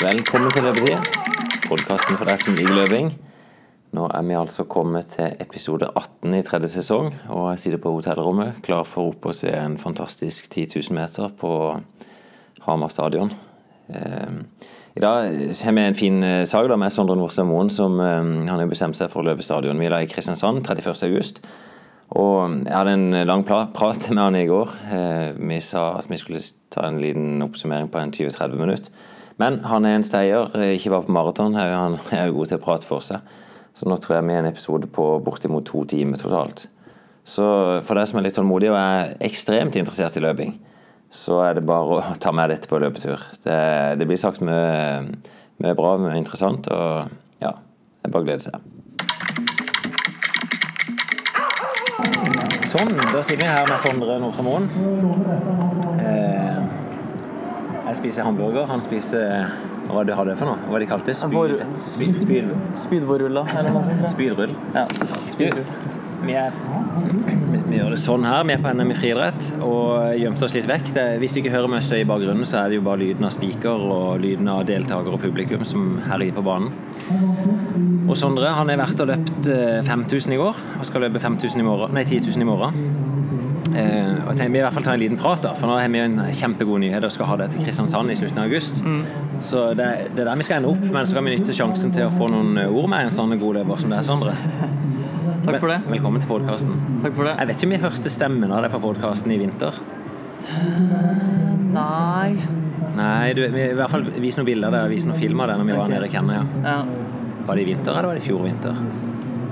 Velkommen 0.00 0.48
til 0.48 0.64
Løpetid, 0.64 1.08
podkasten 1.68 2.16
for 2.16 2.24
deg 2.24 2.40
som 2.40 2.54
liker 2.56 2.72
løping. 2.72 3.10
Nå 3.92 4.06
er 4.08 4.22
vi 4.24 4.36
altså 4.38 4.64
kommet 4.64 5.10
til 5.12 5.34
episode 5.44 5.90
18 5.92 6.38
i 6.38 6.40
tredje 6.46 6.70
sesong, 6.72 7.10
og 7.28 7.50
jeg 7.50 7.60
sitter 7.60 7.82
på 7.84 7.92
hotellrommet 7.92 8.62
klar 8.64 8.86
for 8.88 9.10
opp 9.10 9.28
å 9.28 9.34
se 9.36 9.52
en 9.52 9.76
fantastisk 9.82 10.48
10 10.48 10.78
000 10.78 10.96
meter 10.96 11.28
på 11.42 11.52
Hamar 12.64 12.94
stadion. 12.94 13.34
Eh, 13.92 14.40
I 14.96 15.04
dag 15.04 15.36
har 15.60 15.76
vi 15.76 15.84
en 15.84 16.00
fin 16.00 16.24
eh, 16.24 16.46
sak 16.48 16.72
med 16.80 16.96
Sondre 16.96 17.18
Nordstad 17.20 17.50
Moen, 17.52 17.68
som 17.68 18.00
eh, 18.00 18.24
han 18.24 18.56
har 18.56 18.72
bestemt 18.72 18.96
seg 18.96 19.12
for 19.12 19.20
å 19.20 19.28
løpe 19.28 19.44
da 19.44 20.00
i 20.00 20.08
Kristiansand 20.08 20.64
31. 20.64 20.96
august. 21.10 21.44
Og 22.16 22.56
jeg 22.64 22.72
hadde 22.72 22.96
en 22.96 23.20
lang 23.28 23.44
prat 23.44 23.76
med 23.76 24.24
han 24.24 24.34
i 24.34 24.48
går. 24.48 24.72
Vi 25.36 25.60
sa 25.60 25.90
at 26.00 26.08
vi 26.08 26.16
skulle 26.18 26.40
ta 26.72 26.88
en 26.88 26.98
liten 27.04 27.42
oppsummering 27.44 27.92
på 27.92 28.00
en 28.00 28.10
20-30 28.16 28.56
minutter. 28.56 29.10
Men 29.40 29.62
han 29.64 29.86
er 29.88 29.96
en 29.96 30.04
steier, 30.04 30.52
ikke 30.76 30.92
bare 30.92 31.06
på 31.06 31.14
maraton. 31.16 31.56
Han 31.56 31.96
er 32.16 32.28
jo 32.28 32.40
god 32.40 32.50
til 32.50 32.60
å 32.60 32.64
prate 32.64 32.88
for 32.88 33.04
seg. 33.04 33.24
Så 33.76 33.88
nå 33.88 33.96
tror 34.02 34.18
jeg 34.18 34.26
vi 34.26 34.34
er 34.34 34.42
en 34.42 34.50
episode 34.50 34.90
på 34.92 35.06
bortimot 35.24 35.64
to 35.68 35.84
timer 35.88 36.20
totalt. 36.20 36.66
Så 37.24 37.44
for 37.86 37.96
deg 37.96 38.08
som 38.10 38.18
er 38.18 38.26
litt 38.26 38.36
tålmodig 38.36 38.72
og 38.72 38.78
er 38.80 39.14
ekstremt 39.24 39.76
interessert 39.78 40.16
i 40.18 40.24
løping, 40.24 40.56
så 41.10 41.40
er 41.44 41.58
det 41.58 41.66
bare 41.66 41.98
å 41.98 42.18
ta 42.22 42.32
med 42.34 42.50
dette 42.52 42.68
på 42.70 42.80
løpetur. 42.82 43.22
Det, 43.44 43.60
det 44.00 44.08
blir 44.08 44.18
sagt 44.20 44.42
mye 44.42 45.74
bra, 45.78 45.94
mye 46.00 46.18
interessant, 46.18 46.68
og 46.70 47.10
ja, 47.42 47.54
det 47.54 48.10
er 48.10 48.14
bare 48.14 48.24
å 48.24 48.28
glede 48.28 48.46
seg. 48.46 48.58
Sånn, 52.70 52.92
da 52.98 53.22
sitter 53.26 53.42
vi 53.42 53.50
her 53.50 53.66
med 53.66 53.82
Sondre 53.82 54.18
Nordsamoen. 54.22 54.68
Eh, 56.06 56.79
jeg 57.90 57.98
spiser 57.98 58.26
hamburger, 58.26 58.68
han 58.70 58.82
spiser 58.84 59.48
Hva 59.90 60.04
du 60.06 60.12
hadde 60.14 60.36
for 60.38 60.52
noe? 60.52 60.68
Hva 60.70 60.78
de 60.78 60.86
kalte 60.90 61.10
det? 61.10 61.16
Spyd, 61.18 61.64
spyd, 61.82 62.20
spyd. 62.22 62.52
Spydvårruller, 62.78 63.50
eller 63.58 63.74
noe 63.74 63.82
sånt. 63.86 64.06
Spydrull. 64.12 64.54
Ja, 64.76 64.84
spydrull. 65.26 65.66
Vi, 66.20 66.34
er, 66.36 66.54
vi, 67.50 67.62
vi 67.64 67.78
gjør 67.78 67.94
det 67.94 67.98
sånn 67.98 68.26
her. 68.28 68.44
Vi 68.46 68.54
er 68.54 68.62
på 68.62 68.70
NM 68.76 68.92
i 68.92 68.96
friidrett 68.98 69.48
og 69.64 70.20
gjemte 70.20 70.46
oss 70.46 70.54
litt 70.58 70.68
vekk. 70.70 70.92
Det, 70.94 71.06
hvis 71.22 71.34
du 71.34 71.40
ikke 71.40 71.54
hører 71.54 71.72
mye 71.72 71.82
støy 71.82 72.02
i 72.04 72.06
bakgrunnen, 72.06 72.46
så 72.46 72.60
er 72.60 72.70
det 72.70 72.78
jo 72.78 72.86
bare 72.86 73.02
lyden 73.02 73.26
av 73.26 73.34
spiker 73.34 73.86
og 73.96 74.20
lyden 74.22 74.50
av 74.52 74.62
deltaker 74.68 75.16
og 75.16 75.24
publikum 75.24 75.64
som 75.66 75.96
herjer 76.06 76.36
på 76.36 76.44
banen. 76.46 76.70
Og 78.10 78.16
Sondre 78.20 78.52
han 78.54 78.70
har 78.70 78.82
vært 78.84 79.02
og 79.02 79.10
løpt 79.10 79.50
5000 79.88 80.36
i 80.36 80.38
går 80.38 80.62
og 80.78 80.86
skal 80.86 81.06
løpe 81.06 81.22
5000 81.22 81.62
i 81.62 81.66
morgen, 81.66 81.94
nei 81.96 82.04
10 82.06 82.26
000 82.28 82.44
i 82.44 82.48
morgen. 82.48 82.99
Eh, 83.70 84.14
og 84.24 84.30
jeg 84.32 84.38
tenker 84.40 84.54
vi 84.54 84.60
i 84.60 84.64
hvert 84.64 84.74
fall 84.74 84.86
ta 84.86 84.94
en 84.96 85.02
liten 85.02 85.20
prat, 85.20 85.42
da, 85.44 85.52
for 85.58 85.70
nå 85.70 85.76
har 85.78 85.90
vi 85.92 86.02
en 86.02 86.18
kjempegod 86.36 86.82
nyhet 86.82 87.04
og 87.06 87.12
skal 87.14 87.28
ha 87.30 87.36
det 87.42 87.50
til 87.54 87.66
Kristiansand 87.66 88.10
i 88.10 88.16
slutten 88.18 88.40
av 88.42 88.50
august. 88.50 88.82
Mm. 88.82 89.02
Så 89.46 89.68
det, 89.78 89.88
det, 90.10 90.24
er 90.24 90.30
der 90.30 90.40
vi 90.40 90.46
skal 90.48 90.60
ende 90.60 90.72
opp, 90.74 90.84
men 90.90 91.06
så 91.06 91.18
kan 91.18 91.28
vi 91.28 91.36
nytte 91.36 91.54
sjansen 91.56 91.94
til 91.94 92.08
å 92.08 92.14
få 92.14 92.30
noen 92.32 92.58
ord 92.66 92.90
med 92.90 93.06
en 93.06 93.14
sånn 93.14 93.36
god 93.40 93.60
lever 93.60 93.82
som 93.82 93.94
det 93.94 94.00
er, 94.00 94.06
Sondre. 94.08 94.36
Takk 95.46 95.60
for 95.62 95.70
det. 95.72 95.80
Velkommen 95.88 96.22
til 96.22 96.30
podkasten. 96.30 96.74
Takk 97.04 97.14
for 97.16 97.28
det. 97.28 97.36
Jeg 97.38 97.50
vet 97.50 97.58
ikke 97.58 97.68
om 97.70 97.76
jeg 97.76 97.84
hørte 97.86 98.12
stemmen 98.12 98.52
av 98.52 98.64
deg 98.66 98.74
på 98.74 98.82
podkasten 98.82 99.34
i 99.34 99.38
vinter. 99.40 99.78
Nei 101.70 102.58
Nei, 102.96 103.32
du, 103.36 103.44
vi, 103.54 103.68
i 103.70 103.76
hvert 103.76 103.92
fall 103.92 104.02
vis 104.18 104.36
noen 104.38 104.48
bilder 104.48 104.74
der, 104.74 104.88
vis 104.90 105.06
noen 105.06 105.18
filmer 105.20 105.50
der 105.50 105.60
når 105.60 105.68
vi 105.68 105.76
var 105.78 105.92
nede 105.92 106.08
i 106.08 106.12
Kenner. 106.12 106.42
Ja. 106.42 106.74
ja. 106.74 107.36
Var 107.46 107.56
det 107.56 107.62
i 107.62 107.68
vinter, 107.70 107.94
eller 107.94 108.10
var 108.10 108.18
det 108.18 108.24
i 108.24 108.26
fjor 108.26 108.42
vinter? 108.44 108.80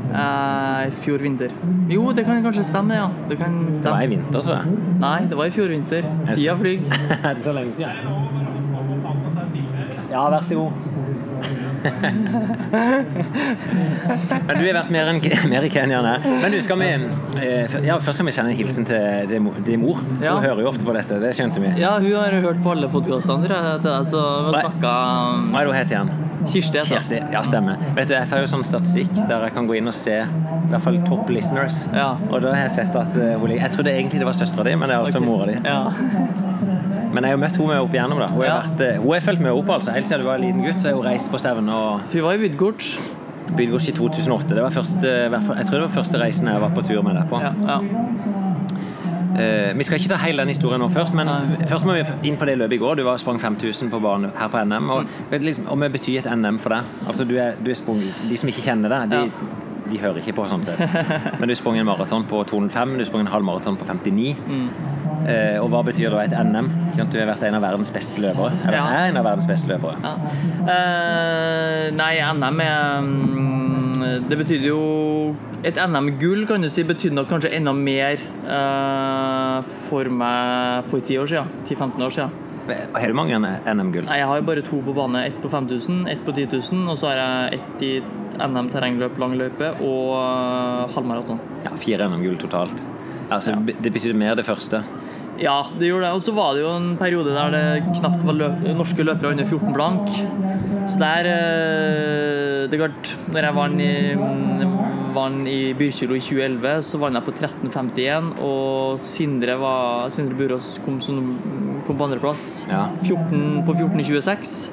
Eh, 0.08 0.88
I 0.88 0.90
fjor 1.04 1.18
vinter. 1.22 1.52
Jo, 1.92 2.12
det 2.16 2.24
kan 2.24 2.42
kanskje 2.42 2.64
stemme, 2.64 2.94
ja. 2.96 3.08
Det 3.28 3.36
kan 3.38 3.58
Det 3.72 3.84
var 3.84 4.02
i 4.02 4.06
vinter, 4.06 4.40
tror 4.42 4.54
jeg. 4.54 4.78
Nei, 5.00 5.18
det 5.28 5.36
var 5.36 5.44
i 5.44 5.50
fjor 5.50 5.68
vinter. 5.68 6.02
Tida 6.34 6.56
flyr. 6.56 6.80
er 7.24 7.34
det 7.34 7.42
så 7.44 7.52
lenge 7.52 7.74
siden? 7.76 7.92
Ja, 10.10 10.28
vær 10.32 10.40
så 10.40 10.54
god. 10.54 10.72
Men 14.46 14.58
du 14.58 14.64
har 14.64 14.76
vært 14.78 14.90
mer, 14.92 15.10
enn, 15.12 15.20
mer 15.50 15.66
i 15.66 15.70
Kenya. 15.72 16.00
Men 16.24 16.52
du, 16.54 16.58
skal 16.64 16.80
vi 16.80 16.88
eh, 17.42 17.76
Ja, 17.86 17.98
først 18.02 18.18
skal 18.18 18.28
vi 18.28 18.34
sende 18.36 18.52
en 18.54 18.58
hilsen 18.58 18.84
til 18.88 19.28
din 19.30 19.82
mor- 19.84 19.98
Hun. 19.98 20.22
Ja. 20.22 20.36
Hører 20.42 20.62
jo 20.62 20.68
ofte 20.70 20.84
på 20.86 20.94
dette, 20.96 21.18
det 21.22 21.34
skjønte 21.38 21.62
vi. 21.62 21.72
Ja, 21.80 21.96
hun 21.98 22.12
har 22.14 22.34
hørt 22.44 22.62
på 22.64 22.74
alle 22.74 22.88
podkastene 22.92 23.48
Altså, 23.48 24.20
Hva 24.80 24.96
er 25.58 25.64
det 25.64 25.68
hun 25.72 25.76
het 25.78 25.94
igjen? 25.94 26.10
Kirsti. 26.48 26.78
heter 26.78 26.86
hun. 26.86 26.96
Kjersti. 26.96 27.18
Ja, 27.32 27.42
stemmer. 27.44 27.80
Vet 27.96 28.08
du, 28.08 28.14
Jeg 28.14 28.28
får 28.30 28.44
jo 28.44 28.50
sånn 28.54 28.64
statistikk 28.66 29.12
der 29.28 29.48
jeg 29.48 29.54
kan 29.56 29.68
gå 29.68 29.78
inn 29.78 29.90
og 29.90 29.96
se 29.96 30.18
i 30.22 30.70
hvert 30.70 30.84
fall 30.84 30.98
top 31.08 31.30
listeners. 31.32 31.86
Ja. 31.96 32.10
Og 32.28 32.42
da 32.44 32.52
har 32.54 32.66
jeg 32.66 32.74
sett 32.78 32.96
at 32.98 33.16
eh, 33.16 33.34
hun 33.40 33.48
ligger 33.48 33.64
Jeg 33.66 33.74
trodde 33.76 33.94
egentlig 33.94 34.20
det 34.22 34.28
var 34.28 34.36
søstera 34.36 34.68
di, 34.68 34.76
men 34.76 34.90
det 34.90 34.96
er 34.98 35.06
altså 35.06 35.18
okay. 35.18 35.28
mora 35.28 35.46
di. 35.48 35.56
Ja. 35.64 36.77
Men 37.12 37.24
jeg 37.24 37.32
har 37.32 37.40
møtt 37.40 37.56
henne 37.56 37.78
opp 37.80 37.94
igjennom. 37.94 38.18
da 38.20 38.26
Hun 38.28 38.42
har, 38.42 38.62
vært, 38.62 38.80
eh, 38.84 38.98
hun 39.00 39.12
har 39.12 39.20
fulgt 39.24 39.40
med 39.40 39.52
opp 39.52 39.68
altså 39.78 39.94
Helt 39.94 40.06
siden 40.06 40.22
du 40.22 40.28
var 40.28 40.34
en 40.36 40.44
liten 40.44 40.64
gutt, 40.66 40.80
så 40.82 40.88
har 40.90 40.94
hun 40.98 41.06
reist 41.08 41.30
på 41.32 41.38
stevne 41.40 41.72
og 41.72 42.00
Hun 42.12 42.22
var 42.22 42.32
i 42.34 42.42
Bydgård 42.48 42.84
Bydgods 43.56 43.88
i 43.88 43.92
2008. 43.96 44.54
Det 44.54 44.62
var 44.62 44.70
første, 44.70 45.08
jeg 45.08 45.66
tror 45.66 45.78
det 45.78 45.86
var 45.86 45.94
første 45.94 46.18
reisen 46.20 46.50
jeg 46.52 46.60
var 46.60 46.68
på 46.76 46.82
tur 46.84 47.00
med 47.02 47.16
deg 47.16 47.30
på. 47.30 47.40
Ja, 47.40 47.52
ja. 47.64 47.78
Uh, 49.38 49.78
vi 49.78 49.84
skal 49.86 50.00
ikke 50.00 50.10
ta 50.10 50.16
hele 50.18 50.42
den 50.42 50.50
historien 50.50 50.80
nå 50.82 50.88
først, 50.90 51.14
men 51.14 51.28
Nei. 51.30 51.66
først 51.70 51.86
må 51.86 51.94
vi 51.94 52.02
inn 52.28 52.36
på 52.40 52.44
det 52.48 52.56
løpet 52.58 52.74
i 52.74 52.80
går. 52.82 52.98
Du 52.98 53.04
var 53.06 53.20
sprang 53.22 53.38
5000 53.40 53.90
på 53.92 54.00
bane 54.02 54.32
her 54.36 54.50
på 54.50 54.64
NM. 54.66 54.90
Og, 54.90 55.12
vet 55.30 55.44
liksom, 55.46 55.68
og 55.70 55.78
hva 55.78 55.88
betyr 55.94 56.18
et 56.24 56.28
NM 56.36 56.58
for 56.58 56.74
deg? 56.74 56.90
Altså, 57.06 57.24
du 57.28 57.36
er, 57.38 57.54
du 57.62 57.70
er 57.70 57.78
sprung, 57.78 58.00
de 58.02 58.36
som 58.40 58.50
ikke 58.50 58.64
kjenner 58.66 58.92
deg, 58.92 59.10
de, 59.14 59.20
Ja. 59.28 59.52
de 59.92 59.98
hører 60.02 60.18
ikke 60.20 60.34
på 60.40 60.48
sånn 60.50 60.64
sett. 60.66 60.82
Men 61.40 61.48
du 61.48 61.54
sprang 61.54 61.78
en 61.78 61.86
maraton 61.86 62.26
på 62.28 62.42
205, 62.50 62.98
du 62.98 63.04
sprang 63.08 63.24
en 63.26 63.32
halvmaraton 63.32 63.78
på 63.80 63.86
59. 63.86 64.34
Mm. 64.48 64.68
Eh, 65.26 65.58
og 65.60 65.70
hva 65.72 65.80
betyr 65.86 66.10
da 66.14 66.22
et 66.22 66.34
NM? 66.36 66.68
Du 66.98 67.18
har 67.18 67.26
vært 67.32 67.42
en 67.48 67.54
av 67.58 67.62
verdens 67.62 67.90
beste 67.94 68.20
løpere. 68.22 68.52
Eller 68.64 68.78
Ja. 68.78 68.86
er 68.86 69.08
en 69.10 69.16
av 69.16 69.24
verdens 69.24 69.46
beste 69.50 69.68
løpere. 69.68 69.96
Ja. 70.02 70.14
Eh, 70.74 71.90
nei, 71.96 72.14
NM 72.22 72.60
er 72.60 73.00
mm, 73.02 74.28
Det 74.28 74.38
betydde 74.38 74.68
jo 74.68 75.34
Et 75.64 75.74
NM-gull 75.74 76.46
kan 76.46 76.62
du 76.62 76.68
si 76.70 76.84
betydde 76.86 77.16
nok 77.18 77.28
kanskje 77.32 77.50
enda 77.56 77.72
mer 77.74 78.18
eh, 78.46 79.62
for 79.88 80.04
meg 80.04 80.84
for 80.90 81.00
10 81.00 81.18
år 81.18 81.26
siden. 81.32 81.48
10-15 81.66 82.04
år 82.06 82.14
siden. 82.14 82.30
Har 82.68 83.08
du 83.08 83.14
mange 83.16 83.38
NM-gull? 83.40 84.04
Nei, 84.06 84.18
jeg 84.20 84.28
har 84.28 84.42
bare 84.44 84.62
to 84.62 84.78
på 84.84 84.94
bane. 84.94 85.24
Ett 85.26 85.38
på 85.42 85.48
5000, 85.50 86.06
ett 86.12 86.22
på 86.24 86.34
10 86.36 86.46
000. 86.52 86.88
Og 86.92 86.98
så 87.00 87.08
har 87.10 87.16
jeg 87.22 87.60
ett 87.60 87.82
i 87.82 87.92
NM 88.38 88.68
terrengløp, 88.70 89.18
lang 89.18 89.34
løype 89.40 89.72
og 89.82 90.12
eh, 90.20 90.94
halvmaraton. 90.94 91.40
Ja, 91.64 91.72
fire 91.80 92.06
NM-gull 92.12 92.36
totalt. 92.38 92.84
Altså, 93.30 93.52
Ja. 93.52 93.74
Det 93.82 93.92
betydde 93.92 94.16
mer 94.18 94.34
det 94.34 94.46
første. 94.46 94.82
Ja, 95.38 95.62
det 95.78 95.86
gjorde 95.88 96.06
det. 96.06 96.12
Og 96.16 96.22
så 96.22 96.32
var 96.34 96.54
det 96.54 96.62
jo 96.64 96.70
en 96.76 96.96
periode 96.98 97.30
der 97.34 97.50
det 97.54 97.84
knapt 98.00 98.24
var 98.26 98.34
løp 98.34 98.64
norske 98.74 99.04
løpere 99.06 99.30
under 99.30 99.44
14 99.46 99.72
blank. 99.72 100.08
Så 100.88 100.98
der 100.98 101.28
eh, 101.30 102.68
Det 102.68 102.74
er 102.74 102.88
klart, 102.88 103.12
når 103.32 103.46
jeg 103.46 103.54
vant 103.54 103.80
i, 103.80 103.92
vann 105.14 105.46
i 105.46 105.72
Bykilo 105.78 106.16
i 106.18 106.20
2011, 106.20 106.82
så 106.84 106.98
vant 107.00 107.14
jeg 107.14 107.24
på 107.24 107.32
13,51, 107.38 108.32
og 108.44 108.98
Sindre, 109.00 109.54
var, 109.60 110.10
Sindre 110.10 110.36
Burås 110.36 110.80
kom, 110.84 110.98
som, 111.00 111.38
kom 111.86 111.96
på 111.96 112.08
andreplass 112.08 112.66
Ja. 112.68 112.88
14, 113.04 113.62
på 113.64 113.74
14,26. 113.78 114.68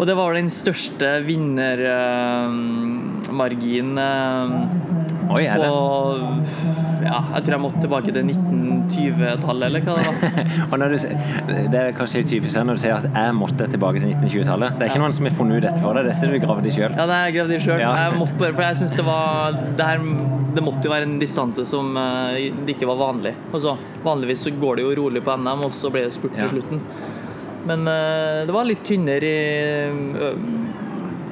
Og 0.00 0.06
det 0.08 0.14
var 0.16 0.32
den 0.32 0.48
største 0.48 1.10
vinnermarginen 1.26 3.98
Oi, 5.30 5.44
er 5.44 5.58
det? 5.60 5.68
på 5.68 5.76
Ja, 7.04 7.20
jeg 7.34 7.42
tror 7.44 7.52
jeg 7.54 7.60
måtte 7.62 7.80
tilbake 7.84 8.12
til 8.12 8.22
1920-tallet, 8.28 9.64
eller 9.68 9.80
hva 9.84 9.92
det 9.96 10.04
var. 10.08 10.16
Du, 10.90 10.96
det 11.72 11.78
er 11.80 11.92
kanskje 11.96 12.22
typisk 12.28 12.54
når 12.60 12.74
du 12.76 12.80
sier 12.82 12.94
at 12.96 13.06
jeg 13.08 13.34
måtte 13.36 13.64
tilbake 13.72 13.98
til 14.02 14.08
1920-tallet. 14.10 14.70
Det 14.78 14.82
er 14.84 14.88
ikke 14.92 15.02
noen 15.04 15.14
som 15.16 15.24
har 15.28 15.34
funnet 15.38 15.54
ut 15.60 15.64
dette 15.68 15.80
for 15.84 15.90
deg, 15.96 16.02
dette 16.10 16.22
har 16.26 16.32
du 16.34 16.38
gravd 16.44 16.64
i 16.68 16.70
sjøl. 16.74 16.92
Ja, 16.96 17.04
det 17.10 17.16
jeg 17.20 17.30
gravd 17.38 17.52
i 17.56 17.58
sjøl. 17.64 17.80
Ja. 17.84 17.90
Jeg 18.04 18.10
måtte 18.20 18.36
bare, 18.40 18.52
for 18.56 18.62
jeg 18.66 18.74
synes 18.82 18.94
det 19.00 19.06
var 19.06 19.24
det, 19.60 19.84
her, 19.86 19.98
det 20.56 20.62
måtte 20.66 20.82
jo 20.88 20.92
være 20.96 21.06
en 21.08 21.20
distanse 21.22 21.62
som 21.68 21.84
eh, 22.00 22.50
det 22.64 22.70
ikke 22.76 22.90
var 22.90 22.98
vanlig. 23.00 23.32
Altså, 23.52 23.70
vanligvis 24.04 24.40
så 24.48 24.52
går 24.60 24.72
det 24.80 24.84
jo 24.88 24.92
rolig 25.04 25.20
på 25.28 25.32
NM, 25.40 25.60
og 25.68 25.72
så 25.76 25.86
blir 25.94 26.04
det 26.08 26.14
spurt 26.16 26.34
Ja. 26.36 26.40
til 26.48 26.52
slutten. 26.58 26.78
Men 27.68 27.86
eh, 27.90 28.46
det 28.48 28.54
var 28.56 28.64
litt 28.68 28.84
tynnere 28.88 29.30
i, 29.30 30.30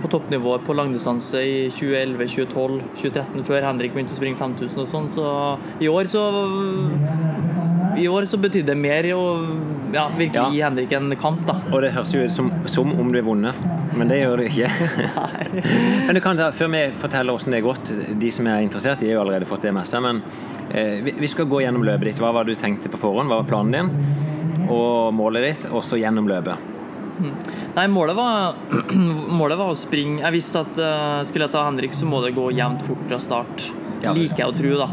på 0.03 0.11
toppnivået 0.13 0.63
på 0.67 0.77
langdistanse 0.79 1.41
i 1.43 1.57
2011, 1.75 2.27
2012, 2.35 2.83
2013, 3.01 3.45
før 3.49 3.65
Henrik 3.67 3.95
begynte 3.97 4.15
å 4.15 4.19
springe 4.21 4.39
5000 4.39 4.85
og 4.85 4.91
sånn. 4.93 5.09
Så 5.11 5.25
i 5.83 5.89
år 5.91 6.11
så 6.13 6.23
i 7.99 8.05
år 8.09 8.29
så 8.31 8.39
betydde 8.39 8.71
det 8.71 8.79
mer 8.79 9.07
å 9.17 9.23
ja, 9.91 10.05
virkelig 10.15 10.37
Ja. 10.39 10.51
gi 10.53 10.61
Henrik 10.63 10.93
en 10.95 11.17
kamp, 11.19 11.41
da. 11.49 11.57
Og 11.73 11.83
det 11.83 11.91
høres 11.97 12.13
jo 12.15 12.21
ut 12.23 12.33
som, 12.35 12.51
som 12.71 12.93
om 13.01 13.09
du 13.11 13.19
har 13.19 13.27
vunnet, 13.27 13.59
men 13.99 14.11
det 14.13 14.21
gjør 14.21 14.39
du 14.39 14.45
ikke. 14.45 14.69
men 16.07 16.15
du 16.15 16.21
kan 16.23 16.39
ta, 16.39 16.51
Før 16.55 16.71
vi 16.77 16.85
forteller 17.01 17.35
hvordan 17.35 17.57
det 17.57 17.59
er 17.59 17.67
gått, 17.67 17.93
de 18.23 18.31
som 18.31 18.47
er 18.47 18.63
interessert, 18.63 19.01
de 19.01 19.09
har 19.11 19.17
jo 19.19 19.25
allerede 19.25 19.49
fått 19.49 19.67
det 19.67 19.73
med 19.75 19.89
seg. 19.89 20.05
Men 20.05 20.23
eh, 20.71 21.01
vi, 21.03 21.17
vi 21.19 21.31
skal 21.33 21.49
gå 21.51 21.65
gjennom 21.65 21.83
løpet 21.89 22.13
ditt. 22.13 22.21
Hva 22.23 22.31
var 22.37 22.47
det 22.47 22.55
du 22.55 22.63
tenkte 22.63 22.93
på 22.93 23.01
forhånd? 23.03 23.33
Hva 23.33 23.41
var 23.43 23.51
planen 23.51 23.75
din? 23.75 24.38
Og 24.69 25.15
målet 25.17 25.45
ditt, 25.49 25.69
og 25.73 25.85
så 25.87 25.99
gjennom 26.01 26.29
løpet. 26.29 26.57
Nei, 27.75 27.87
målet 27.91 28.15
var, 28.15 28.55
målet 29.41 29.59
var 29.59 29.73
å 29.73 29.75
springe 29.75 30.21
Jeg 30.23 30.35
visste 30.37 30.61
at 30.63 30.77
uh, 30.79 31.25
skulle 31.27 31.49
jeg 31.49 31.55
ta 31.57 31.65
Henrik, 31.67 31.95
så 31.97 32.07
må 32.07 32.21
det 32.23 32.31
gå 32.37 32.45
jevnt 32.55 32.85
fort 32.87 33.01
fra 33.09 33.19
start. 33.23 33.65
Ja. 34.05 34.13
Liker 34.15 34.45
jeg 34.45 34.53
å 34.53 34.55
tro, 34.55 34.75
da. 34.79 34.87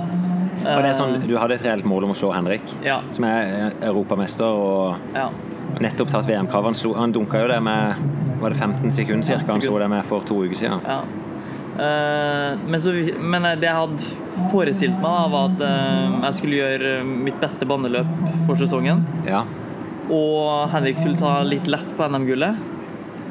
Og 0.66 0.80
det 0.82 0.90
er 0.90 0.96
sånn, 0.98 1.20
Du 1.30 1.36
hadde 1.38 1.54
et 1.60 1.66
reelt 1.68 1.86
mål 1.86 2.08
om 2.08 2.14
å 2.16 2.18
slå 2.18 2.32
Henrik, 2.34 2.64
Ja. 2.82 3.02
som 3.14 3.28
er 3.30 3.76
europamester 3.86 4.48
og 4.48 5.14
Ja. 5.14 5.28
nettopp 5.84 6.10
tatt 6.10 6.26
VM-krav. 6.26 6.64
Han, 6.72 6.74
slo- 6.74 6.96
han 6.98 7.14
dunka 7.14 7.42
jo 7.44 7.48
det 7.52 7.60
med 7.62 7.96
var 8.42 8.50
det 8.50 8.58
15 8.58 8.90
sekunder 8.92 9.24
cirka 9.28 9.52
han 9.52 9.62
så 9.62 9.78
det 9.80 9.90
med 9.92 10.04
for 10.06 10.22
to 10.26 10.40
uker 10.46 10.56
siden. 10.58 10.82
Ja. 10.88 11.02
Uh, 11.76 12.56
men, 12.66 12.80
så, 12.82 12.94
men 13.20 13.44
det 13.60 13.68
jeg 13.68 13.76
hadde 13.76 14.50
forestilt 14.50 14.96
meg, 14.96 15.12
da, 15.12 15.28
var 15.28 15.50
at 15.52 15.62
uh, 15.62 16.22
jeg 16.24 16.38
skulle 16.40 16.60
gjøre 16.62 16.92
mitt 17.06 17.38
beste 17.42 17.68
baneløp 17.70 18.10
for 18.48 18.56
sesongen. 18.56 19.04
Ja. 19.28 19.44
Og 20.14 20.70
Henrik 20.74 21.00
skulle 21.00 21.20
ta 21.20 21.40
litt 21.48 21.70
lett 21.72 21.92
på 21.98 22.08
NM-gullet. 22.12 22.72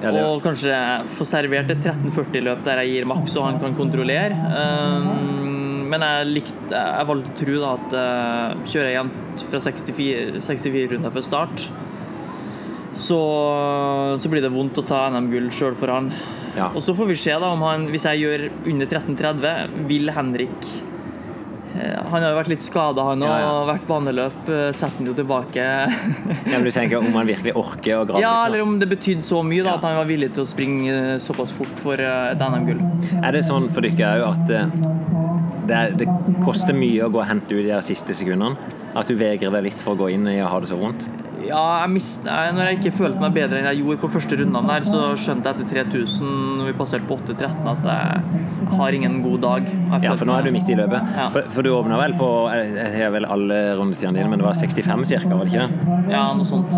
Ja, 0.05 0.11
og 0.27 0.43
kanskje 0.45 0.75
få 1.17 1.25
servert 1.29 1.71
et 1.73 1.81
1340-løp 1.81 2.65
der 2.67 2.83
jeg 2.83 2.93
gir 2.93 3.07
maks 3.09 3.37
og 3.39 3.47
han 3.47 3.61
kan 3.63 3.77
kontrollere. 3.79 4.37
Um, 4.37 5.87
men 5.89 6.05
jeg, 6.05 6.31
likte, 6.33 6.75
jeg 6.75 7.09
valgte 7.09 7.33
å 7.33 7.39
tro 7.39 7.57
da 7.63 7.73
at 7.79 7.97
uh, 7.97 8.65
kjører 8.69 8.91
jeg 8.91 8.99
jevnt 8.99 9.45
fra 9.51 9.61
64, 9.69 10.41
64 10.45 10.93
runder 10.93 11.15
før 11.15 11.27
start, 11.27 11.67
så, 12.95 13.21
så 14.21 14.31
blir 14.31 14.45
det 14.45 14.53
vondt 14.55 14.81
å 14.83 14.87
ta 14.87 15.07
NM-gull 15.15 15.49
sjøl 15.55 15.79
for 15.79 15.93
han. 15.95 16.11
Ja. 16.55 16.69
Og 16.71 16.83
så 16.85 16.95
får 16.95 17.11
vi 17.11 17.19
se 17.19 17.35
da 17.41 17.51
om 17.55 17.63
han, 17.67 17.89
hvis 17.91 18.07
jeg 18.07 18.25
gjør 18.25 18.49
under 18.71 18.91
13.30, 18.91 19.79
vil 19.89 20.13
Henrik 20.15 20.69
Han 21.75 22.23
har 22.23 22.29
jo 22.31 22.37
vært 22.39 22.51
litt 22.53 22.63
skada, 22.63 23.03
han 23.09 23.23
òg. 23.25 23.31
Ja, 23.33 23.39
ja. 23.43 23.53
og 23.61 23.69
Vært 23.73 23.87
baneløp. 23.89 24.37
eh, 24.49 24.69
Setter 24.77 25.01
han 25.01 25.09
jo 25.11 25.15
tilbake. 25.19 25.65
Ja, 26.51 26.59
men 26.59 26.65
du 26.69 26.71
tenker 26.71 27.01
om 27.01 27.09
han 27.17 27.27
virkelig 27.27 27.55
orker 27.59 27.99
å 27.99 28.05
grave 28.07 28.21
Ja, 28.23 28.35
eller 28.47 28.63
om 28.63 28.77
det 28.79 28.87
betydde 28.93 29.25
så 29.27 29.41
mye 29.43 29.65
da, 29.67 29.75
at 29.79 29.83
han 29.89 29.97
var 29.99 30.07
villig 30.07 30.29
til 30.37 30.45
å 30.45 30.49
springe 30.49 30.93
eh, 30.95 31.19
såpass 31.25 31.51
fort 31.57 31.73
for 31.83 31.99
eh, 31.99 32.31
et 32.31 32.39
NM-gull. 32.45 32.79
Er 33.25 33.35
det 33.35 33.43
sånn 33.49 33.67
for 33.75 33.83
dere 33.83 34.13
òg 34.23 34.27
at 34.37 34.55
eh, 34.55 34.79
det, 35.67 35.83
det 36.05 36.09
koster 36.45 36.77
mye 36.77 37.07
å 37.07 37.11
gå 37.11 37.23
og 37.23 37.29
hente 37.31 37.57
ut 37.57 37.65
de 37.67 37.81
siste 37.87 38.15
sekundene? 38.15 38.55
At 38.95 39.09
du 39.11 39.17
vegrer 39.19 39.51
deg 39.57 39.67
litt 39.73 39.81
for 39.83 39.97
å 39.97 40.05
gå 40.05 40.13
inn 40.15 40.29
i 40.31 40.39
å 40.45 40.51
ha 40.53 40.61
det 40.63 40.71
så 40.71 40.79
vondt? 40.79 41.09
Ja, 41.45 41.63
jeg 41.83 41.93
mist, 41.95 42.25
når 42.27 42.69
jeg 42.71 42.79
ikke 42.79 42.93
følte 42.99 43.21
meg 43.23 43.35
bedre 43.37 43.61
enn 43.61 43.69
jeg 43.69 43.83
gjorde 43.83 44.01
på 44.05 44.11
første 44.15 44.39
rundene 44.41 44.71
der, 44.71 44.87
så 44.89 45.03
skjønte 45.21 45.51
jeg 45.51 45.59
etter 45.59 45.83
3000, 45.91 46.31
når 46.61 46.71
vi 46.71 46.77
passerte 46.79 47.09
på 47.09 47.19
8.13, 47.21 47.69
at 47.75 47.89
jeg 47.91 48.79
har 48.79 48.99
ingen 48.99 49.19
god 49.25 49.45
dag. 49.45 49.69
Ja, 50.05 50.15
for 50.15 50.29
nå 50.29 50.39
er 50.39 50.49
du 50.49 50.55
midt 50.55 50.73
i 50.73 50.79
løpet. 50.79 51.13
Ja. 51.19 51.29
For, 51.35 51.61
du 51.65 51.73
åpna 51.75 52.01
vel 52.01 52.17
på 52.19 52.31
Jeg 52.53 52.91
har 52.97 53.13
vel 53.15 53.29
alle 53.37 53.61
rundetidene 53.79 54.19
dine, 54.19 54.31
men 54.33 54.43
det 54.43 54.49
var 54.49 54.59
65 54.59 55.07
ca., 55.13 55.23
var 55.35 55.45
det 55.45 55.53
ikke 55.53 55.69
det? 55.69 56.01
Ja, 56.15 56.27
noe 56.37 56.49
sånt. 56.49 56.75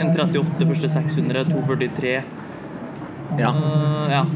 1.38 0.00 0.68
første 0.68 0.92
600, 0.94 1.48
2.43. 1.50 2.14
Ja. 3.38 3.50
Uh, 3.54 4.12
ja. 4.12 4.26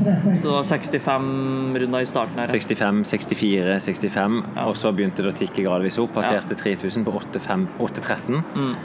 Så 0.40 0.46
det 0.46 0.54
var 0.54 0.64
65 0.64 1.78
runder 1.80 2.00
i 2.04 2.06
starten 2.06 2.38
her. 2.38 2.46
65, 2.46 3.04
64, 3.10 3.78
65, 3.80 4.42
og 4.66 4.76
så 4.78 4.92
begynte 4.94 5.24
det 5.24 5.32
å 5.32 5.38
tikke 5.38 5.64
gradvis 5.66 5.98
opp. 6.02 6.14
Passerte 6.18 6.56
3000 6.58 7.06
på 7.06 7.14
8.5 7.18 7.66
8.13. 7.82 8.42
Mm. 8.54 8.76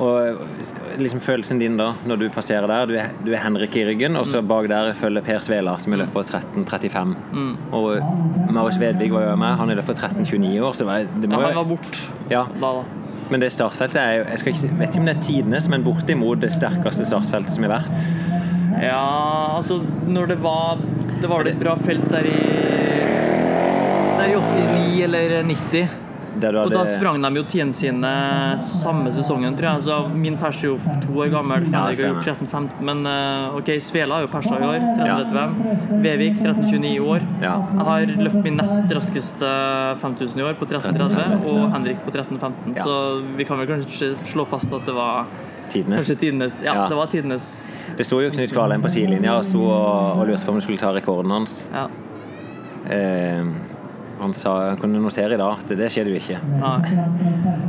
Og 0.00 0.38
liksom 0.98 1.20
følelsen 1.20 1.58
din 1.60 1.74
da, 1.76 1.90
når 2.08 2.16
du 2.22 2.28
passerer 2.32 2.66
der 2.70 2.86
Du 2.88 2.94
er, 2.96 3.10
du 3.26 3.32
er 3.34 3.42
Henrik 3.42 3.74
i 3.76 3.82
ryggen, 3.84 4.16
og 4.16 4.24
Mm. 4.26 4.30
så 4.32 4.40
bak 4.42 4.68
der 4.68 4.94
følger 4.94 5.20
Per 5.22 5.38
Svela, 5.44 5.74
som 5.78 5.92
er 5.92 5.96
løpt 6.04 6.14
på 6.14 6.22
13.35. 6.22 7.16
Mm. 7.32 7.56
Og 7.72 8.00
Marius 8.50 8.78
Vedvig 8.80 9.12
var 9.12 9.26
jo 9.28 9.36
med, 9.36 9.56
han 9.60 9.70
er 9.70 9.74
løpt 9.76 9.86
på 9.92 9.92
13.29 9.98 10.60
år, 10.62 10.72
så 10.72 10.84
det 10.88 11.30
Ja, 11.30 11.36
han 11.46 11.54
var 11.54 11.64
bort 11.64 12.00
Ja. 12.30 12.44
da, 12.60 12.72
da. 12.72 12.82
Men 13.30 13.40
det 13.40 13.52
startfeltet 13.52 13.96
er 14.00 14.12
jo 14.18 14.24
Jeg 14.24 14.38
ikke, 14.46 14.78
vet 14.78 14.88
ikke 14.88 15.00
om 15.00 15.06
det 15.06 15.16
er 15.16 15.22
tidenes, 15.22 15.68
men 15.68 15.84
bortimot 15.84 16.40
det 16.40 16.50
sterkeste 16.52 17.04
startfeltet 17.06 17.50
som 17.54 17.62
har 17.64 17.78
vært. 17.78 18.06
Ja, 18.82 19.56
altså 19.56 19.82
når 20.08 20.26
det 20.28 20.38
var 20.42 20.78
Det 21.20 21.28
var 21.28 21.42
vel 21.44 21.48
et 21.52 21.60
bra 21.60 21.74
felt 21.76 22.08
der 22.10 22.24
i 22.24 22.38
Der 24.18 24.28
i 24.28 24.34
89 24.34 25.02
eller 25.04 25.42
90. 25.44 25.88
Der 26.40 26.52
du 26.52 26.58
Og 26.62 26.70
da 26.72 26.84
sprang 26.88 27.20
de 27.22 27.30
jo 27.36 27.42
tiden 27.44 27.72
sine 27.76 28.10
samme 28.58 29.12
sesongen, 29.12 29.56
tror 29.58 29.74
jeg. 29.74 29.82
Så 29.88 29.98
min 30.14 30.36
pers 30.40 30.62
er 30.64 30.68
jo 30.70 30.78
to 31.04 31.12
år 31.20 31.30
gammel. 31.34 31.66
Ja, 31.72 31.84
Henrik 31.86 32.00
har 32.00 32.14
gjort 32.14 32.40
13-15. 32.50 32.82
Men 32.88 33.04
eh, 33.06 33.56
OK, 33.58 33.70
Svela 33.84 34.14
har 34.18 34.26
jo 34.26 34.30
persa 34.32 34.56
i 34.58 34.66
år. 34.70 34.80
Ja. 35.06 35.18
13.35. 35.24 36.02
Vevik 36.04 36.40
13.29 36.40 36.90
i 36.94 36.98
år. 37.00 37.20
Ja. 37.42 37.54
Jeg 37.76 37.86
har 37.90 38.06
løpt 38.26 38.42
min 38.44 38.56
nest 38.60 38.92
raskeste 38.96 39.52
5000 40.00 40.40
i 40.40 40.44
år 40.48 40.58
på 40.60 40.66
13.30, 40.70 41.48
og 41.54 41.72
Henrik 41.76 42.02
på 42.06 42.10
13.15. 42.16 42.76
Ja. 42.76 42.84
Så 42.84 42.98
vi 43.36 43.44
kan 43.44 43.58
vel 43.60 43.68
kanskje 43.74 44.14
slå 44.32 44.44
fast 44.48 44.72
at 44.72 44.86
det 44.88 44.94
var 44.96 45.26
Tidenes. 45.70 46.00
kanskje 46.02 46.16
tidenes 46.18 46.62
Ja, 46.64 46.74
Ja. 46.74 46.88
det 46.88 46.96
var 46.98 47.06
tidenes 47.06 47.86
Det 47.96 48.04
sto 48.06 48.18
jo 48.20 48.30
Knut 48.30 48.50
Kvalheim 48.52 48.82
på 48.82 48.90
sidelinja 48.90 49.36
og 49.38 49.44
sto 49.46 49.60
og, 49.62 50.18
og 50.18 50.26
lurte 50.26 50.44
på 50.44 50.50
om 50.50 50.58
du 50.58 50.64
skulle 50.64 50.78
ta 50.82 50.90
rekorden 50.96 51.30
hans. 51.30 51.68
Ja. 51.72 51.86
Eh, 52.90 53.44
han 54.20 54.34
sa 54.36 54.54
han 54.68 54.80
kunne 54.80 55.00
notere 55.02 55.36
i 55.36 55.40
dag 55.40 55.62
at 55.62 55.72
det 55.78 55.88
skjedde 55.92 56.12
jo 56.12 56.20
ikke. 56.20 56.38
Nei. 56.60 56.76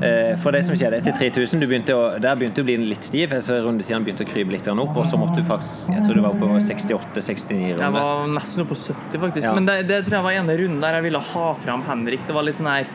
Eh, 0.01 0.33
for 0.41 0.55
det 0.55 0.63
som 0.67 0.77
skjedde 0.77 0.99
etter 1.01 1.15
3000, 1.15 1.61
du 1.61 1.67
begynte 1.69 1.95
å, 1.95 2.07
der 2.21 2.37
begynte 2.39 2.61
du 2.61 2.65
å 2.65 2.69
bli 2.69 2.77
litt 2.91 3.07
stiv. 3.07 3.35
Så 3.45 3.59
rundetiden 3.63 4.05
begynte 4.05 4.25
å 4.25 4.29
krype 4.29 4.53
litt 4.53 4.67
opp, 4.71 4.97
og 4.97 5.07
så 5.07 5.19
måtte 5.19 5.39
du 5.41 5.47
faktisk 5.47 5.91
Jeg 5.91 6.05
tror 6.05 6.17
du 6.17 6.23
var 6.23 6.35
oppe 6.35 6.49
på 6.49 6.59
68-69 6.67 7.61
Jeg 7.69 7.95
var 7.95 8.27
nesten 8.31 8.65
oppe 8.65 8.75
på 8.75 8.81
70, 8.81 9.21
faktisk. 9.25 9.47
Ja. 9.47 9.55
Men 9.57 9.69
det, 9.69 9.77
det 9.91 10.03
tror 10.07 10.19
jeg 10.19 10.27
var 10.27 10.39
ene 10.41 10.57
runden 10.63 10.83
der 10.83 10.99
jeg 10.99 11.07
ville 11.07 11.23
ha 11.31 11.47
fram 11.61 11.85
Henrik. 11.87 12.27
Det 12.27 12.35
var 12.37 12.47
litt 12.47 12.59
sånn 12.59 12.71
her 12.71 12.91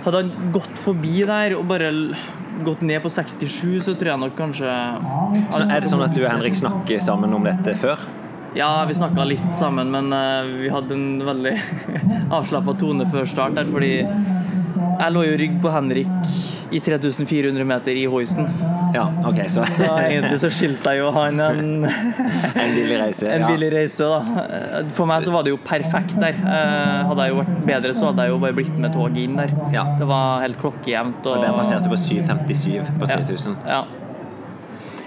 Hadde 0.00 0.22
han 0.22 0.52
gått 0.54 0.78
forbi 0.80 1.18
der 1.28 1.52
og 1.58 1.66
bare 1.68 1.90
gått 2.64 2.80
ned 2.84 3.02
på 3.04 3.10
67, 3.12 3.82
så 3.84 3.94
tror 3.98 4.14
jeg 4.14 4.20
nok 4.22 4.32
kanskje 4.38 4.70
Så 5.52 5.66
er 5.66 5.82
det 5.82 5.90
sånn 5.90 6.04
at 6.04 6.14
du 6.16 6.22
og 6.22 6.30
Henrik 6.30 6.56
snakker 6.56 7.02
sammen 7.04 7.36
om 7.36 7.44
dette 7.44 7.76
før? 7.80 8.00
Ja, 8.54 8.84
vi 8.88 8.94
snakka 8.94 9.24
litt 9.24 9.54
sammen, 9.54 9.90
men 9.94 10.12
eh, 10.12 10.52
vi 10.64 10.70
hadde 10.74 10.96
en 10.96 11.20
veldig 11.22 11.54
avslappa 12.38 12.74
tone 12.80 13.06
før 13.12 13.28
start 13.30 13.54
der, 13.58 13.70
fordi 13.70 13.92
jeg 14.00 15.14
lå 15.14 15.22
jo 15.28 15.36
rygg 15.40 15.60
på 15.62 15.70
Henrik 15.72 16.10
i 16.70 16.80
3400 16.82 17.66
meter 17.66 17.98
i 17.98 18.04
hoisen. 18.10 18.50
Ja, 18.94 19.04
ok, 19.26 19.38
så, 19.50 19.64
Så 19.76 19.86
egentlig 19.86 20.40
så 20.42 20.50
skilte 20.50 20.94
jeg 20.94 21.04
jo 21.04 21.12
han 21.14 21.38
en 21.42 21.86
En 22.64 22.74
billig 22.74 22.98
reise. 22.98 23.28
En 23.30 23.44
ja. 23.44 23.52
billig 23.52 23.70
reise, 23.74 24.06
da. 24.10 24.82
For 24.96 25.06
meg 25.10 25.22
så 25.26 25.34
var 25.34 25.46
det 25.46 25.54
jo 25.54 25.60
perfekt 25.62 26.16
der. 26.18 26.38
Eh, 26.38 27.06
Hadde 27.10 27.26
jeg 27.26 27.34
jo 27.34 27.40
vært 27.42 27.64
bedre, 27.70 27.94
så 27.94 28.10
hadde 28.10 28.26
jeg 28.26 28.34
jo 28.34 28.42
bare 28.42 28.58
blitt 28.58 28.76
med 28.82 28.94
toget 28.96 29.22
inn 29.24 29.38
der. 29.38 29.54
Ja. 29.74 29.86
Det 30.00 30.10
var 30.10 30.44
helt 30.44 30.58
klokkejevnt. 30.62 31.26
Og 31.26 31.42
den 31.46 31.58
passerte 31.58 31.90
på 31.90 31.98
7,57 32.02 32.98
på 32.98 33.10
3000. 33.14 33.58
Ja. 33.70 33.84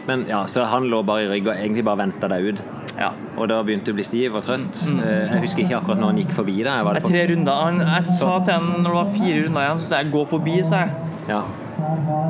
Men 0.07 0.25
ja, 0.27 0.45
Så 0.51 0.65
han 0.67 0.89
lå 0.91 1.03
bare 1.07 1.23
i 1.23 1.27
rygg 1.31 1.47
og 1.47 1.55
egentlig 1.55 1.83
bare 1.87 1.97
venta 2.03 2.27
deg 2.27 2.49
ut. 2.53 2.63
ja. 2.99 3.11
Og 3.37 3.47
da 3.49 3.61
begynte 3.63 3.85
du 3.89 3.93
å 3.93 3.95
bli 3.97 4.03
stiv 4.05 4.35
og 4.37 4.43
trøtt. 4.45 4.81
Mm. 4.91 4.99
Jeg 5.01 5.39
husker 5.41 5.63
ikke 5.63 5.77
akkurat 5.79 5.97
når 6.01 6.11
han 6.11 6.17
gikk 6.21 6.33
forbi 6.37 6.57
deg. 6.63 6.89
Det 6.97 7.03
tre 7.07 7.23
runder. 7.31 7.61
Han, 7.65 7.79
jeg 7.81 8.03
sa 8.09 8.33
til 8.45 8.53
han 8.53 8.83
når 8.83 8.89
det 8.89 8.97
var 8.99 9.13
fire 9.15 9.45
runder 9.45 9.61
igjen, 9.63 9.79
så 9.79 9.85
sa 9.89 10.01
jeg 10.03 10.11
'gå 10.13 10.25
forbi', 10.33 10.63
sa 10.63 10.75
jeg. 10.83 10.89
ja, 11.29 11.41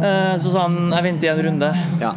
Eh, 0.04 0.38
Så 0.40 0.52
sa 0.54 0.60
han 0.68 0.90
'jeg 0.92 1.04
venter 1.04 1.28
i 1.28 1.32
en 1.40 1.46
runde'. 1.46 1.74
ja. 2.02 2.14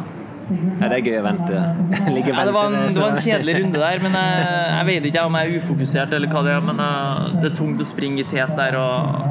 ja, 0.81 0.87
det 0.87 0.95
er 0.97 1.03
gøy 1.03 1.19
å 1.19 1.23
vente. 1.23 1.55
Det, 2.47 2.53
var 2.53 2.65
en, 2.67 2.87
det 2.87 2.97
var 3.01 3.09
en 3.09 3.15
kjedelig 3.15 3.55
runde 3.63 3.79
der, 3.79 3.99
men 4.01 4.11
jeg, 4.13 4.47
jeg 4.77 4.85
vet 4.85 5.05
ikke 5.05 5.25
om 5.25 5.35
jeg 5.35 5.47
er 5.51 5.57
ufokusert 5.59 6.13
eller 6.13 6.27
hva 6.31 6.43
det 6.43 6.53
er. 6.53 6.61
Men 6.61 6.79
eh, 6.79 7.41
det 7.41 7.51
er 7.51 7.57
tungt 7.57 7.81
å 7.81 7.85
springe 7.85 8.19
i 8.19 8.23
tet 8.23 8.55
der, 8.55 8.77
og 8.79 9.27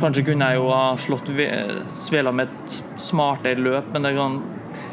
kanskje 0.00 0.24
kunne 0.26 0.48
jeg 0.50 0.56
jo 0.58 0.68
ha 0.72 0.96
slått 0.96 1.30
Svela 1.96 2.32
med 2.32 2.48
et 2.48 2.82
smartere 2.98 3.60
løp, 3.62 3.92
men 3.92 4.02
det 4.02 4.14
kan 4.16 4.40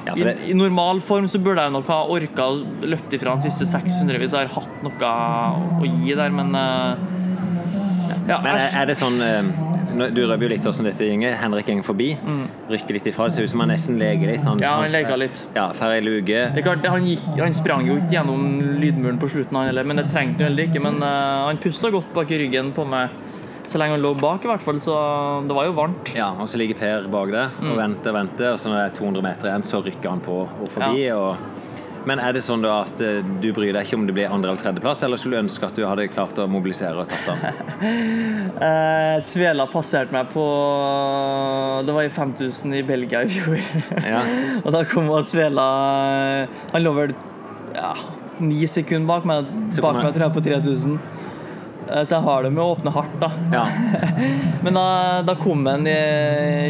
Ja, 0.04 0.16
I, 0.18 0.52
I 0.52 0.56
normal 0.58 1.00
form 1.06 1.28
så 1.32 1.40
burde 1.40 1.64
jeg 1.64 1.74
nok 1.76 1.90
ha 1.92 2.00
orka 2.12 2.50
å 2.52 2.62
løpe 2.84 3.16
ifra 3.16 3.38
de 3.40 3.48
siste 3.50 3.68
600 3.72 4.20
hvis 4.20 4.36
jeg 4.36 4.50
har 4.50 4.56
hatt 4.58 4.82
noe 4.84 5.12
å 5.80 5.92
gi 6.04 6.16
der, 6.18 6.34
men 6.36 6.52
eh, 6.60 7.06
ja, 8.28 8.40
men 8.44 8.56
er, 8.56 8.70
er 8.82 8.88
det 8.88 8.96
sånn 8.96 9.18
eh, 9.24 9.48
Du 10.16 10.22
røper 10.24 10.46
jo 10.46 10.50
litt 10.54 10.64
hvordan 10.64 10.88
dette 10.88 11.08
går. 11.10 11.36
Henrik 11.42 11.68
går 11.70 11.84
forbi. 11.86 12.10
Rykker 12.72 12.98
litt 12.98 13.10
ifra. 13.12 13.28
Det 13.28 13.36
ser 13.36 13.48
ut 13.48 13.52
som 13.52 13.64
han 13.64 13.72
nesten 13.74 14.00
leker 14.00 14.32
litt. 14.32 14.46
Han, 14.48 14.62
Ja, 14.64 14.78
han 14.80 14.94
leker 14.94 15.20
litt. 15.20 15.44
Ja, 15.58 15.68
Får 15.76 15.98
ei 15.98 16.02
luke. 16.04 16.46
Det 16.56 16.64
er 16.64 16.66
klart, 16.66 16.88
han, 16.88 17.06
gikk, 17.08 17.26
han 17.38 17.56
sprang 17.58 17.86
jo 17.88 18.00
ikke 18.00 18.16
gjennom 18.18 18.46
lydmuren 18.82 19.20
på 19.22 19.30
slutten, 19.34 19.60
han 19.60 19.70
heller, 19.70 19.88
men 19.88 20.02
det 20.02 20.08
trengte 20.14 20.44
han 20.44 20.52
heller 20.52 20.70
ikke. 20.70 20.82
Men 20.84 21.02
uh, 21.04 21.50
han 21.50 21.62
pusta 21.64 21.92
godt 21.94 22.14
bak 22.16 22.32
i 22.32 22.40
ryggen 22.46 22.72
på 22.76 22.88
meg 22.90 23.14
så 23.74 23.82
lenge 23.82 23.98
han 23.98 24.04
lå 24.06 24.14
bak, 24.22 24.46
i 24.46 24.52
hvert 24.52 24.62
fall. 24.64 24.80
Så 24.84 24.94
det 25.50 25.58
var 25.58 25.66
jo 25.68 25.74
varmt. 25.78 26.14
Ja, 26.16 26.30
og 26.38 26.48
så 26.52 26.62
ligger 26.62 26.78
Per 26.80 27.10
bak 27.10 27.34
Mm. 27.34 27.72
og 27.74 27.78
venter 27.82 28.14
og 28.14 28.20
venter, 28.22 28.54
og 28.54 28.60
så 28.62 28.70
når 28.70 28.80
det 28.80 28.86
er 28.92 28.96
200 29.02 29.24
meter 29.26 29.50
igjen, 29.50 29.64
så 29.66 29.82
rykker 29.84 30.10
han 30.14 30.22
på 30.22 30.42
og 30.46 30.70
forbi. 30.70 31.08
Og... 31.18 31.36
Men 32.06 32.20
er 32.20 32.34
det 32.36 32.42
sånn 32.44 32.60
da 32.66 32.82
at 32.84 33.00
eh, 33.00 33.22
du 33.40 33.46
bryr 33.56 33.72
deg 33.72 33.86
ikke 33.88 33.96
om 33.96 34.02
det 34.06 34.12
blir 34.18 34.28
andre- 34.28 34.50
eller 34.52 34.60
tredjeplass, 34.60 35.04
eller 35.08 35.16
skulle 35.22 35.38
du 35.40 35.46
ønske 35.46 35.64
at 35.70 35.78
du 35.80 35.86
hadde 35.88 36.10
klart 36.12 36.36
å 36.44 36.50
mobilisere 36.52 37.00
og 37.00 37.08
tatt 37.08 37.30
den? 37.32 37.40
Eh, 38.64 39.18
Svela 39.26 39.66
passerte 39.72 40.14
meg 40.14 40.28
på 40.32 40.44
Det 41.88 41.94
var 41.96 42.06
i 42.08 42.12
5000 42.14 42.76
i 42.78 42.84
Belgia 42.88 43.24
i 43.26 43.32
fjor. 43.32 43.60
Ja. 44.06 44.22
og 44.66 44.70
da 44.76 44.84
kom 44.88 45.10
Svela 45.28 45.66
Han 46.74 46.84
lå 46.86 46.94
vel 46.96 47.16
ja, 47.74 47.94
ni 48.44 48.68
sekunder 48.70 49.08
bak 49.10 49.26
meg, 49.26 49.48
Så 49.74 49.82
bak 49.82 49.96
han- 49.98 50.06
meg 50.06 50.14
tror 50.14 50.28
jeg, 50.28 50.36
på 50.36 50.44
3000. 50.46 51.00
Eh, 51.94 52.04
Så 52.04 52.18
jeg 52.18 52.26
har 52.26 52.44
det 52.44 52.52
med 52.54 52.64
å 52.64 52.74
åpne 52.74 52.94
hardt, 52.94 53.16
da. 53.22 53.30
Ja. 53.54 53.66
Men 54.66 54.80
da, 54.80 54.86
da 55.28 55.36
kom 55.40 55.66
han 55.70 55.88
i, 55.90 56.00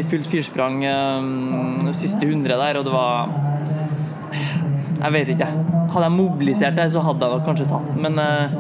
i 0.01 0.06
fullt 0.10 0.30
firsprang 0.30 0.82
um, 0.84 1.92
siste 1.96 2.27
hundre 2.30 2.58
der, 2.60 2.80
og 2.80 2.88
det 2.88 2.94
var 2.94 3.32
Jeg 5.03 5.13
vet 5.18 5.34
ikke. 5.36 5.50
Hadde 5.94 6.08
jeg 6.08 6.15
mobilisert 6.18 6.80
det, 6.80 6.89
så 6.94 7.03
hadde 7.06 7.27
jeg 7.27 7.38
nok 7.38 7.48
kanskje 7.48 7.70
tatt 7.70 7.86
den, 7.92 8.00
men 8.01 8.18
uh, 8.18 8.56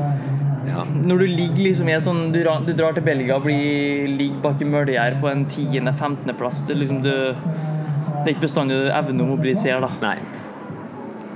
ja. 0.67 0.83
når 1.07 1.23
du 1.23 1.31
ligger 1.31 1.63
liksom 1.65 1.89
i 1.89 1.95
et 1.95 2.05
sånn 2.05 2.27
Du, 2.35 2.39
du 2.43 2.71
drar 2.77 2.93
til 2.93 3.05
Belgia 3.05 3.39
og 3.39 3.47
blir, 3.47 4.11
ligger 4.19 4.43
bak 4.43 4.61
i 4.61 4.67
Møljer 4.69 5.17
på 5.21 5.31
en 5.31 5.47
10.-15.-plass. 5.47 6.65
Det, 6.67 6.75
er 6.75 6.81
liksom 6.83 7.01
det 7.03 7.17
er 7.17 8.31
ikke 8.35 8.45
bestandig 8.45 8.77
du 8.83 8.91
evner 8.93 9.25
å 9.25 9.33
mobilisere, 9.33 9.81
da. 9.83 9.89
Nei. 10.03 10.42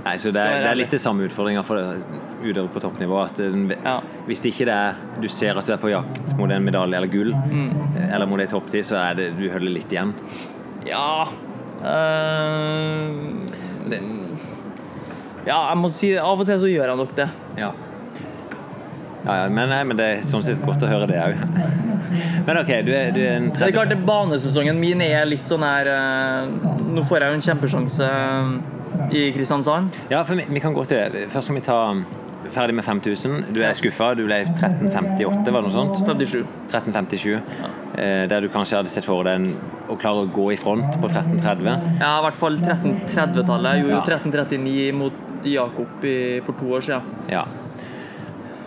Nei, 0.08 0.16
så 0.24 0.32
det 0.32 0.40
er, 0.40 0.62
det 0.64 0.70
er 0.72 0.78
litt 0.80 0.94
det 0.94 1.00
samme 1.04 1.26
utfordringa 1.28 1.64
for 1.68 1.76
utøvere 2.40 2.70
på 2.72 2.80
toppnivå. 2.84 3.18
At 3.26 3.40
Ja. 3.42 3.98
Hvis 4.28 4.40
det 4.44 4.54
ikke 4.54 4.68
det 4.70 4.76
er 4.78 5.02
du 5.20 5.28
ser 5.28 5.58
at 5.60 5.68
du 5.68 5.74
er 5.76 5.82
på 5.82 5.92
jakt 5.92 6.32
mot 6.40 6.52
en 6.52 6.64
medalje 6.64 6.96
eller 6.96 7.12
gull, 7.12 7.34
Mm. 7.34 7.98
eller 8.12 8.26
mot 8.30 8.40
ei 8.40 8.48
topptid, 8.48 8.86
så 8.88 8.96
er 9.02 9.16
det 9.20 9.26
du 9.38 9.50
holder 9.52 9.74
litt 9.74 9.92
igjen. 9.92 10.14
Ja 10.88 11.28
uh, 11.84 13.10
det, 13.90 14.00
Ja, 15.48 15.60
jeg 15.72 15.78
må 15.80 15.90
si 15.92 16.14
av 16.20 16.40
og 16.40 16.46
til 16.48 16.60
så 16.60 16.68
gjør 16.72 16.88
jeg 16.92 16.98
nok 17.04 17.14
det. 17.16 17.28
Ja. 17.60 17.74
Ja, 19.28 19.36
ja, 19.44 19.48
men, 19.52 19.68
nei, 19.72 19.82
men 19.84 19.98
det 20.00 20.06
er 20.08 20.22
sånn 20.24 20.44
sett 20.46 20.62
godt 20.64 20.84
å 20.86 20.88
høre 20.92 21.08
det 21.10 21.18
òg. 21.20 21.40
Men 22.48 22.58
OK, 22.62 22.70
du 22.88 22.92
er, 22.96 23.10
du 23.12 23.18
er 23.20 23.34
en 23.42 23.48
Det 23.52 23.66
er 23.66 23.74
klart, 23.76 23.90
det 23.92 23.98
Banesesongen 24.08 24.78
min 24.80 25.02
er 25.04 25.26
litt 25.28 25.50
sånn 25.52 25.66
her 25.66 25.90
eh, 25.92 26.46
Nå 26.96 27.04
får 27.04 27.26
jeg 27.26 27.34
jo 27.34 27.36
en 27.36 27.44
kjempesjanse 27.44 28.08
i 29.12 29.32
Kristiansand. 29.36 29.96
Ja, 30.12 30.24
for 30.24 30.36
vi, 30.40 30.46
vi 30.50 30.60
kan 30.64 30.74
gå 30.76 30.84
til 30.88 30.98
det. 31.14 31.28
Først 31.34 31.50
skal 31.52 31.60
vi 31.60 31.66
ta 31.68 31.80
ferdig 32.54 32.76
med 32.78 32.86
5000. 32.86 33.46
Du 33.56 33.62
er 33.66 33.74
skuffa. 33.76 34.14
Du 34.16 34.24
ble 34.28 34.42
1358, 34.46 35.52
var 35.52 35.62
det 35.62 35.68
noe 35.68 35.74
sånt? 35.76 35.98
57. 36.00 36.46
1357. 36.70 37.32
Ja. 37.34 37.72
der 38.30 38.42
du 38.46 38.50
kanskje 38.54 38.78
hadde 38.78 38.92
sett 38.94 39.08
for 39.08 39.26
deg 39.26 39.48
å 39.90 39.96
klare 40.00 40.26
å 40.26 40.32
gå 40.32 40.52
i 40.54 40.58
front 40.60 41.00
på 41.02 41.10
1330. 41.10 41.98
Ja, 42.02 42.12
i 42.20 42.26
hvert 42.28 42.38
fall 42.40 42.60
1330-tallet. 42.62 43.72
Jeg 43.74 43.86
gjorde 43.86 43.96
jo 43.96 43.98
Ja. 43.98 44.04
1339 44.06 44.92
mot 44.94 45.24
Jakob 45.48 46.04
i, 46.06 46.18
for 46.46 46.54
to 46.60 46.70
år 46.78 46.86
siden. 46.86 47.02
Ja. 47.32 47.46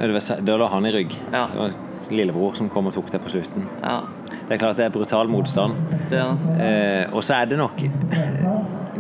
Da 0.00 0.57
lå 0.57 0.67
han 0.73 0.87
i 0.89 0.93
rygg. 0.95 1.15
Ja. 1.33 1.47
Det 1.53 1.59
var 1.61 1.71
lillebror 2.11 2.55
som 2.57 2.71
kom 2.73 2.87
og 2.89 2.95
tok 2.97 3.11
det 3.12 3.21
på 3.21 3.29
slutten. 3.29 3.67
Ja, 3.83 4.00
Det 4.49 4.55
er 4.57 4.59
klart 4.59 4.77
det 4.79 4.87
er 4.87 4.91
brutal 4.95 5.29
motstand. 5.29 5.77
Ja. 6.11 6.31
Eh, 6.57 7.12
og 7.12 7.23
så 7.23 7.35
er 7.43 7.47
det 7.50 7.59
nok 7.61 7.77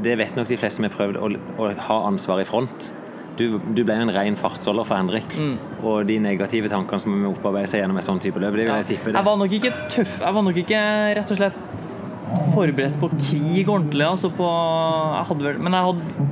Det 0.02 0.16
vet 0.20 0.36
nok 0.38 0.48
de 0.48 0.56
fleste 0.60 0.80
som 0.80 0.86
har 0.88 0.94
prøvd 0.94 1.18
å, 1.20 1.30
å 1.60 1.70
ha 1.88 1.98
ansvar 2.08 2.40
i 2.42 2.46
front. 2.48 2.90
Du, 3.40 3.58
du 3.72 3.82
ble 3.86 3.94
jo 3.96 4.04
en 4.04 4.12
ren 4.12 4.36
fartsholder 4.36 4.84
for 4.84 4.98
Henrik. 5.00 5.32
Mm. 5.38 5.54
Og 5.86 6.02
de 6.08 6.18
negative 6.20 6.68
tankene 6.72 7.00
som 7.00 7.14
vi 7.16 7.28
opparbeider 7.30 7.70
seg 7.72 7.82
gjennom 7.84 8.00
et 8.00 8.04
sånn 8.06 8.20
type 8.20 8.40
løp, 8.42 8.56
det 8.58 8.66
vil 8.66 8.74
jeg 8.82 8.88
tippe 8.94 9.14
Jeg 9.16 9.26
var 9.28 9.38
nok 9.40 9.54
ikke 9.60 9.72
tøff. 9.92 10.18
Jeg 10.20 10.36
var 10.36 10.44
nok 10.48 10.58
ikke 10.64 10.80
rett 11.20 11.32
og 11.34 11.40
slett 11.40 11.60
forberedt 12.54 12.98
på 13.00 13.08
krig 13.16 13.68
ordentlig. 13.70 14.04
Altså 14.06 14.30
på, 14.34 14.48
jeg 15.16 15.28
hadde 15.30 15.46
vel, 15.48 15.62
men 15.64 15.76
jeg 15.78 15.88
hadde, 15.88 16.28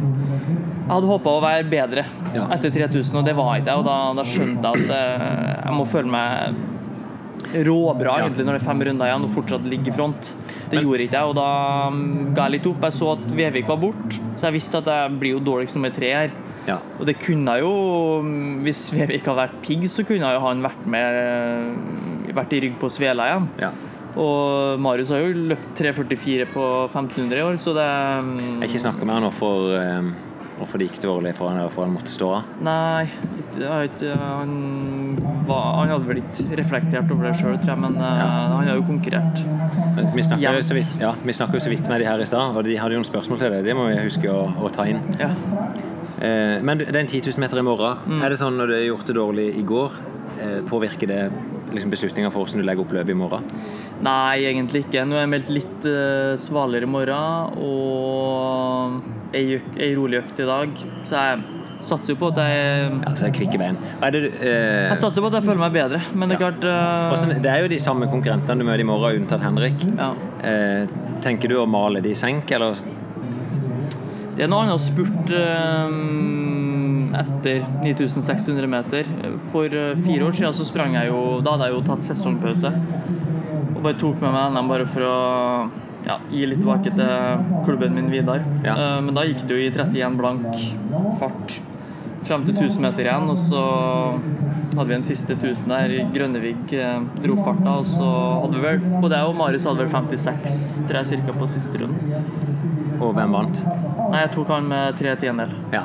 jeg 0.79 0.93
hadde 0.93 1.11
håpa 1.13 1.33
å 1.37 1.41
være 1.45 1.65
bedre 1.73 2.05
Ja. 2.37 2.45
etter 2.55 2.71
3000, 2.75 3.19
og 3.21 3.25
det 3.27 3.35
var 3.39 3.57
ikke 3.59 3.73
jeg. 3.73 3.81
Og 3.83 3.89
da, 3.89 3.97
da 4.19 4.27
skjønte 4.29 4.73
jeg 4.75 4.85
at 4.85 4.95
eh, 4.99 5.51
jeg 5.65 5.75
må 5.79 5.89
føle 5.89 6.13
meg 6.13 6.61
råbra 7.55 8.19
Ja. 8.19 8.27
egentlig 8.27 8.45
når 8.47 8.59
det 8.59 8.63
er 8.63 8.67
fem 8.69 8.83
runder 8.89 9.07
igjen 9.07 9.25
og 9.25 9.31
fortsatt 9.35 9.65
ligger 9.65 9.93
i 9.93 9.97
front. 9.97 10.35
Det 10.71 10.83
gjorde 10.83 11.07
ikke 11.07 11.17
jeg, 11.17 11.25
og 11.31 11.35
da 11.39 11.49
mm, 11.91 12.35
ga 12.35 12.43
jeg 12.45 12.53
litt 12.59 12.67
opp. 12.67 12.83
Jeg 12.83 12.93
så 12.99 13.13
at 13.15 13.25
Vevik 13.39 13.69
var 13.69 13.81
borte, 13.81 14.21
så 14.37 14.49
jeg 14.49 14.59
visste 14.59 14.79
at 14.83 14.87
jeg 14.93 15.19
blir 15.19 15.37
jo 15.39 15.41
dårligst 15.41 15.75
nummer 15.79 15.91
tre 15.95 16.13
her. 16.13 16.31
Ja. 16.69 16.79
Og 17.01 17.07
det 17.09 17.15
kunne 17.23 17.55
jo 17.63 17.71
mm, 18.21 18.59
Hvis 18.67 18.91
Vevik 18.93 19.25
hadde 19.25 19.39
vært 19.41 19.55
pigg, 19.65 19.87
så 19.89 20.05
kunne 20.05 20.29
jo 20.35 20.41
han 20.45 20.61
vært 20.61 20.85
med 20.85 22.35
Vært 22.37 22.53
i 22.53 22.61
rygg 22.61 22.75
på 22.79 22.91
Svela 22.93 23.25
igjen. 23.31 23.47
Ja. 23.59 23.71
Og 24.19 24.79
Marius 24.83 25.09
har 25.15 25.23
jo 25.23 25.47
løpt 25.53 25.79
3,44 25.79 26.45
på 26.53 26.65
1500 26.91 27.39
i 27.39 27.45
år, 27.45 27.57
så 27.63 27.73
det 27.77 27.87
Jeg 27.87 28.59
har 28.59 28.69
ikke 28.69 28.83
snakka 28.85 29.07
med 29.07 29.15
han 29.15 29.27
hvorfor, 29.29 29.79
eh, 29.79 30.11
hvorfor 30.59 30.81
det 30.81 30.89
gikk 30.89 31.01
dårlig 31.05 31.35
for 31.39 31.51
han, 31.51 31.61
hvorfor 31.65 31.87
han 31.87 31.95
måtte 31.95 32.13
stå 32.13 32.31
av. 32.39 32.53
Nei, 32.67 33.09
ikke, 33.89 34.15
han, 34.21 34.53
var, 35.49 35.67
han 35.81 35.93
hadde 35.95 36.11
vel 36.11 36.23
ikke 36.23 36.59
reflektert 36.61 37.13
over 37.15 37.31
det 37.31 37.35
sjøl, 37.41 37.59
tror 37.63 37.75
jeg, 37.75 37.83
men 37.85 37.99
eh, 37.99 38.25
han 38.55 38.69
har 38.69 38.75
jo 38.75 38.87
konkurrert. 38.89 39.45
Vi 40.15 40.27
snakka 40.27 40.43
jo 40.43 40.49
ja, 41.01 41.15
jo 41.23 41.63
så 41.63 41.73
vidt 41.73 41.91
med 41.91 42.03
de 42.03 42.09
her 42.11 42.23
i 42.23 42.29
stad, 42.29 42.57
og 42.57 42.67
de 42.67 42.79
hadde 42.79 42.97
jo 42.97 43.03
noen 43.03 43.11
spørsmål 43.11 43.43
til 43.43 43.55
det. 43.57 43.63
Det 43.67 43.77
må 43.79 43.89
vi 43.91 44.01
huske 44.03 44.33
å, 44.33 44.45
å 44.63 44.73
ta 44.75 44.87
inn. 44.91 45.03
Ja. 45.21 45.33
Eh, 46.19 46.59
men 46.63 46.83
den 46.83 46.91
det 46.91 46.97
er 46.97 47.05
en 47.05 47.13
10 47.13 47.31
000 47.31 47.43
meter 47.45 47.61
i 47.61 47.67
morgen. 47.67 48.03
Mm. 48.07 48.23
Er 48.25 48.35
det 48.35 48.41
sånn 48.41 48.59
når 48.59 48.71
du 48.71 48.77
har 48.79 48.87
gjort 48.89 49.11
det 49.11 49.19
dårlig 49.19 49.49
i 49.59 49.65
går, 49.67 50.01
eh, 50.43 50.59
påvirker 50.69 51.11
det 51.11 51.23
liksom 51.75 51.93
beslutninga 51.93 52.31
for 52.33 52.43
hvordan 52.43 52.63
du 52.63 52.67
legger 52.67 52.85
opp 52.85 52.95
løpet 52.97 53.15
i 53.15 53.19
morgen? 53.19 53.47
Nei, 54.05 54.47
egentlig 54.49 54.87
ikke. 54.87 55.05
Nå 55.07 55.19
er 55.19 55.25
jeg 55.25 55.33
meldt 55.35 55.53
litt 55.53 55.89
uh, 55.89 56.33
svalere 56.41 56.87
i 56.87 56.91
morgen 56.91 57.59
og 57.65 59.01
ei, 59.35 59.59
ei 59.79 59.95
rolig 59.97 60.23
økt 60.23 60.41
i 60.41 60.47
dag. 60.49 60.69
Så 61.09 61.17
jeg 61.17 61.43
satser 61.81 62.15
jo 62.15 62.19
på 62.19 62.31
at 62.33 62.41
jeg 62.43 62.93
Altså 63.07 63.21
så 63.23 63.27
er 63.29 63.35
kvikke 63.37 63.59
bein. 63.61 63.77
Det, 64.03 64.23
eh, 64.43 64.89
Jeg 64.89 64.99
satser 64.99 65.23
på 65.23 65.31
at 65.31 65.39
jeg 65.39 65.47
føler 65.47 65.61
meg 65.63 65.73
bedre, 65.77 66.01
men 66.15 66.29
det 66.29 66.39
er 66.39 66.41
Ja. 66.41 66.51
klart 66.51 66.65
uh... 66.65 67.13
Også, 67.15 67.29
det 67.43 67.51
er 67.53 67.63
jo 67.63 67.69
de 67.69 67.79
samme 67.79 68.09
konkurrentene 68.11 68.59
du 68.59 68.65
møter 68.67 68.81
i 68.81 68.89
morgen, 68.89 69.23
unntatt 69.23 69.43
Henrik. 69.45 69.85
ja. 69.97 70.13
Uh, 70.39 71.05
tenker 71.21 71.49
du 71.51 71.57
å 71.59 71.67
male 71.67 72.01
de 72.01 72.13
i 72.15 72.15
senk, 72.15 72.51
eller? 72.55 72.79
Det 74.37 74.45
er 74.45 74.51
noe 74.53 74.63
annet 74.69 74.81
spurt 74.81 75.33
uh, 75.35 75.91
etter 77.19 77.65
9600 77.83 78.69
meter. 78.71 79.09
For 79.51 79.67
eh, 79.67 79.97
fire 80.05 80.29
år 80.29 80.37
siden 80.39 80.55
så 80.55 80.67
sprang 80.69 80.95
jeg 80.95 81.09
jo 81.11 81.41
Da 81.43 81.57
hadde 81.57 81.69
jeg 81.71 81.75
jo 81.75 81.83
tatt 81.89 82.07
sesongpause. 82.07 82.71
Og 83.75 83.83
bare 83.83 83.99
tok 83.99 84.21
med 84.23 84.35
meg 84.35 84.53
NM 84.55 84.71
bare 84.71 84.87
for 84.91 85.07
å 85.09 85.17
ja, 86.09 86.19
gi 86.33 86.47
litt 86.49 86.63
tilbake 86.63 86.93
til 86.95 87.49
klubben 87.67 87.97
min 87.99 88.11
Vidar. 88.13 88.45
Ja. 88.65 88.75
Uh, 88.75 89.01
Men 89.05 89.17
da 89.19 89.27
gikk 89.29 89.45
det 89.49 89.57
jo 89.57 89.65
i 89.65 89.73
31 89.73 90.21
blank 90.21 90.63
fart 91.21 91.59
frem 92.29 92.45
til 92.45 92.57
1000 92.57 92.85
meter 92.85 93.07
igjen. 93.07 93.29
Og 93.33 93.39
så 93.41 93.63
hadde 94.75 94.89
vi 94.91 94.97
en 94.99 95.07
siste 95.09 95.37
1000 95.37 95.73
der. 95.73 95.95
Grønnevik 96.15 96.75
eh, 96.77 97.01
dro 97.23 97.37
opp 97.39 97.47
farta. 97.47 97.77
Og 97.81 97.89
så 97.89 98.09
hadde 98.43 98.59
vi 98.59 98.65
vel 98.67 98.83
på 99.03 99.11
det, 99.13 99.23
og 99.25 99.37
Marius 99.39 99.67
hadde 99.69 99.85
vel 99.85 99.93
56, 99.95 100.59
tror 100.89 101.01
jeg, 101.01 101.11
cirka 101.15 101.37
på 101.39 101.51
siste 101.51 101.83
runden. 101.83 102.19
Og 102.99 103.13
hvem 103.15 103.35
vant? 103.37 103.61
Nei, 104.09 104.21
jeg 104.25 104.31
tok 104.35 104.49
han 104.51 104.69
med 104.71 104.97
tre 104.99 105.13
tiendedel. 105.21 105.53
Ja, 105.75 105.83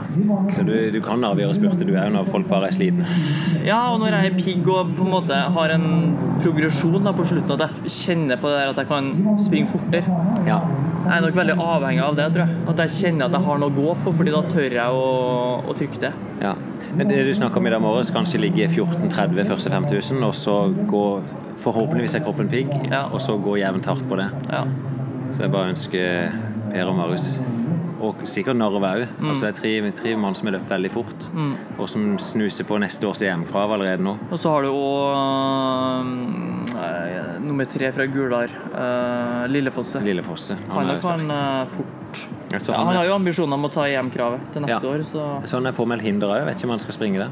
Så 0.55 0.63
du, 0.65 0.72
du 0.93 1.00
kan 1.03 1.24
avgjøre 1.27 1.53
spurter 1.58 1.86
du 1.86 1.91
òg 2.00 2.13
når 2.15 2.29
folk 2.32 2.48
bare 2.50 2.70
er 2.70 2.75
slitne? 2.75 3.05
Ja, 3.67 3.82
og 3.91 4.00
når 4.01 4.15
jeg 4.15 4.32
er 4.32 4.38
pigg 4.39 4.70
og 4.72 4.93
på 4.98 5.03
en 5.05 5.12
måte 5.12 5.36
har 5.58 5.74
en 5.75 5.86
progresjon 6.43 7.03
da 7.03 7.12
på 7.15 7.25
slutten, 7.27 7.51
at 7.58 7.65
jeg 7.84 7.91
kjenner 7.93 8.39
på 8.41 8.50
det 8.50 8.62
der 8.62 8.72
at 8.74 8.79
jeg 8.82 8.89
kan 8.89 9.12
springe 9.43 9.70
fortere. 9.74 10.17
Ja. 10.48 10.62
Jeg 11.03 11.12
er 11.17 11.25
nok 11.25 11.36
veldig 11.36 11.58
avhengig 11.60 12.03
av 12.05 12.15
det, 12.15 12.29
tror 12.34 12.46
jeg. 12.48 12.62
At 12.72 12.82
jeg 12.86 12.93
kjenner 12.96 13.27
at 13.27 13.36
jeg 13.38 13.46
har 13.50 13.60
noe 13.62 13.74
å 13.74 13.75
gå 13.75 13.96
på, 14.05 14.13
fordi 14.22 14.34
da 14.34 14.41
tør 14.53 14.77
jeg 14.79 15.00
å, 15.03 15.08
å 15.67 15.75
trykke 15.77 16.01
det. 16.08 16.13
ja. 16.46 16.55
Men 16.93 17.08
det 17.10 17.24
du 17.25 17.32
snakker 17.34 17.58
om 17.58 17.65
i 17.67 17.72
dag 17.74 17.82
morges, 17.82 18.12
kanskje 18.13 18.38
ligge 18.43 18.67
14.30 18.70 19.48
første 19.50 19.72
5000, 19.74 20.24
og 20.27 20.36
så 20.38 20.58
gå 20.89 21.05
Forhåpentligvis 21.63 22.15
er 22.17 22.24
kroppen 22.25 22.48
pigg, 22.50 22.72
Ja. 22.89 23.03
og 23.13 23.22
så 23.22 23.36
gå 23.38 23.53
jevnt 23.62 23.86
hardt 23.86 24.08
på 24.10 24.17
det. 24.20 24.25
Ja. 24.50 24.63
Så 25.32 25.43
jeg 25.46 25.51
bare 25.53 25.70
ønsker 25.74 26.34
Per 26.74 26.89
og 26.89 26.96
Marius, 26.98 27.27
og 28.03 28.24
sikkert 28.27 28.58
Narve 28.58 28.82
òg 28.82 29.03
altså, 29.06 29.46
Det 29.46 29.51
er 29.51 29.58
tre, 29.60 29.92
tre 29.96 30.15
mann 30.20 30.36
som 30.36 30.50
har 30.50 30.58
løpt 30.58 30.72
veldig 30.74 30.92
fort, 30.94 31.27
og 31.77 31.86
som 31.92 32.15
snuser 32.20 32.68
på 32.68 32.80
neste 32.82 33.08
års 33.08 33.22
EM-krav 33.24 33.75
allerede 33.77 34.03
nå. 34.03 34.18
Og 34.32 34.42
så 34.42 34.56
har 34.56 34.65
du 34.65 34.74
òg 34.74 36.34
nummer 37.44 37.65
tre 37.70 37.92
fra 37.94 38.06
Gular, 38.06 38.50
uh, 38.74 39.51
Lillefosse. 39.51 40.01
Lillefosse. 40.03 40.58
Han 40.70 40.88
han 40.89 41.01
kan 41.01 41.32
eh, 41.32 41.68
fort 41.75 41.89
så 42.60 42.72
ja, 42.72 42.77
han 42.77 42.88
Han 42.88 42.96
har 42.96 43.06
jo 43.06 43.15
ambisjoner 43.15 43.58
om 43.58 43.65
å 43.65 43.72
ta 43.74 43.88
EM-kravet 43.89 44.51
til 44.53 44.62
neste 44.62 44.86
Ja. 44.86 44.94
år, 44.94 45.03
så 45.03 45.42
Så 45.46 45.58
han 45.58 45.65
er 45.65 45.72
påmeldt 45.72 46.03
hinder 46.03 46.27
òg. 46.27 46.46
Vet 46.46 46.58
ikke 46.58 46.65
om 46.65 46.70
han 46.70 46.80
skal 46.80 46.94
springe 46.94 47.20
det. 47.20 47.30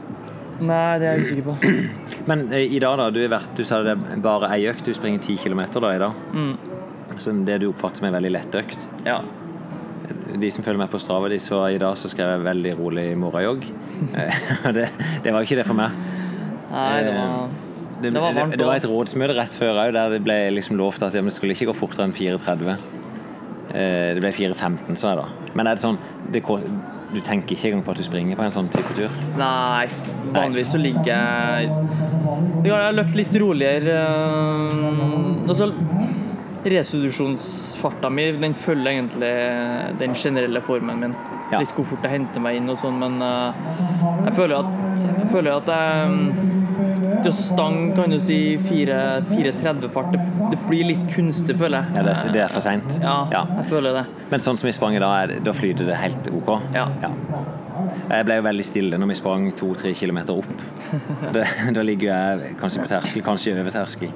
Nei, 0.61 0.99
det 0.99 1.07
er 1.07 1.17
jeg 1.17 1.25
usikker 1.25 1.43
på. 1.43 1.55
Men 2.29 2.51
eh, 2.51 2.65
i 2.75 2.79
dag, 2.79 2.97
da. 2.97 3.09
Du, 3.09 3.21
har 3.21 3.29
vært, 3.39 3.55
du 3.55 3.63
sa 3.63 3.81
det 3.83 3.91
er 3.97 4.21
bare 4.21 4.49
ei 4.53 4.65
økt. 4.69 4.85
Du 4.85 4.93
springer 4.93 5.19
ti 5.19 5.37
kilometer 5.37 5.79
da 5.81 5.95
i 5.95 5.99
dag. 5.99 6.11
Mm. 6.33 6.80
Så 7.17 7.33
det 7.45 7.59
du 7.61 7.69
oppfatter 7.69 8.01
som 8.01 8.09
en 8.09 8.15
veldig 8.17 8.31
lettøkt. 8.37 8.87
Ja. 9.05 9.19
De 10.41 10.51
som 10.51 10.63
følger 10.63 10.79
med 10.79 10.91
på 10.91 10.99
Strava, 10.99 11.29
de 11.31 11.39
så 11.39 11.63
i 11.71 11.79
dag 11.81 11.97
så 11.97 12.09
skrev 12.11 12.29
jeg 12.29 12.45
'veldig 12.45 12.77
rolig 12.79 13.17
morgenjogg'. 13.17 13.67
Eh, 14.17 14.71
det, 14.77 14.89
det 15.23 15.33
var 15.33 15.41
ikke 15.41 15.59
det 15.59 15.65
for 15.67 15.77
meg. 15.77 15.91
Nei, 16.71 17.03
det 17.03 17.13
var 17.13 17.49
Det, 18.01 18.13
Det 18.13 18.21
var 18.21 18.33
varmt 18.33 18.51
det, 18.51 18.59
det 18.59 18.65
var 18.65 18.75
et 18.75 18.85
rådsmøte 18.89 19.35
rett 19.37 19.53
før 19.53 19.77
òg, 19.77 19.93
der 19.93 20.09
det 20.09 20.23
ble 20.25 20.49
liksom 20.55 20.77
lovt 20.77 21.03
at 21.03 21.13
ja, 21.13 21.21
det 21.21 21.33
skulle 21.33 21.53
ikke 21.53 21.67
gå 21.69 21.75
fortere 21.77 22.07
enn 22.07 22.15
4.30. 22.17 22.79
Eh, 23.73 24.15
det 24.15 24.23
ble 24.23 24.31
4.15, 24.33 24.95
sa 24.97 25.11
jeg 25.13 25.19
da. 25.21 25.27
Men 25.53 25.67
er 25.67 25.77
det 25.77 25.83
sånn 25.83 25.99
det, 26.31 26.41
Du 27.11 27.19
tenker 27.19 27.55
ikke 27.55 27.67
engang 27.67 27.83
på 27.83 27.91
at 27.91 27.99
du 27.99 28.03
springer 28.07 28.39
på 28.39 28.43
en 28.43 28.53
sånn 28.55 28.69
type 28.71 28.95
tur? 28.95 29.11
Nei, 29.37 29.87
vanligvis 30.31 30.71
så 30.71 30.79
ligger 30.79 31.11
jeg 31.11 31.69
Jeg 32.65 32.71
har 32.71 32.95
løpt 32.95 33.15
litt 33.19 33.35
roligere. 33.35 33.97
Og 35.43 35.49
Altså, 35.51 35.71
restitusjonsfarta 36.65 38.09
mi 38.13 38.27
den 38.41 38.53
følger 38.53 38.91
egentlig 38.91 39.31
den 39.99 40.13
generelle 40.15 40.61
formen 40.65 40.99
min. 41.01 41.15
Ja. 41.51 41.59
Litt 41.59 41.73
hvor 41.75 41.83
fort 41.89 42.05
jeg 42.07 42.13
henter 42.13 42.39
meg 42.43 42.61
inn 42.61 42.69
og 42.71 42.77
sånn, 42.79 42.95
men 43.01 43.17
øh, 43.19 43.63
jeg 44.27 44.33
føler 44.37 44.61
at 44.61 45.01
jeg 45.03 45.29
føler 45.33 45.57
at 45.57 45.71
jeg 45.73 46.59
Til 47.21 47.33
stang 47.37 47.75
kan 47.93 48.09
du 48.09 48.15
si 48.23 48.57
4 48.57 48.95
4.30-fart. 49.29 50.07
Det, 50.15 50.21
det 50.53 50.59
blir 50.69 50.87
litt 50.87 51.03
kunstig, 51.11 51.53
føler 51.59 51.83
jeg. 51.83 51.97
Ja, 51.99 52.03
det, 52.07 52.13
er- 52.17 52.33
det 52.33 52.41
er 52.45 52.53
for 52.53 52.63
seint? 52.65 52.95
Ja, 53.03 53.17
jeg 53.59 53.65
føler 53.69 53.93
det. 53.99 54.05
Men 54.31 54.41
sånn 54.41 54.57
som 54.57 54.65
vi 54.69 54.73
sprang 54.73 54.95
i 54.97 55.01
dag, 55.03 55.35
da 55.45 55.53
flyter 55.53 55.85
det 55.91 55.99
helt 56.01 56.29
OK? 56.33 56.49
Ja. 56.73 56.87
Jeg 58.11 58.25
ble 58.27 58.39
jo 58.39 58.45
veldig 58.47 58.65
stille 58.65 58.97
når 58.99 59.11
vi 59.11 59.19
sprang 59.19 59.45
to-tre 59.59 59.91
kilometer 59.97 60.39
opp. 60.41 60.65
Det, 61.35 61.45
da 61.77 61.83
ligger 61.85 62.09
jeg 62.09 62.55
kanskje 62.59 62.81
på 62.87 62.89
terskel, 62.95 63.23
kanskje 63.27 63.53
over 63.59 63.75
terskel. 63.75 64.09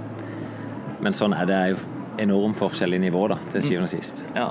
Men 1.06 1.14
sånn 1.14 1.36
er 1.38 1.46
det 1.52 1.60
jo 1.76 1.78
enorm 2.22 2.56
forskjell 2.58 2.98
i 2.98 3.02
nivå, 3.08 3.28
da, 3.32 3.40
til 3.52 3.64
syvende 3.66 3.90
og 3.90 3.94
sist. 3.96 4.26
Ja. 4.36 4.50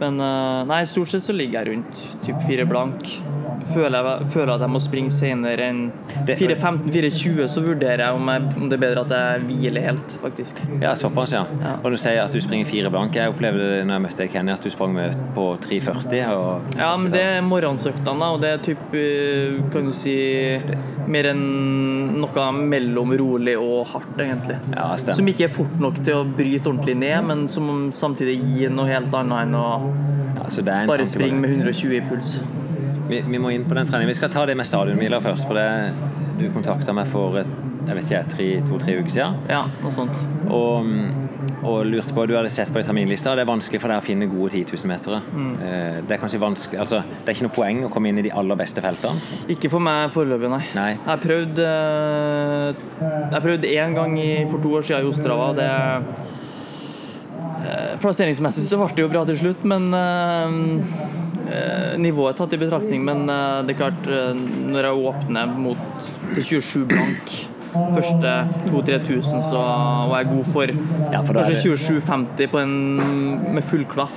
Men 0.00 0.20
eh, 0.20 0.60
nei, 0.68 0.82
stort 0.88 1.12
sett 1.12 1.24
så 1.24 1.34
ligger 1.36 1.62
jeg 1.62 1.72
rundt 1.72 2.04
typ 2.26 2.42
fire 2.48 2.66
blank. 2.68 3.16
Føler 3.72 4.04
jeg 4.06 4.26
føler 4.30 4.52
at 4.54 4.62
jeg 4.62 4.70
må 4.70 4.80
springe 4.82 5.10
senere 5.10 5.64
enn 5.70 5.80
4.15-4.20, 6.28 7.46
så 7.50 7.62
vurderer 7.64 8.02
jeg 8.04 8.18
om, 8.18 8.28
jeg 8.30 8.50
om 8.60 8.68
det 8.70 8.76
er 8.76 8.82
bedre 8.82 9.02
at 9.06 9.14
jeg 9.16 9.46
hviler 9.48 9.86
helt, 9.88 10.16
faktisk. 10.22 10.60
Ja, 10.82 10.92
såpass, 10.98 11.32
ja. 11.34 11.42
Ja. 11.62 11.72
Og 11.80 11.94
du 11.94 11.98
sier 12.00 12.20
at 12.22 12.34
du 12.36 12.42
springer 12.42 12.68
fire 12.68 12.92
blank. 12.92 13.16
Jeg 13.16 13.32
opplevde 13.32 13.70
det 13.72 13.80
når 13.88 13.98
jeg 13.98 14.04
møtte 14.06 14.28
Kenny, 14.32 14.54
at 14.54 14.66
du 14.66 14.70
sprang 14.72 14.94
med 14.94 15.16
på 15.36 15.48
3,40. 15.66 16.14
Og 16.36 16.78
Ja, 16.78 16.92
men 17.00 17.10
det 17.14 17.24
er 17.36 17.46
morgensøktene, 17.46 18.30
og 18.36 18.44
det 18.44 18.52
er 18.52 18.62
typ, 18.70 18.94
eh, 18.94 19.58
kan 19.74 19.88
du 19.88 19.94
si, 19.96 20.16
mer 21.10 21.30
enn 21.32 21.42
noe 22.20 22.46
mellom 22.56 23.12
rolig 23.18 23.56
og 23.58 23.86
hardt, 23.92 24.20
egentlig. 24.22 24.58
Ja. 24.74 24.88
Som 24.96 25.28
ikke 25.30 25.48
er 25.48 25.52
fort 25.52 25.74
nok 25.82 26.00
til 26.04 26.20
å 26.20 26.26
bryte 26.28 26.70
ordentlig 26.70 26.96
ned, 26.98 27.18
men 27.28 27.46
som 27.50 27.88
samtidig 27.94 28.38
gir 28.42 28.74
noe 28.74 28.90
helt 28.90 29.14
annet 29.14 29.46
enn 29.46 29.58
å 29.58 29.66
Ja, 30.36 30.48
så 30.52 30.62
det 30.64 30.72
er 30.74 30.86
en 30.86 30.88
bare 30.92 31.04
det. 31.06 31.32
med 31.32 31.50
120 31.50 31.96
i 31.96 32.00
puls. 32.08 32.36
Vi, 33.08 33.20
vi 33.22 33.38
må 33.38 33.52
inn 33.54 33.64
på 33.68 33.74
den 33.78 33.86
treningen. 33.86 34.10
Vi 34.10 34.18
skal 34.18 34.32
ta 34.34 34.44
det 34.46 34.56
med 34.58 34.66
stadionmiler 34.66 35.20
først. 35.22 35.46
For 35.46 35.54
det, 35.54 35.94
du 36.40 36.48
kontakta 36.54 36.92
meg 36.96 37.06
for 37.12 37.38
et, 37.38 37.46
jeg 37.86 37.94
vet 38.00 38.10
ikke, 38.10 38.24
tre- 38.34 38.62
to-tre 38.66 38.96
uker 38.98 39.14
siden. 39.14 39.36
Ja, 39.48 39.60
noe 39.82 39.92
sånt. 39.94 40.18
Og, 40.50 40.88
og 41.66 41.86
lurte 41.86 42.14
på, 42.14 42.24
Du 42.26 42.34
hadde 42.34 42.50
sett 42.50 42.72
på 42.74 42.82
terminlista. 42.82 43.36
Det 43.38 43.44
er 43.46 43.48
vanskelig 43.52 43.80
for 43.80 43.94
deg 43.94 44.02
å 44.02 44.04
finne 44.04 44.26
gode 44.30 44.50
10 44.58 44.74
000-metere. 44.74 45.20
Mm. 45.32 45.52
Eh, 45.62 46.00
Det 46.08 46.16
er 46.16 46.20
kanskje 46.24 46.40
vanskelig, 46.42 46.80
altså, 46.82 47.00
det 47.06 47.30
er 47.30 47.38
ikke 47.38 47.46
noe 47.46 47.56
poeng 47.56 47.84
å 47.86 47.90
komme 47.94 48.10
inn 48.10 48.18
i 48.18 48.26
de 48.26 48.32
aller 48.34 48.58
beste 48.58 48.82
feltene. 48.82 49.22
Ikke 49.54 49.70
for 49.70 49.78
meg 49.86 50.10
foreløpig, 50.14 50.50
nei. 50.50 50.62
Nei. 50.74 50.90
Jeg 51.06 51.22
prøvde 51.28 51.68
Jeg 53.32 53.42
prøvde 53.46 53.70
én 53.70 53.94
gang 53.96 54.18
i, 54.18 54.30
for 54.50 54.58
to 54.62 54.74
år 54.80 54.82
siden 54.90 55.06
i 55.06 55.10
Ostrava. 55.14 55.52
Det 55.56 55.70
eh, 55.70 56.34
Plasseringsmessig 58.02 58.66
så 58.68 58.78
ble 58.78 58.92
det 58.94 59.02
jo 59.06 59.08
bra 59.10 59.24
til 59.26 59.38
slutt, 59.40 59.64
men 59.66 59.88
eh, 59.96 60.56
eh, 61.50 61.98
Nivået 62.02 62.38
tatt 62.38 62.54
i 62.54 62.60
betraktning, 62.60 63.02
men 63.06 63.24
eh, 63.32 63.58
det 63.66 63.74
er 63.76 63.80
klart 63.80 64.08
eh, 64.12 64.32
Når 64.70 64.90
jeg 64.90 65.04
åpner 65.10 65.52
mot 65.66 66.10
til 66.36 66.42
27 66.60 66.86
blank 66.92 67.36
første 67.76 68.30
2000-3000, 68.70 69.42
så 69.50 69.60
var 70.08 70.22
jeg 70.22 70.30
god 70.30 70.46
for 70.48 70.70
Ja, 71.12 71.18
for 71.26 71.36
er 71.36 71.50
kanskje 71.50 71.74
27-50 71.76 72.54
med 73.52 73.66
full 73.68 73.82
klaff. 73.90 74.14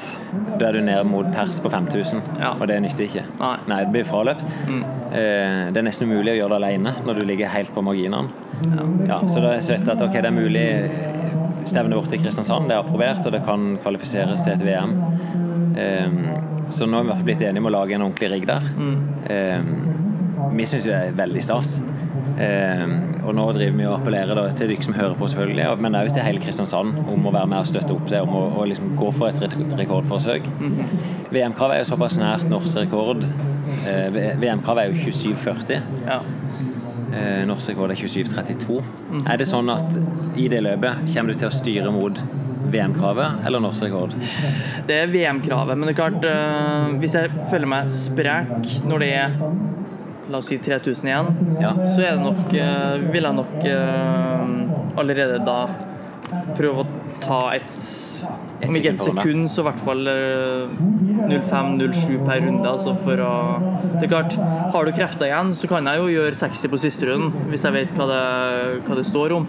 Da 0.62 0.70
er 0.70 0.78
du 0.78 0.86
ned 0.86 1.04
mot 1.10 1.28
pers 1.36 1.60
på 1.60 1.68
5000, 1.74 2.22
Ja. 2.40 2.54
og 2.56 2.68
det 2.72 2.78
nytter 2.86 3.04
ikke. 3.10 3.26
Nei. 3.42 3.58
det 3.84 3.92
blir 3.92 4.08
fraløpt. 4.08 4.46
Eh, 4.70 5.74
Det 5.74 5.78
er 5.82 5.84
nesten 5.90 6.08
umulig 6.08 6.38
å 6.38 6.40
gjøre 6.40 6.56
det 6.56 6.62
alene 6.70 6.96
når 7.04 7.20
du 7.20 7.26
ligger 7.28 7.52
helt 7.52 7.74
på 7.76 7.84
marginene. 7.84 8.30
Ja, 9.08 9.20
så 9.28 9.42
da 9.42 9.48
har 9.52 9.60
jeg 9.60 9.64
sett 9.64 9.88
at 9.92 10.02
ok, 10.02 10.14
det 10.14 10.26
er 10.26 10.36
mulig 10.36 10.66
Stevnet 11.70 11.98
vårt 12.00 12.14
i 12.14 12.20
Kristiansand 12.22 12.70
det 12.70 12.76
er 12.78 12.84
approvert, 12.84 13.22
og 13.26 13.36
det 13.36 13.44
kan 13.46 13.76
kvalifiseres 13.84 14.42
til 14.46 14.56
et 14.56 14.66
VM. 14.66 14.96
Eh, 15.78 16.10
Så 16.70 16.86
nå 16.86 16.98
har 17.00 17.04
vi 17.04 17.08
i 17.08 17.10
hvert 17.10 17.18
fall 17.18 17.26
blitt 17.26 17.42
enige 17.42 17.62
om 17.64 17.66
å 17.66 17.72
lage 17.74 17.96
en 17.96 18.04
ordentlig 18.06 18.28
rigg 18.30 18.44
der. 18.50 18.66
Eh, 19.30 19.62
Vi 20.56 20.66
syns 20.66 20.86
jo 20.86 20.92
det 20.94 21.00
er 21.10 21.16
veldig 21.18 21.42
stas. 21.44 21.80
Eh, 22.40 22.84
og 23.26 23.34
nå 23.36 23.46
driver 23.54 23.78
vi 23.78 23.86
og 23.86 23.96
appellerer 24.00 24.54
til 24.56 24.70
dere 24.72 24.84
som 24.86 24.94
hører 24.94 25.16
på, 25.20 25.28
selvfølgelig, 25.28 25.66
men 25.84 25.98
òg 26.00 26.12
til 26.14 26.24
hele 26.24 26.40
Kristiansand 26.40 26.96
om 27.12 27.26
å 27.28 27.34
være 27.34 27.48
med 27.52 27.60
og 27.60 27.68
støtte 27.68 27.92
opp 27.94 28.08
det, 28.10 28.22
om 28.22 28.30
å, 28.38 28.66
liksom 28.70 28.96
gå 28.98 29.12
for 29.18 29.28
et 29.28 29.58
rekordforsøk. 29.82 30.46
VM-kravet 31.34 31.76
er 31.76 31.84
jo 31.84 31.90
såpass 31.92 32.18
nært 32.18 32.48
norsk 32.50 32.78
rekord. 32.78 33.26
VM-kravet 34.40 34.86
er 34.86 34.94
jo 34.94 35.12
27,40. 35.12 35.82
Ja. 36.08 36.22
Eh, 37.10 37.46
norsk 37.50 37.72
rekord 37.72 37.92
er 37.94 37.98
27,32. 38.00 38.82
Er 39.26 39.40
det 39.42 39.48
sånn 39.50 39.70
at 39.74 39.96
i 40.40 40.48
det 40.52 40.62
løpet 40.66 41.08
kommer 41.14 41.34
du 41.34 41.40
til 41.42 41.50
å 41.50 41.54
styre 41.54 41.92
mot 41.94 42.20
VM-kravet 42.70 43.46
eller 43.50 43.64
norsk 43.64 43.88
rekord? 43.88 44.14
Det 44.88 45.00
er 45.04 45.10
VM-kravet, 45.14 45.78
men 45.80 45.90
det 45.90 45.96
er 45.96 46.00
klart 46.04 46.26
eh, 46.30 46.92
Hvis 47.02 47.16
jeg 47.18 47.32
føler 47.50 47.72
meg 47.72 47.90
sprek 47.90 48.76
når 48.86 49.04
det 49.06 49.10
er 49.24 49.38
la 50.30 50.38
oss 50.38 50.52
si 50.52 50.60
3000 50.62 51.10
igjen, 51.10 51.30
Ja. 51.64 51.72
så 51.82 52.04
er 52.06 52.20
det 52.20 52.22
nok 52.28 52.54
eh, 52.54 53.08
vil 53.10 53.26
jeg 53.26 53.38
nok 53.40 53.56
eh, 53.66 55.00
allerede 55.02 55.40
da 55.48 55.58
prøve 56.60 56.84
å 56.84 56.88
ta 57.24 57.40
Et 57.58 57.74
Om 58.26 58.76
ikke 58.80 58.92
et 58.96 59.04
sekund, 59.06 59.48
så 59.52 59.62
i 59.64 59.68
hvert 59.70 59.82
fall 59.86 60.08
eh, 60.12 60.74
05-07 61.30 62.26
per 62.28 62.42
runde. 62.46 62.68
Altså 62.70 62.96
for 63.00 63.22
å 63.24 63.34
Det 64.00 64.08
er 64.08 64.12
klart, 64.14 64.36
har 64.74 64.86
du 64.86 64.92
krefter 64.96 65.30
igjen, 65.30 65.54
så 65.56 65.70
kan 65.72 65.88
jeg 65.90 66.02
jo 66.02 66.10
gjøre 66.18 66.36
60 66.40 66.72
på 66.74 66.80
siste 66.82 67.10
runden, 67.10 67.34
hvis 67.52 67.64
jeg 67.68 67.76
vet 67.76 67.94
hva 67.98 68.08
det, 68.12 68.24
hva 68.88 68.98
det 69.00 69.06
står 69.08 69.36
om. 69.40 69.48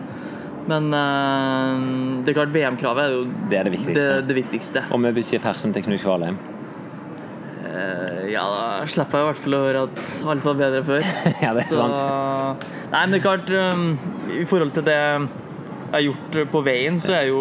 Men 0.70 0.92
eh, 0.94 1.82
det 2.24 2.30
er 2.34 2.38
klart, 2.42 2.54
VM-kravet 2.54 3.02
er 3.08 3.14
jo 3.16 3.24
Det 3.50 3.58
er 3.58 3.64
det 3.70 3.74
viktigste. 3.78 4.06
det, 4.20 4.26
det 4.28 4.36
viktigste. 4.42 4.84
Og 4.94 5.02
vi 5.06 5.12
betyr 5.20 5.42
persen 5.42 5.72
til 5.74 5.82
Knut 5.88 6.02
Kvalheim. 6.04 6.38
Eh, 7.66 8.30
Ja, 8.30 8.44
da 8.46 8.86
slipper 8.86 9.18
jeg 9.18 9.24
i 9.24 9.28
hvert 9.30 9.40
fall 9.44 9.56
å 9.56 9.62
høre 9.64 9.80
at 9.88 10.10
alt 10.34 10.44
var 10.46 10.58
bedre 10.60 10.82
før. 10.86 11.06
Ja, 11.44 11.54
det 11.56 11.64
er 11.64 11.70
Så, 11.72 11.80
sant. 11.80 12.66
nei, 12.92 13.00
men 13.00 13.14
det 13.16 13.18
er 13.20 13.24
klart 13.26 13.50
um, 13.50 13.86
I 14.36 14.44
forhold 14.46 14.74
til 14.76 14.86
det 14.86 14.98
jeg 15.00 15.96
har 15.96 16.04
gjort 16.06 16.36
på 16.52 16.60
veien, 16.62 17.00
så 17.02 17.16
er 17.16 17.24
jeg 17.24 17.32
jo 17.32 17.40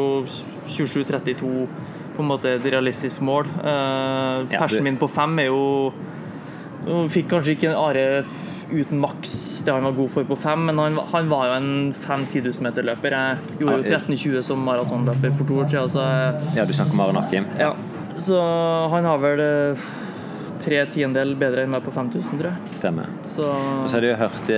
27-32 0.70 1.68
på 2.16 2.24
en 2.24 2.28
måte 2.30 2.52
et 2.58 2.66
realistisk 2.74 3.22
mål. 3.24 3.48
Eh, 3.64 4.46
persen 4.52 4.84
min 4.84 4.98
på 5.00 5.08
fem 5.12 5.40
er 5.40 5.50
jo 5.52 5.94
fikk 7.12 7.30
kanskje 7.34 7.56
ikke 7.58 7.70
en 7.72 7.78
Are 7.80 8.06
uten 8.70 9.00
maks 9.02 9.32
det 9.66 9.74
han 9.74 9.84
var 9.88 9.96
god 9.98 10.12
for 10.14 10.28
på 10.30 10.36
fem, 10.38 10.68
men 10.70 10.78
han, 10.78 10.98
han 11.12 11.30
var 11.32 11.48
jo 11.50 11.54
en 11.58 11.70
5-10 12.04 12.44
000 12.46 12.66
meter-løper. 12.68 13.16
Jeg 13.16 13.62
gjorde 13.64 13.80
jo 13.82 13.96
Ja, 13.96 13.98
13,20 13.98 14.44
som 14.46 14.62
maratonløper 14.68 15.34
for 15.40 15.50
to 15.50 15.58
år 15.64 15.72
siden. 15.72 15.90
Så 15.90 16.04
Ja, 16.58 16.66
du 16.70 16.74
snakker 16.78 16.94
om 16.94 17.02
Aron 17.08 17.18
Akkim. 17.18 17.48
ja, 17.58 17.72
så 18.20 18.38
han 18.94 19.06
har 19.10 19.18
vel 19.24 19.40
eh, 19.42 19.90
tre 20.62 20.84
tiendedel 20.92 21.34
bedre 21.40 21.64
enn 21.66 21.72
meg 21.74 21.82
på 21.86 21.92
5000, 21.96 22.38
tror 22.38 22.52
jeg. 22.52 22.78
Stemmer. 22.78 23.10
Så 23.26 23.48
Og 23.50 23.90
så 23.90 23.98
har 23.98 24.02
du 24.06 24.14
hørt 24.22 24.54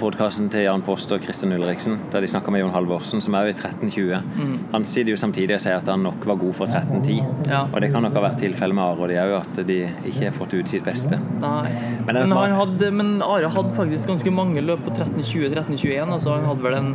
podkasten 0.00 0.48
til 0.52 0.64
Jan 0.66 0.82
Post 0.84 1.12
og 1.14 1.22
Kristian 1.24 1.54
Ulriksen, 1.56 1.98
der 2.12 2.24
de 2.24 2.28
snakka 2.30 2.52
med 2.52 2.62
Jon 2.62 2.72
Halvorsen, 2.74 3.22
som 3.24 3.34
er 3.38 3.46
jo 3.46 3.52
i 3.52 3.56
1320. 3.56 4.62
Han 4.72 4.86
sier 4.88 5.08
jo 5.10 5.16
samtidig 5.20 5.56
og 5.56 5.62
sier 5.64 5.78
at 5.80 5.88
han 5.90 6.04
nok 6.06 6.26
var 6.28 6.38
god 6.40 6.54
for 6.58 6.70
1310. 6.70 7.50
Ja. 7.50 7.64
Og 7.70 7.80
det 7.82 7.90
kan 7.94 8.04
nok 8.06 8.16
ha 8.18 8.24
vært 8.28 8.40
tilfellet 8.42 8.76
med 8.76 8.84
Are 8.84 9.04
og 9.06 9.10
de 9.12 9.18
òg, 9.22 9.34
at 9.40 9.60
de 9.68 9.78
ikke 10.10 10.28
har 10.28 10.36
fått 10.36 10.56
ut 10.56 10.72
sitt 10.72 10.86
beste. 10.86 11.20
Nei. 11.42 11.68
Men 12.06 12.20
Men, 12.22 12.36
han 12.36 12.56
hadde, 12.60 12.90
men 12.94 13.12
Are 13.26 13.52
hadde 13.56 13.76
faktisk 13.76 14.12
ganske 14.12 14.32
mange 14.34 14.64
løp 14.64 14.84
på 14.86 14.94
1320-1321. 14.96 16.12
Altså 16.18 16.36
han 16.36 16.48
hadde 16.50 16.66
vel 16.66 16.80
en 16.80 16.92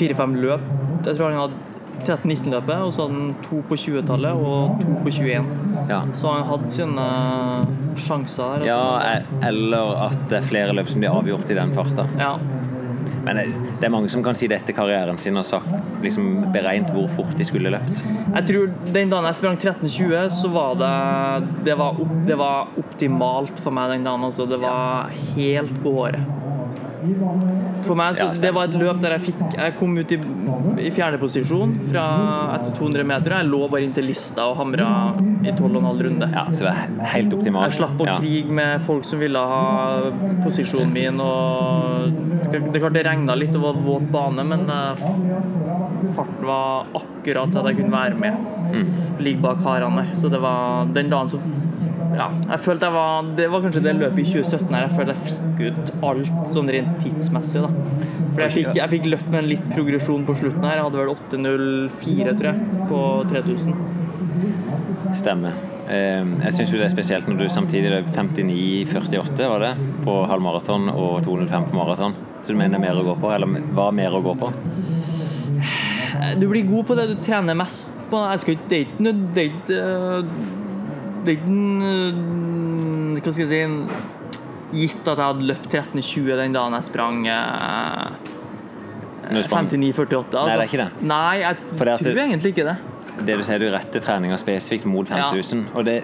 fire-fem 0.00 0.36
løp. 0.44 0.66
Jeg 1.04 1.16
tror 1.16 1.30
han 1.30 1.40
hadde 1.46 1.73
13-19-løpet, 2.04 2.82
og 2.84 2.92
så 2.94 3.06
hadde 3.06 3.20
han 3.20 3.34
to 3.46 3.60
på 3.68 3.78
20-tallet 3.78 4.44
og 4.50 4.82
to 4.82 4.98
på 5.04 5.14
21. 5.14 5.46
Ja. 5.90 6.02
Så 6.16 6.32
han 6.34 6.44
hadde 6.50 6.70
sine 6.74 7.06
sjanser 8.04 8.58
der. 8.58 8.66
ja, 8.68 8.82
e- 9.14 9.46
eller 9.48 9.94
at 10.08 10.28
det 10.30 10.40
er 10.40 10.46
flere 10.50 10.74
løp 10.76 10.90
som 10.90 11.00
blir 11.04 11.14
avgjort 11.14 11.50
i 11.50 11.58
den 11.60 11.74
farta. 11.76 12.08
ja. 12.18 12.36
Men 13.24 13.36
det 13.36 13.44
det 13.80 13.86
er 13.86 13.92
mange 13.92 14.08
som 14.12 14.22
kan 14.22 14.36
si 14.36 14.46
det 14.48 14.58
etter 14.60 14.74
karrieren 14.76 15.16
sin 15.18 15.36
og 15.36 15.44
sagt, 15.48 15.68
liksom 16.04 16.50
beregnet 16.52 16.90
hvor 16.92 17.08
fort 17.08 17.32
de 17.36 17.44
skulle 17.44 17.70
løpt. 17.72 18.02
Jeg 18.34 18.46
tror 18.48 18.70
Den 18.92 19.10
dagen 19.10 19.24
jeg 19.24 19.34
sprang 19.38 19.56
13,20, 19.56 20.28
så 20.30 20.50
var 20.52 20.74
det 20.80 21.64
det 21.64 21.76
var, 21.78 21.96
opp, 22.00 22.14
det 22.26 22.36
var 22.38 22.68
optimalt 22.80 23.60
for 23.64 23.72
meg 23.72 23.90
den 23.94 24.04
dagen. 24.04 24.24
Altså. 24.24 24.46
Det 24.48 24.60
var 24.60 25.08
helt 25.34 25.72
på 25.82 25.92
håret. 25.98 26.20
For 27.84 27.94
meg 27.98 28.16
så 28.16 28.30
Det 28.40 28.50
var 28.56 28.68
et 28.70 28.76
løp 28.80 29.00
der 29.02 29.14
jeg 29.18 29.24
fikk 29.26 29.40
Jeg 29.58 29.74
kom 29.78 29.96
ut 29.98 30.12
i, 30.14 30.18
i 30.86 30.90
fjerde 30.94 31.18
posisjon 31.20 31.74
fra 31.90 32.04
etter 32.56 32.72
200 32.78 33.04
meter. 33.08 33.34
Jeg 33.38 33.48
lå 33.50 33.60
bare 33.72 33.84
inntil 33.86 34.06
lista 34.08 34.46
og 34.50 34.56
hamra 34.62 34.88
i 35.44 35.52
12,5 35.52 36.02
runde. 36.08 36.28
Ja, 36.34 36.44
så 36.50 36.64
det 36.64 36.70
var 36.70 37.10
helt 37.14 37.36
optimalt. 37.36 37.70
Jeg 37.72 37.78
slapp 37.80 38.00
å 38.00 38.08
Ja. 38.08 38.16
krige 38.20 38.50
med 38.60 38.84
folk 38.86 39.04
som 39.08 39.20
ville 39.20 39.38
ha 39.38 40.10
posisjonen 40.44 40.92
min. 40.92 41.20
Og 41.20 42.10
det 42.52 42.62
er 42.76 42.80
klart 42.80 42.96
det 42.96 43.04
regna 43.06 43.34
litt 43.38 43.54
og 43.56 43.62
var 43.68 43.80
våt 43.84 44.08
bane, 44.14 44.44
men 44.46 44.64
eh, 44.70 45.04
farten 46.14 46.46
var 46.48 46.86
akkurat 46.94 47.50
til 47.52 47.60
at 47.60 47.70
jeg 47.70 47.78
kunne 47.80 47.94
være 47.94 48.18
med. 48.18 48.34
Ligge 49.20 49.42
bak 49.44 49.58
harene 49.64 50.04
der. 50.04 50.14
Så 50.18 50.30
det 50.32 50.40
var 50.42 50.86
den 50.94 51.10
dagen 51.12 51.28
så 51.32 51.40
ja, 52.14 52.28
jeg 52.50 52.60
følte 52.62 52.86
jeg 52.88 52.94
var 52.94 53.28
Det 53.38 53.46
var 53.50 53.62
kanskje 53.64 53.82
det 53.84 53.94
løpet 53.98 54.20
i 54.22 54.26
2017 54.30 54.74
her 54.74 54.84
jeg 54.86 54.94
følte 54.98 55.14
jeg 55.14 55.22
fikk 55.28 55.62
ut 55.68 55.92
alt 56.10 56.48
sånn 56.54 56.70
rent 56.74 56.96
tidsmessig. 57.02 57.62
da 57.64 57.70
For 58.34 58.42
jeg 58.44 58.54
fikk, 58.54 58.72
jeg 58.78 58.90
fikk 58.96 59.06
løpt 59.12 59.28
med 59.30 59.38
en 59.42 59.48
litt 59.50 59.66
progresjon 59.74 60.24
på 60.26 60.34
slutten 60.40 60.64
her. 60.66 60.80
Jeg 60.80 60.86
hadde 60.88 61.00
vel 61.00 61.12
8.04, 61.14 62.34
tror 62.40 62.48
jeg, 62.50 62.58
på 62.90 63.00
3000. 63.30 65.14
Stemmer. 65.14 65.52
Eh, 65.86 66.24
Jeg 66.46 66.52
syns 66.56 66.72
det 66.72 66.80
er 66.88 66.94
spesielt 66.94 67.28
når 67.30 67.38
du 67.42 67.48
samtidig 67.52 67.92
løp 67.92 68.08
59,48 68.16 69.48
var 69.52 69.60
det, 69.62 69.72
på 70.04 70.16
halvmaraton 70.30 70.88
og 70.90 71.22
205 71.26 71.68
på 71.70 71.78
maraton. 71.78 72.16
Så 72.42 72.52
du 72.52 72.58
mener 72.58 72.82
mer 72.82 72.98
å 72.98 73.04
gå 73.06 73.14
på, 73.20 73.30
eller 73.34 73.46
er 73.60 73.94
mer 74.00 74.16
å 74.18 74.22
gå 74.24 74.34
på? 74.40 74.50
Du 76.40 76.46
blir 76.48 76.66
god 76.66 76.86
på 76.88 76.96
det 76.98 77.06
du 77.12 77.14
trener 77.22 77.54
mest 77.58 77.94
på. 78.10 78.18
Jeg 78.32 78.42
skal 78.42 78.56
ikke, 78.56 78.68
date, 78.72 78.86
ikke 78.88 79.02
nød- 79.06 80.63
Det 81.24 81.38
øh, 81.40 83.18
Hva 83.22 83.32
skal 83.32 83.44
jeg 83.46 83.50
si 83.52 83.64
Gitt 84.74 85.06
at 85.06 85.20
jeg 85.20 85.28
hadde 85.28 85.46
løpt 85.46 85.68
13,20 85.70 86.32
den 86.40 86.54
dagen 86.56 86.74
jeg 86.74 86.86
sprang 86.88 87.20
eh, 87.30 88.08
Når 89.30 89.46
59,48. 89.46 90.34
Altså. 90.34 90.40
Nei, 90.40 90.48
det 90.50 90.56
er 90.56 90.64
ikke 90.68 90.80
det. 90.82 90.88
Nei, 91.08 91.36
jeg 91.40 91.56
tror 91.70 91.92
det- 91.94 92.24
egentlig 92.24 92.50
ikke 92.54 92.66
det. 92.66 92.76
det 93.26 93.36
du 93.38 93.44
sier, 93.46 93.58
du 93.62 93.68
retter 93.70 94.02
treninga 94.02 94.36
spesifikt 94.36 94.84
mot 94.90 95.08
5000. 95.08 95.68
Og 95.74 95.84
det 95.86 96.02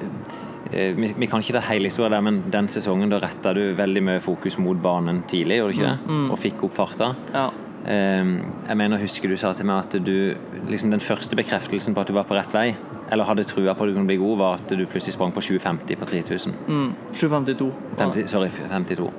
eh, 0.72 0.94
vi, 0.96 1.10
vi 1.18 1.26
kan 1.26 1.42
ikke 1.42 1.58
ta 1.58 1.64
hele 1.66 1.90
historien 1.90 2.14
der, 2.14 2.20
men 2.20 2.38
den 2.52 2.68
sesongen 2.68 3.10
da 3.10 3.18
retta 3.20 3.52
du 3.52 3.74
veldig 3.74 4.02
mye 4.06 4.20
fokus 4.22 4.56
mot 4.62 4.78
banen 4.80 5.24
tidlig, 5.28 5.58
gjorde 5.58 5.74
du 5.74 5.80
ikke 5.80 5.90
det? 5.90 6.20
Og 6.30 6.38
fikk 6.38 6.64
opp 6.68 6.78
farta. 6.78 7.10
Ja. 7.34 7.50
Um, 7.80 8.34
jeg 8.68 8.76
mener, 8.76 9.00
husker 9.00 9.28
du 9.32 9.38
sa 9.40 9.54
til 9.56 9.64
meg 9.64 9.86
at 9.86 9.94
du 10.04 10.36
liksom 10.68 10.90
Den 10.92 11.00
første 11.00 11.32
bekreftelsen 11.38 11.94
på 11.96 12.02
at 12.02 12.10
du 12.10 12.12
var 12.12 12.26
på 12.28 12.36
rett 12.36 12.52
vei, 12.52 12.74
eller 13.10 13.24
hadde 13.28 13.44
trua 13.44 13.74
på 13.74 13.84
at 13.84 13.90
du 13.90 13.94
kunne 13.96 14.06
bli 14.10 14.16
god, 14.20 14.36
var 14.38 14.54
at 14.60 14.68
du 14.74 14.84
plutselig 14.86 15.14
sprang 15.16 15.32
på 15.34 15.40
7,50 15.42 15.96
på 15.98 16.06
3000. 16.10 16.54
Mm. 16.68 16.90
752. 17.12 17.70
50, 17.98 18.26
sorry, 18.30 18.50
52. 18.50 19.10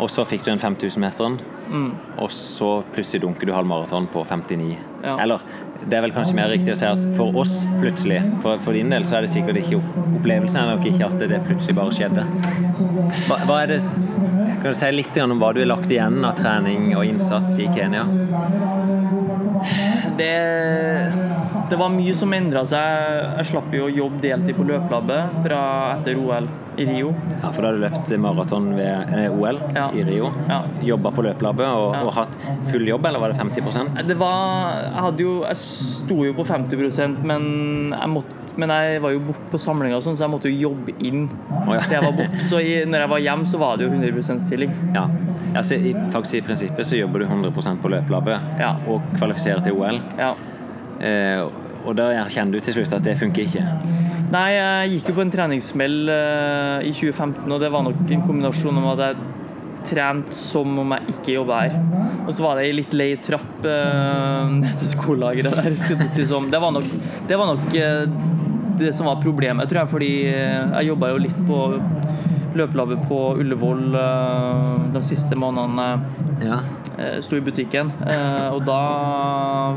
Og 0.00 0.08
så 0.08 0.24
fikk 0.24 0.44
du 0.46 0.50
en 0.54 0.58
5000-meteren, 0.62 1.40
Mm. 1.70 1.90
og 2.18 2.30
så 2.34 2.82
plutselig 2.90 3.20
dunker 3.22 3.46
du 3.46 3.52
halv 3.54 3.66
maraton 3.70 4.08
på 4.10 4.24
59. 4.26 4.72
Ja. 5.04 5.12
Eller 5.22 5.38
det 5.86 5.94
er 5.96 6.00
vel 6.02 6.10
kanskje 6.16 6.34
mer 6.34 6.48
riktig 6.50 6.72
å 6.72 6.76
si 6.80 6.84
at 6.88 7.04
for 7.14 7.36
oss 7.38 7.60
plutselig, 7.78 8.18
for, 8.42 8.58
for 8.64 8.74
din 8.74 8.90
del, 8.90 9.04
så 9.06 9.20
er 9.20 9.22
det 9.22 9.30
sikkert 9.30 9.60
ikke 9.60 9.78
opplevelsen 10.16 10.58
er 10.64 10.72
nok 10.72 10.88
ikke 10.90 11.06
at 11.06 11.22
det 11.30 11.38
plutselig 11.46 11.76
bare 11.78 11.94
skjedde. 11.94 12.24
Hva, 13.28 13.38
hva 13.46 13.60
er 13.62 13.74
det 13.76 13.80
Kan 14.60 14.74
du 14.74 14.76
si 14.76 14.90
litt 14.92 15.16
om 15.22 15.38
hva 15.40 15.52
du 15.56 15.60
har 15.62 15.70
lagt 15.70 15.88
igjen 15.88 16.18
av 16.26 16.34
trening 16.36 16.90
og 16.98 17.04
innsats 17.06 17.54
i 17.62 17.68
Kenya? 17.72 18.02
Det, 20.18 20.32
det 21.70 21.78
var 21.78 21.92
mye 21.94 22.14
som 22.16 22.32
endra 22.36 22.64
seg. 22.68 23.36
Jeg 23.38 23.46
slapp 23.52 23.70
jo 23.76 23.86
å 23.86 23.92
jobbe 23.94 24.20
deltid 24.24 24.56
på 24.58 24.66
løplabbet 24.68 25.38
fra 25.44 25.60
etter 25.96 26.18
OL 26.20 26.48
i 26.80 26.86
Rio. 26.88 27.12
Ja, 27.42 27.50
For 27.52 27.62
da 27.62 27.70
har 27.70 27.76
du 27.78 27.82
løpt 27.84 28.12
maraton 28.22 28.70
ved 28.76 29.30
OL 29.30 29.58
Ja. 29.76 29.88
i 29.94 30.02
Rio. 30.06 30.32
Ja. 30.48 30.62
Jobba 30.82 31.10
på 31.14 31.22
løplabbet 31.26 31.66
og, 31.68 31.94
Ja. 31.94 32.02
og 32.04 32.12
hatt 32.14 32.36
full 32.70 32.86
jobb, 32.88 33.06
eller 33.06 33.20
var 33.20 33.32
det 33.32 33.38
50% 33.40 34.06
Det 34.06 34.16
var 34.18 34.72
Jeg 34.82 35.02
hadde 35.04 35.18
jo 35.20 35.44
Jeg 35.44 35.56
sto 35.56 36.24
jo 36.24 36.32
på 36.34 36.44
50% 36.46 37.22
men 37.24 37.90
jeg 37.94 38.08
måtte 38.08 38.36
men 38.56 38.68
jeg 38.68 39.00
var 39.00 39.12
jo 39.14 39.20
borte 39.20 39.46
på 39.52 39.58
samlinga, 39.62 40.00
sånn, 40.02 40.16
så 40.18 40.26
jeg 40.26 40.30
måtte 40.32 40.50
jo 40.50 40.68
jobbe 40.68 40.92
inn 41.06 41.28
Oh, 41.66 41.72
ja. 41.72 41.80
jeg 41.88 42.02
var 42.02 42.12
bort. 42.12 42.34
Så 42.42 42.58
i, 42.60 42.84
når 42.84 42.98
jeg 43.04 43.08
var 43.08 43.18
hjemme, 43.20 43.46
så 43.46 43.58
var 43.58 43.76
det 43.78 43.86
jo 43.86 43.92
100% 43.94 44.42
stilling. 44.42 44.72
Ja. 44.92 45.04
ja 45.54 45.62
så 45.62 45.78
i, 45.78 45.94
faktisk 46.10 46.34
I 46.34 46.40
prinsippet 46.48 46.84
så 46.84 46.98
jobber 46.98 47.20
du 47.20 47.26
100% 47.26 47.80
på 47.80 47.88
løplabbet 47.88 48.58
Ja. 48.60 48.74
og 48.90 49.00
kvalifiserer 49.16 49.62
til 49.62 49.72
OL. 49.78 50.00
Ja. 50.18 50.34
Eh, 51.00 51.42
og 51.80 51.96
da 51.96 52.10
erkjenner 52.12 52.58
du 52.58 52.64
til 52.64 52.76
slutt 52.76 52.94
at 52.96 53.04
det 53.04 53.16
funker 53.20 53.46
ikke. 53.46 53.64
Nei, 54.30 54.46
jeg 54.54 54.90
gikk 54.94 55.10
jo 55.10 55.16
på 55.16 55.24
en 55.24 55.32
treningssmell 55.32 55.98
eh, 56.12 56.86
i 56.86 56.92
2015, 56.94 57.46
og 57.50 57.60
det 57.62 57.70
var 57.72 57.86
nok 57.86 58.02
en 58.04 58.26
kombinasjon 58.28 58.78
om 58.78 58.90
at 58.92 59.04
jeg 59.08 59.28
trente 59.88 60.36
som 60.36 60.76
om 60.82 60.94
jeg 60.94 61.14
ikke 61.14 61.34
jobba 61.38 61.62
her. 61.64 61.76
Og 62.26 62.34
så 62.36 62.44
var 62.44 62.58
det 62.58 62.68
ei 62.68 62.76
litt 62.76 62.94
lei 62.96 63.10
trapp 63.22 63.64
eh, 63.66 64.52
ned 64.60 64.76
til 64.80 64.92
skolelageret 64.92 65.56
der. 65.56 65.78
skulle 65.78 66.06
jeg 66.06 66.14
si 66.14 66.28
sånn. 66.30 66.50
Det 66.52 66.60
var 66.62 66.74
nok, 66.76 66.86
det, 67.28 67.40
var 67.40 67.54
nok 67.54 67.78
eh, 67.80 68.04
det 68.80 68.94
som 68.96 69.10
var 69.10 69.22
problemet, 69.24 69.70
tror 69.70 69.84
jeg, 69.84 69.92
fordi 69.94 70.12
eh, 70.30 70.76
jeg 70.76 70.90
jobba 70.92 71.14
jo 71.14 71.24
litt 71.26 71.42
på 71.48 71.62
løpelabbet 72.56 73.02
på 73.08 73.18
Ullevål 73.40 73.94
eh, 73.94 74.86
de 74.94 75.02
siste 75.06 75.38
månedene. 75.38 75.88
Ja. 76.40 76.60
eh, 76.98 77.20
sto 77.20 77.36
i 77.36 77.44
butikken. 77.44 77.92
Eh, 78.06 78.48
og 78.54 78.64
da 78.68 78.80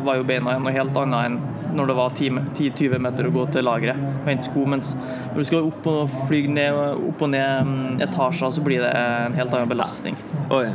var 0.03 0.19
jo 0.19 0.27
beina 0.27 0.57
noe 0.59 0.75
helt 0.75 0.97
annet 0.97 1.27
enn 1.27 1.39
når 1.73 1.89
det 1.89 1.95
var 1.97 2.17
10-20 2.19 2.99
meter 3.01 3.27
å 3.27 3.33
gå 3.33 3.47
til 3.53 3.65
lageret 3.65 3.97
og 3.97 4.29
hente 4.29 4.45
sko. 4.45 4.65
Mens 4.69 4.93
når 4.95 5.39
du 5.39 5.47
skal 5.49 5.69
opp 5.69 5.87
og 5.89 6.11
fly 6.27 6.43
ned, 6.51 6.77
opp 7.09 7.23
og 7.25 7.33
ned 7.33 7.69
mm, 7.69 8.03
etasjer, 8.05 8.53
så 8.53 8.65
blir 8.65 8.83
det 8.85 8.91
en 8.93 9.37
helt 9.39 9.55
annen 9.55 9.71
belastning. 9.71 10.19
Oi. 10.53 10.67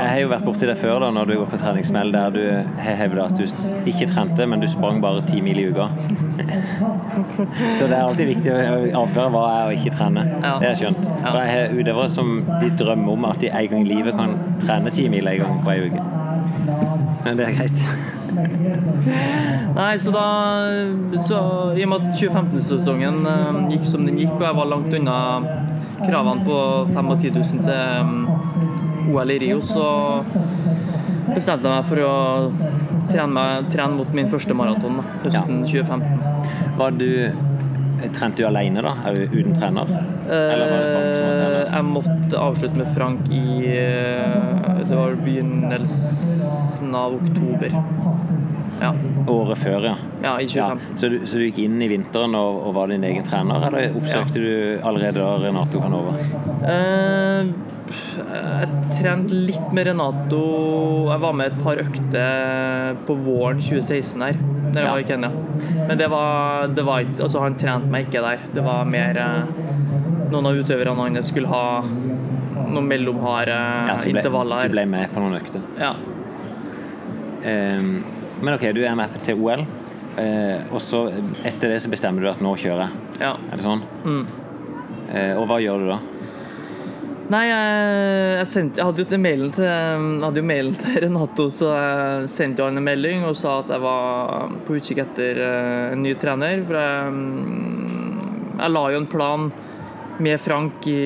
Jeg 0.00 0.08
har 0.10 0.20
jo 0.20 0.28
vært 0.28 0.44
borti 0.44 0.66
det 0.66 0.76
før, 0.78 1.00
da, 1.00 1.10
når 1.10 1.26
du 1.26 1.34
går 1.38 1.46
på 1.54 1.58
treningssmell 1.62 2.12
der 2.12 2.30
du 2.30 2.42
har 2.82 2.94
hevda 3.02 3.24
at 3.26 3.36
du 3.38 3.44
ikke 3.90 4.08
trente, 4.10 4.46
men 4.46 4.60
du 4.60 4.66
sprang 4.66 5.00
bare 5.00 5.22
ti 5.26 5.40
mil 5.40 5.58
i 5.58 5.68
uka. 5.70 5.88
Så 7.78 7.86
det 7.86 7.94
er 7.96 8.02
alltid 8.04 8.26
viktig 8.34 8.52
å 8.52 9.04
avklare 9.04 9.30
hva 9.34 9.44
er 9.54 9.70
å 9.70 9.74
ikke 9.76 9.94
trene. 9.96 10.24
Ja. 10.42 10.58
Det 10.58 10.66
har 10.68 10.74
jeg 10.74 10.80
skjønt. 10.82 11.06
Ja. 11.08 11.30
For 11.30 11.38
jeg 11.40 11.50
har 11.54 11.78
utøvere 11.78 12.08
som 12.10 12.34
de 12.60 12.70
drømmer 12.80 13.12
om 13.18 13.24
at 13.30 13.40
de 13.40 13.50
en 13.50 13.68
gang 13.72 13.86
i 13.86 13.90
livet 13.94 14.16
kan 14.18 14.36
trene 14.64 14.92
ti 14.94 15.08
mil 15.12 15.26
en 15.30 15.38
gang 15.44 15.62
på 15.64 15.74
ei 15.74 15.88
uke. 15.88 16.04
Men 17.24 17.38
det 17.40 17.48
er 17.48 17.56
greit. 17.56 17.78
Nei, 19.74 19.92
så 20.00 20.12
da 20.14 20.26
så, 21.22 21.38
I 21.76 21.84
og 21.86 21.90
med 21.92 22.06
at 22.08 22.18
2015-sesongen 22.18 23.20
eh, 23.30 23.60
gikk 23.74 23.88
som 23.88 24.06
den 24.06 24.18
gikk, 24.20 24.34
og 24.36 24.46
jeg 24.46 24.58
var 24.58 24.70
langt 24.70 24.96
unna 24.98 25.16
kravene 26.04 26.44
på 26.46 26.58
5 26.92 27.12
og 27.14 27.22
10 27.22 27.34
000 27.38 27.64
til 27.64 27.74
um, 28.04 29.14
OL 29.14 29.34
i 29.34 29.38
Rio, 29.42 29.60
så 29.64 29.86
bestemte 31.30 31.64
jeg 31.64 31.72
meg 31.72 31.88
for 31.88 32.04
å 32.04 32.14
trene, 33.10 33.30
meg, 33.32 33.70
trene 33.72 33.98
mot 33.98 34.14
min 34.16 34.30
første 34.32 34.56
maraton 34.56 35.00
da, 35.00 35.32
ja. 35.32 35.44
2015. 35.46 36.78
Var 36.80 36.96
du 36.98 37.10
Trente 38.14 38.42
du 38.42 38.46
alene, 38.48 38.82
da? 38.84 38.94
Uten 39.12 39.54
trener? 39.56 39.86
Trener? 40.28 41.56
Eh, 41.64 41.74
Jeg 41.74 41.84
måtte 41.88 42.40
avslutte 42.40 42.78
med 42.80 42.90
Frank 42.96 43.28
i 43.32 43.44
eh, 43.70 44.80
Det 44.84 44.96
var 44.96 45.16
begynnelsen 45.24 46.94
av 46.94 47.14
oktober. 47.20 47.76
Ja, 48.82 48.90
Året 49.30 49.58
før, 49.62 49.84
ja. 49.86 49.94
ja 50.24 50.32
i 50.42 50.46
ja. 50.50 50.66
Så, 50.98 51.08
du, 51.08 51.20
så 51.26 51.38
du 51.38 51.44
gikk 51.46 51.60
inn 51.62 51.78
i 51.82 51.88
vinteren 51.88 52.34
og, 52.36 52.58
og 52.68 52.74
var 52.76 52.90
din 52.90 53.04
egen 53.06 53.24
trener, 53.24 53.68
eller 53.68 53.94
oppsøkte 53.96 54.42
du 54.42 54.50
allerede 54.84 55.22
da 55.22 55.36
Renato 55.40 55.80
Canova? 55.80 56.16
Eh, 56.68 57.52
jeg 58.34 58.68
trente 58.96 59.36
litt 59.36 59.72
med 59.76 59.86
Renato 59.90 60.40
Jeg 61.10 61.20
var 61.22 61.34
med 61.36 61.52
et 61.52 61.58
par 61.64 61.80
økter 61.82 62.98
på 63.06 63.16
våren 63.24 63.60
2016 63.62 64.24
her, 64.26 64.38
Ja. 64.82 64.90
var 64.90 64.98
i 64.98 65.04
Kenya. 65.06 65.30
Men 65.88 65.98
det 65.98 66.08
var, 66.10 66.66
det 66.74 66.82
var 66.86 67.04
ikke 67.04 67.22
Altså, 67.28 67.40
han 67.44 67.54
trente 67.60 67.90
meg 67.92 68.08
ikke 68.08 68.22
der. 68.24 68.38
Det 68.54 68.64
var 68.64 68.84
mer 68.88 69.16
eh, 69.16 69.62
Noen 70.32 70.46
av 70.50 70.56
utøverne 70.58 70.96
hans 70.98 71.28
skulle 71.30 71.46
ha 71.46 71.84
noen 72.74 72.88
mellomharde 72.90 73.54
Ja, 73.54 73.94
ble, 74.00 74.10
intervaller. 74.16 74.66
du 74.66 74.74
ble 74.74 74.84
med 74.90 75.12
på 75.14 75.20
noen 75.22 75.36
økter. 75.38 75.62
Ja. 75.78 75.92
Um, 77.44 78.04
men 78.42 78.54
ok, 78.56 78.64
du 78.74 78.80
er 78.84 78.96
med 78.98 79.14
til 79.22 79.38
OL, 79.38 79.62
uh, 80.16 80.72
og 80.72 80.80
så 80.82 81.04
etter 81.46 81.74
det 81.74 81.82
så 81.84 81.90
bestemmer 81.92 82.24
du 82.24 82.30
at 82.32 82.40
nå 82.42 82.54
kjører 82.58 82.86
jeg. 82.86 83.04
ja. 83.20 83.34
Er 83.50 83.60
det 83.60 83.66
sånn? 83.66 83.84
Mm. 84.04 84.24
Uh, 85.12 85.34
og 85.38 85.46
hva 85.50 85.60
gjør 85.62 85.84
du 85.84 85.90
da? 85.92 85.98
Nei, 87.32 87.44
jeg, 87.48 87.68
jeg, 88.36 88.48
sendte, 88.50 88.80
jeg 88.80 88.84
hadde 88.84 89.00
jo 89.00 89.08
til 89.08 89.26
jeg 89.64 90.08
hadde 90.20 90.40
jo 90.42 90.44
mailen 90.44 90.74
til 90.76 90.98
Renato, 91.06 91.46
så 91.48 91.70
jeg 91.72 92.26
sendte 92.28 92.60
jo 92.60 92.66
han 92.68 92.80
en 92.80 92.84
melding 92.84 93.24
og 93.24 93.36
sa 93.40 93.60
at 93.62 93.72
jeg 93.72 93.80
var 93.80 94.52
på 94.66 94.76
utkikk 94.76 95.00
etter 95.06 95.40
eh, 95.40 95.94
en 95.94 96.02
ny 96.04 96.12
trener. 96.20 96.60
For 96.68 96.76
jeg, 96.76 97.14
mm, 97.14 98.58
jeg 98.60 98.74
la 98.74 98.84
jo 98.92 99.00
en 99.00 99.08
plan 99.08 99.48
med 100.24 100.42
Frank 100.44 100.84
i 100.86 101.00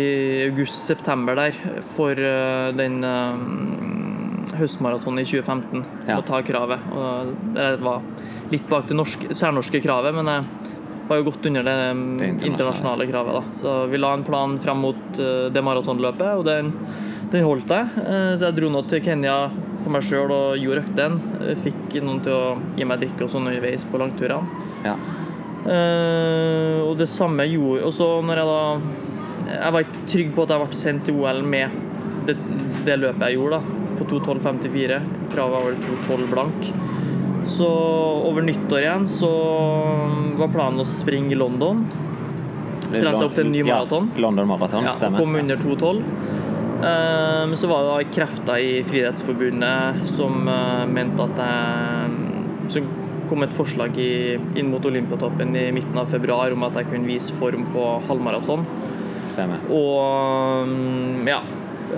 august-september 0.49 1.39
der 1.39 1.61
for 1.95 2.19
eh, 2.19 2.73
den 2.77 2.99
eh, 3.07 4.59
høstmaratonen 4.59 5.23
i 5.23 5.29
2015. 5.29 5.87
Ja. 6.09 6.19
Å 6.19 6.27
ta 6.27 6.43
kravet. 6.43 6.83
Og 6.99 7.55
det 7.55 7.71
var 7.85 8.03
litt 8.51 8.67
bak 8.67 8.91
det 8.91 8.99
norske, 8.99 9.31
særnorske 9.39 9.79
kravet, 9.87 10.19
men 10.19 10.35
jeg 10.35 10.75
var 11.09 11.21
jo 11.21 11.25
godt 11.31 11.47
under 11.51 11.63
det, 11.65 11.75
Det 11.75 11.93
internasjonale. 11.95 12.53
internasjonale 12.53 13.07
kravet. 13.11 13.35
da. 13.39 13.43
Så 13.63 13.77
vi 13.91 13.99
la 13.99 14.13
en 14.15 14.25
plan 14.25 14.59
fram 14.61 14.79
mot 14.85 15.19
eh, 15.19 15.49
det 15.55 15.63
maratonløpet, 15.65 16.35
og 16.39 16.45
den, 16.45 16.73
den 17.33 17.45
holdt 17.45 17.69
jeg. 17.73 17.89
Eh, 18.05 18.37
Så 18.37 18.45
jeg 18.49 18.57
dro 18.61 18.69
nå 18.71 18.83
til 18.89 19.01
Kenya 19.05 19.37
for 19.83 19.91
meg 19.95 20.03
sjøl 20.05 20.31
og 20.35 20.59
gjorde 20.61 20.85
økten. 20.85 21.19
Eh, 21.41 21.55
Fikk 21.65 21.99
noen 22.05 22.21
til 22.25 22.33
å 22.33 22.59
gi 22.77 22.85
meg 22.85 23.01
drikke 23.01 23.25
og 23.25 23.31
sånn 23.33 23.49
underveis 23.49 23.85
på 23.89 23.99
langturene. 24.01 24.47
Ja. 24.85 24.95
Eh, 25.69 26.79
og 26.87 26.95
det 27.01 27.09
samme 27.11 27.45
gjorde 27.51 27.83
Og 27.85 27.93
så 27.93 28.07
når 28.25 28.39
jeg 28.41 28.47
da 28.47 29.57
Jeg 29.59 29.73
var 29.75 29.83
ikke 29.85 30.05
trygg 30.13 30.31
på 30.37 30.45
at 30.47 30.53
jeg 30.55 30.63
ble 30.63 30.79
sendt 30.79 31.05
til 31.09 31.19
OL 31.19 31.41
med 31.43 31.75
det, 32.29 32.37
det 32.87 32.97
løpet 33.01 33.25
jeg 33.27 33.37
gjorde, 33.39 33.59
da. 33.59 33.85
På 33.99 34.05
2.12,54. 34.07 34.99
Kravet 35.33 35.55
var 35.57 35.65
vel 35.67 35.79
2.12 35.83 36.27
blank. 36.31 36.67
Så 37.49 37.69
over 38.29 38.45
nyttår 38.45 38.83
igjen 38.83 39.07
så 39.09 39.31
var 40.39 40.51
planen 40.53 40.83
å 40.83 40.87
springe 40.89 41.33
i 41.33 41.39
London. 41.39 41.81
Trene 42.89 43.15
seg 43.17 43.25
opp 43.27 43.35
til 43.37 43.49
en 43.49 43.53
ny 43.55 43.63
maraton. 43.67 44.11
Ja, 44.15 44.23
London 44.27 44.49
Marathon, 44.49 44.85
Ja, 44.85 44.93
stemmer. 44.97 45.21
kom 45.25 45.35
under 45.37 45.57
2.12. 45.57 46.03
Eh, 46.79 47.47
Men 47.49 47.57
så 47.57 47.69
var 47.69 47.83
det 47.83 47.91
da 47.91 48.13
krefter 48.15 48.61
i 48.63 48.83
Friidrettsforbundet 48.87 50.05
som 50.09 50.47
eh, 50.49 50.85
mente 50.87 51.25
at 51.25 51.41
jeg 51.43 52.69
Så 52.69 52.83
kom 53.29 53.43
et 53.45 53.53
forslag 53.53 53.97
i, 54.01 54.37
inn 54.57 54.71
mot 54.71 54.85
Olympiatoppen 54.89 55.57
i 55.57 55.67
midten 55.73 55.97
av 56.01 56.09
februar 56.13 56.53
om 56.53 56.63
at 56.65 56.75
jeg 56.81 56.89
kunne 56.91 57.09
vise 57.09 57.33
form 57.41 57.65
på 57.75 57.85
halvmaraton. 58.09 58.65
Stemmer. 59.29 59.61
Og 59.73 61.27
ja, 61.29 61.41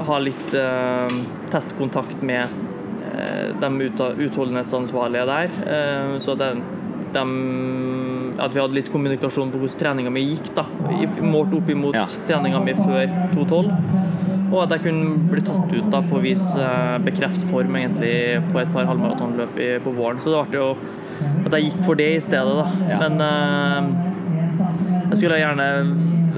ha 0.07 0.19
litt 0.23 0.51
tett 0.51 1.75
kontakt 1.79 2.23
med 2.23 2.47
de 3.61 3.91
utholdenhetsansvarlige 4.27 5.27
der. 5.29 5.57
Eh, 5.67 6.19
så 6.23 6.35
at, 6.37 6.45
de, 7.15 7.25
at 8.41 8.55
vi 8.55 8.61
hadde 8.63 8.77
litt 8.79 8.91
kommunikasjon 8.93 9.51
på 9.53 9.61
hvordan 9.61 9.81
treninga 9.83 10.13
mi 10.15 10.25
gikk, 10.33 10.53
da. 10.57 10.67
Målt 11.23 11.55
opp 11.59 11.71
imot 11.73 11.99
Ja. 11.99 12.07
treninga 12.29 12.63
mi 12.65 12.75
før 12.79 13.07
2.12. 13.35 13.73
Og 14.51 14.65
at 14.65 14.73
jeg 14.75 14.83
kunne 14.89 15.29
bli 15.31 15.43
tatt 15.47 15.71
ut 15.71 15.91
da 15.93 16.01
på 16.03 16.19
å 16.19 16.23
vise 16.25 16.59
eh, 16.59 16.99
bekreft 17.07 17.43
form 17.53 17.77
egentlig 17.79 18.15
på 18.51 18.59
et 18.63 18.73
par 18.75 18.89
halvmaratonløp 18.91 19.59
på 19.85 19.93
våren. 19.95 20.19
Så 20.19 20.33
det 20.35 20.47
ble 20.51 20.59
jo 20.59 20.71
at 21.47 21.53
jeg 21.55 21.69
gikk 21.69 21.83
for 21.87 21.95
det 22.01 22.09
i 22.17 22.23
stedet, 22.25 22.55
da. 22.59 22.67
Ja. 22.91 22.99
Men 23.05 23.21
eh, 23.27 24.09
jeg 25.11 25.21
skulle 25.21 25.39
gjerne 25.43 25.69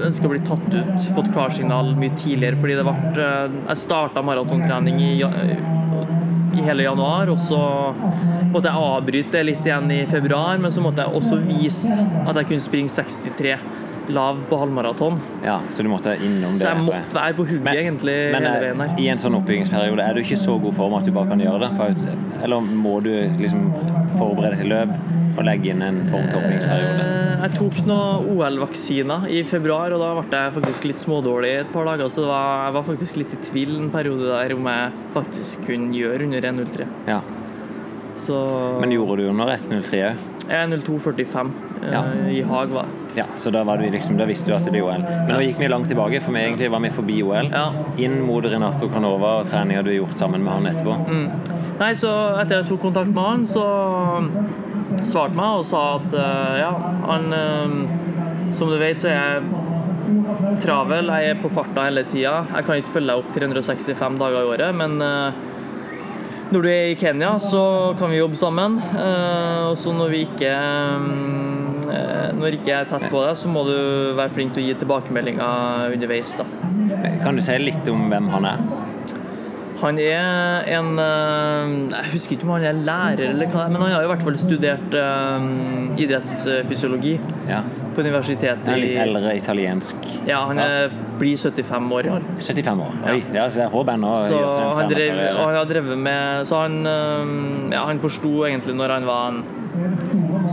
ønske 0.03 0.25
å 0.25 0.31
bli 0.31 0.39
tatt 0.45 0.69
ut, 0.73 1.03
fått 1.15 1.27
klarsignal 1.33 1.91
mye 1.97 2.13
tidligere, 2.17 2.57
fordi 2.61 2.77
det 2.79 2.85
ble 2.87 3.25
eh, 3.25 3.57
Jeg 3.69 3.81
starta 3.83 4.23
maratontrening 4.25 4.97
i, 5.01 5.11
i 6.53 6.65
hele 6.65 6.85
januar, 6.85 7.31
og 7.33 7.39
så 7.41 7.59
måtte 8.53 8.69
jeg 8.69 8.89
avbryte 8.89 9.37
det 9.37 9.45
litt 9.47 9.65
igjen 9.67 9.89
i 9.93 10.03
februar, 10.09 10.59
men 10.61 10.73
så 10.73 10.83
måtte 10.83 11.05
jeg 11.05 11.17
også 11.19 11.39
vise 11.47 11.97
at 12.23 12.37
jeg 12.39 12.51
kunne 12.51 12.65
springe 12.67 12.93
63 12.93 13.57
lav 14.13 14.39
på 14.49 14.57
halvmaraton. 14.59 15.19
Ja, 15.45 15.59
så 15.71 15.83
du 15.83 15.89
måtte 15.89 16.15
innom 16.19 16.51
det. 16.51 16.59
Så 16.59 16.67
jeg 16.67 16.83
måtte 16.83 17.15
være 17.15 17.37
på 17.37 17.45
hugget 17.47 17.81
egentlig 17.85 18.17
men 18.35 18.43
hele 18.43 18.53
eh, 18.57 18.63
veien 18.65 18.83
her. 18.83 18.99
i 18.99 19.09
en 19.13 19.21
sånn 19.21 19.37
oppbyggingsperiode, 19.39 20.03
er 20.03 20.17
du 20.17 20.23
ikke 20.23 20.39
så 20.39 20.57
god 20.59 20.75
form 20.75 20.97
at 20.99 21.07
du 21.07 21.13
bare 21.15 21.31
kan 21.31 21.43
gjøre 21.43 21.69
det? 21.69 22.15
Eller 22.43 22.73
må 22.87 22.97
du 23.05 23.13
liksom 23.39 23.69
forberede 24.19 24.59
til 24.59 24.73
løp 24.73 24.97
og 25.37 25.43
legge 25.47 25.71
inn 25.73 25.81
en 25.85 26.01
form 26.11 26.27
til 26.29 26.39
oppbyggingsperiode? 26.39 27.05
Eh, 27.09 27.29
Jeg 27.43 27.51
tok 27.57 27.79
noen 27.89 28.27
OL-vaksiner 28.37 29.25
i 29.35 29.41
februar, 29.43 29.91
og 29.91 29.99
da 29.99 30.11
ble 30.21 30.41
jeg 30.45 30.53
faktisk 30.59 30.85
litt 30.87 31.01
smådårlig 31.03 31.53
et 31.59 31.71
par 31.73 31.85
dager. 31.89 32.07
Så 32.09 32.23
det 32.23 32.29
var, 32.31 32.65
jeg 32.69 32.73
var 32.77 32.85
faktisk 32.87 33.17
litt 33.19 33.33
i 33.35 33.41
tvil 33.49 33.73
en 33.81 33.89
periode 33.91 34.29
der 34.31 34.55
om 34.55 34.69
jeg 34.71 34.91
faktisk 35.17 35.65
kunne 35.67 35.91
gjøre 35.97 36.23
under 36.29 36.41
1.03. 36.53 36.87
Ja. 37.07 37.19
Så 38.15 38.37
Men 38.79 38.91
gjorde 38.93 39.17
du 39.23 39.29
under 39.31 39.49
1.03 39.57 40.03
òg? 40.11 40.23
1.02,45 40.53 41.51
eh, 41.81 41.91
Ja. 41.91 42.03
i 42.29 42.41
Haag 42.47 42.69
var. 42.71 42.85
Ja, 43.15 43.25
så 43.35 43.51
da, 43.51 43.63
var 43.63 43.77
du 43.77 43.89
liksom, 43.89 44.17
da 44.17 44.25
visste 44.25 44.51
du 44.51 44.55
at 44.55 44.63
det 44.65 44.71
blir 44.71 44.83
OL. 44.85 45.01
Men 45.03 45.33
nå 45.33 45.39
gikk 45.43 45.59
vi 45.59 45.67
langt 45.71 45.87
tilbake, 45.89 46.21
for 46.21 46.31
vi 46.35 46.39
egentlig 46.45 46.69
var 46.71 46.79
vi 46.83 46.89
forbi 46.93 47.19
OL. 47.23 47.49
Ja. 47.51 47.65
Inn 47.97 48.21
mot 48.27 48.45
Renato 48.45 48.87
Canova 48.89 49.39
og 49.41 49.49
treninga 49.49 49.83
du 49.83 49.91
har 49.91 49.99
gjort 50.05 50.17
sammen 50.17 50.43
med 50.45 50.53
han 50.53 50.69
etterpå. 50.71 50.95
Mm. 51.07 51.27
Nei, 51.79 51.91
så 51.97 52.13
etter 52.41 52.61
jeg 52.61 52.69
tok 52.69 52.81
kontakt 52.87 53.09
med 53.11 53.23
han, 53.23 53.45
så 53.49 53.65
svarte 55.01 55.37
meg 55.37 55.59
og 55.61 55.67
sa 55.67 55.83
at 55.97 56.15
eh, 56.17 56.57
ja, 56.61 56.71
han 57.07 57.37
eh, 57.37 57.77
Som 58.53 58.69
du 58.69 58.77
vet, 58.77 59.01
så 59.01 59.09
er 59.09 59.15
jeg 59.17 60.59
travel. 60.61 61.09
Jeg 61.09 61.31
er 61.31 61.39
på 61.41 61.49
farta 61.49 61.87
hele 61.87 62.03
tida. 62.05 62.35
Jeg 62.51 62.67
kan 62.67 62.77
ikke 62.77 62.93
følge 62.99 63.09
deg 63.09 63.23
opp 63.23 63.31
365 63.33 64.19
dager 64.21 64.43
i 64.43 64.51
året, 64.51 64.77
men 64.77 65.01
eh, 65.01 65.41
når 66.53 66.61
du 66.61 66.69
er 66.69 66.91
i 66.91 66.99
Kenya, 66.99 67.31
så 67.41 67.63
kan 67.97 68.11
vi 68.13 68.19
jobbe 68.19 68.37
sammen. 68.37 68.75
Og 68.77 69.73
så 69.79 69.93
når 69.95 70.11
vi 70.11 70.19
ikke 70.27 70.51
Når 72.37 72.59
ikke 72.59 72.69
jeg 72.69 72.77
er 72.83 72.91
tett 72.91 73.07
på 73.09 73.23
deg, 73.23 73.33
så 73.39 73.49
må 73.49 73.63
du 73.65 73.73
være 74.19 74.29
flink 74.35 74.53
til 74.53 74.61
å 74.61 74.67
gi 74.67 74.77
tilbakemeldinger 74.83 75.95
underveis. 75.95 76.35
da. 76.37 76.45
Kan 77.23 77.39
du 77.39 77.41
si 77.41 77.57
litt 77.57 77.89
om 77.89 78.05
hvem 78.11 78.29
han 78.35 78.51
er? 78.53 78.92
Han 79.83 79.99
er 79.99 80.67
en 80.77 80.99
eh, 81.01 81.71
Jeg 81.91 82.11
husker 82.13 82.37
ikke 82.37 82.47
om 82.47 82.53
han 82.55 82.67
er 82.69 82.77
lærer, 82.87 83.23
eller 83.33 83.49
hva, 83.51 83.65
det 83.65 83.67
er, 83.67 83.71
men 83.73 83.81
han 83.83 83.95
har 83.97 84.05
i 84.05 84.11
hvert 84.13 84.23
fall 84.23 84.37
studert 84.39 84.95
um, 84.95 85.95
idrettsfysiologi 85.99 87.17
Ja. 87.49 87.61
på 87.95 88.05
universitetet 88.05 88.69
En 88.71 88.79
litt 88.79 88.95
eldre 89.03 89.33
italiensk 89.35 90.05
Ja, 90.29 90.45
han 90.49 90.61
er, 90.63 90.93
blir 91.19 91.35
75 91.37 91.91
år 91.97 92.07
i 92.07 92.13
år. 92.13 92.23
75 92.39 92.85
år. 92.85 92.95
Oi, 93.11 93.19
ja, 93.35 93.49
så 93.51 93.65
er 93.65 93.73
han, 93.73 94.87
drev, 94.89 95.19
han 95.37 95.57
har 95.59 95.67
drevet 95.69 95.99
med 95.99 96.47
Så 96.47 96.63
han, 96.63 96.79
eh, 96.87 97.75
ja, 97.75 97.83
han 97.89 97.99
forsto 98.03 98.31
egentlig 98.47 98.77
når 98.79 98.95
han 98.97 99.09
var 99.09 99.27
en 99.33 99.43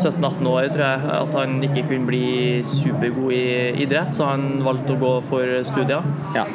17-18 0.01 0.47
år, 0.49 0.69
tror 0.73 0.85
jeg, 0.87 1.01
at 1.13 1.35
han 1.37 1.57
ikke 1.67 1.83
kunne 1.91 2.09
bli 2.09 2.25
supergod 2.65 3.35
i 3.37 3.83
idrett, 3.85 4.15
så 4.17 4.31
han 4.31 4.63
valgte 4.65 4.95
å 4.95 5.01
gå 5.01 5.11
for 5.29 5.59
studier. 5.67 6.07
Ja. 6.37 6.47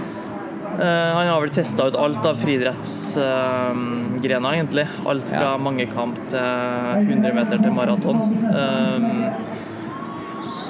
Eh, 0.76 1.12
han 1.16 1.28
har 1.32 1.40
vel 1.42 1.50
testa 1.56 1.86
ut 1.88 1.96
alt 1.96 2.26
av 2.26 2.36
friidrettsgrener, 2.42 4.54
egentlig. 4.58 4.88
Alt 5.08 5.30
fra 5.30 5.40
Ja. 5.54 5.58
mangekamp 5.58 6.16
til 6.30 6.40
100 6.40 7.34
meter 7.34 7.58
til 7.64 7.72
maraton. 7.72 8.16
Um, 8.46 9.24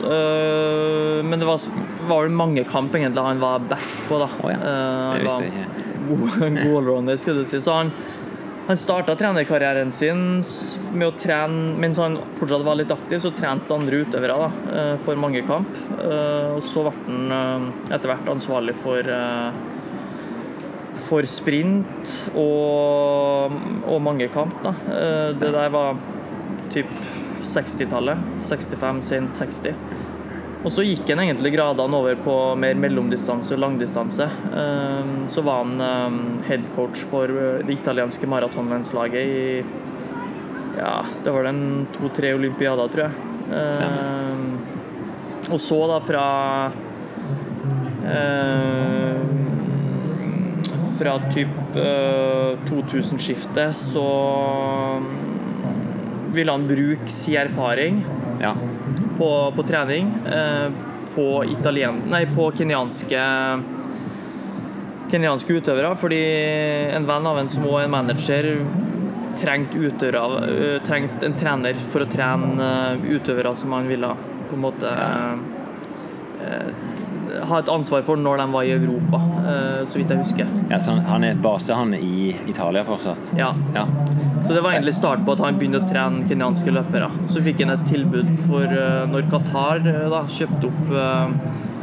øh, 0.06 1.26
men 1.26 1.39
det 1.39 1.46
var, 1.48 1.60
var 2.08 2.22
vel 2.28 2.32
mangekamp 2.38 2.94
egentlig 2.96 3.24
han 3.26 3.39
var 3.41 3.60
best 3.70 4.02
på, 4.10 4.18
da. 4.22 4.28
Oh, 4.44 4.52
ja, 4.52 4.58
Eh, 4.58 5.13
det 5.15 5.24
visste 5.26 5.44
jeg 5.44 5.52
ikke. 5.54 5.65
god, 6.10 6.30
allrounder, 6.78 7.18
skulle 7.18 7.39
du 7.41 7.46
si. 7.50 7.60
Så 7.62 7.72
han, 7.74 7.91
han 8.68 8.78
starta 8.78 9.15
trenerkarrieren 9.18 9.91
sin 9.91 10.44
med 10.94 11.08
å 11.08 11.12
trene 11.18 11.76
Mens 11.82 11.98
han 12.02 12.18
fortsatt 12.39 12.63
var 12.65 12.76
litt 12.80 12.91
aktiv, 12.94 13.20
så 13.22 13.32
trente 13.36 13.74
andre 13.74 13.96
utøvere 14.06 14.38
da, 14.38 14.50
eh, 14.74 14.96
for 15.06 15.15
mangekamp. 15.15 15.68
Eh, 16.00 16.56
Og 16.56 16.62
så 16.63 16.82
ble 16.86 16.91
han 17.08 17.32
eh, 17.32 17.60
etter 17.96 18.08
hvert 18.13 18.26
ansvarlig 18.32 18.76
for 18.82 18.98
eh, 19.00 19.52
for 21.06 21.26
sprint 21.30 22.15
og, 22.36 23.54
og 23.86 24.00
mangekamp. 24.02 24.58
Da. 24.65 24.74
Eh, 24.89 25.30
Det 25.39 25.52
der 25.54 25.70
var 25.74 25.98
typ 26.74 26.89
60-tallet. 27.46 28.18
65, 28.50 29.02
sent 29.06 29.36
60. 29.38 29.76
Og 30.65 30.72
så 30.74 30.82
gikk 30.82 31.06
han 31.13 31.22
egentlig 31.22 31.52
gradene 31.54 31.94
over 32.00 32.15
på 32.26 32.36
mer 32.58 32.74
mellomdistanse 32.82 33.54
og 33.54 33.62
langdistanse. 33.62 34.26
Eh, 34.50 35.12
Så 35.30 35.44
var 35.46 35.63
han 35.63 35.82
eh, 35.82 36.18
headcoach 36.50 37.04
for 37.12 37.28
det 37.65 37.78
italienske 37.80 38.26
maratonlandslaget 38.30 39.26
i 39.26 39.63
ja, 40.76 41.06
det 41.24 41.32
var 41.32 41.46
den 41.48 41.86
to-tre 41.96 42.34
olympiader, 42.36 42.89
tror 42.91 43.06
jeg. 43.06 43.13
Stemmer. 43.72 45.54
og 45.54 45.60
så 45.62 45.78
da 45.88 46.00
fra 46.04 46.24
eh, 48.04 49.55
Fra 50.95 51.17
typ 51.34 51.75
eh, 51.75 52.55
2000-skiftet 52.69 53.75
så 53.75 54.05
mm, 55.01 55.08
ville 56.36 56.51
han 56.55 56.67
bruke 56.67 57.12
sin 57.12 57.39
erfaring 57.45 58.03
Ja. 58.41 58.53
på, 59.17 59.29
på 59.55 59.63
trening 59.63 60.10
eh, 60.27 60.69
på, 61.15 61.43
italien, 61.47 62.01
nei, 62.12 62.25
på 62.36 62.49
kenyanske 62.58 63.21
kenyanske 65.12 65.60
utøvere, 65.62 65.93
fordi 65.99 66.19
en 66.97 67.05
venn 67.08 67.27
av 67.29 67.39
en 67.39 67.47
som 67.51 67.63
også 67.67 67.79
er 67.79 67.88
en 67.88 67.93
manager, 67.93 68.49
trengte 69.39 69.79
utøvere, 69.79 70.41
øh, 70.49 70.77
trengte 70.84 71.27
en 71.29 71.38
trener 71.39 71.79
for 71.91 72.03
å 72.03 72.10
trene 72.12 72.69
utøvere 73.05 73.55
som 73.55 73.75
han 73.75 73.88
ville 73.91 74.12
på 74.49 74.58
en 74.58 74.63
måte 74.63 74.91
eh, 76.43 76.73
ha 77.50 77.60
et 77.60 77.70
ansvar 77.72 78.04
for 78.08 78.20
når 78.20 78.42
de 78.42 78.46
var 78.54 78.68
i 78.68 78.74
Europa, 78.76 79.20
eh, 79.52 79.82
så 79.90 80.00
vidt 80.00 80.14
jeg 80.14 80.22
husker. 80.22 80.52
Ja, 80.72 80.80
så 80.84 80.98
han 81.08 81.26
er 81.28 81.40
base 81.42 81.76
han 81.76 81.94
er 81.98 82.04
i 82.04 82.32
Italia 82.52 82.86
fortsatt? 82.88 83.34
Ja. 83.38 83.54
Ja. 83.76 83.86
Så 84.46 84.54
det 84.54 84.62
var 84.62 84.76
egentlig 84.76 84.96
starten 84.98 85.26
på 85.26 85.34
at 85.34 85.44
han 85.46 85.60
begynte 85.60 85.82
å 85.82 85.90
trene 85.90 86.26
kenyanske 86.30 86.74
løpere. 86.74 87.10
Så 87.34 87.42
fikk 87.46 87.64
han 87.66 87.74
et 87.76 87.86
tilbud 87.90 88.32
for 88.46 88.66
eh, 88.70 89.06
når 89.12 89.30
Qatar 89.34 89.86
eh, 89.86 90.04
da, 90.14 90.26
kjøpte 90.30 90.72
opp 90.72 90.98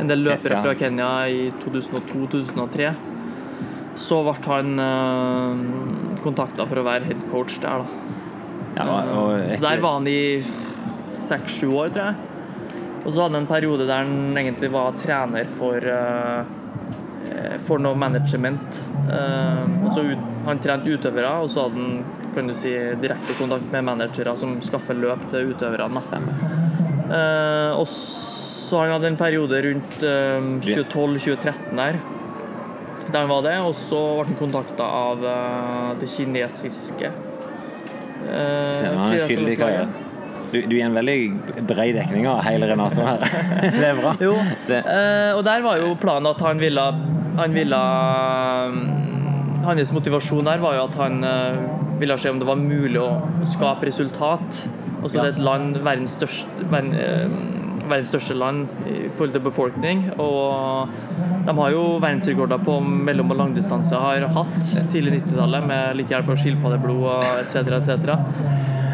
en 0.03 0.11
del 0.11 0.25
løpere 0.25 0.63
fra 0.65 0.75
Kenya 0.79 1.11
i 1.31 1.49
2002-2003. 1.63 2.93
Så 4.03 4.23
ble 4.25 4.35
han 4.47 4.71
kontakta 6.25 6.65
for 6.69 6.81
å 6.81 6.87
være 6.87 7.11
head 7.11 7.27
coach 7.31 7.59
der, 7.63 7.83
da. 7.83 8.17
ja 8.79 8.87
og 9.13 9.33
Eh, 9.53 9.57
så 9.59 9.65
der 9.69 9.83
var 9.83 9.99
han 9.99 10.07
i 10.07 10.43
seks-sju 11.23 11.71
år, 11.71 11.93
tror 11.95 12.11
jeg. 12.11 12.15
Og 13.03 13.11
så 13.11 13.25
hadde 13.25 13.35
han 13.35 13.43
en 13.43 13.51
periode 13.51 13.87
der 13.89 14.05
han 14.05 14.39
egentlig 14.39 14.71
var 14.73 14.95
trener 15.01 15.49
for 15.59 15.93
eh, 15.93 16.59
for 17.67 17.83
noe 17.83 17.97
management. 17.99 18.81
Uh, 19.09 19.91
så 19.93 20.05
ut, 20.07 20.27
han 20.47 20.61
trente 20.63 20.91
utøvere, 20.91 21.33
og 21.43 21.51
så 21.53 21.67
hadde 21.67 21.83
han 21.83 22.21
kan 22.33 22.49
du 22.49 22.55
si, 22.57 22.73
direkte 23.03 23.37
kontakt 23.37 23.67
med 23.73 23.85
managere 23.85 24.33
som 24.41 24.57
skaffer 24.65 24.97
løp 24.97 25.27
til 25.33 25.53
utøverne. 25.53 26.03
Uh, 27.13 27.77
og 27.77 27.87
så 27.91 28.85
han 28.85 28.95
hadde 28.95 29.11
en 29.13 29.21
periode 29.21 29.61
rundt 29.67 29.99
uh, 30.01 30.39
2012-2013 30.65 31.77
der, 31.77 32.01
der 33.11 33.19
han 33.19 33.33
var 33.33 33.45
det. 33.49 33.59
Og 33.67 33.77
så 33.77 34.01
ble 34.21 34.31
han 34.31 34.41
kontakta 34.41 34.87
av 35.03 35.27
det 36.01 36.09
kinesiske 36.15 37.13
uh, 37.13 38.73
Stemmer, 38.79 39.93
Du, 40.53 40.59
du 40.69 40.75
gir 40.77 40.85
en 40.85 40.95
veldig 40.97 41.65
bred 41.69 41.95
dekning 41.97 42.27
av 42.29 42.43
hele 42.45 42.69
Renato 42.69 43.05
her. 43.07 43.23
det 43.81 43.87
er 43.89 43.97
bra. 44.01 44.13
Jo, 44.21 44.35
Det, 44.69 44.83
eh, 44.85 45.31
og 45.37 45.41
der 45.47 45.65
var 45.65 45.81
jo 45.81 45.95
planen 46.01 46.29
at 46.29 46.43
han 46.45 46.61
ville 46.61 46.85
Han 47.39 47.55
ville 47.57 47.79
mm, 48.75 48.83
Hans 49.65 49.93
motivasjon 49.95 50.45
der 50.45 50.61
var 50.61 50.77
jo 50.77 50.85
at 50.91 50.99
han 51.01 51.23
eh, 51.25 51.63
ville 52.03 52.17
se 52.19 52.31
om 52.35 52.41
det 52.43 52.49
var 52.49 52.59
mulig 52.61 52.99
å 53.01 53.09
skape 53.47 53.87
resultat. 53.89 54.65
Og 55.03 55.09
så 55.11 55.17
Ja. 55.19 55.23
det 55.23 55.29
er 55.29 55.37
et 55.37 55.45
land, 55.47 55.77
verdens 55.87 56.17
største, 56.19 56.67
verden, 56.71 56.93
eh, 56.99 57.87
verdens 57.89 58.11
største 58.13 58.35
land 58.39 58.67
i 58.91 59.09
forhold 59.15 59.33
til 59.37 59.45
befolkning. 59.45 60.03
Og 60.19 60.89
de 61.47 61.55
har 61.61 61.71
jo 61.75 61.85
verdensrekorder 62.03 62.59
på 62.67 62.77
mellom- 62.83 63.31
og 63.31 63.39
langdistanse 63.41 63.95
har 63.99 64.27
hatt 64.35 64.61
tidlig 64.93 65.23
90-tallet, 65.23 65.67
med 65.67 65.97
litt 66.03 66.11
hjelp 66.11 66.29
av 66.35 66.43
skilpaddeblod 66.43 67.07
og 67.15 67.25
etc., 67.41 67.79
etc. 67.79 68.19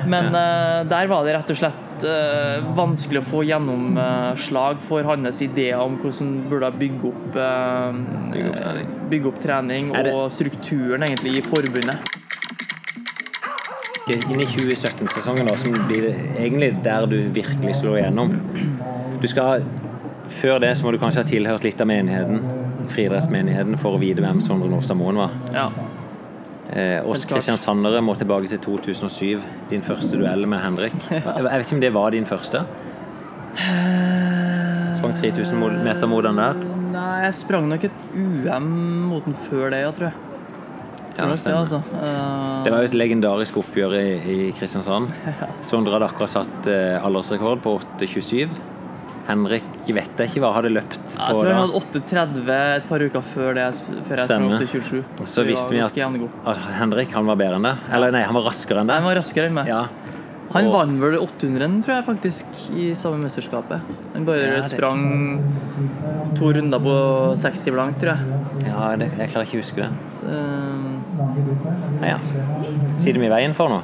Men 0.09 0.33
uh, 0.35 0.89
der 0.89 1.11
var 1.11 1.27
det 1.27 1.35
rett 1.37 1.53
og 1.53 1.59
slett 1.61 2.07
uh, 2.07 2.69
vanskelig 2.77 3.23
å 3.23 3.27
få 3.29 3.43
gjennomslag 3.49 4.81
for 4.85 5.07
hans 5.09 5.43
ideer 5.45 5.81
om 5.83 5.99
hvordan 6.01 6.19
han 6.21 6.51
burde 6.51 6.71
bygge 6.81 7.11
opp, 7.11 7.27
uh, 7.37 7.99
Bygge 8.33 8.53
opp 8.53 8.61
trening. 8.63 8.95
bygge 9.13 9.33
opp 9.33 9.43
trening 9.43 9.93
og 9.99 10.23
strukturen 10.33 11.07
egentlig 11.09 11.39
i 11.41 11.45
forbundet. 11.47 12.17
inn 14.09 14.41
i 14.41 14.47
2017-sesongen, 14.49 15.51
som 15.61 15.75
blir 15.89 16.07
egentlig 16.41 16.71
der 16.85 17.05
du 17.07 17.19
virkelig 17.35 17.75
slår 17.83 17.99
igjennom. 17.99 18.33
Du 19.21 19.27
skal, 19.29 19.67
Før 20.29 20.59
det 20.61 20.75
så 20.77 20.85
må 20.85 20.93
du 20.93 20.99
kanskje 21.01 21.23
ha 21.23 21.29
tilhørt 21.29 21.65
litt 21.65 21.81
av 21.81 21.89
menigheten, 21.89 22.43
friidrettsmenigheten, 22.93 23.79
for 23.81 23.97
å 23.97 24.01
vite 24.01 24.21
hvem 24.25 24.43
Sondre 24.45 24.69
Nordstad 24.69 24.97
Moen 25.01 25.21
var. 25.21 25.33
Ja. 25.55 25.69
Eh, 26.69 27.01
Oss 27.09 27.25
Helt 27.25 27.33
kristiansandere 27.33 28.03
må 28.05 28.13
tilbake 28.19 28.51
til 28.51 28.61
2007, 28.61 29.41
din 29.71 29.85
første 29.85 30.19
duell 30.21 30.45
med 30.51 30.61
Henrik. 30.61 30.97
Jeg 31.11 31.45
vet 31.47 31.65
ikke 31.65 31.79
om 31.79 31.85
det 31.85 31.93
var 31.97 32.13
din 32.13 32.29
første? 32.29 32.65
Sprang 34.99 35.15
3000 35.17 35.85
meter 35.85 36.11
mot 36.11 36.25
den 36.25 36.39
der. 36.39 36.59
Nei, 36.93 37.25
jeg 37.27 37.35
sprang 37.37 37.69
nok 37.71 37.85
et 37.87 38.05
UM 38.17 38.69
mot 39.11 39.25
den 39.27 39.37
før 39.49 39.69
det, 39.73 39.83
jeg 39.83 39.95
tror 39.97 40.09
jeg. 40.09 40.25
Ja, 41.19 41.27
det, 41.27 41.53
altså. 41.53 41.81
uh... 41.91 42.65
Det 42.65 42.73
var 42.73 42.83
jo 42.83 42.89
et 42.89 42.95
legendarisk 42.95 43.59
oppgjør 43.59 43.97
i, 43.99 44.07
i 44.33 44.37
Kristiansand. 44.55 45.11
Sondre 45.69 45.97
hadde 45.97 46.09
akkurat 46.13 46.33
satt 46.33 46.71
eh, 46.71 46.95
aldersrekord 47.05 47.63
på 47.65 47.75
8,27. 47.99 48.47
Henrik 49.29 49.65
vet 49.93 50.21
jeg 50.23 50.31
ikke 50.31 50.41
hva 50.41 50.51
hadde 50.57 50.71
løpt 50.73 51.15
jeg 51.19 51.37
tror 51.37 51.51
han 51.53 51.59
hadde 51.61 51.81
8,30 51.83 52.53
et 52.79 52.87
par 52.89 53.03
uker 53.05 53.25
før 53.35 53.55
det, 53.59 53.67
før 54.09 54.23
jeg 54.23 54.29
sprang 54.31 54.47
Stemmer. 54.49 54.63
8,27. 54.65 55.27
Så 55.29 55.45
visste 55.45 55.75
vi 55.77 55.83
at, 55.85 55.99
at 56.49 56.63
Henrik 56.79 57.13
han 57.13 57.29
var 57.29 57.37
bedre 57.37 57.59
enn 57.61 57.67
det. 57.69 57.75
Eller 57.93 58.15
nei, 58.15 58.23
han 58.25 58.35
var 58.39 58.47
raskere 58.49 58.81
enn 58.83 58.89
det. 58.89 58.97
Han 59.03 59.05
var 59.11 59.19
raskere 59.21 59.51
enn 59.51 59.59
meg. 59.61 59.69
Ja, 59.69 59.83
Han 60.55 60.65
Og- 60.65 60.73
vant 60.73 60.97
vel 61.03 61.19
800 61.21 61.83
tror 61.85 61.93
jeg 61.99 62.05
faktisk, 62.07 62.47
i 62.73 62.95
samme 62.97 63.21
mesterskapet. 63.21 63.83
Han 64.15 64.25
bare 64.25 64.39
Ja, 64.47 64.63
det- 64.63 64.71
sprang 64.71 65.43
to 66.39 66.49
runder 66.57 66.81
på 66.81 66.95
60 67.37 67.71
blank, 67.75 67.99
tror 68.01 68.17
jeg. 68.17 68.65
ja 68.65 68.97
det, 68.97 69.11
jeg 69.19 69.29
klarer 69.29 69.45
ikke 69.45 69.59
å 69.59 69.63
huske 69.63 69.77
det. 69.77 69.91
Så, 70.23 70.33
Ja, 72.01 72.07
ja. 72.15 72.19
Sitter 72.99 73.21
vi 73.21 73.27
i 73.27 73.29
veien 73.29 73.55
for 73.55 73.69
nå? 73.69 73.83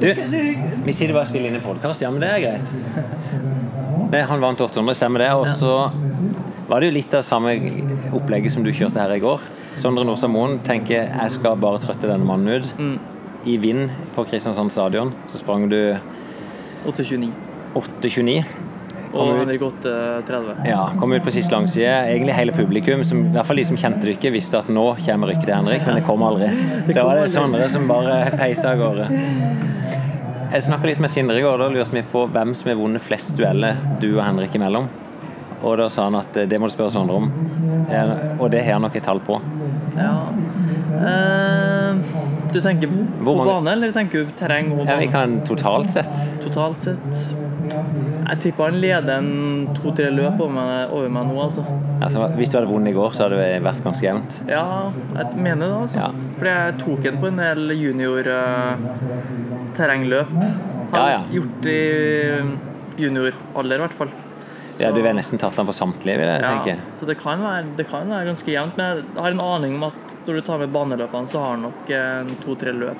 Du, 0.00 0.08
vi 0.84 0.92
sitter 0.92 1.14
bare 1.14 1.22
og 1.22 1.28
spiller 1.28 1.48
inn 1.50 1.54
en 1.60 1.62
podkast. 1.62 2.02
Ja, 2.02 2.10
men 2.10 2.20
det 2.20 2.30
er 2.34 2.40
greit. 2.40 3.59
Det, 4.10 4.24
han 4.26 4.42
vant 4.42 4.60
800, 4.60 4.96
stemmer 4.98 5.24
det. 5.24 5.30
Og 5.38 5.48
så 5.54 5.74
var 6.70 6.80
det 6.82 6.90
jo 6.90 6.96
litt 6.98 7.14
av 7.18 7.22
samme 7.26 7.54
opplegget 8.14 8.54
som 8.54 8.64
du 8.66 8.72
kjørte 8.74 9.00
her 9.02 9.14
i 9.16 9.22
går. 9.22 9.42
Sondre 9.80 10.04
Nordstad 10.06 10.32
Moen 10.32 10.58
tenker 10.66 11.06
jeg 11.08 11.34
skal 11.36 11.58
bare 11.62 11.80
trøtte 11.82 12.10
denne 12.10 12.26
mannen 12.26 12.60
ut. 12.60 12.72
mm, 12.78 12.96
I 13.50 13.56
vind 13.56 13.90
på 14.16 14.26
Kristiansand 14.28 14.72
stadion 14.74 15.14
så 15.30 15.38
sprang 15.40 15.68
du 15.70 15.78
8,29. 16.86 17.30
8,29. 17.74 18.42
Og 19.10 19.32
Henrik 19.40 19.62
8,30. 19.66 20.66
ja, 20.68 20.82
kom 21.00 21.12
ut 21.12 21.24
på 21.26 21.32
sist 21.34 21.50
langside. 21.50 21.90
Egentlig 22.12 22.34
hele 22.36 22.52
publikum, 22.54 23.02
som, 23.04 23.24
i 23.26 23.32
hvert 23.34 23.48
fall 23.48 23.58
de 23.58 23.64
som 23.66 23.78
kjente 23.80 24.06
det 24.06 24.14
ikke, 24.18 24.30
visste 24.36 24.60
at 24.60 24.68
nå 24.70 24.84
kommer 25.02 25.32
rykket 25.32 25.48
til 25.48 25.56
Henrik, 25.56 25.82
men 25.86 25.98
det 25.98 26.04
kom 26.06 26.22
aldri. 26.22 26.50
Det 26.86 26.94
var 27.02 27.18
det 27.18 27.30
Sondre 27.32 27.66
som 27.72 27.88
bare 27.90 28.20
peisa 28.38 28.76
av 28.76 28.78
gårde. 28.84 29.08
Jeg 30.50 30.64
snakka 30.66 30.88
litt 30.88 30.98
med 30.98 31.12
Sindre 31.12 31.38
i 31.38 31.42
går, 31.44 31.60
da 31.62 31.68
lurte 31.70 31.94
vi 31.94 32.00
på 32.10 32.24
hvem 32.34 32.56
som 32.58 32.72
har 32.72 32.78
vunnet 32.80 33.02
flest 33.04 33.36
dueller 33.38 33.76
du 34.02 34.08
og 34.16 34.24
Henrik 34.24 34.56
imellom. 34.58 34.88
Og 35.60 35.76
da 35.78 35.86
sa 35.92 36.08
han 36.08 36.16
at 36.18 36.34
eh, 36.40 36.48
det 36.50 36.58
må 36.58 36.66
du 36.66 36.74
spørre 36.74 36.90
Sondre 36.90 37.20
om. 37.20 37.28
Og 38.40 38.48
det 38.50 38.64
har 38.64 38.78
han 38.78 38.82
nok 38.82 38.96
et 38.98 39.06
tall 39.06 39.20
på. 39.22 39.36
Ja. 39.94 40.10
Eh, 41.06 42.00
du 42.50 42.58
tenker 42.64 42.90
på 42.90 43.34
bane, 43.38 43.76
eller 43.76 43.94
tenker 43.94 44.24
du 44.26 44.32
terreng 44.38 44.72
og 44.74 44.82
Ja, 44.88 44.98
vi 44.98 45.06
kan 45.12 45.38
totalt 45.46 45.92
sett 45.94 46.10
Totalt 46.42 46.82
sett 46.82 47.20
Jeg 48.30 48.38
tipper 48.44 48.68
han 48.70 48.76
leder 48.78 49.10
en 49.16 49.30
to-tre 49.74 50.06
løp 50.14 50.38
over 50.38 50.52
meg, 50.54 50.92
over 50.94 51.08
meg 51.10 51.26
nå, 51.26 51.34
altså. 51.42 51.64
altså, 51.98 52.28
Hvis 52.38 52.52
du 52.52 52.58
hadde 52.60 52.70
vunnet 52.70 52.92
i 52.92 52.94
går, 52.94 53.10
så 53.16 53.24
hadde 53.26 53.40
det 53.40 53.62
vært 53.64 53.82
ganske 53.82 54.06
jevnt. 54.06 54.36
Ja, 54.46 54.62
jeg 55.16 55.32
mener 55.42 55.64
det, 55.66 55.78
altså. 55.80 55.98
Ja. 55.98 56.10
Fordi 56.38 56.52
jeg 56.54 56.76
tok 56.84 57.08
en 57.10 57.18
på 57.24 57.30
en 57.32 57.40
del 57.42 57.74
junior 57.74 58.30
eh. 58.30 58.86
Har 59.80 59.94
Ja, 59.96 61.10
ja. 61.10 61.20
gjort 61.30 61.66
i 61.70 61.80
junioralder, 63.02 63.76
i 63.76 63.82
hvert 63.84 63.94
fall. 63.98 64.10
Ja, 64.80 64.90
Du 64.94 65.02
har 65.04 65.12
nesten 65.14 65.38
tatt 65.38 65.56
den 65.58 65.66
på 65.68 65.74
samtlige, 65.76 66.16
vil 66.18 66.26
jeg 66.30 66.40
Ja, 66.40 66.50
tenke. 66.56 66.78
så 66.98 67.06
det 67.06 67.18
kan, 67.20 67.42
være, 67.44 67.64
det 67.76 67.86
kan 67.90 68.08
være 68.08 68.30
ganske 68.30 68.48
jevnt. 68.54 68.76
Men 68.78 69.02
jeg 69.14 69.22
har 69.22 69.30
en 69.34 69.40
aning 69.40 69.74
om 69.76 69.84
at 69.90 70.14
når 70.26 70.34
du 70.34 70.40
tar 70.46 70.58
med 70.58 70.72
baneløpene, 70.72 71.28
så 71.28 71.38
har 71.42 71.50
han 71.56 71.62
nok 71.66 71.90
to-tre 72.44 72.72
løp 72.72 72.96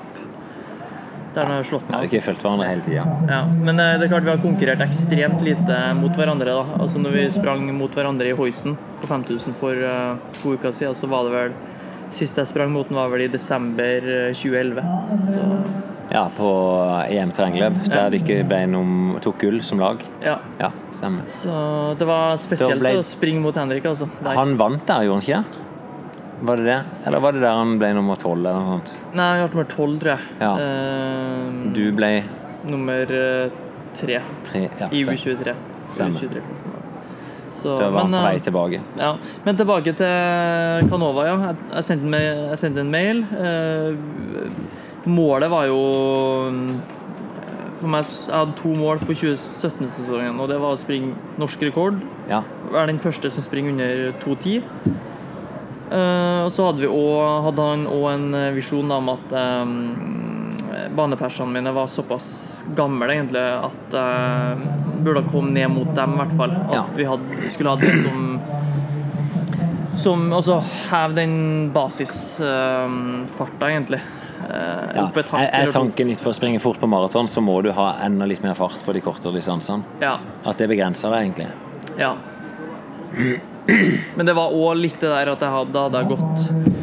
der 1.35 1.45
har 1.45 1.63
slått 1.63 1.83
Ja, 1.89 1.97
meg. 1.99 2.09
Dere 2.11 2.19
har 2.19 2.25
fulgt 2.27 2.41
hverandre 2.43 2.67
hele 2.67 2.81
tida. 2.85 3.05
Ja, 3.29 3.41
men 3.47 3.79
eh, 3.79 3.97
det 3.99 4.07
er 4.07 4.11
klart 4.13 4.23
vi 4.27 4.33
har 4.33 4.41
konkurrert 4.43 4.81
ekstremt 4.85 5.41
lite 5.45 5.77
mot 5.95 6.11
hverandre. 6.19 6.45
da. 6.59 6.65
Altså 6.81 6.99
Når 6.99 7.11
vi 7.15 7.25
sprang 7.31 7.65
mot 7.77 7.91
hverandre 7.95 8.27
i 8.31 8.35
Hoisen 8.35 8.77
på 9.01 9.07
5000 9.07 9.53
for 9.53 9.73
uh, 9.85 10.15
to 10.41 10.55
uker 10.57 10.71
siden, 10.75 10.95
så 10.95 11.07
var 11.11 11.23
det 11.29 11.31
vel 11.37 11.53
Sist 12.11 12.35
jeg 12.35 12.47
sprang 12.49 12.67
mot 12.73 12.89
den, 12.89 12.97
var 12.99 13.07
vel 13.07 13.21
i 13.23 13.27
desember 13.31 14.03
eh, 14.03 14.33
2011. 14.35 14.81
Så 15.31 15.45
Ja, 16.11 16.25
på 16.35 16.47
EM 17.07 17.29
terrengløp, 17.31 17.77
der 17.87 17.95
Ja. 17.95 18.09
dere 18.11 18.43
ble 18.43 19.19
tok 19.23 19.37
gull 19.39 19.61
som 19.63 19.79
lag. 19.79 20.01
ja. 20.21 20.33
Ja, 20.59 20.71
stemmer. 20.91 21.23
Så 21.31 21.95
det 21.97 22.05
var 22.05 22.35
spesielt 22.35 22.81
ble- 22.81 22.97
å 22.99 23.03
springe 23.07 23.39
mot 23.39 23.55
Henrik, 23.55 23.85
altså. 23.85 24.09
Der. 24.21 24.35
Han 24.35 24.57
vant 24.57 24.85
der, 24.85 25.05
gjorde 25.07 25.23
han 25.23 25.43
ikke? 25.43 25.43
Var 26.41 26.57
det 26.57 26.65
det? 26.65 26.77
Eller 27.05 27.19
var 27.21 27.35
det 27.35 27.41
der 27.43 27.53
han 27.57 27.75
ble 27.77 27.91
nummer 27.93 28.17
tolv? 28.17 28.47
Nei, 29.13 29.25
jeg 29.37 29.49
ble 29.51 29.55
nummer 29.55 29.67
tolv, 29.69 29.97
tror 30.01 30.15
jeg. 30.15 30.37
Ja. 30.41 30.53
Uh, 30.57 31.73
Du 31.75 31.83
ble 31.97 32.11
Nummer 32.65 33.09
eh, 33.17 33.51
tre 33.97 34.19
tre 34.45 34.61
ja, 34.79 34.87
i 34.93 35.01
U23. 35.05 35.53
Stemmer. 35.89 36.19
U23-klassen. 36.21 36.77
Så, 37.61 37.75
det 37.77 37.87
var 37.93 38.05
men, 38.07 38.13
på 38.13 38.19
eh, 38.19 38.25
vei 38.25 38.39
tilbake. 38.45 38.81
Ja, 38.97 39.11
Men 39.45 39.57
tilbake 39.57 39.93
til 39.97 40.89
Canova. 40.89 41.25
ja. 41.25 41.35
Jeg, 41.47 41.55
jeg, 41.73 41.83
sendte, 41.89 42.05
en, 42.05 42.13
mail- 42.13 42.43
jeg 42.51 42.59
sendte 42.61 42.81
en 42.85 42.91
mail. 42.93 43.23
Målet 45.09 45.49
var 45.49 45.65
jo 45.69 45.79
for 47.81 47.89
meg, 47.89 48.05
Jeg 48.05 48.35
hadde 48.37 48.57
to 48.61 48.73
mål 48.77 48.99
for 49.01 49.13
2017-sesongen. 49.17 50.37
og 50.39 50.49
Det 50.49 50.59
var 50.61 50.75
å 50.75 50.81
springe 50.81 51.15
norsk 51.41 51.63
rekord. 51.65 51.97
Ja. 52.29 52.43
Være 52.69 52.91
den 52.93 52.99
første 53.01 53.31
som 53.33 53.43
springer 53.45 53.73
under 53.73 54.13
2,10. 54.21 54.61
Eh, 55.91 56.39
og 56.45 56.51
så 56.55 56.69
hadde, 56.69 56.79
vi 56.85 56.87
også, 56.87 57.43
hadde 57.47 57.65
han 57.71 57.85
òg 57.91 58.05
en 58.13 58.27
visjon 58.55 58.91
om 58.95 59.09
at 59.11 59.33
um, 59.35 59.73
banepersene 60.95 61.51
mine 61.51 61.73
var 61.75 61.89
såpass 61.91 62.63
gamle 62.77 63.09
egentlig 63.11 63.41
at 63.43 63.95
jeg 63.97 64.57
burde 65.03 65.25
komme 65.31 65.51
ned 65.55 65.67
mot 65.73 65.91
dem, 65.97 66.13
i 66.15 66.21
hvert 66.21 66.37
fall. 66.39 66.55
At 66.69 66.73
Ja. 66.77 66.83
vi 66.95 67.03
hadde, 67.09 67.49
skulle 67.51 67.69
ha 67.69 67.75
det 67.81 67.95
som 68.05 68.39
som 70.01 70.21
også 70.33 70.55
heve 70.89 71.13
den 71.17 71.71
basisfarta, 71.75 73.67
egentlig. 73.67 73.99
Eh, 74.49 74.95
Ja. 74.95 75.03
Opp 75.03 75.17
et 75.17 75.27
hakk 75.29 75.41
Er, 75.41 75.49
er 75.67 75.71
tanken 75.71 76.07
litt 76.07 76.19
for 76.19 76.31
å 76.31 76.33
springe 76.33 76.59
fort 76.63 76.79
på 76.79 76.87
maraton, 76.89 77.27
så 77.27 77.41
må 77.43 77.61
du 77.61 77.71
ha 77.75 77.97
enda 78.01 78.25
litt 78.25 78.41
mer 78.43 78.55
fart 78.55 78.79
på 78.85 78.93
de 78.93 79.01
kortere 79.01 79.33
distansene? 79.35 79.83
Ja. 80.01 80.17
At 80.45 80.57
det 80.57 80.69
begrenser 80.71 81.11
deg, 81.11 81.27
egentlig? 81.27 81.47
Ja. 81.99 82.15
Men 84.17 84.27
det 84.27 84.35
var 84.37 84.55
òg 84.55 84.79
litt 84.79 84.99
det 85.01 85.11
der 85.11 85.33
at 85.33 85.45
jeg 85.45 85.55
hadde, 85.57 85.85
hadde 85.87 86.01
jeg 86.01 86.11
gått 86.15 86.79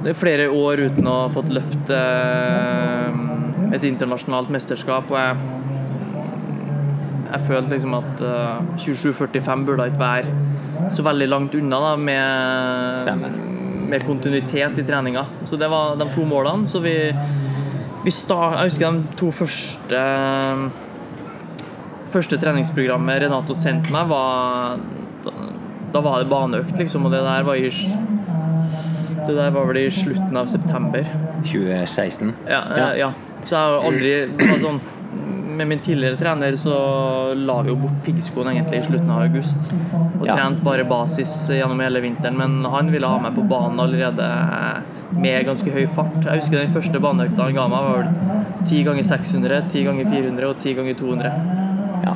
det 0.00 0.14
er 0.14 0.16
flere 0.16 0.46
år 0.48 0.80
uten 0.88 1.08
å 1.10 1.14
ha 1.26 1.32
fått 1.32 1.50
løpt 1.52 1.90
eh, 1.92 3.18
et 3.76 3.82
internasjonalt 3.84 4.48
mesterskap, 4.52 5.10
og 5.12 5.18
jeg 5.20 5.58
jeg 7.30 7.46
følte 7.46 7.76
liksom 7.76 7.94
at 7.94 8.22
eh, 8.26 8.70
27,45 8.82 9.66
burde 9.68 9.86
ikke 9.90 10.02
være 10.02 10.90
så 10.96 11.04
veldig 11.06 11.28
langt 11.28 11.54
unna 11.54 11.78
da, 11.84 11.90
med, 12.00 12.98
Stemmer. 12.98 13.34
med 13.92 14.06
kontinuitet 14.06 14.80
i 14.80 14.84
treninga. 14.86 15.26
Så 15.46 15.58
det 15.60 15.68
var 15.70 15.98
de 16.00 16.08
to 16.14 16.24
målene. 16.26 16.66
Så 16.66 16.80
vi, 16.82 16.94
vi 18.04 18.14
start, 18.14 18.56
Jeg 18.58 18.72
husker 18.72 18.96
de 18.96 19.18
to 19.20 19.30
første 19.30 20.02
første 22.10 22.40
treningsprogrammet 22.42 23.20
Renato 23.22 23.54
sendte 23.54 23.92
meg, 23.94 24.08
var 24.10 24.80
da, 25.92 26.00
var 26.04 26.22
det 26.22 26.30
baneøkt, 26.30 26.76
liksom, 26.78 27.04
og 27.06 27.12
det 27.14 27.22
der 27.26 27.42
var 27.46 27.54
i 27.58 27.70
det 29.26 29.34
der 29.36 29.50
var 29.54 29.66
vel 29.68 29.76
i 29.82 29.90
slutten 29.92 30.36
av 30.36 30.46
september. 30.46 31.04
2016? 31.44 32.32
Ja, 32.48 32.62
Ja. 32.70 32.78
ja. 32.78 32.88
ja. 32.96 33.10
Så 33.44 33.54
jeg 33.56 33.60
har 33.60 33.84
aldri 33.88 34.60
sånn, 34.62 34.80
Med 35.60 35.66
min 35.68 35.78
tidligere 35.82 36.16
trener 36.16 36.54
så 36.56 37.34
la 37.36 37.56
vi 37.62 37.68
jo 37.68 37.76
bort 37.82 37.98
piggskoen 38.04 38.48
egentlig 38.52 38.78
i 38.80 38.84
slutten 38.86 39.10
av 39.12 39.26
august. 39.26 39.58
Og 40.20 40.26
Ja. 40.26 40.36
trente 40.38 40.64
bare 40.64 40.84
basis 40.88 41.32
gjennom 41.52 41.80
hele 41.84 42.00
vinteren. 42.00 42.36
Men 42.38 42.64
han 42.64 42.88
ville 42.92 43.06
ha 43.06 43.18
meg 43.20 43.34
på 43.36 43.44
banen 43.48 43.80
allerede 43.82 44.28
med 45.12 45.44
ganske 45.44 45.70
høy 45.74 45.86
fart. 45.88 46.16
Jeg 46.24 46.40
husker 46.40 46.62
den 46.62 46.72
første 46.72 47.00
baneøkta 47.02 47.42
han 47.44 47.54
ga 47.58 47.66
meg, 47.68 47.82
var 47.82 47.98
vel 47.98 48.64
10 48.70 48.84
ganger 48.88 49.04
600, 49.04 49.62
10 49.70 49.84
ganger 49.84 50.08
400 50.14 50.48
og 50.48 50.56
10 50.64 50.74
ganger 50.74 50.94
200. 50.94 51.32
ja. 52.06 52.14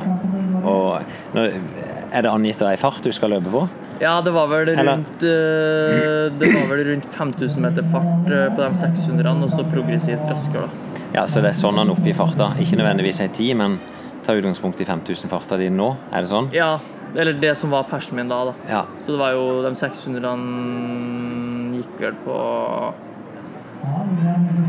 Og 0.65 1.01
er 2.15 2.21
det 2.23 2.31
angitt 2.31 2.61
ei 2.63 2.77
fart 2.79 3.03
du 3.03 3.11
skal 3.15 3.29
løpe 3.35 3.49
på? 3.51 3.67
Ja, 3.99 4.21
det 4.23 4.31
var 4.35 4.47
vel 4.51 4.65
rundt 4.75 5.23
uh, 5.23 5.29
Det 6.35 6.47
var 6.51 6.65
vel 6.71 6.83
rundt 6.89 7.05
5000 7.15 7.61
meter 7.63 7.83
fart 7.93 8.31
eh, 8.31 8.55
på 8.55 8.61
de 8.61 8.69
600-ene, 8.81 9.43
og 9.45 9.49
så 9.51 9.63
progressivt 9.71 10.25
raskere, 10.31 10.61
da. 10.67 10.69
Ja, 11.15 11.23
så 11.31 11.37
det 11.43 11.49
er 11.53 11.57
sånn 11.59 11.77
han 11.79 11.89
oppgir 11.93 12.15
farta. 12.17 12.45
Ikke 12.59 12.75
nødvendigvis 12.79 13.19
ei 13.23 13.29
tid, 13.35 13.53
men 13.59 13.71
ta 14.25 14.31
utgangspunkt 14.35 14.81
i 14.83 14.85
5000-farta 14.89 15.53
di 15.61 15.67
nå. 15.71 15.89
Er 16.11 16.19
det 16.25 16.29
sånn? 16.31 16.47
Ja, 16.55 16.71
eller 17.15 17.33
det 17.39 17.53
som 17.59 17.69
var 17.71 17.83
persen 17.87 18.15
min 18.19 18.29
da, 18.31 18.39
da. 18.49 18.53
Ja. 18.67 18.81
Så 18.99 19.07
det 19.13 19.19
var 19.21 19.31
jo 19.37 19.43
de 19.63 19.71
600-ene 19.79 20.51
gikk 21.79 21.93
vel 22.03 22.15
på 22.25 22.35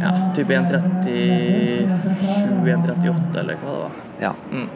ja, 0.03 0.11
type 0.36 0.53
1.37-1.38 0.55 3.40
eller 3.42 3.55
hva 3.62 3.70
det 3.70 3.80
var. 3.82 3.92
ja. 4.22 4.32
Mm. 4.53 4.68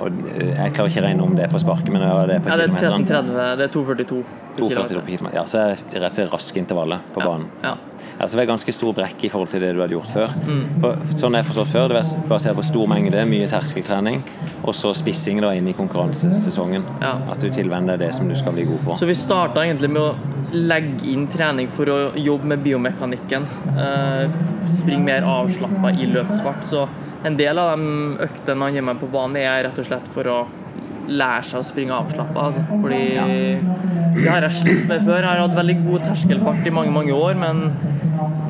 Og 0.00 0.20
eh, 0.32 0.52
jeg 0.56 0.74
klarer 0.76 0.92
ikke 0.92 1.02
å 1.02 1.06
regne 1.06 1.26
om 1.26 1.34
det 1.36 1.50
på 1.52 1.60
sparket, 1.62 1.90
men 1.92 2.02
det 2.02 2.10
er 2.10 2.44
på 2.44 2.52
Ja, 2.52 2.56
det 2.60 2.68
er 2.68 2.74
kilometeren. 2.74 3.04
1330, 3.04 3.58
det 3.60 3.66
er 3.66 3.74
242 3.74 4.22
på 4.56 4.68
kilometeren. 4.68 5.06
kilometer. 5.06 5.36
Ja, 5.36 5.44
så 5.46 5.60
er 5.60 5.74
det 5.76 6.00
rett 6.02 6.10
og 6.10 6.18
slett 6.18 6.34
raske 6.34 6.60
intervaller 6.60 7.04
på 7.14 7.22
banen. 7.24 7.48
Ja. 7.64 7.76
Ja, 8.20 8.28
så 8.28 8.36
det 8.36 8.42
er 8.44 8.50
ganske 8.50 8.72
stor 8.72 8.94
brekk 8.96 9.22
i 9.24 9.30
forhold 9.32 9.52
til 9.52 9.62
det 9.64 9.70
du 9.76 9.80
hadde 9.80 9.96
gjort 9.96 10.10
før. 10.12 10.32
Mm. 10.48 10.64
For, 10.82 11.04
sånn 11.20 11.36
jeg 11.36 11.46
forstått 11.48 11.70
før, 11.72 11.92
det 11.92 12.00
er 12.00 12.26
basert 12.28 12.58
på 12.58 12.64
stor 12.68 12.88
mengde, 12.90 13.22
mye 13.28 13.48
terskeltrening, 13.48 14.20
og 14.64 14.74
så 14.76 14.92
spissing 14.96 15.40
da 15.44 15.52
inn 15.56 15.68
i 15.70 15.76
konkurransesesongen. 15.76 16.84
Ja. 17.04 17.14
At 17.32 17.40
du 17.44 17.48
tilvenner 17.52 18.00
det 18.00 18.12
som 18.16 18.28
du 18.28 18.36
skal 18.36 18.56
bli 18.56 18.66
god 18.68 18.84
på. 18.88 18.98
Så 19.00 19.08
vi 19.08 19.16
starta 19.18 19.64
egentlig 19.64 19.92
med 19.94 20.02
å 20.02 20.36
legge 20.52 21.06
inn 21.12 21.28
trening 21.30 21.68
for 21.76 21.88
å 21.92 21.98
jobbe 22.18 22.50
med 22.54 22.64
biomekanikken. 22.64 23.46
Eh, 23.76 24.40
springe 24.80 25.06
mer 25.06 25.28
avslappa 25.28 25.92
i 25.94 26.08
løpsfart. 26.10 26.66
Så 26.66 26.88
en 27.24 27.36
del 27.36 27.58
av 27.60 27.76
de 27.78 28.16
øktene 28.26 28.66
han 28.66 28.76
gir 28.76 28.86
meg 28.86 29.00
på 29.00 29.10
banen, 29.12 29.36
er 29.36 29.64
rett 29.68 29.78
og 29.78 29.86
slett 29.88 30.08
for 30.14 30.30
å 30.30 30.40
lære 31.10 31.44
seg 31.48 31.60
å 31.60 31.66
springe 31.66 31.96
avslappa. 31.96 32.46
Altså. 32.48 32.62
Fordi 32.70 33.00
Ja. 33.14 33.24
det 34.14 34.28
har 34.28 34.42
jeg 34.46 34.52
slitt 34.52 34.86
med 34.88 35.04
før. 35.04 35.20
Jeg 35.20 35.30
har 35.30 35.48
hatt 35.48 35.56
veldig 35.56 35.78
god 35.86 36.00
terskelfart 36.06 36.66
i 36.66 36.70
mange 36.70 36.92
mange 36.92 37.12
år, 37.12 37.34
men 37.36 37.72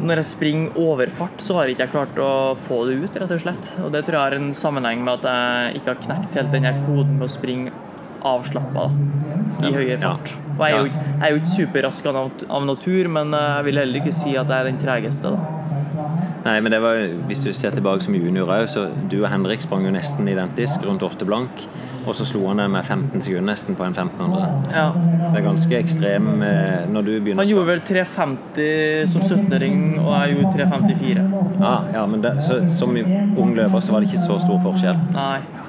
når 0.02 0.16
jeg 0.16 0.24
springer 0.24 0.70
overfart, 0.76 1.38
så 1.38 1.54
har 1.54 1.66
jeg 1.66 1.76
ikke 1.76 1.90
klart 1.92 2.16
å 2.16 2.56
få 2.68 2.86
det 2.88 2.98
ut, 3.04 3.16
rett 3.20 3.30
og 3.30 3.40
slett. 3.40 3.70
Og 3.84 3.92
det 3.92 4.04
tror 4.04 4.18
jeg 4.18 4.26
har 4.30 4.38
en 4.40 4.52
sammenheng 4.52 5.04
med 5.04 5.20
at 5.20 5.30
jeg 5.30 5.80
ikke 5.80 5.94
har 5.94 6.02
knekt 6.06 6.34
helt 6.34 6.52
den 6.52 6.84
koden 6.86 7.18
med 7.18 7.28
å 7.28 7.32
springe 7.32 7.72
avslappa 8.22 8.90
i 9.64 9.72
høyere 9.72 10.00
fart. 10.00 10.34
Og 10.58 10.66
jeg 10.66 10.74
er 10.74 10.78
jo, 10.78 10.90
jeg 10.92 11.22
er 11.24 11.30
jo 11.30 11.40
ikke 11.40 11.56
superrask 11.56 12.06
av, 12.10 12.30
av 12.50 12.66
natur, 12.68 13.08
men 13.08 13.32
eh, 13.32 13.46
jeg 13.56 13.64
vil 13.64 13.80
heller 13.80 14.00
ikke 14.02 14.12
si 14.12 14.36
at 14.36 14.48
jeg 14.52 14.58
er 14.58 14.68
den 14.68 14.80
tregeste. 14.82 15.32
da. 15.32 15.59
Nei, 16.44 16.56
men 16.60 16.72
det 16.72 16.80
var, 16.82 17.02
Hvis 17.28 17.42
du 17.44 17.52
ser 17.52 17.74
tilbake 17.76 18.04
som 18.04 18.16
junior 18.16 18.48
òg, 18.48 18.66
så 18.70 18.88
du 19.10 19.20
og 19.22 19.30
Henrik 19.32 19.62
sprang 19.62 19.84
jo 19.86 19.92
nesten 19.94 20.28
identisk, 20.28 20.84
rundt 20.86 21.04
åtte 21.06 21.28
blank. 21.28 21.64
Og 22.08 22.16
så 22.16 22.24
slo 22.24 22.46
han 22.48 22.60
deg 22.62 22.70
med 22.72 22.86
15 22.86 23.20
sekunder 23.20 23.52
nesten 23.52 23.76
på 23.76 23.84
en 23.84 23.92
1500. 23.92 24.72
Ja. 24.72 24.86
Det 25.30 25.38
er 25.38 25.44
ganske 25.44 25.76
ekstrem 25.78 26.30
eh, 26.42 26.88
når 26.88 27.06
du 27.06 27.12
begynner 27.20 27.42
Han 27.44 27.50
gjorde 27.50 27.68
vel 27.68 27.82
3,50 27.90 29.12
som 29.12 29.26
17-åring, 29.28 29.78
og 30.00 30.12
jeg 30.16 30.38
gjorde 30.38 30.64
3,54. 30.64 31.28
Ah, 31.60 31.90
ja, 31.92 32.06
men 32.08 32.24
det, 32.24 32.38
så, 32.46 32.62
Som 32.72 32.96
ung 32.96 33.54
løper 33.54 33.84
så 33.84 33.92
var 33.92 34.00
det 34.00 34.10
ikke 34.10 34.24
så 34.24 34.40
stor 34.40 34.62
forskjell. 34.64 35.02
Nei. 35.14 35.59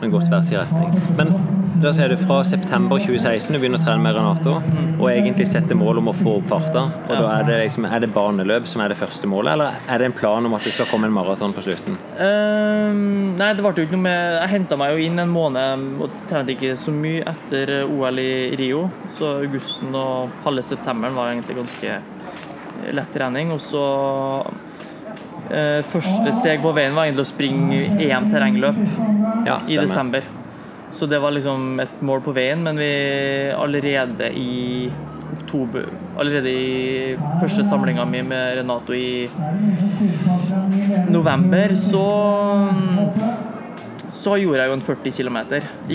Men 0.00 0.12
godt 0.14 0.30
sin 0.46 0.58
retning. 0.58 0.94
Men 1.18 1.34
da 1.80 1.90
sier 1.96 2.12
du 2.12 2.16
fra 2.20 2.42
september 2.44 3.00
2016 3.00 3.54
du 3.54 3.58
begynner 3.60 3.80
å 3.80 3.84
trene 3.84 4.02
med 4.04 4.16
Renato, 4.16 4.58
og 4.98 5.06
egentlig 5.08 5.46
setter 5.48 5.78
mål 5.78 6.00
om 6.02 6.10
å 6.12 6.14
få 6.16 6.34
opp 6.38 6.48
farta. 6.50 6.82
Og 7.06 7.12
da 7.14 7.30
er 7.38 7.46
det, 7.48 7.58
liksom, 7.62 7.86
er 7.88 8.02
det 8.04 8.10
baneløp 8.12 8.68
som 8.68 8.82
er 8.84 8.92
det 8.92 8.98
første 9.00 9.28
målet, 9.30 9.54
eller 9.54 9.78
er 9.88 10.02
det 10.02 10.10
en 10.10 10.16
plan 10.16 10.44
om 10.44 10.56
at 10.56 10.66
det 10.66 10.74
skal 10.76 10.88
komme 10.90 11.08
en 11.08 11.16
maraton 11.16 11.54
på 11.56 11.64
slutten? 11.64 11.96
Um, 12.20 13.32
nei, 13.40 13.52
det 13.56 13.64
ble 13.64 13.72
jo 13.76 13.88
ikke 13.88 13.96
noe 13.96 14.06
med 14.08 14.36
Jeg 14.42 14.52
henta 14.54 14.80
meg 14.80 14.92
jo 14.92 15.04
inn 15.06 15.24
en 15.24 15.32
måned 15.32 15.86
og 16.04 16.16
trente 16.28 16.52
ikke 16.56 16.76
så 16.80 16.92
mye 16.92 17.24
etter 17.32 17.76
OL 17.86 18.20
i 18.20 18.32
Rio. 18.60 18.86
Så 19.16 19.38
augusten 19.40 19.96
og 19.96 20.42
halve 20.44 20.64
septemberen 20.68 21.16
var 21.16 21.32
egentlig 21.32 21.62
ganske 21.62 22.00
lett 22.96 23.14
trening. 23.16 23.54
Og 23.56 23.62
så 23.64 23.84
Første 25.90 26.32
steg 26.38 26.60
på 26.62 26.70
veien 26.76 26.94
var 26.94 27.08
egentlig 27.08 27.26
å 27.26 27.30
springe 27.30 27.78
EM 28.00 28.28
terrengløp 28.30 28.76
Ja, 29.48 29.60
i 29.66 29.76
desember. 29.80 30.22
Så 30.94 31.06
det 31.06 31.20
var 31.22 31.30
liksom 31.34 31.78
et 31.82 32.00
mål 32.02 32.20
på 32.26 32.34
veien, 32.34 32.62
men 32.66 32.78
vi 32.78 32.90
allerede 33.54 34.30
i 34.34 34.90
oktober 35.30 35.86
Allerede 36.18 36.50
i 36.50 37.16
første 37.40 37.62
samlinga 37.70 38.04
mi 38.10 38.22
med 38.26 38.56
Renato 38.58 38.92
i 38.94 39.28
november, 41.08 41.74
så 41.78 42.06
så 44.20 44.34
gjorde 44.36 44.60
jeg 44.60 44.68
jo 44.68 44.74
en 44.76 44.82
40 44.84 45.14
km. 45.16 45.36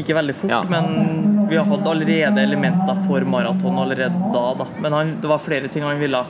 Ikke 0.02 0.16
veldig 0.18 0.34
fort, 0.40 0.50
Ja. 0.50 0.64
men 0.64 1.46
vi 1.50 1.58
hadde 1.62 1.90
allerede 1.92 2.42
elementer 2.42 2.98
for 3.06 3.22
maraton 3.22 3.78
allerede 3.78 4.32
da. 4.34 4.46
da. 4.58 4.66
Men 4.82 4.94
han, 4.94 5.12
det 5.22 5.30
var 5.30 5.38
flere 5.46 5.68
ting 5.70 5.84
han 5.86 6.00
ville 6.00 6.24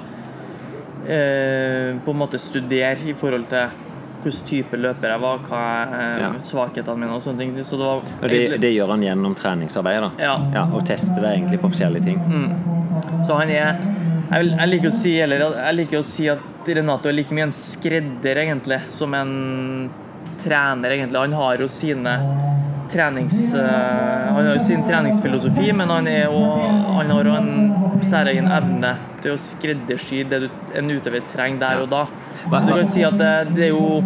eh, 1.07 1.95
på 2.05 2.11
en 2.11 2.17
måte 2.19 2.39
studere 2.41 2.97
i 3.09 3.13
forhold 3.17 3.47
til 3.51 3.81
hvilken 4.25 4.47
type 4.49 4.77
løper 4.81 5.11
jeg 5.13 5.21
var, 5.21 5.37
hva 5.45 5.59
er 5.93 6.19
Ja. 6.23 6.29
svakhetene 6.41 6.97
mine 6.97 7.13
og 7.13 7.21
sånne 7.21 7.37
ting. 7.43 7.51
Så 7.63 7.77
det 7.77 7.85
var 7.85 8.01
Og 8.23 8.29
det, 8.29 8.59
det 8.61 8.71
gjør 8.73 8.89
han 8.95 9.03
gjennom 9.05 9.35
treningsarbeid, 9.37 10.01
da. 10.01 10.11
Ja. 10.17 10.35
Ja, 10.53 10.63
og 10.73 10.83
tester 10.85 11.21
det 11.21 11.35
egentlig 11.35 11.59
på 11.61 11.69
forskjellige 11.69 12.03
ting. 12.03 12.19
Så 13.27 13.37
han 13.37 13.49
er 13.49 13.77
jeg, 14.31 14.39
vil, 14.39 14.49
jeg 14.57 14.69
liker 14.71 14.89
si 14.89 15.13
eller, 15.21 15.37
jeg 15.53 15.75
liker 15.75 15.99
å 15.99 16.03
si 16.03 16.25
at 16.31 16.39
Renato 16.67 17.09
er 17.09 17.13
like 17.13 17.29
mye 17.37 17.45
en 17.45 17.51
skredder 17.53 18.39
egentlig 18.41 18.79
som 18.89 19.13
en 19.13 19.35
trener 20.43 20.95
egentlig. 20.97 21.19
Han 21.19 21.33
har 21.33 21.61
jo 21.63 21.67
sine 21.71 22.15
trenings 22.91 23.53
eh, 23.53 24.33
Han 24.35 24.45
har 24.45 24.53
jo 24.53 24.65
sin 24.67 24.83
treningsfilosofi, 24.87 25.71
men 25.73 25.89
han, 25.89 26.07
er 26.07 26.25
jo, 26.25 26.41
han 26.95 27.11
har 27.11 27.29
jo 27.29 27.35
en 27.39 28.01
særegen 28.05 28.49
evne 28.51 28.91
til 29.23 29.33
å 29.33 29.41
skreddersy 29.41 30.21
det 30.29 30.41
du, 30.43 30.49
en 30.77 30.91
utøver 30.91 31.23
trenger 31.31 31.63
der 31.63 31.83
og 31.85 31.89
da. 31.93 32.03
Så 32.43 32.61
du 32.67 32.73
kan 32.75 32.91
si 32.93 33.05
at 33.07 33.17
det, 33.19 33.31
det 33.55 33.69
er 33.69 33.73
jo 33.73 34.01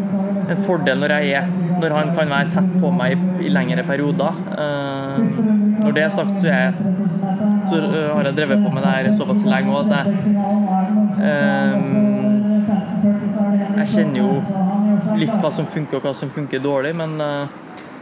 en 0.50 0.64
fordel 0.66 1.02
når 1.02 1.12
jeg 1.18 1.42
er 1.42 1.50
Når 1.80 1.94
han 1.96 2.14
kan 2.16 2.32
være 2.32 2.54
tett 2.54 2.72
på 2.82 2.92
meg 2.96 3.14
i, 3.16 3.48
i 3.48 3.52
lengre 3.54 3.84
perioder. 3.88 4.40
Eh, 4.56 5.20
når 5.80 5.96
det 5.96 6.06
er 6.06 6.16
sagt, 6.16 6.40
så 6.40 6.48
jeg 6.48 6.90
så 7.70 7.78
øh, 7.78 8.16
har 8.16 8.24
jeg 8.24 8.36
drevet 8.38 8.64
på 8.64 8.72
med 8.74 8.84
det 8.84 8.92
her 8.92 9.12
såpass 9.18 9.44
lenge 9.48 9.76
òg 9.76 9.92
at 9.92 9.98
jeg 9.98 10.08
øhm, 11.30 12.19
Jeg 13.90 14.06
kjenner 14.06 14.20
jo 14.22 15.18
litt 15.18 15.32
hva 15.42 15.52
som 15.54 15.66
funker 15.66 15.98
og 15.98 16.04
hva 16.06 16.14
som 16.16 16.30
funker 16.30 16.60
dårlig, 16.64 16.94
men 16.96 17.18
øh, 17.22 17.48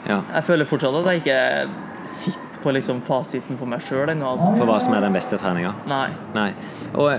Ja. 0.08 0.22
jeg 0.36 0.44
føler 0.44 0.66
fortsatt 0.66 0.96
at 1.00 1.06
jeg 1.14 1.22
ikke 1.24 1.70
sitter 2.06 2.62
på 2.64 2.72
liksom 2.76 3.02
fasiten 3.08 3.58
for 3.58 3.66
meg 3.68 3.80
sjøl 3.82 4.10
ennå. 4.10 4.34
Altså. 4.36 4.52
For 4.58 4.66
hva 4.66 4.80
som 4.82 4.94
er 4.98 5.02
den 5.08 5.14
beste 5.14 5.38
treninga. 5.40 5.74
Nei. 5.88 6.10
Nei. 6.36 6.52
Og 6.96 7.12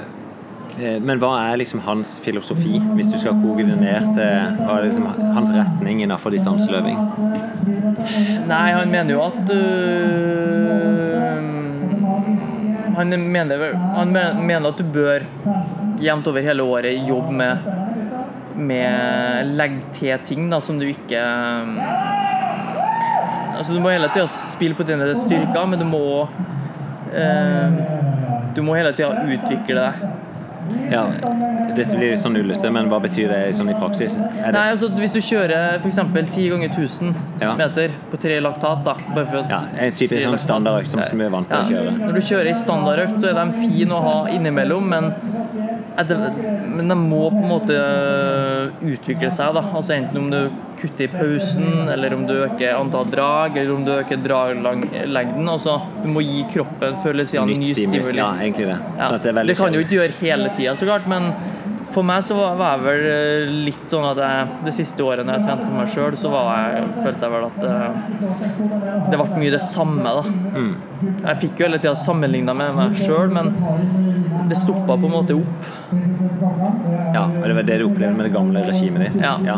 Eh, 0.79 1.01
Men 1.01 1.19
hva 1.19 1.31
er 1.51 1.57
liksom 1.59 1.81
hans 1.83 2.19
filosofi, 2.23 2.79
hvis 2.95 3.09
du 3.11 3.17
skal 3.19 3.33
koke 3.43 3.65
det 3.67 3.81
ned 3.81 4.13
til 4.15 4.59
hva 4.63 4.77
er 4.79 4.85
liksom 4.87 5.09
hans 5.35 5.51
retning 5.51 6.03
innenfor 6.05 6.31
distanseløping? 6.31 6.99
Nei, 8.47 8.71
han 8.77 8.91
mener 8.93 9.11
jo 9.17 9.23
at 9.25 9.51
øh, 9.51 11.43
Han 12.97 13.09
mener 13.33 13.75
Han 13.97 14.13
mener 14.47 14.69
at 14.69 14.79
du 14.79 14.85
bør 14.85 15.27
jevnt 15.99 16.27
over 16.31 16.41
hele 16.47 16.63
året 16.63 17.09
jobbe 17.09 17.33
med 17.33 17.57
med 18.59 19.53
legg 19.59 19.79
til 19.97 20.19
ting 20.27 20.49
da, 20.51 20.61
som 20.65 20.79
du 20.81 20.89
ikke 20.91 21.23
Altså 23.59 23.75
Du 23.75 23.81
må 23.83 23.91
hele 23.91 24.07
tida 24.15 24.29
spille 24.31 24.77
på 24.79 24.87
dine 24.87 25.09
styrker, 25.19 25.65
men 25.67 25.81
du 25.81 25.87
må 25.89 26.05
eh, 27.15 27.81
Du 28.55 28.63
må 28.67 28.77
hele 28.79 28.95
tida 28.95 29.25
utvikle 29.27 29.83
deg. 29.89 30.09
Ja, 30.93 31.07
Dette 31.77 31.97
blir 31.97 32.17
sånn 32.21 32.37
ulystig 32.37 32.71
men 32.75 32.91
hva 32.91 32.99
betyr 33.01 33.31
det 33.33 33.39
sånn 33.57 33.71
i 33.73 33.77
praksis? 33.79 34.17
Nei, 34.19 34.65
altså 34.73 34.91
Hvis 34.93 35.15
du 35.15 35.21
kjører 35.25 35.79
f.eks. 35.79 36.01
10 36.35 36.49
ganger 36.53 36.73
1000 36.75 37.15
Ja. 37.41 37.55
meter 37.59 37.95
på 38.11 38.21
tre 38.21 38.39
laktat, 38.45 38.85
da 38.85 38.97
ja, 39.49 39.63
en 39.79 39.91
typisk 39.95 40.27
sånn 40.27 40.39
standardøkt 40.43 40.93
som, 40.93 41.03
vi 41.13 41.25
er 41.25 41.33
vant 41.33 41.49
til 41.49 41.59
å 41.59 41.71
kjøre? 41.73 41.97
Når 42.03 42.19
du 42.19 42.21
kjører 42.21 42.51
i 42.53 42.57
standardøkt, 42.59 43.21
så 43.23 43.31
er 43.31 43.39
de 43.39 43.47
fine 43.63 43.95
å 43.95 44.03
ha 44.05 44.17
innimellom, 44.35 44.89
men, 44.93 45.13
etter, 45.99 46.21
men 46.63 46.89
de 46.93 46.97
må 46.99 47.25
på 47.33 47.41
en 47.43 47.51
måte 47.51 47.75
øh, 47.75 48.83
utvikle 48.93 49.31
seg. 49.35 49.55
da 49.57 49.63
Altså 49.75 49.97
Enten 49.97 50.21
om 50.21 50.29
du 50.31 50.39
kutter 50.79 51.09
i 51.09 51.11
pausen, 51.11 51.89
eller 51.91 52.15
om 52.15 52.25
du 52.29 52.35
øker 52.45 52.77
antall 52.77 53.09
drag, 53.11 53.57
eller 53.59 53.75
om 53.75 53.85
du 53.87 53.93
øker 53.97 54.21
draglengden. 54.23 55.49
Altså, 55.51 55.79
du 56.05 56.09
må 56.15 56.23
gi 56.23 56.45
kroppen 56.53 57.01
følelsen 57.03 57.49
siden 57.49 57.65
ny 57.65 57.73
stimuli. 57.75 58.21
Ja, 58.21 58.31
egentlig 58.39 58.69
det. 58.71 58.79
Ja. 58.99 59.09
Sånn 59.11 59.25
det 59.25 59.33
er 59.33 59.39
veldig 59.41 59.59
kan 59.59 59.73
du 59.75 59.79
kjedelig. 59.81 59.87
ikke 59.89 59.99
gjøre 59.99 60.19
hele 60.23 60.53
tida, 60.59 60.77
så 60.79 60.89
klart, 60.93 61.09
men 61.11 61.33
for 61.95 62.07
meg 62.07 62.25
så 62.27 62.37
var 62.39 62.77
jeg 62.77 62.85
vel 62.85 63.07
eh, 63.11 63.53
litt 63.69 63.87
sånn 63.91 64.07
at 64.11 64.21
jeg 64.23 64.59
det 64.67 64.75
siste 64.77 65.05
året 65.07 65.27
når 65.27 65.39
jeg 65.39 65.47
trente 65.47 65.67
for 65.67 65.77
meg 65.79 65.93
sjøl, 65.95 66.17
så 66.21 66.33
var 66.33 66.51
jeg, 66.53 66.89
følte 66.99 67.27
jeg 67.27 67.35
vel 67.35 67.47
at 67.49 67.59
det, 67.63 67.75
det 69.13 69.21
ble 69.21 69.43
mye 69.43 69.55
det 69.55 69.63
samme, 69.65 70.15
da. 70.19 70.25
Mm. 70.59 70.73
Jeg 71.25 71.41
fikk 71.45 71.61
jo 71.61 71.69
hele 71.69 71.81
tida 71.83 71.95
sammenligna 71.99 72.55
med 72.59 72.77
meg 72.79 73.01
sjøl, 73.03 73.33
men 73.35 73.53
det 74.51 74.59
stoppa 74.61 74.97
på 74.97 75.09
en 75.09 75.17
måte 75.19 75.39
opp. 75.39 75.69
Ja, 76.39 77.25
og 77.27 77.45
Det 77.49 77.55
var 77.57 77.67
det 77.67 77.79
du 77.81 77.87
opplevde 77.89 78.17
med 78.17 78.27
det 78.29 78.33
gamle 78.35 78.63
regimet 78.67 79.07
ditt? 79.09 79.23
Ja. 79.23 79.57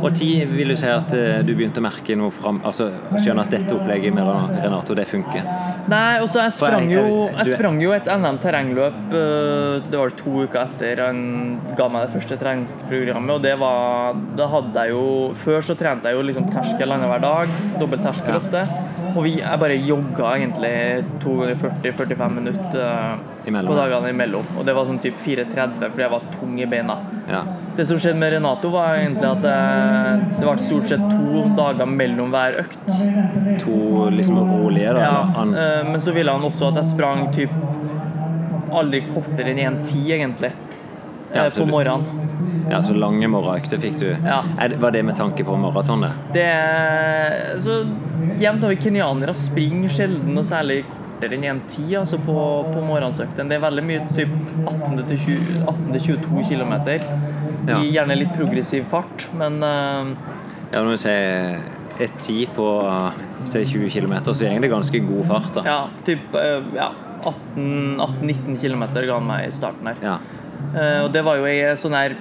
Og 0.00 0.12
tid 0.16 0.48
vil 0.54 0.72
du 0.72 0.76
si 0.78 0.88
at 0.90 1.12
eh, 1.16 1.40
du 1.46 1.52
begynte 1.54 1.80
å 1.82 1.84
merke 1.84 2.16
noe 2.18 2.30
fram 2.34 2.60
Altså 2.64 2.90
skjønne 3.20 3.44
at 3.44 3.50
dette 3.52 3.74
opplegget 3.76 4.14
med 4.16 4.28
Renato, 4.62 4.94
det 4.96 5.06
funker? 5.10 5.44
Nei, 5.90 6.20
også 6.22 6.42
jeg 6.44 6.52
sprang 6.54 6.90
jo, 6.92 7.04
jeg- 7.34 7.54
sprang 7.56 7.80
jo 7.82 7.92
et 7.96 8.06
NM 8.06 8.38
terrengløp 8.42 9.14
øh, 9.16 9.80
Det 9.90 9.98
var 9.98 10.10
to 10.20 10.44
uker 10.44 10.60
etter 10.68 11.02
han 11.06 11.22
ga 11.76 11.88
meg 11.88 12.06
det 12.06 12.14
første 12.14 12.38
treningsprogrammet. 12.40 13.34
Og 13.34 13.42
det 13.42 13.56
var 13.60 14.14
Da 14.38 14.46
hadde 14.52 14.74
jeg 14.86 14.94
jo 14.94 15.04
Før 15.40 15.60
så 15.66 15.76
trente 15.78 16.08
jeg 16.10 16.16
jo 16.18 16.22
liksom 16.28 16.48
terskel 16.52 16.92
annenhver 16.94 17.20
dag. 17.24 17.48
Dobbelt 17.80 18.04
terskel 18.06 18.34
Ja. 18.34 18.40
ofte. 18.40 18.64
Og 19.16 19.24
vi, 19.26 19.32
jeg 19.40 19.58
bare 19.58 19.74
jogga 19.82 20.36
egentlig 20.36 21.04
to 21.20 21.32
ganger 21.40 21.56
40-45 21.82 22.34
minutter 22.36 22.78
øh, 22.78 23.39
Imellom, 23.48 23.72
på 23.72 23.78
dagene 23.78 24.10
imellom. 24.12 24.46
Og 24.58 24.66
det 24.68 24.74
var 24.76 24.86
sånn 24.88 25.00
typ 25.02 25.16
4.30 25.24 25.80
fordi 25.80 26.04
jeg 26.04 26.12
var 26.12 26.26
tung 26.34 26.58
i 26.60 26.66
beina. 26.68 26.96
Ja. 27.30 27.42
Det 27.76 27.86
som 27.88 28.00
skjedde 28.02 28.20
med 28.20 28.34
Renato, 28.34 28.70
var 28.74 28.98
egentlig 28.98 29.28
at 29.30 29.42
det, 29.44 29.56
det 30.40 30.46
var 30.48 30.60
stort 30.60 30.90
sett 30.90 31.04
to 31.12 31.44
dager 31.56 31.88
mellom 31.88 32.34
hver 32.34 32.60
økt. 32.64 32.90
To 33.64 34.08
liksom 34.12 34.40
rolige, 34.50 34.92
da? 34.96 35.06
Ja. 35.06 35.20
Han, 35.38 35.54
eh, 35.54 35.84
men 35.88 36.00
så 36.00 36.12
ville 36.16 36.34
han 36.34 36.44
også 36.44 36.72
at 36.72 36.82
jeg 36.82 36.90
sprang 36.92 37.28
typ 37.36 37.54
aldri 38.76 39.04
kortere 39.08 39.54
enn 39.54 39.62
1,10 39.80 40.12
egentlig. 40.18 40.52
Ja, 41.32 41.46
eh, 41.46 41.52
på 41.54 41.66
morgenen. 41.66 42.04
ja, 42.70 42.82
Så 42.82 42.94
lange 42.94 43.28
morgenøkter 43.30 43.78
fikk 43.78 43.98
du? 44.00 44.08
Ja. 44.12 44.42
Var 44.78 44.90
det 44.90 45.04
med 45.06 45.16
tanke 45.16 45.44
på 45.44 45.56
maratonet? 45.56 46.12
Det 46.34 46.48
så 47.64 47.84
Jevnt 48.40 48.64
over 48.64 48.76
kenyanere 48.78 49.34
springer 49.34 49.90
sjelden 49.92 50.34
noe 50.36 50.46
særlig 50.46 50.84
kortere 50.86 51.09
enn 51.28 51.44
1,10 51.44 51.98
altså 52.00 52.18
på, 52.22 52.36
på 52.70 52.82
morgensøkten. 52.84 53.50
Det 53.50 53.58
er 53.58 53.64
veldig 53.64 53.84
mye 53.86 54.06
typ 54.10 54.32
18-22 54.70 56.44
km. 56.48 56.74
Ja. 57.68 57.76
I 57.76 57.90
gjerne 57.92 58.16
litt 58.16 58.32
progressiv 58.36 58.86
fart, 58.92 59.28
men 59.36 59.60
uh, 59.62 60.14
Ja, 60.70 60.80
når 60.80 60.94
du 60.94 61.02
sier 61.02 61.60
et 62.00 62.16
ti 62.22 62.44
på 62.54 62.66
si 63.48 63.64
20 63.74 63.92
km, 63.92 64.16
så 64.30 64.48
er 64.48 64.60
det 64.62 64.72
ganske 64.72 65.02
god 65.04 65.24
fart. 65.28 65.52
da. 65.58 65.64
ja, 65.68 65.80
typ 66.06 66.36
uh, 66.36 66.64
ja, 66.76 66.90
18-19 67.28 68.56
km 68.56 68.86
ga 68.96 69.16
han 69.18 69.28
meg 69.28 69.48
i 69.48 69.54
starten 69.54 69.92
her. 69.92 70.02
Ja. 70.04 70.18
Uh, 70.70 71.00
og 71.04 71.12
det 71.14 71.24
var 71.26 71.40
jo 71.40 71.48
ei 71.48 71.72
sånn 71.80 71.96
her 71.96 72.18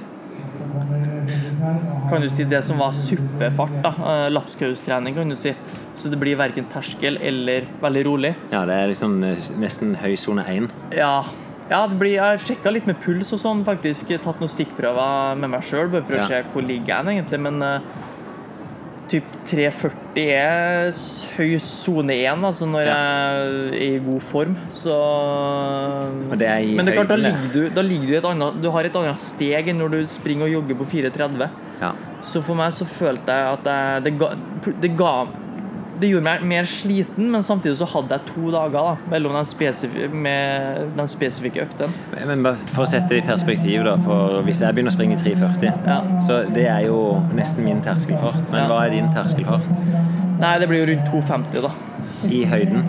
Kan 2.09 2.23
du 2.23 2.29
si 2.31 2.45
det 2.49 2.61
som 2.65 2.79
var 2.81 2.95
suppefart, 2.95 3.75
da. 3.83 3.91
Lapskaustrening, 4.33 5.13
kan 5.17 5.29
du 5.29 5.35
si. 5.37 5.53
Så 5.99 6.07
det 6.09 6.19
blir 6.21 6.37
verken 6.39 6.65
terskel 6.71 7.17
eller 7.19 7.65
veldig 7.83 8.03
rolig. 8.07 8.33
ja, 8.53 8.63
det 8.65 8.75
er 8.79 8.87
liksom 8.93 9.19
nesten 9.59 9.95
høy 9.99 10.15
sone 10.15 10.45
1. 10.47 10.69
Ja. 10.95 11.25
Ja, 11.69 11.83
det 11.85 11.99
blir, 11.99 12.15
jeg 12.15 12.39
sjekka 12.41 12.71
litt 12.73 12.87
med 12.89 12.97
puls 13.03 13.29
og 13.35 13.39
sånn, 13.43 13.59
faktisk. 13.67 14.07
Tatt 14.23 14.39
noen 14.41 14.49
stikkprøver 14.49 15.35
med 15.37 15.51
meg 15.53 15.61
sjøl, 15.67 15.91
bare 15.91 16.01
for 16.07 16.15
Ja. 16.15 16.23
å 16.23 16.27
se 16.31 16.39
hvor 16.53 16.63
ligger 16.65 17.03
jeg 17.03 17.19
egentlig. 17.19 17.39
Men 17.45 17.61
uh, 17.61 17.79
typ 19.11 19.23
340 19.45 20.31
er 20.33 20.89
høy 21.37 21.59
sone 21.61 22.15
1, 22.15 22.41
altså 22.49 22.65
når 22.65 22.87
Ja. 22.87 22.95
jeg 22.95 23.75
er 23.75 23.93
i 23.97 23.99
god 24.07 24.21
form. 24.25 24.55
Så 24.71 24.95
det 26.39 26.49
Men 26.75 26.85
det 26.85 26.93
er 26.95 27.03
klart, 27.03 27.07
da 27.13 27.15
ligger 27.21 27.53
du, 27.53 27.69
da 27.69 27.81
ligger 27.81 28.07
du 28.07 28.15
et 28.17 28.25
annet 28.31 28.61
Du 28.61 28.69
har 28.71 28.83
et 28.85 28.95
annet 28.95 29.19
steg 29.21 29.67
enn 29.71 29.77
når 29.81 29.91
du 29.91 29.99
springer 30.07 30.47
og 30.47 30.51
jogger 30.57 30.75
på 30.81 30.85
4.30. 30.89 31.49
Ja. 31.81 31.91
Så 32.23 32.41
for 32.43 32.55
meg 32.59 32.73
så 32.75 32.85
følte 32.85 33.27
jeg 33.31 33.53
at 33.53 33.69
jeg, 33.69 34.03
det, 34.03 34.17
ga, 34.19 34.31
det 34.81 34.91
ga 34.99 35.13
Det 35.99 36.07
gjorde 36.07 36.23
meg 36.23 36.43
mer 36.47 36.63
sliten, 36.69 37.25
men 37.33 37.43
samtidig 37.43 37.75
så 37.81 37.87
hadde 37.91 38.15
jeg 38.15 38.29
to 38.29 38.51
dager 38.53 38.71
da, 38.77 38.93
mellom 39.11 39.33
de, 39.35 39.41
spesifi 39.49 40.07
med 40.13 40.93
de 40.95 41.05
spesifikke 41.11 41.65
øktene. 41.65 41.89
Men 42.29 42.43
bare 42.45 42.55
for 42.71 42.85
å 42.85 42.87
sette 42.87 43.09
det 43.11 43.17
i 43.23 43.27
perspektiv, 43.27 43.83
da. 43.83 43.97
For 44.05 44.39
hvis 44.47 44.61
jeg 44.63 44.77
begynner 44.77 44.93
å 44.93 44.95
springe 44.95 45.17
3,40, 45.19 45.73
Ja. 45.89 45.99
så 46.25 46.39
det 46.55 46.67
er 46.71 46.85
jo 46.87 47.01
nesten 47.35 47.65
min 47.67 47.81
terskelfart. 47.83 48.47
Men 48.51 48.61
Ja. 48.63 48.67
hva 48.71 48.85
er 48.85 48.89
din 48.95 49.11
terskelfart? 49.13 49.69
Nei, 50.39 50.57
det 50.59 50.69
blir 50.71 50.85
jo 50.85 50.93
rundt 50.93 51.11
2,50 51.11 51.61
da, 51.67 51.71
I 52.31 52.45
høyden? 52.45 52.83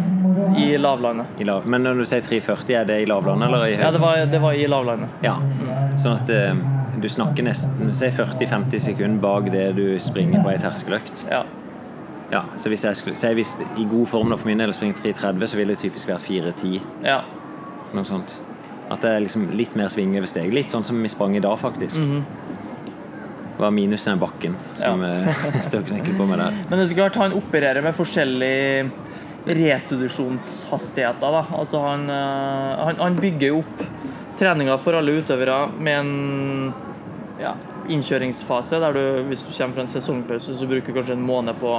i 0.57 0.77
lavlandet. 0.79 1.27
I 1.39 1.45
lav... 1.45 1.67
Men 1.67 1.83
når 1.83 1.99
du 1.99 2.05
sier 2.09 2.21
3,40, 2.23 2.75
er 2.81 2.85
det 2.89 3.03
i 3.03 3.07
lavlandet 3.07 3.49
eller 3.49 3.65
i 3.67 3.75
høyden? 3.75 3.85
Ja, 3.85 3.91
det 3.91 4.01
var, 4.01 4.27
det 4.27 4.41
var 4.41 4.53
i 4.53 4.67
lavlandet. 4.67 5.09
Ja. 5.23 5.35
Sånn 6.01 6.15
at 6.17 6.31
eh, 6.31 6.55
du 7.01 7.09
snakker 7.09 7.43
nesten 7.47 7.91
40-50 7.93 8.79
sekunder 8.81 9.21
bak 9.21 9.51
det 9.53 9.75
du 9.77 9.99
springer 10.03 10.43
på 10.45 10.51
ei 10.53 10.59
terskeløkt. 10.63 11.27
Ja. 11.31 11.43
Ja, 12.31 12.45
så 12.63 12.69
hvis 12.71 12.85
jeg 12.87 12.97
skulle 12.97 13.17
så 13.19 13.27
jeg 13.33 13.41
visste, 13.41 13.65
i 13.79 13.85
god 13.91 14.07
form 14.07 14.31
da 14.31 14.37
for 14.39 14.47
min 14.47 14.59
del 14.63 14.71
å 14.71 14.75
springe 14.77 14.95
3,30, 15.01 15.47
så 15.51 15.57
ville 15.59 15.75
det 15.75 15.83
typisk 15.83 16.09
vært 16.13 16.23
4,10. 16.29 16.81
ja. 17.05 17.21
Noe 17.93 18.05
sånt. 18.07 18.37
At 18.91 19.03
det 19.03 19.11
er 19.11 19.21
liksom 19.25 19.49
litt 19.59 19.73
mer 19.79 19.89
sving 19.91 20.13
over 20.19 20.27
steg. 20.31 20.53
Litt 20.55 20.71
sånn 20.71 20.85
som 20.87 20.99
vi 21.03 21.09
sprang 21.11 21.35
i 21.35 21.41
dag, 21.43 21.57
faktisk. 21.59 21.99
Det 21.99 23.59
var 23.65 23.71
minus 23.75 24.05
den 24.07 24.19
bakken 24.23 24.55
som 24.79 25.03
Ja. 25.03 25.09
ja. 25.27 25.35
tok 25.73 25.89
knekken 25.91 26.15
på 26.19 26.27
meg 26.31 26.39
der. 26.39 26.51
Men 26.71 26.79
det 26.79 26.85
er 26.85 26.91
så 26.93 26.99
klart 27.01 27.19
han 27.19 27.35
opererer 27.35 27.83
med 27.83 27.95
forskjellige 27.99 28.91
restitusjonshastigheter. 30.01 31.33
Da. 31.35 31.45
Altså 31.59 31.81
han, 31.85 32.07
eh, 32.11 32.85
han, 32.85 32.97
han 33.01 33.17
bygger 33.21 33.59
opp 33.59 33.83
treninga 34.39 34.79
for 34.81 34.97
alle 34.97 35.19
utøvere 35.21 35.59
med 35.79 35.99
en 36.01 36.73
ja, 37.41 37.55
innkjøringsfase 37.91 38.81
der 38.81 38.97
du, 38.97 39.03
hvis 39.29 39.43
du 39.45 39.51
kommer 39.53 39.75
fra 39.81 39.85
en 39.87 39.93
sesongpause, 39.93 40.57
så 40.57 40.69
bruker 40.71 40.93
du 40.93 41.01
kanskje 41.01 41.17
en 41.19 41.27
måned 41.27 41.59
på 41.61 41.75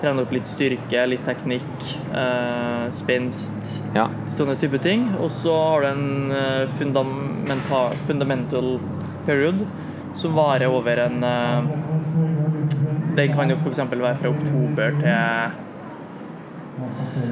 trene 0.00 0.22
opp 0.22 0.32
litt 0.32 0.46
styrke, 0.46 1.06
litt 1.10 1.24
teknikk, 1.26 1.84
eh, 2.14 2.86
spenst, 2.94 3.82
Ja. 3.94 4.08
sånne 4.30 4.56
type 4.58 4.78
ting. 4.82 5.08
Og 5.18 5.30
så 5.30 5.54
har 5.54 5.80
du 5.82 5.86
en 5.88 6.68
fundamental, 6.78 7.90
fundamental 8.06 8.78
period 9.26 9.66
som 10.14 10.34
varer 10.34 10.66
over 10.70 10.98
en 10.98 11.24
eh, 11.24 11.62
Den 13.18 13.32
kan 13.34 13.50
jo 13.50 13.56
f.eks. 13.56 13.78
være 13.90 14.18
fra 14.20 14.30
oktober 14.30 14.94
til 15.00 15.67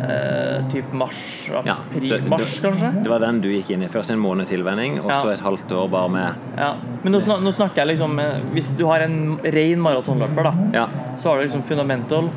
eh, 0.09 0.62
typ 0.72 0.92
mars, 0.92 1.18
april, 1.55 2.09
ja, 2.11 2.18
mars, 2.28 2.59
kanskje? 2.61 2.90
Det 3.05 3.11
var 3.11 3.20
den 3.24 3.40
du 3.40 3.49
gikk 3.53 3.70
inn 3.76 3.82
i. 3.86 3.88
Først 3.92 4.11
en 4.14 4.18
måned 4.22 4.47
tilvenning, 4.51 4.99
og 5.01 5.11
Ja. 5.11 5.20
så 5.22 5.32
et 5.32 5.40
halvt 5.40 5.72
år 5.72 5.88
bare 5.90 6.09
med 6.11 6.34
Ja. 6.59 6.74
Men 7.03 7.12
nå, 7.12 7.20
nå 7.20 7.53
snakker 7.53 7.76
jeg 7.84 7.97
liksom 7.97 8.18
eh, 8.18 8.40
Hvis 8.55 8.70
du 8.76 8.84
har 8.86 9.01
en 9.01 9.38
ren 9.44 9.80
maratonløper, 9.80 10.42
da, 10.42 10.55
Ja. 10.72 10.86
så 11.18 11.28
har 11.30 11.36
du 11.38 11.42
liksom 11.49 11.62
fundamental. 11.62 12.30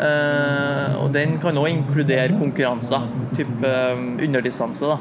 eh, 0.00 0.96
og 1.02 1.12
den 1.12 1.38
kan 1.42 1.54
òg 1.56 1.68
inkludere 1.68 2.38
konkurranser. 2.38 3.02
Type 3.36 3.64
eh, 3.64 3.96
underdistanse. 4.24 4.80
da 4.86 4.98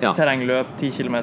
Ja. 0.00 0.12
Terrengløp, 0.14 0.66
10 0.78 0.90
km. 0.90 1.16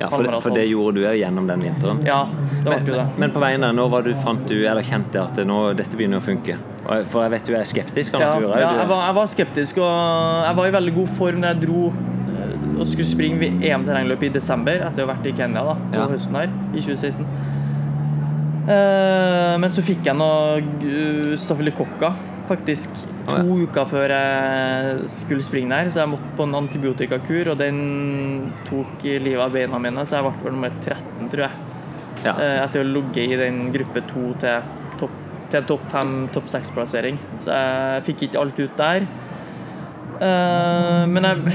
ja 0.00 0.08
for, 0.10 0.22
det, 0.24 0.42
for 0.42 0.50
det 0.50 0.64
gjorde 0.68 0.94
du 0.94 1.04
òg 1.06 1.14
gjennom 1.20 1.46
den 1.46 1.60
vinteren. 1.62 2.04
Ja, 2.04 2.24
det 2.64 2.64
var 2.64 2.78
Men, 2.78 2.86
jo 2.86 2.92
det. 2.94 3.04
men, 3.04 3.12
men 3.18 3.30
på 3.30 3.40
veien 3.40 3.60
der, 3.60 3.88
var 3.88 4.02
du 4.02 4.14
fant 4.14 4.46
du, 4.48 4.66
eller 4.66 4.82
kjente 4.82 5.22
at 5.22 5.34
det 5.36 5.46
nå, 5.46 5.74
dette 5.76 5.96
begynner 5.96 6.18
å 6.18 6.24
funke? 6.26 6.56
For 6.84 7.22
jeg 7.24 7.32
vet 7.32 7.46
du 7.48 7.54
er 7.56 7.68
skeptisk. 7.68 8.12
Kan 8.12 8.20
Ja, 8.24 8.34
ja, 8.40 8.72
jeg, 8.80 8.88
var, 8.90 9.06
jeg 9.08 9.14
var 9.16 9.30
skeptisk, 9.32 9.78
og 9.80 10.44
jeg 10.44 10.56
var 10.58 10.68
i 10.68 10.74
veldig 10.74 10.94
god 10.98 11.14
form 11.16 11.40
da 11.44 11.54
jeg 11.54 11.64
dro, 11.66 11.86
og 12.74 12.86
skulle 12.90 13.06
springe 13.08 13.48
EM-terrengløp 13.64 14.22
i 14.26 14.32
desember 14.34 14.82
etter 14.84 15.04
å 15.04 15.08
ha 15.08 15.14
vært 15.14 15.28
i 15.30 15.34
Kenya 15.36 15.62
da, 15.64 15.74
på 15.92 16.00
Ja. 16.00 16.06
høsten 16.10 16.36
her 16.36 16.50
i 16.74 16.82
2016. 16.82 17.26
Eh, 18.64 19.54
men 19.60 19.72
så 19.72 19.84
fikk 19.84 20.06
jeg 20.08 20.16
noe 20.16 21.36
stafylokokker 21.40 22.14
faktisk 22.48 22.92
to 23.28 23.36
oh, 23.40 23.56
ja. 23.56 23.64
uker 23.64 23.88
før 23.88 24.12
jeg 24.12 25.08
skulle 25.08 25.44
springe 25.44 25.72
der, 25.72 25.90
så 25.92 26.02
jeg 26.02 26.12
måtte 26.12 26.32
på 26.36 26.44
en 26.48 26.56
antibiotikakur, 26.60 27.52
og 27.54 27.60
den 27.60 27.78
tok 28.68 29.04
livet 29.04 29.40
av 29.40 29.54
beina 29.54 29.80
mine, 29.80 30.04
så 30.04 30.18
jeg 30.20 30.34
ble 30.42 30.52
nummer 30.52 30.74
13, 30.84 31.30
tror 31.32 31.46
jeg. 31.48 31.70
Ja, 32.24 32.32
Eh, 32.40 32.56
etter 32.64 32.80
å 32.80 32.84
ha 32.86 32.88
ligget 32.88 33.34
i 33.34 33.36
den 33.36 33.66
gruppe 33.72 34.00
to 34.08 34.30
til 34.40 34.64
topp 34.64 34.83
til 35.54 35.62
en 35.62 35.70
topp 35.70 35.86
fem, 35.92 36.16
topp 36.34 36.50
seks-plassering. 36.50 37.20
Så 37.44 37.54
jeg 37.54 38.04
fikk 38.10 38.28
ikke 38.28 38.42
alt 38.42 38.60
ut 38.60 38.76
der. 38.80 39.06
Eh, 40.14 41.04
men 41.10 41.26
jeg, 41.26 41.54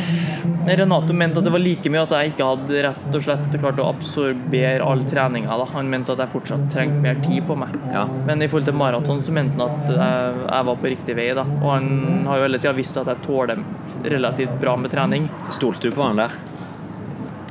Renato 0.80 1.14
mente 1.16 1.40
at 1.40 1.48
det 1.48 1.54
var 1.54 1.62
like 1.64 1.92
mye 1.92 2.02
at 2.04 2.14
jeg 2.16 2.34
ikke 2.34 2.48
hadde 2.50 2.82
rett 2.84 3.16
og 3.16 3.24
slett 3.24 3.56
klart 3.56 3.80
å 3.80 3.88
absorbere 3.90 4.86
all 4.86 5.04
treninga. 5.08 5.60
Han 5.74 5.92
mente 5.92 6.16
at 6.16 6.24
jeg 6.24 6.34
fortsatt 6.34 6.66
trengte 6.74 7.04
mer 7.04 7.20
tid 7.24 7.46
på 7.48 7.58
meg. 7.60 7.76
Ja. 7.94 8.06
Men 8.28 8.44
i 8.44 8.50
forhold 8.50 8.70
til 8.70 8.80
maraton 8.80 9.24
så 9.24 9.36
mente 9.36 9.60
han 9.60 9.80
at 9.80 9.92
jeg, 9.94 10.42
jeg 10.46 10.70
var 10.72 10.82
på 10.82 10.94
riktig 10.96 11.18
vei. 11.20 11.30
Da. 11.38 11.46
Og 11.60 11.70
han 11.72 12.28
har 12.30 12.42
jo 12.42 12.48
hele 12.48 12.62
tida 12.62 12.76
visst 12.78 13.00
at 13.00 13.12
jeg 13.12 13.24
tåler 13.28 13.64
relativt 14.06 14.60
bra 14.62 14.76
med 14.80 14.94
trening. 14.96 15.30
Stolte 15.56 15.90
du 15.90 15.96
på 15.96 16.06
han 16.06 16.20
der? 16.20 16.36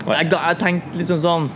Jeg, 0.09 0.31
jeg 0.33 0.61
tenkte 0.61 1.01
liksom 1.01 1.19
sånn 1.21 1.51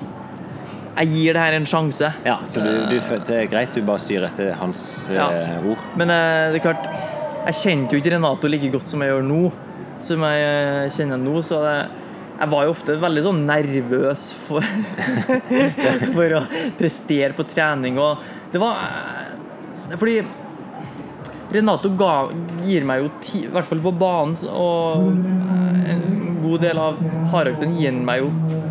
Jeg 0.92 1.08
gir 1.08 1.32
det 1.36 1.40
her 1.42 1.54
en 1.56 1.64
sjanse. 1.68 2.10
Ja, 2.26 2.34
så 2.44 2.60
du, 2.60 2.68
du, 2.90 2.98
det 3.00 3.36
er 3.38 3.46
greit 3.48 3.72
du 3.72 3.80
bare 3.86 4.02
styrer 4.02 4.26
etter 4.28 4.50
hans 4.60 4.82
Ja. 5.12 5.30
eh, 5.32 5.64
ord? 5.72 5.80
Men 5.96 6.10
eh, 6.12 6.50
det 6.52 6.60
er 6.60 6.66
klart 6.66 6.84
Jeg 7.46 7.56
kjente 7.62 7.96
jo 7.96 8.02
ikke 8.02 8.12
Renato 8.14 8.50
like 8.52 8.68
godt 8.74 8.90
som 8.90 9.00
jeg 9.02 9.10
gjør 9.14 9.24
nå. 9.26 9.40
Som 10.04 10.24
jeg 10.28 10.42
eh, 10.44 10.90
kjenner 10.92 11.18
nå, 11.22 11.40
så 11.46 11.62
det, 11.64 11.74
jeg 12.42 12.50
var 12.52 12.66
jo 12.66 12.74
ofte 12.74 12.96
veldig 12.98 13.22
sånn 13.24 13.40
nervøs 13.46 14.22
for, 14.48 14.66
for 16.16 16.36
å 16.38 16.44
prestere 16.78 17.32
på 17.38 17.46
trening. 17.50 17.98
Og 18.02 18.22
det 18.52 18.60
var 18.62 18.80
eh, 18.84 19.96
Fordi 19.96 20.16
Renato 21.52 21.90
ga, 22.00 22.12
gir 22.64 22.84
meg 22.88 23.02
jo 23.04 23.10
ti, 23.22 23.42
i 23.44 23.50
hvert 23.52 23.66
fall 23.68 23.82
på 23.84 23.92
banen, 24.00 24.36
og 24.48 25.10
en 25.92 26.38
god 26.40 26.62
del 26.64 26.78
av 26.80 26.96
hardøkten 27.34 27.74
gir 27.76 27.92
meg 27.92 28.22
jo 28.22 28.30
eh, 28.32 28.70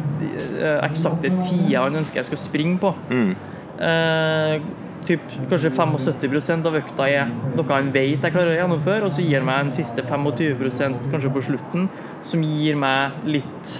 eksakte 0.86 1.32
tida 1.42 1.86
han 1.86 2.00
ønsker 2.02 2.22
jeg 2.22 2.32
skal 2.32 2.42
springe 2.42 2.80
på. 2.82 2.94
Mm. 3.10 3.34
Eh, 3.82 4.62
typ, 5.06 5.22
kanskje 5.50 5.72
75% 5.74 6.68
av 6.70 6.76
økta 6.78 7.08
er 7.10 7.30
noe 7.56 7.66
han 7.72 7.90
vet 7.94 8.22
jeg 8.22 8.34
klarer 8.34 8.54
å 8.54 8.60
gjennomføre, 8.60 9.08
og 9.08 9.16
så 9.16 9.26
gir 9.26 9.40
han 9.42 9.48
meg 9.48 9.64
en 9.66 9.74
siste 9.74 10.06
25% 10.06 11.08
kanskje 11.14 11.32
på 11.34 11.46
slutten, 11.50 11.88
som 12.28 12.44
gir 12.46 12.78
meg 12.80 13.24
litt 13.26 13.74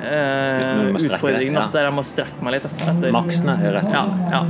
eh, 0.00 0.88
må 0.88 1.02
strekke 1.02 1.18
utfordring, 1.18 1.52
deg, 1.52 1.58
da, 1.58 1.66
ja. 1.66 1.70
der 1.74 1.88
jeg 1.90 1.96
må 1.98 2.04
strekke 2.08 2.46
meg 2.46 2.56
litt. 2.56 2.68
Etter. 2.70 3.10
Maksen 3.14 3.52
er 3.54 3.76
rett. 3.76 3.92
Ja, 3.92 4.04
ja. 4.32 4.42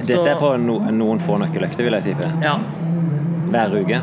Dette 0.00 0.26
er 0.34 0.40
på 0.40 0.54
no, 0.58 0.80
noen 0.94 1.22
få 1.22 1.38
nøkkeløkter, 1.42 1.86
vil 1.86 2.00
jeg 2.00 2.12
tippe. 2.12 2.32
ja. 2.44 2.58
Hver 3.50 3.72
uke. 3.74 3.98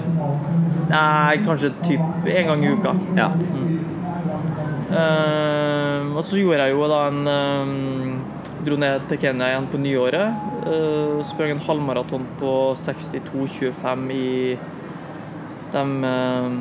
Nei, 0.87 1.37
kanskje 1.45 1.69
typ 1.83 2.27
en 2.31 2.49
gang 2.51 2.63
i 2.63 2.71
uka. 2.75 2.91
Ja. 3.15 3.29
Eh, 4.87 6.15
og 6.15 6.23
så 6.25 6.39
gjorde 6.39 6.63
jeg 6.63 6.75
jo 6.75 6.87
da 6.91 6.99
en 7.11 7.27
eh, 7.27 7.71
Dro 8.67 8.75
ned 8.79 9.05
til 9.07 9.19
Kenya 9.21 9.51
igjen 9.51 9.67
på 9.71 9.79
nyåret. 9.79 10.45
Uh, 10.67 11.21
sprang 11.23 11.53
en 11.53 11.61
halvmaraton 11.63 12.25
på 12.39 12.53
62,25 12.75 14.09
i 14.11 14.57
de 15.71 15.83
eh, 16.09 16.57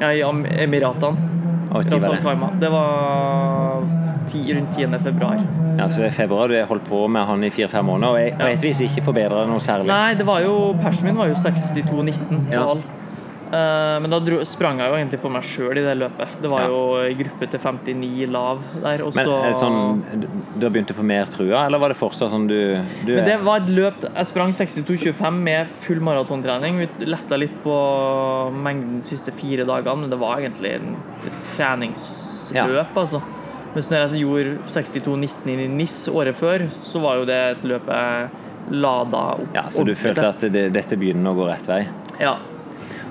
ja, 0.00 0.08
i 0.10 0.22
Emiratene. 0.64 1.28
Og 1.72 1.84
det? 1.86 2.70
Var 2.72 3.84
ti, 4.32 4.40
rundt 4.54 4.74
10. 4.76 4.98
februar. 5.04 5.38
ja, 5.78 5.86
så 5.90 6.04
i 6.04 6.10
februar 6.10 6.48
du 6.48 6.56
har 6.58 6.66
holdt 6.66 6.84
på 6.88 7.06
med 7.08 7.24
han 7.26 7.44
i 7.44 7.50
fire-fem 7.50 7.84
måneder, 7.84 8.12
og 8.12 8.18
jeg, 8.20 8.34
og 8.40 8.50
et 8.50 8.66
vis 8.66 8.80
ikke 8.88 9.04
forbedra 9.06 9.46
noe 9.48 9.60
særlig. 9.62 9.88
Nei, 9.92 10.14
det 10.18 10.26
var 10.26 10.42
jo 10.44 10.72
persen 10.82 11.08
min 11.08 11.16
var 11.16 11.30
jo 11.30 11.38
62,19 11.38 12.50
på 12.50 12.52
Ja. 12.52 12.66
hall. 12.66 12.82
Eh, 12.82 13.01
men 13.52 14.08
da 14.10 14.18
dro, 14.24 14.38
sprang 14.48 14.78
jeg 14.80 14.88
jo 14.88 14.94
egentlig 14.96 15.18
for 15.20 15.28
meg 15.34 15.42
sjøl 15.44 15.76
i 15.76 15.82
det 15.84 15.92
løpet. 16.00 16.30
Det 16.40 16.48
var 16.48 16.62
Ja. 16.62 16.68
jo 16.72 17.02
i 17.04 17.14
gruppe 17.18 17.48
til 17.52 17.60
59 17.60 18.26
lav 18.32 18.62
der. 18.80 19.02
Men 19.04 19.28
er 19.28 19.48
det 19.50 19.58
sånn 19.60 20.02
du 20.58 20.64
har 20.66 20.70
begynt 20.72 20.90
å 20.94 20.96
få 20.96 21.04
mer 21.04 21.26
trua, 21.26 21.66
eller 21.66 21.78
var 21.78 21.88
det 21.92 21.98
fortsatt 21.98 22.32
sånn 22.32 22.46
du, 22.48 22.74
du 23.04 23.12
Men 23.16 23.24
det 23.28 23.36
var 23.44 23.60
et 23.60 23.68
løp 23.68 24.00
Jeg 24.08 24.26
sprang 24.26 24.52
62,25 24.56 25.38
med 25.42 25.68
full 25.84 26.00
maratontrening. 26.00 26.78
Vi 26.80 27.06
letta 27.06 27.36
litt 27.36 27.54
på 27.62 27.76
mengden 28.56 29.00
de 29.02 29.06
siste 29.06 29.32
fire 29.36 29.66
dagene, 29.68 30.00
men 30.06 30.10
det 30.10 30.18
var 30.18 30.38
egentlig 30.40 30.76
et 30.76 31.56
treningsløp, 31.56 32.94
altså. 32.96 33.22
Mens 33.74 33.88
når 33.88 34.02
jeg 34.12 34.24
gjorde 34.26 34.58
62,19 34.68 35.60
i 35.64 35.68
NIS 35.68 36.08
året 36.12 36.36
før, 36.36 36.66
så 36.84 37.00
var 37.00 37.20
jo 37.20 37.24
det 37.28 37.38
et 37.56 37.62
løp 37.64 37.86
jeg 37.88 38.30
lada 38.70 39.22
opp. 39.34 39.48
Ja, 39.54 39.62
Så 39.72 39.84
du 39.84 39.94
følte 39.94 40.28
at 40.28 40.40
det, 40.52 40.72
dette 40.74 40.96
begynner 40.96 41.32
å 41.32 41.38
gå 41.40 41.48
rett 41.48 41.66
vei? 41.68 41.86
Ja. 42.20 42.36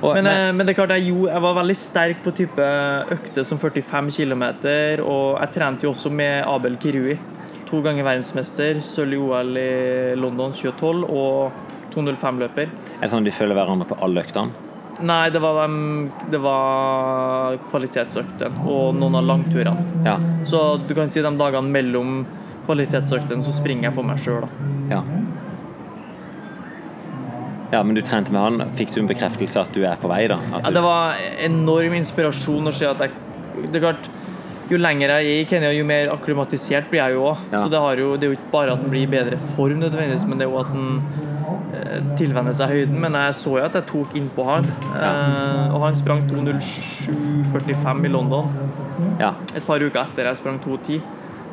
Og, 0.02 0.16
Men, 0.16 0.26
men, 0.26 0.32
eh, 0.34 0.54
men 0.58 0.66
det 0.66 0.74
er 0.74 0.80
klart 0.80 0.96
jeg, 0.98 1.12
jo, 1.12 1.28
jeg 1.30 1.42
var 1.44 1.58
veldig 1.60 1.76
sterk 1.78 2.24
på 2.26 2.34
type 2.38 2.70
økter 3.14 3.46
som 3.46 3.60
45 3.62 4.10
km, 4.18 4.46
og 5.06 5.38
jeg 5.38 5.54
trente 5.54 5.86
jo 5.86 5.94
også 5.94 6.10
med 6.14 6.42
Abel 6.50 6.80
Kirui. 6.82 7.20
To 7.70 7.80
ganger 7.86 8.04
verdensmester, 8.04 8.82
sølv 8.84 9.16
i 9.16 9.22
OL 9.22 9.62
i 9.62 9.70
London 10.20 10.52
2012 10.58 11.06
og 11.06 11.70
205-løper. 11.94 12.68
er 12.98 13.06
det 13.06 13.12
sånn 13.14 13.28
de 13.28 13.34
følger 13.36 13.56
hverandre 13.56 13.88
på 13.88 13.98
alle 14.04 14.24
øktene? 14.26 14.68
Nei, 15.02 15.30
det 15.34 15.40
var, 15.42 15.62
var 16.44 17.58
kvalitetsøktene 17.72 18.68
og 18.70 18.98
noen 19.00 19.18
av 19.18 19.26
langturene. 19.26 20.04
Ja. 20.06 20.18
Så 20.46 20.62
du 20.86 20.94
kan 20.98 21.10
si 21.10 21.24
de 21.24 21.32
dagene 21.40 21.74
mellom 21.74 22.22
kvalitetsøktene 22.68 23.46
så 23.46 23.54
springer 23.56 23.90
jeg 23.90 23.98
for 23.98 24.08
meg 24.08 24.22
sjøl, 24.22 24.46
da. 24.46 24.72
ja. 24.98 25.02
Ja, 27.72 27.84
men 27.84 27.96
du 27.96 28.02
trente 28.04 28.34
med 28.36 28.42
han. 28.42 28.72
Fikk 28.76 28.92
du 28.94 29.02
en 29.02 29.10
bekreftelse 29.10 29.64
at 29.64 29.72
du 29.76 29.84
er 29.88 30.00
på 30.00 30.12
vei, 30.12 30.26
da? 30.32 30.38
At 30.52 30.68
Ja, 30.68 30.74
det 30.76 30.84
var 30.84 31.20
enorm 31.40 31.96
inspirasjon 32.02 32.68
å 32.68 32.74
se 32.76 32.90
at 32.90 33.06
jeg 33.06 33.14
Det 33.62 33.78
er 33.78 33.84
klart, 33.84 34.08
jo 34.72 34.78
lenger 34.80 35.12
jeg 35.12 35.28
er 35.28 35.42
i 35.42 35.48
Kenya, 35.50 35.72
jo 35.76 35.84
mer 35.88 36.12
akklimatisert 36.14 36.88
blir 36.90 37.02
jeg 37.02 37.18
jo 37.18 37.26
òg. 37.34 37.42
Ja. 37.52 37.64
Så 37.64 37.72
det, 37.74 37.82
jo, 38.00 38.14
det 38.16 38.28
er 38.28 38.32
jo 38.32 38.38
ikke 38.38 38.54
bare 38.54 38.76
at 38.76 38.82
den 38.82 38.94
blir 38.94 39.04
i 39.04 39.12
bedre 39.12 39.40
form, 39.58 39.82
nødvendigvis, 39.82 40.24
men 40.28 40.40
det 40.40 40.48
er 40.48 40.54
jo 40.54 40.62
at 40.62 40.72
den 40.72 40.92
eh, 41.76 41.98
tilvenner 42.20 42.56
seg 42.56 42.72
høyden. 42.72 43.00
Men 43.04 43.18
jeg 43.20 43.38
så 43.42 43.58
jo 43.58 43.66
at 43.66 43.76
jeg 43.76 43.88
tok 43.92 44.16
innpå 44.20 44.48
han. 44.48 44.70
Ja. 44.96 45.12
og 45.76 45.84
han 45.86 46.00
sprang 46.00 46.24
2.07,45 46.32 48.08
i 48.08 48.12
London 48.12 48.52
ja. 49.20 49.34
et 49.56 49.68
par 49.68 49.84
uker 49.84 50.06
etter 50.06 50.32
jeg 50.32 50.40
sprang 50.40 50.62
2.10. 50.64 51.02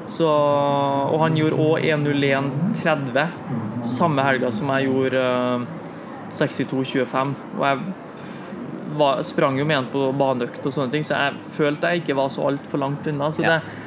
Så, 0.08 0.28
og 0.28 1.18
han 1.20 1.34
gjorde 1.36 1.58
òg 1.60 1.84
1.01,30 1.84 3.84
samme 3.84 4.24
helga 4.24 4.48
som 4.54 4.70
jeg 4.72 4.88
gjorde 4.88 5.24
eh, 5.26 5.66
62,25. 6.32 7.34
Og 7.58 7.64
jeg 7.66 7.78
var, 8.98 9.22
sprang 9.22 9.58
jo 9.60 9.64
med 9.68 9.76
han 9.82 9.90
på 9.92 10.08
baneøkt 10.18 10.64
og 10.66 10.72
sånne 10.74 10.90
ting, 10.94 11.04
så 11.04 11.18
jeg 11.18 11.34
følte 11.58 11.92
jeg 11.92 12.02
ikke 12.04 12.16
var 12.16 12.28
så 12.32 12.48
altfor 12.50 12.78
langt 12.80 13.06
unna. 13.10 13.28
Så, 13.32 13.42
Ja. 13.44 13.58
det, 13.58 13.84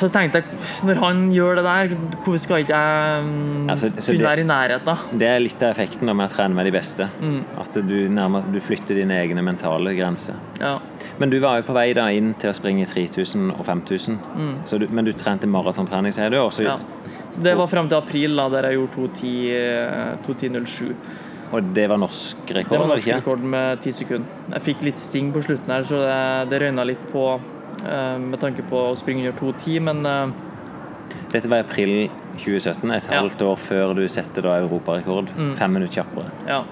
så 0.00 0.08
tenkte 0.10 0.40
jeg, 0.40 0.44
når 0.84 0.94
han 1.02 1.18
gjør 1.32 1.56
det 1.56 1.64
der, 1.64 1.88
hvorfor 2.24 2.38
skal 2.42 2.56
ikke 2.64 2.74
jeg 2.74 3.24
mm, 3.24 3.68
Ja, 3.68 3.74
så- 3.76 3.90
så 4.00 4.12
kunne 4.12 4.24
være 4.24 4.40
i 4.40 4.44
nærheten? 4.44 5.18
Det 5.18 5.28
er 5.28 5.38
litt 5.40 5.62
av 5.62 5.70
effekten 5.76 6.06
med 6.16 6.28
å 6.30 6.32
trene 6.34 6.54
med 6.54 6.64
de 6.66 6.72
beste. 6.72 7.08
Mm. 7.20 7.44
At 7.60 7.72
du, 7.74 8.08
nærmere, 8.08 8.52
du 8.52 8.58
flytter 8.60 8.94
dine 8.94 9.14
egne 9.14 9.42
mentale 9.44 9.94
grenser. 9.96 10.34
Ja. 10.60 10.78
Men 11.18 11.30
du 11.30 11.38
var 11.40 11.56
jo 11.60 11.62
på 11.62 11.74
vei 11.74 11.92
da 11.92 12.08
inn 12.08 12.34
til 12.34 12.50
å 12.50 12.54
springe 12.54 12.84
3000 12.86 13.50
og 13.58 13.64
5000. 13.64 14.18
Så 14.64 14.78
du, 14.78 14.88
men 14.88 15.04
du 15.04 15.12
trente 15.12 15.46
maratontrening, 15.46 16.12
sier 16.12 16.30
du? 16.30 16.36
Også, 16.38 16.62
Mm. 16.62 16.66
ja. 16.66 16.78
Det 17.42 17.54
var 17.56 17.66
fram 17.66 17.86
til 17.88 17.98
april, 17.98 18.34
da, 18.36 18.48
der 18.48 18.62
jeg 18.70 18.78
gjorde 18.78 18.96
2.10, 18.96 19.50
eh, 19.52 20.16
2.10,07. 20.26 20.94
Og 21.54 21.62
det 21.76 21.84
var 21.90 22.00
norsk 22.02 22.48
rekord? 22.56 22.72
Det 22.74 22.80
var 22.82 22.90
norsk 22.90 23.08
rekord 23.12 23.44
med 23.54 23.80
ti 23.84 23.92
sekunder. 23.94 24.26
Jeg 24.56 24.62
fikk 24.66 24.82
litt 24.88 24.98
sting 24.98 25.28
på 25.34 25.42
slutten 25.46 25.70
her, 25.70 25.84
så 25.86 26.00
det, 26.02 26.50
det 26.50 26.60
røyna 26.64 26.84
litt 26.88 27.04
på 27.12 27.26
eh, 27.86 28.16
med 28.18 28.40
tanke 28.42 28.64
på 28.66 28.80
å 28.90 28.96
springe 28.98 29.22
under 29.28 29.38
2.10, 29.38 29.80
men 29.90 30.02
eh, 30.10 30.34
Dette 31.32 31.48
var 31.50 31.62
i 31.62 31.66
april 31.66 31.92
2017, 32.42 32.90
et 32.96 33.06
Ja. 33.10 33.20
halvt 33.20 33.42
år 33.46 33.56
før 33.62 33.94
du 33.94 34.02
setter 34.10 34.42
da 34.42 34.56
europarekord. 34.62 35.30
Mm. 35.36 35.54
Fem 35.58 35.72
minutter 35.78 36.02
kjappere. 36.02 36.32
ja. 36.48 36.64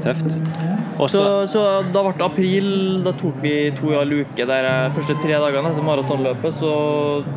Tøft. 0.00 0.30
Så, 0.32 1.08
så 1.08 1.22
så 1.46 1.60
da 1.92 2.02
ble 2.02 2.12
det 2.18 2.24
april. 2.24 2.68
Da 3.04 3.12
tok 3.20 3.36
vi 3.42 3.52
to 3.76 3.92
i 3.92 3.96
all 4.00 4.10
uke. 4.16 4.46
Der 4.48 4.64
jeg, 4.66 4.92
første 4.96 5.16
tre 5.22 5.36
dagene 5.42 5.70
etter 5.70 5.84
maratonløpet 5.86 6.56
så 6.56 6.72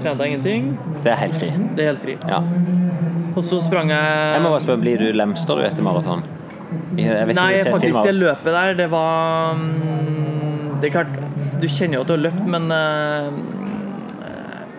trente 0.01 0.23
jeg 0.25 0.31
ingenting. 0.33 0.69
Det 1.03 1.11
er 1.11 1.19
helt 1.25 1.35
fri. 1.37 1.49
Det 1.75 1.83
er 1.85 1.91
helt 1.91 2.03
fri. 2.05 2.15
Ja. 2.31 2.39
Og 3.33 3.43
så 3.45 3.59
sprang 3.65 3.89
jeg 3.93 4.33
Jeg 4.35 4.43
må 4.43 4.53
bare 4.53 4.63
spørre, 4.63 4.81
Blir 4.83 5.01
du 5.01 5.09
lemster 5.15 5.59
du 5.59 5.65
etter 5.65 5.85
maraton? 5.85 6.23
Nei, 6.93 7.51
faktisk 7.67 8.05
det 8.07 8.15
løpet 8.17 8.49
der, 8.49 8.73
det 8.77 8.87
var 8.89 9.59
mm, 9.59 10.79
Det 10.81 10.89
er 10.89 10.93
klart, 10.95 11.11
du 11.61 11.67
kjenner 11.69 11.99
jo 11.99 12.01
at 12.03 12.09
du 12.09 12.13
har 12.15 12.23
løpt, 12.25 12.47
men 12.49 12.65
uh, 12.73 13.29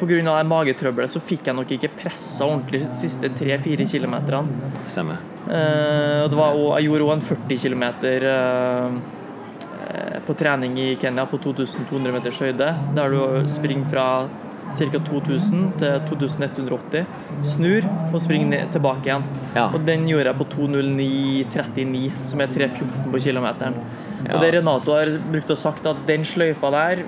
pga. 0.00 0.42
magetrøbbelet 0.44 1.12
så 1.12 1.22
fikk 1.22 1.48
jeg 1.48 1.57
nok 1.57 1.70
ikke 1.76 1.92
pressa 2.02 2.44
ordentlig 2.46 2.82
de 2.84 2.98
siste 2.98 3.30
tre-fire 3.38 3.86
kilometerne. 3.88 4.72
Stemmer. 4.90 5.22
Eh, 5.44 6.30
var 6.32 6.57
jeg 6.78 6.88
gjorde 6.88 7.05
òg 7.05 7.12
en 7.14 7.26
40 7.28 7.59
km 7.61 7.84
eh, 8.09 8.90
på 10.24 10.36
trening 10.40 10.78
i 10.80 10.94
Kenya 11.00 11.26
på 11.28 11.38
2200 11.42 12.14
meters 12.14 12.40
høyde, 12.40 12.70
der 12.96 13.12
du 13.12 13.48
springer 13.52 13.90
fra 13.92 14.07
ca. 14.72 14.98
2000 14.98 15.66
til 15.78 16.00
2180, 16.08 17.04
snur 17.54 17.84
og 18.12 18.20
springer 18.24 18.48
ned, 18.50 18.72
tilbake 18.74 19.06
igjen. 19.10 19.26
Ja. 19.54 19.66
Og 19.68 19.84
den 19.86 20.06
gjorde 20.08 20.30
jeg 20.32 20.38
på 20.40 20.46
2.09,39, 20.56 22.10
som 22.30 22.40
er 22.42 22.52
3.14 22.54 23.10
på 23.12 23.20
kilometeren. 23.26 23.76
Ja. 24.24 24.34
Og 24.34 24.40
det 24.42 24.54
Renato 24.56 24.96
har 24.96 25.12
brukt 25.32 25.50
og 25.52 25.58
sagt, 25.60 25.86
at 25.86 26.04
den 26.08 26.24
sløyfa 26.24 26.70
der 26.72 27.02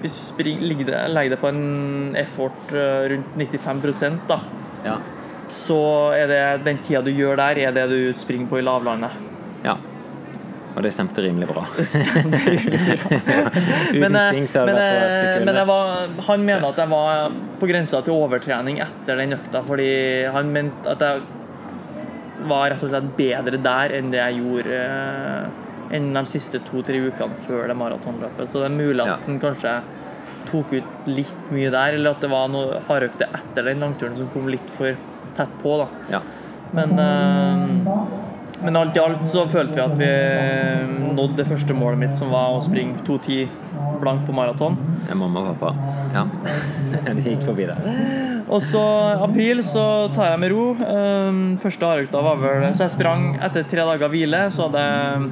Hvis 0.00 0.12
du 0.16 0.20
springer, 0.32 0.62
legger 1.12 1.34
det 1.34 1.38
på 1.42 1.48
en 1.52 2.16
effort 2.16 2.70
eh, 2.72 3.10
rundt 3.12 3.34
95 3.36 4.22
da, 4.28 4.38
Ja. 4.86 4.94
så 5.52 6.14
er 6.16 6.26
det 6.26 6.64
den 6.64 6.78
tida 6.78 7.02
du 7.04 7.10
gjør 7.12 7.36
der, 7.36 7.58
er 7.68 7.70
det 7.76 7.84
du 7.90 8.12
springer 8.16 8.48
på 8.48 8.58
i 8.58 8.62
lavlandet. 8.64 9.10
ja. 9.64 9.74
Og 10.70 10.82
det 10.84 10.92
stemte 10.94 11.22
rimelig 11.24 11.48
bra. 11.50 11.64
Men, 14.00 14.16
eh, 14.16 14.36
men, 14.54 14.76
eh, 14.78 15.44
men 15.44 15.58
var, 15.66 16.06
han 16.28 16.44
mener 16.46 16.68
at 16.68 16.78
jeg 16.78 16.90
var 16.92 17.32
på 17.60 17.68
grensa 17.70 18.00
til 18.06 18.14
overtrening 18.14 18.78
etter 18.84 19.18
den 19.18 19.34
økta, 19.36 19.62
fordi 19.66 19.90
han 20.30 20.52
mente 20.54 20.94
at 20.94 21.02
jeg 21.04 21.22
var 22.50 22.70
rett 22.72 22.84
og 22.86 22.92
slett 22.92 23.10
bedre 23.18 23.60
der 23.60 23.96
enn 23.98 24.12
det 24.14 24.20
jeg 24.22 24.38
gjorde 24.40 24.78
eh, 24.78 25.96
enn 25.96 26.12
de 26.14 26.22
siste 26.30 26.60
to-tre 26.68 27.00
ukene 27.10 27.36
før 27.48 27.66
det 27.70 27.76
maratonløpet. 27.78 28.46
Så 28.48 28.62
det 28.62 28.70
er 28.70 28.76
mulig 28.76 29.02
at 29.04 29.26
Ja. 29.26 29.38
kanskje 29.42 29.74
tok 30.50 30.72
ut 30.72 31.08
litt 31.10 31.50
mye 31.52 31.70
der, 31.70 31.98
eller 31.98 32.14
at 32.14 32.22
det 32.22 32.30
var 32.30 32.48
noe 32.48 32.80
hardøkte 32.88 33.26
etter 33.28 33.66
den 33.68 33.82
langturen 33.82 34.16
som 34.16 34.30
kom 34.32 34.48
litt 34.48 34.70
for 34.78 34.96
tett 35.36 35.52
på. 35.62 35.76
da. 35.82 35.88
Ja. 36.14 36.20
Men, 36.72 36.98
eh, 36.98 38.29
men 38.64 38.76
alt 38.76 38.96
i 38.96 39.00
alt 39.02 39.22
så 39.28 39.46
følte 39.50 39.76
vi 39.76 39.82
at 39.84 39.96
vi 40.00 40.10
nådde 41.16 41.36
det 41.40 41.46
første 41.48 41.76
målet 41.76 42.00
mitt, 42.04 42.14
som 42.18 42.32
var 42.32 42.56
å 42.56 42.62
springe 42.64 43.00
2.10 43.06 43.48
blank 44.00 44.26
på 44.26 44.34
maraton. 44.36 44.76
Det 45.04 45.12
er 45.14 45.18
mamma 45.20 45.42
og 45.44 45.58
pappa. 45.60 45.74
Ja. 46.14 46.24
De 47.16 47.24
gikk 47.24 47.44
forbi 47.46 47.68
der. 47.68 47.80
Og 48.50 48.62
så 48.64 48.82
april 49.22 49.62
så 49.66 49.84
tar 50.14 50.32
jeg 50.32 50.42
med 50.42 50.52
ro. 50.54 50.64
Eh, 50.82 51.40
Første 51.62 51.86
hardøkta 51.86 52.22
var 52.24 52.40
vel 52.40 52.64
Så 52.74 52.86
jeg 52.88 52.94
sprang 52.96 53.28
etter 53.38 53.66
tre 53.70 53.84
dager 53.86 54.10
hvile, 54.10 54.40
så 54.50 54.66
hadde 54.66 54.82
jeg 54.86 55.28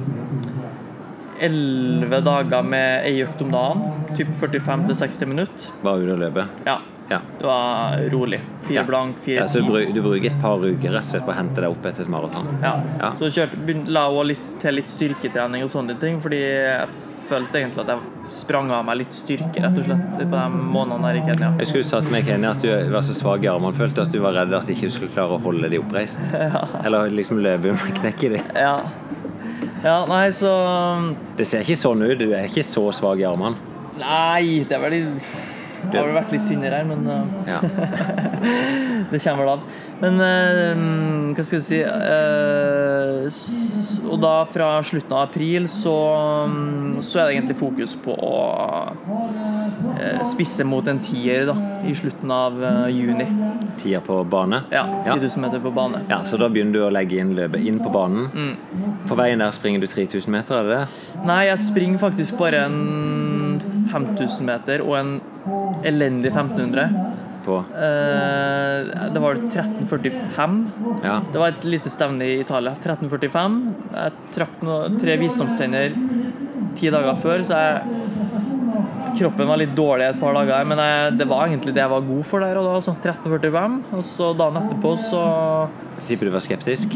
elleve 1.49 2.19
dager 2.25 2.63
med 2.67 3.07
ei 3.07 3.19
økt 3.25 3.41
om 3.45 3.51
dagen. 3.53 3.83
Typ 4.17 4.31
45-60 4.39 5.29
minutter. 5.29 5.69
Bare 5.83 6.03
ut 6.03 6.13
og 6.15 6.23
løpe. 6.23 6.47
Ja. 6.67 6.79
Ja. 7.09 7.19
Det 7.39 7.45
var 7.47 7.97
rolig. 8.13 8.39
Fire 8.67 8.75
Ja. 8.75 8.83
blank, 8.85 9.15
fire 9.25 9.41
Ja, 9.43 9.47
så 9.49 9.61
du, 9.65 9.85
du 9.93 10.01
bruker 10.01 10.29
et 10.29 10.41
par 10.41 10.61
uker 10.61 10.91
rett 10.93 11.03
og 11.07 11.09
slett 11.09 11.25
på 11.25 11.33
å 11.33 11.37
hente 11.39 11.61
deg 11.63 11.71
opp 11.73 11.85
etter 11.89 12.05
et 12.05 12.11
maraton? 12.13 12.47
Ja. 12.61 12.75
Ja. 12.99 13.11
Så 13.17 13.31
kjørte, 13.33 13.77
la 13.89 14.07
jeg 14.13 14.25
litt 14.33 14.47
til 14.61 14.77
litt 14.77 14.91
styrketrening 14.93 15.63
og 15.65 15.71
sånne 15.73 15.95
ting, 15.99 16.19
fordi 16.21 16.41
jeg 16.43 16.87
følte 17.29 17.59
egentlig 17.61 17.83
at 17.85 17.91
jeg 17.95 18.33
sprang 18.33 18.69
av 18.73 18.85
meg 18.85 18.99
litt 19.01 19.13
styrke, 19.13 19.61
rett 19.61 19.77
og 19.81 19.85
slett, 19.87 20.05
på 20.19 20.29
de 20.29 20.61
månedene 20.73 21.09
her 21.09 21.17
i 21.17 21.25
Kenya. 21.25 21.49
Jeg 21.61 21.69
skulle 21.71 21.87
sa 21.89 22.01
til 22.05 22.13
meg 22.13 22.25
Kenya 22.29 22.51
at 22.53 22.61
du 22.61 22.69
var 22.93 23.05
så 23.05 23.15
svak 23.17 23.45
i 23.45 23.49
armene. 23.49 23.73
Følte 23.77 24.05
at 24.05 24.13
du 24.13 24.19
var 24.21 24.37
redd 24.37 24.53
at 24.53 24.69
du 24.69 24.73
ikke 24.75 24.91
skulle 24.93 25.09
klare 25.13 25.37
å 25.37 25.41
holde 25.41 25.69
de 25.73 25.81
oppreist. 25.81 26.21
Eller 26.85 27.09
liksom 27.13 27.41
løpe 27.41 27.73
med 27.73 27.95
knekk 28.01 28.25
i 28.29 28.31
de. 28.35 28.41
Ja. 28.53 28.75
ja, 29.83 29.97
nei, 30.09 30.27
så 30.35 30.53
Det 31.37 31.47
ser 31.49 31.65
ikke 31.65 31.77
sånn 31.81 32.05
ut. 32.05 32.17
Du 32.21 32.29
er 32.33 32.45
ikke 32.49 32.65
så 32.65 32.85
svak 32.93 33.21
i 33.21 33.25
armene. 33.29 33.57
Nei, 33.99 34.63
det 34.69 34.77
er 34.77 34.85
vel 34.85 34.99
det 35.87 35.97
har 35.97 36.07
vel 36.07 36.17
vært 36.17 36.33
litt 36.35 36.47
tynnere 36.49 36.81
her, 36.81 36.87
men 36.89 37.07
uh, 37.07 37.23
Ja. 37.47 37.59
det 39.11 39.21
kommer 39.23 39.43
vel 39.43 39.51
av. 39.53 39.59
Men 40.01 40.19
uh, 40.21 41.33
hva 41.35 41.45
skal 41.45 41.59
jeg 41.59 41.65
si 41.67 41.79
uh, 41.83 43.27
Og 44.09 44.17
da 44.23 44.33
fra 44.49 44.69
slutten 44.85 45.15
av 45.15 45.25
april 45.29 45.67
så, 45.71 45.95
um, 46.47 46.99
så 47.01 47.21
er 47.21 47.29
det 47.29 47.37
egentlig 47.37 47.59
fokus 47.59 47.95
på 47.99 48.15
å 48.15 48.35
spisse 50.27 50.63
mot 50.67 50.85
en 50.87 50.99
tier 51.03 51.45
da, 51.47 51.55
i 51.87 51.93
slutten 51.95 52.31
av 52.31 52.55
juni. 52.93 53.25
Tida 53.79 54.01
på 54.03 54.19
bane. 54.27 54.61
Ja. 54.73 54.83
10 55.05 55.23
000 55.23 55.43
meter 55.43 55.61
på 55.63 55.71
bane. 55.75 56.01
Ja, 56.11 56.21
Så 56.27 56.37
da 56.39 56.49
begynner 56.51 56.75
du 56.75 56.81
å 56.85 56.91
legge 56.93 57.19
inn 57.19 57.33
løpet 57.37 57.63
inn 57.63 57.79
på 57.81 57.91
banen. 57.93 58.27
Mm. 58.33 58.97
På 59.09 59.17
veien 59.19 59.43
der 59.43 59.55
springer 59.55 59.83
du 59.83 59.87
3000 59.87 60.31
meter, 60.35 60.59
er 60.59 60.67
det 60.67 60.77
det? 60.77 61.23
Nei, 61.27 61.41
jeg 61.49 61.63
springer 61.67 62.01
faktisk 62.01 62.39
bare 62.39 62.65
en 62.67 62.79
5000 63.91 64.45
meter 64.47 64.83
og 64.85 64.95
en 64.99 65.15
elendig 65.87 66.31
1500. 66.33 66.89
På? 67.45 67.59
Eh, 67.73 69.09
det 69.13 69.21
var 69.23 69.39
1345. 69.39 70.57
Ja. 71.03 71.19
Det 71.31 71.41
var 71.41 71.53
et 71.53 71.67
lite 71.67 71.91
stevne 71.91 72.27
i 72.27 72.39
Italia. 72.43 72.75
1345. 72.77 73.59
Jeg 73.95 74.17
trakk 74.35 74.61
noe, 74.67 74.89
tre 74.99 75.17
visdomstenner 75.21 75.95
ti 76.79 76.91
dager 76.93 77.17
før, 77.23 77.43
så 77.47 77.59
jeg, 77.59 78.07
Kroppen 79.19 79.49
var 79.49 79.57
litt 79.59 79.71
dårlig 79.75 80.05
et 80.05 80.19
par 80.21 80.35
dager, 80.37 80.67
men 80.69 80.79
jeg, 80.79 81.13
det 81.19 81.25
var 81.27 81.47
egentlig 81.47 81.73
det 81.73 81.81
jeg 81.81 81.91
var 81.91 82.03
god 82.05 82.27
for 82.29 82.45
der 82.45 82.59
og 82.59 82.67
da. 82.67 82.75
Altså 82.77 82.93
1345. 82.93 83.77
Og 83.97 84.05
så 84.07 84.31
dagen 84.37 84.59
etterpå 84.61 84.95
så 85.01 85.23
Tipper 86.07 86.29
du 86.29 86.31
var 86.31 86.43
skeptisk? 86.45 86.93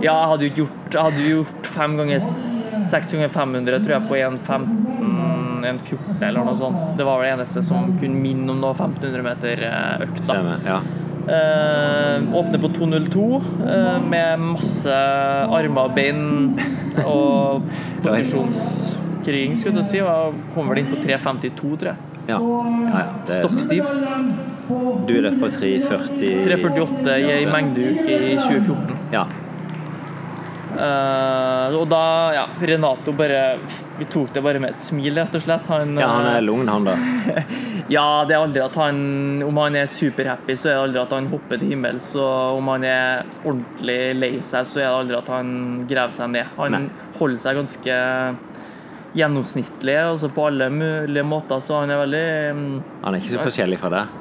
Ja, 0.00 0.14
jeg 0.14 0.28
hadde 0.30 0.46
jo 0.46 0.54
gjort, 0.62 0.86
jeg 0.94 1.02
hadde 1.02 1.26
gjort 1.26 1.68
fem 1.74 1.98
ganger 1.98 2.22
6 2.22 3.12
ganger 3.12 3.34
500, 3.34 3.82
tror 3.84 3.96
jeg, 3.98 4.08
på 4.08 4.20
1.15 4.22 5.41
sånn 5.62 5.78
1,14 5.78 6.26
eller 6.28 6.46
noe 6.46 6.58
sånt. 6.58 6.82
Det 6.98 7.06
var 7.06 7.20
vel 7.20 7.30
det 7.30 7.36
eneste 7.36 7.62
som 7.66 7.94
kunne 8.00 8.20
minne 8.22 8.52
om 8.52 8.60
noe 8.62 8.74
1500 8.74 9.24
meter-økt. 9.28 10.32
Ja. 10.66 10.80
Eh, 11.22 12.34
åpner 12.34 12.58
på 12.58 12.68
2.02 12.74 13.42
eh, 13.70 13.98
med 14.10 14.40
masse 14.42 14.94
armer 15.54 15.84
og 15.84 15.92
bein 15.94 16.24
og 17.04 17.68
posisjonskriging, 18.02 19.54
skulle 19.58 19.84
jeg 19.84 19.90
si. 19.92 20.00
Og 20.02 20.40
kom 20.56 20.72
vel 20.72 20.82
inn 20.82 20.90
på 20.90 20.98
3.52, 21.04 21.52
tror 21.60 21.92
jeg. 21.92 22.08
Ja. 22.28 22.38
ja, 22.38 22.98
ja 22.98 23.38
Stokkstiv. 23.40 23.86
Du 25.06 25.14
løp 25.18 25.38
på 25.42 25.48
3.40 25.50 26.44
3.48 26.46 27.16
i 27.18 27.30
ei 27.34 27.46
mengdeuke 27.50 28.18
i 28.18 28.36
2014. 28.38 28.98
Ja, 29.14 29.26
Eh, 30.72 31.74
og 31.76 31.84
da, 31.90 32.04
ja, 32.32 32.44
Renato 32.64 33.12
bare 33.12 33.58
Vi 33.98 34.06
tok 34.08 34.30
det 34.32 34.40
bare 34.40 34.60
med 34.62 34.72
et 34.72 34.80
smil, 34.80 35.12
rett 35.18 35.34
og 35.36 35.44
slett. 35.44 35.68
Han, 35.68 35.92
ja, 36.00 36.08
han 36.08 36.28
er 36.30 36.38
eh, 36.38 36.46
lugn, 36.46 36.70
han 36.70 36.86
da. 36.86 36.94
ja, 37.96 38.06
det 38.28 38.36
er 38.36 38.40
aldri 38.40 38.62
at 38.64 38.78
han 38.80 39.02
Om 39.44 39.60
han 39.60 39.76
er 39.82 39.90
superhappy, 39.90 40.56
så 40.56 40.70
er 40.70 40.78
det 40.78 40.86
aldri 40.86 41.02
at 41.02 41.14
han 41.18 41.28
hopper 41.32 41.60
til 41.60 41.74
himmels. 41.74 42.12
Og 42.16 42.62
om 42.62 42.72
han 42.72 42.88
er 42.88 43.28
ordentlig 43.42 44.00
lei 44.18 44.32
seg, 44.40 44.66
så 44.68 44.80
er 44.82 44.88
det 44.88 44.96
aldri 45.02 45.20
at 45.20 45.30
han 45.34 45.52
graver 45.90 46.16
seg 46.16 46.34
ned. 46.38 46.56
Han 46.58 46.78
Nei. 46.78 46.82
holder 47.20 47.44
seg 47.44 47.60
ganske 47.60 48.00
gjennomsnittlig 49.12 49.96
altså 50.00 50.30
på 50.32 50.46
alle 50.48 50.70
mulige 50.72 51.24
måter, 51.28 51.60
så 51.60 51.82
han 51.82 51.90
er 51.92 51.98
veldig 52.00 52.26
mm, 52.56 52.68
Han 53.02 53.12
er 53.12 53.20
ikke 53.20 53.34
så 53.34 53.42
forskjellig 53.44 53.80
fra 53.82 53.90
deg. 53.92 54.20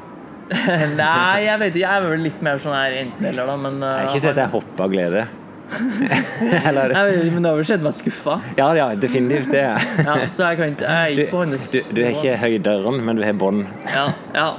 Nei, 0.99 1.45
jeg 1.45 1.59
vet 1.61 1.69
ikke. 1.71 1.85
Jeg 1.85 1.91
er 1.95 2.09
vel 2.09 2.25
litt 2.25 2.41
mer 2.43 2.59
sånn 2.59 2.75
her 2.75 2.97
enten-eller, 3.05 3.47
da, 3.47 3.55
men 3.55 3.79
uh, 3.79 3.87
Jeg 3.87 4.01
har 4.01 4.11
ikke 4.11 4.25
sett 4.25 4.41
deg 4.41 4.51
hoppe 4.51 4.83
av 4.83 4.91
glede. 4.91 5.23
Eller 6.67 6.93
vet 6.93 7.31
Men 7.33 7.43
det 7.43 7.49
har 7.49 7.57
vel 7.59 7.67
skjedd 7.67 7.85
meg 7.85 7.95
skuffa. 7.95 8.37
Ja, 8.57 8.67
ja, 8.77 8.89
definitivt 8.99 9.51
det. 9.53 9.63
Ja, 10.07 10.17
så 10.27 10.51
jeg 10.51 10.59
kan 10.59 10.75
ikke 10.75 10.91
Jeg 10.91 11.15
ikke 11.15 11.31
på 11.31 11.41
hans 11.45 11.71
du, 11.71 11.79
du 11.95 12.03
er 12.03 12.13
ikke 12.15 12.37
høydøren, 12.41 13.01
men 13.05 13.19
du 13.19 13.25
har 13.25 13.37
bånd. 13.39 13.65
Ja. 13.93 14.05
ja. 14.35 14.51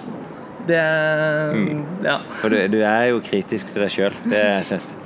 Det 0.67 0.83
Ja. 2.07 2.19
For 2.41 2.53
du, 2.53 2.61
du 2.71 2.79
er 2.81 3.09
jo 3.13 3.23
kritisk 3.25 3.73
til 3.73 3.85
deg 3.85 3.95
sjøl. 3.95 4.21
Det 4.25 4.39
har 4.39 4.61
jeg 4.61 4.69
sett. 4.75 4.99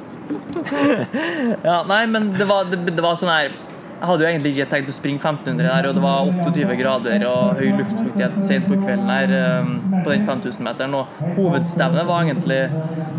ja. 1.63 1.81
Nei, 1.87 2.03
men 2.11 2.33
det 2.37 2.49
var, 2.51 2.69
det, 2.71 2.83
det 2.91 3.03
var 3.05 3.19
sånn 3.19 3.33
her 3.33 3.57
Jeg 3.97 4.09
hadde 4.11 4.25
jo 4.25 4.29
egentlig 4.29 4.51
ikke 4.53 4.67
tenkt 4.69 4.91
å 4.93 4.95
springe 4.95 5.21
1500 5.23 5.65
der, 5.65 5.87
og 5.89 5.95
det 5.97 6.03
var 6.05 6.27
28 6.29 6.75
grader 6.77 7.23
og 7.31 7.61
høy 7.61 7.71
luftfuktighet 7.79 8.35
sent 8.45 8.69
på 8.69 8.77
kvelden 8.83 9.09
her 9.09 9.33
eh, 9.33 9.71
på 10.05 10.13
den 10.13 10.27
5000-meteren. 10.29 10.97
Og 10.99 11.33
hovedstevnet 11.39 12.09
var 12.09 12.27
egentlig 12.27 12.61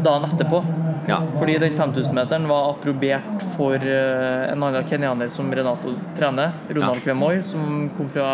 dagen 0.05 0.27
etterpå. 0.29 0.61
Ja. 1.09 1.21
Fordi 1.39 1.57
den 1.63 1.77
5000-meteren 1.79 2.45
var 2.51 2.73
approbert 2.75 3.45
for 3.57 3.81
eh, 3.81 4.51
en 4.51 4.67
annen 4.69 4.87
kenyaner 4.89 5.33
som 5.33 5.49
Renato 5.49 5.95
trener, 6.19 6.53
Ronald 6.69 7.01
Ja. 7.01 7.05
Kvemoy, 7.07 7.41
som 7.47 7.87
kom 7.97 8.11
fra 8.13 8.31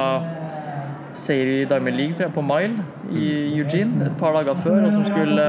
seier 1.16 1.62
i 1.62 1.66
Diamond 1.70 1.96
League 1.96 2.18
tror 2.18 2.28
jeg, 2.28 2.36
på 2.36 2.44
mile 2.44 2.84
i 3.14 3.28
Eugene 3.60 4.10
et 4.10 4.18
par 4.20 4.36
dager 4.36 4.58
før, 4.66 4.82
og 4.88 4.98
som 4.98 5.06
skulle 5.08 5.48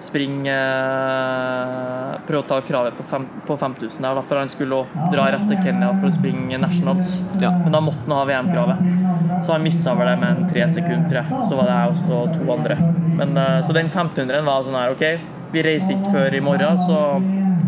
springe 0.00 0.54
eh, 0.54 2.14
Prøve 2.24 2.40
å 2.42 2.46
ta 2.48 2.58
kravet 2.64 2.96
på, 2.98 3.04
fem, 3.10 3.26
på 3.46 3.56
5000 3.60 4.02
der, 4.02 4.16
da, 4.16 4.22
for 4.24 4.40
han 4.40 4.50
skulle 4.52 4.80
dra 5.12 5.26
rett 5.34 5.44
til 5.50 5.60
Kenya 5.60 5.90
for 5.98 6.08
å 6.08 6.14
springe 6.14 6.58
nationals. 6.60 7.18
Ja. 7.42 7.52
Men 7.64 7.74
da 7.74 7.82
måtte 7.84 8.02
han 8.06 8.16
ha 8.16 8.24
VM-kravet. 8.28 9.44
Så 9.44 9.52
han 9.52 9.64
missa 9.66 9.94
vel 9.98 10.10
det 10.12 10.16
med 10.22 10.30
en 10.32 10.50
tre 10.50 10.66
sekunder, 10.72 11.06
tror 11.10 11.20
jeg. 11.20 11.46
Så 11.50 11.58
var 11.58 11.70
det 11.70 11.78
jeg 11.78 11.94
også 11.94 12.20
to 12.38 12.50
andre. 12.56 12.78
Men, 13.20 13.36
eh, 13.38 13.60
så 13.66 13.76
den 13.76 13.90
1500-en 13.92 14.48
var 14.48 14.64
sånn 14.66 14.78
her 14.78 14.94
OK, 14.94 15.06
vi 15.54 15.62
reiser 15.62 15.98
ikke 15.98 16.14
før 16.16 16.34
i 16.34 16.42
morgen, 16.42 16.80
så 16.82 17.00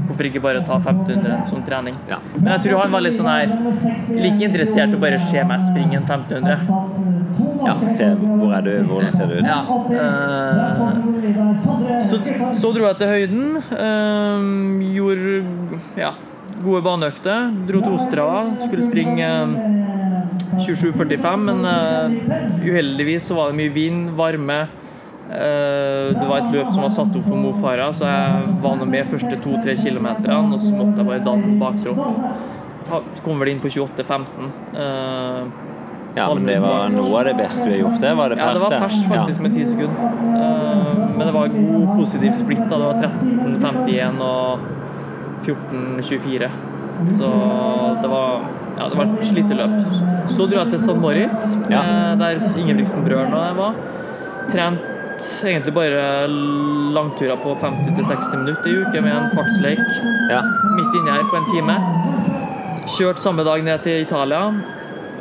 hvorfor 0.06 0.28
ikke 0.28 0.42
bare 0.42 0.62
ta 0.66 0.78
1500 0.78 1.44
som 1.50 1.62
trening? 1.66 1.98
Ja. 2.10 2.18
Men 2.38 2.52
jeg 2.56 2.66
tror 2.66 2.84
han 2.84 2.94
var 2.94 3.04
litt 3.04 3.18
sånn 3.18 3.30
her 3.30 3.52
like 4.14 4.42
interessert 4.46 4.94
i 4.94 4.98
å 4.98 5.02
bare 5.02 5.20
se 5.22 5.42
meg 5.46 5.62
springe 5.66 6.00
en 6.00 6.08
1500. 6.08 7.15
ja 7.64 7.74
se, 7.94 8.06
hvor 8.20 8.52
er 8.56 8.62
du? 8.66 8.72
Hvordan 8.90 9.12
ser 9.14 9.26
du 9.30 9.34
ut? 9.38 9.46
Ja. 9.46 9.60
Uh, 9.66 10.92
så, 12.06 12.20
så 12.56 12.72
dro 12.74 12.84
jeg 12.88 12.96
til 13.00 13.08
høyden. 13.14 13.44
Uh, 13.72 14.40
gjorde 14.94 15.44
Ja. 15.96 16.12
gode 16.64 16.82
baneøkter. 16.82 17.52
Dro 17.68 17.80
til 17.84 17.92
Osterhava. 17.96 18.56
skulle 18.64 18.84
springe 18.86 19.26
eh, 19.26 19.48
27,45, 20.62 21.36
men 21.36 21.58
uh, 21.68 22.10
uheldigvis 22.64 23.28
så 23.28 23.34
var 23.36 23.52
det 23.52 23.58
mye 23.60 23.72
vind, 23.74 24.10
varme. 24.16 24.66
Eh, 25.26 26.14
det 26.14 26.26
var 26.28 26.38
et 26.38 26.52
løp 26.54 26.68
som 26.70 26.84
var 26.84 26.92
satt 26.94 27.16
opp 27.18 27.24
for 27.26 27.38
Mo 27.40 27.50
Farah, 27.58 27.90
så 27.96 28.06
jeg 28.06 28.58
var 28.62 28.76
nå 28.78 28.86
med 28.86 29.08
første 29.10 29.38
to-tre 29.42 29.74
kilometerne, 29.80 30.54
og 30.54 30.62
så 30.62 30.70
måtte 30.76 31.02
jeg 31.02 31.08
bare 31.08 31.24
danne 31.26 31.56
baktropp. 31.58 32.04
Kom 33.24 33.40
vel 33.42 33.50
inn 33.50 33.62
på 33.62 33.72
28,15. 33.74 34.52
Ja, 36.16 36.26
men 36.34 36.46
det 36.48 36.56
var 36.62 36.88
noe 36.88 37.18
av 37.20 37.24
det 37.28 37.34
beste 37.36 37.66
du 37.66 37.70
har 37.74 37.80
gjort. 37.82 38.00
Det 38.00 38.12
var 38.16 38.32
det 38.32 38.38
ja, 38.40 38.52
det 38.56 38.62
var 38.62 38.78
pers 38.80 38.96
faktisk 39.10 39.40
med 39.44 39.52
10 39.54 39.66
sekunder. 39.72 39.98
Eh, 40.40 41.02
men 41.16 41.26
det 41.26 41.34
var 41.34 41.48
god 41.52 41.90
positiv 41.98 42.32
splitt. 42.38 42.62
da. 42.70 42.78
Det 42.78 42.86
var 42.86 42.94
13.51 43.04 44.22
og 44.24 44.58
14.24. 45.44 46.48
Så 47.18 47.28
det 48.02 48.08
var, 48.08 48.40
ja, 48.78 48.88
det 48.88 48.96
var 48.96 49.04
et 49.12 49.26
sliteløp. 49.28 49.76
Så 50.32 50.46
dro 50.48 50.62
jeg 50.62 50.70
til 50.72 50.80
St. 50.80 50.96
Moritz, 51.00 51.50
Ja. 51.70 51.80
eh, 51.82 52.18
der 52.18 52.40
Ingebrigtsen-brødrene 52.56 53.36
og 53.36 53.46
jeg 53.46 53.56
var. 53.56 53.74
Trent 54.50 54.92
egentlig 55.44 55.74
bare 55.74 56.28
langturer 56.96 57.36
på 57.42 57.54
50-60 57.60 58.36
minutter 58.36 58.70
i 58.72 58.76
uke 58.84 59.00
med 59.02 59.12
en 59.12 59.30
fartsleik 59.36 59.78
Ja. 60.30 60.40
midt 60.76 60.94
inni 60.96 61.10
her 61.10 61.24
på 61.30 61.36
en 61.36 61.46
time. 61.52 61.76
Kjørt 62.96 63.18
samme 63.18 63.44
dag 63.44 63.62
ned 63.64 63.78
til 63.82 64.00
Italia 64.02 64.52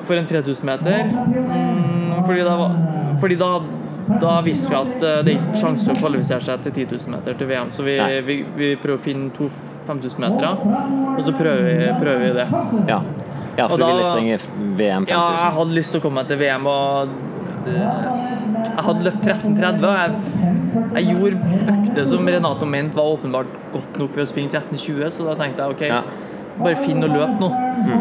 for 0.07 0.19
en 0.19 0.27
3000 0.29 0.65
meter. 0.69 1.03
Mm, 1.09 2.23
fordi 2.25 2.45
da, 2.47 2.55
fordi 3.21 3.37
da, 3.41 3.51
da 4.21 4.33
visste 4.45 4.69
vi 4.71 4.77
at 4.79 5.03
eh, 5.03 5.21
det 5.25 5.33
er 5.35 5.39
ikke 5.39 5.61
sjanse 5.63 5.91
å 5.93 5.99
kvalifisere 5.99 6.45
seg 6.47 6.65
til 6.67 6.75
10 6.85 6.89
000 7.07 7.15
meter 7.17 7.37
til 7.39 7.49
VM, 7.51 7.71
så 7.73 7.85
vi, 7.87 7.95
vi, 8.27 8.39
vi 8.57 8.71
prøver 8.81 8.99
å 8.99 9.05
finne 9.05 9.31
to 9.37 9.49
5000 9.85 10.25
metere, 10.25 10.51
og 11.15 11.21
så 11.27 11.33
prøver 11.37 11.63
vi, 11.69 11.87
prøver 12.01 12.23
vi 12.25 12.33
det. 12.39 12.47
ja. 12.89 12.99
ja 13.59 13.67
for 13.67 13.75
Og 13.75 13.79
du 13.79 13.83
da- 13.85 13.91
ville 13.93 14.07
springe 14.09 14.39
VM 14.79 15.05
5000? 15.05 15.13
Ja, 15.13 15.23
jeg 15.45 15.57
hadde 15.59 15.77
lyst 15.79 15.93
til 15.93 16.01
å 16.01 16.05
komme 16.07 16.21
meg 16.23 16.31
til 16.31 16.41
VM, 16.41 16.65
og 16.65 17.15
jeg 17.65 18.83
hadde 18.85 19.05
løpt 19.07 19.25
13.30. 19.25 19.85
og 19.85 19.95
Jeg, 19.97 20.11
jeg 20.95 21.15
gjorde 21.15 21.59
økter 21.73 22.07
som 22.09 22.27
Renato 22.29 22.67
mente 22.69 22.97
var 22.97 23.13
åpenbart 23.15 23.53
godt 23.73 23.97
nok 24.01 24.15
ved 24.17 24.25
å 24.25 24.29
springe 24.29 24.51
13.20, 24.53 25.09
så 25.15 25.27
da 25.29 25.35
tenkte 25.39 25.65
jeg 25.65 25.75
OK, 25.77 25.85
Ja. 25.89 26.01
Bare 26.59 26.75
finn 26.79 27.03
og 27.03 27.11
løpe 27.11 27.39
nå. 27.41 27.49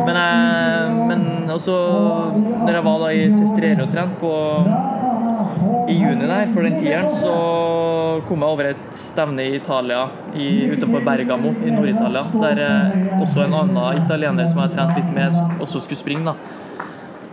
Men, 0.07 0.17
jeg, 0.17 0.95
men 1.11 1.25
også 1.51 1.75
når 2.65 2.73
jeg 2.79 2.85
var 2.87 3.01
da 3.05 3.11
i 3.13 3.25
Sestriere 3.35 3.85
og 3.87 3.93
trente 3.93 4.21
på 4.21 4.33
i 5.91 5.97
juni 6.01 6.25
der, 6.29 6.47
for 6.55 6.65
den 6.65 6.79
tieren, 6.81 7.11
så 7.13 7.33
kom 8.29 8.41
jeg 8.41 8.55
over 8.55 8.71
et 8.71 8.85
stevne 8.97 9.45
i 9.45 9.57
Italia, 9.59 10.07
i, 10.33 10.47
utenfor 10.73 11.03
Bergamo 11.05 11.51
i 11.67 11.73
Nord-Italia, 11.75 12.23
der 12.41 12.61
eh, 12.65 13.19
også 13.21 13.45
en 13.45 13.57
annen 13.59 13.99
italiener 14.01 14.49
som 14.49 14.63
jeg 14.63 14.71
har 14.71 14.77
trent 14.79 15.01
litt 15.03 15.11
med, 15.17 15.37
også 15.61 15.83
skulle 15.85 16.01
springe. 16.01 16.25
da. 16.33 16.63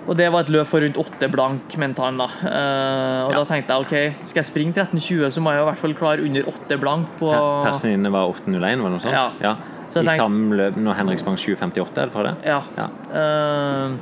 Og 0.09 0.17
det 0.17 0.27
var 0.33 0.43
et 0.43 0.49
løp 0.51 0.67
for 0.67 0.81
rundt 0.83 0.97
åtte 0.99 1.27
blank 1.31 1.75
mentan. 1.79 2.17
da. 2.19 2.25
Uh, 2.41 3.27
og 3.27 3.31
Ja. 3.31 3.37
da 3.37 3.43
tenkte 3.47 3.71
jeg 3.71 3.85
ok, 3.85 4.25
skal 4.25 4.41
jeg 4.41 4.45
springe 4.49 4.73
13,20, 4.73 5.29
så 5.31 5.39
må 5.45 5.53
jeg 5.53 5.61
i 5.61 5.67
hvert 5.69 5.77
fall 5.79 5.93
klare 5.95 6.25
under 6.25 6.41
åtte 6.49 6.77
blank 6.81 7.07
på 7.19 7.29
Ja, 7.31 7.43
Persen 7.69 7.93
inne 7.95 8.11
var 8.11 8.27
8.01, 8.33 8.81
var 8.81 8.89
det 8.89 8.95
noe 8.97 8.99
sånt? 8.99 9.13
Ja. 9.13 9.29
Jeg 9.39 9.55
I 9.91 10.05
tenkte- 10.05 10.15
samme 10.17 10.55
løp 10.55 10.75
når 10.77 10.95
Henrik 10.95 11.19
sprang 11.19 11.35
7.58, 11.37 11.97
er 12.01 12.05
det 12.05 12.13
fra 12.13 12.23
det? 12.23 12.35
Ja. 12.45 12.61
Ja. 12.77 12.87
Uh, 13.11 13.95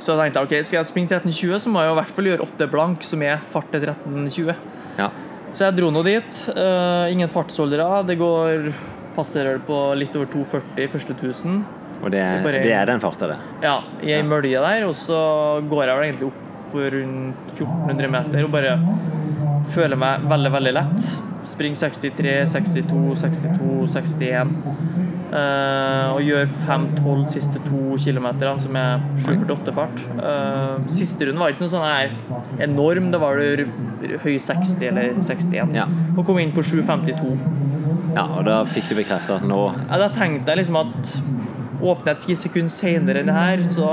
så 0.00 0.14
jeg 0.16 0.32
tenkte 0.32 0.42
ok, 0.46 0.54
skal 0.64 0.78
jeg 0.80 0.86
springe 0.88 1.08
13,20, 1.12 1.58
så 1.60 1.68
må 1.72 1.80
jeg 1.82 1.90
jo 1.90 1.96
i 1.96 2.00
hvert 2.00 2.14
fall 2.16 2.24
gjøre 2.30 2.46
8 2.46 2.68
blank, 2.72 3.02
som 3.02 3.22
er 3.26 3.38
fart 3.52 3.70
til 3.72 3.80
13,20. 3.80 4.54
ja. 4.98 5.10
Så 5.52 5.64
jeg 5.66 5.74
dro 5.80 5.88
nå 5.90 6.04
dit. 6.06 6.36
Uh, 6.54 7.10
ingen 7.10 7.28
fartsholdere. 7.28 8.06
Det 8.06 8.14
går 8.20 8.68
passerer 9.16 9.56
det 9.58 9.64
på 9.66 9.78
litt 9.98 10.14
over 10.14 10.28
2,40 10.30 10.86
første 10.92 11.16
1000. 11.16 11.64
Og 12.04 12.10
det, 12.14 12.20
Det 12.22 12.44
bare- 12.44 12.62
det 12.62 12.72
er 12.72 12.86
den 12.86 13.00
farta, 13.02 13.26
det? 13.26 13.38
Ja, 13.60 13.80
i 14.00 14.12
ei 14.12 14.20
Ja. 14.20 14.22
mølje 14.22 14.60
der, 14.62 14.86
og 14.86 14.94
så 14.94 15.58
går 15.68 15.84
jeg 15.86 15.96
vel 15.98 16.04
egentlig 16.06 16.26
opp 16.30 16.46
på 16.72 16.84
rundt 16.94 17.56
1400 17.56 18.12
meter 18.12 18.46
og 18.46 18.54
bare 18.54 18.76
føler 19.74 19.98
meg 20.00 20.24
veldig, 20.30 20.52
veldig 20.56 20.72
lett. 20.76 21.10
Springer 21.50 21.78
63, 21.80 22.34
62, 22.52 23.04
62, 23.22 23.86
61. 23.94 24.52
Uh, 25.30 26.16
og 26.16 26.24
gjør 26.26 26.48
5-12 26.66 27.20
siste 27.30 27.60
to 27.62 27.94
kilometerne, 28.02 28.58
som 28.62 28.76
er 28.78 29.04
7,48-fart. 29.22 30.02
Uh, 30.18 30.88
siste 30.90 31.28
runden 31.28 31.42
var 31.42 31.54
ikke 31.54 31.64
noe 31.64 31.72
sånn 31.72 31.86
her 31.86 32.64
enorm, 32.66 33.12
det 33.14 33.20
var 33.22 33.38
det 33.38 33.68
høy 34.24 34.34
60 34.42 34.88
eller 34.90 35.14
61. 35.22 35.74
Ja. 35.78 35.86
Og 36.16 36.24
kom 36.26 36.40
inn 36.42 36.54
på 36.56 36.64
7,52. 36.66 37.36
Ja, 38.16 38.26
og 38.26 38.42
da 38.48 38.62
fikk 38.66 38.90
du 38.90 38.96
bekrefta 38.98 39.36
at 39.38 39.44
nå 39.46 39.58
Ja, 39.70 40.00
da 40.00 40.08
tenkte 40.10 40.50
jeg 40.50 40.64
liksom 40.64 40.80
at 40.80 41.12
åpner 41.80 42.16
jeg 42.16 42.22
ti 42.24 42.36
sekunder 42.42 42.72
senere 42.74 43.22
enn 43.22 43.30
det 43.30 43.36
her, 43.36 43.62
så 43.70 43.86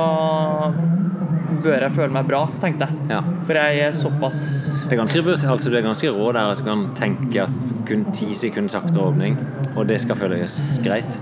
bør 1.63 1.85
jeg 1.87 1.91
føle 1.95 2.13
meg 2.13 2.27
bra, 2.29 2.41
tenkte 2.61 2.87
jeg. 2.87 3.09
Ja. 3.11 3.21
For 3.47 3.59
jeg 3.59 3.79
er 3.87 3.91
såpass 3.95 4.39
Det 4.87 4.95
er 4.95 5.01
ganske, 5.01 5.23
altså 5.51 5.69
du 5.71 5.75
er 5.77 5.85
ganske 5.85 6.11
rå 6.15 6.31
der 6.35 6.53
at 6.53 6.61
du 6.61 6.63
kan 6.67 6.87
tenke 6.97 7.43
at 7.43 7.51
kun 7.87 8.05
ti 8.15 8.33
sekunder 8.35 8.69
sakte 8.71 8.99
åpning, 8.99 9.37
og 9.75 9.87
det 9.87 10.01
skal 10.03 10.15
føles 10.19 10.57
greit. 10.83 11.19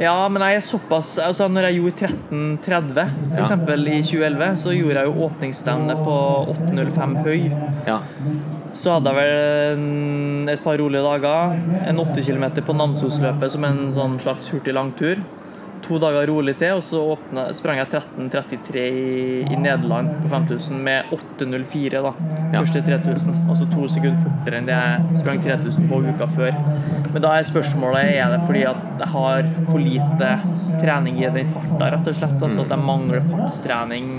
Ja, 0.00 0.14
men 0.32 0.40
jeg 0.40 0.56
er 0.56 0.62
såpass 0.64 1.18
altså 1.20 1.44
Når 1.52 1.66
jeg 1.68 1.76
gjorde 1.76 2.06
13.30, 2.30 3.10
Ja. 3.36 3.42
f.eks. 3.44 3.50
i 3.52 3.98
2011, 4.02 4.56
så 4.62 4.72
gjorde 4.72 4.96
jeg 4.96 5.10
jo 5.10 5.26
åpningsstevne 5.26 5.96
på 6.00 6.14
8.05 6.54 7.16
høy. 7.26 7.50
Ja. 7.86 7.98
Så 8.74 8.94
hadde 8.96 9.12
jeg 9.12 9.18
vel 9.18 9.74
en, 9.74 10.48
et 10.48 10.62
par 10.64 10.78
rolige 10.80 11.02
dager. 11.04 11.58
En 11.90 12.00
8 12.00 12.22
km 12.24 12.46
på 12.64 12.76
Namsosløpet 12.78 13.52
som 13.52 13.66
en 13.68 13.82
sånn 13.92 14.16
slags 14.22 14.48
hurtig 14.54 14.72
langtur. 14.74 15.20
To 15.86 15.98
dager 15.98 16.26
rolig 16.28 16.52
til, 16.60 16.76
og 16.76 16.82
så 16.86 17.00
åpnet, 17.14 17.56
sprang 17.56 17.78
jeg 17.80 17.88
13.33 17.90 18.82
i, 18.84 19.14
i 19.48 19.56
Nederland 19.58 20.10
på 20.22 20.28
5000 20.30 20.76
med 20.86 21.10
8.04 21.16 22.02
da, 22.04 22.12
Ja. 22.52 22.60
første 22.60 22.82
3000. 22.86 23.34
Altså 23.48 23.66
to 23.72 23.88
sekunder 23.88 24.20
fortere 24.22 24.58
enn 24.60 24.68
det 24.68 24.76
jeg 24.76 25.20
sprang 25.22 25.42
3000 25.42 25.88
på 25.90 26.00
uka 26.04 26.26
før. 26.36 26.54
Men 27.12 27.22
da 27.24 27.32
er 27.38 27.48
spørsmålet 27.48 28.12
er 28.20 28.34
det 28.36 28.40
fordi 28.46 28.64
at 28.70 28.82
jeg 29.00 29.08
har 29.14 29.50
for 29.70 29.78
lite 29.78 30.30
trening 30.80 31.18
i 31.24 31.30
den 31.30 31.52
farta, 31.54 31.90
rett 31.96 32.08
og 32.12 32.18
slett. 32.20 32.42
Altså 32.42 32.64
at 32.66 32.74
jeg 32.76 32.84
mangler 32.84 33.24
fartstrening. 33.30 34.10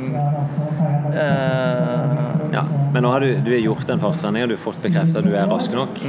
Eh, 1.11 2.55
ja. 2.55 2.65
Men 2.93 3.03
nå 3.05 3.11
har 3.13 3.23
du, 3.23 3.27
du 3.39 3.51
har 3.53 3.61
gjort 3.63 3.89
en 3.93 4.01
fartstrening, 4.01 4.43
og 4.43 4.49
du 4.51 4.55
har 4.57 4.63
fått 4.65 4.81
bekrefta 4.83 5.19
at 5.21 5.27
du 5.27 5.31
er 5.37 5.47
rask 5.47 5.71
nok, 5.77 5.99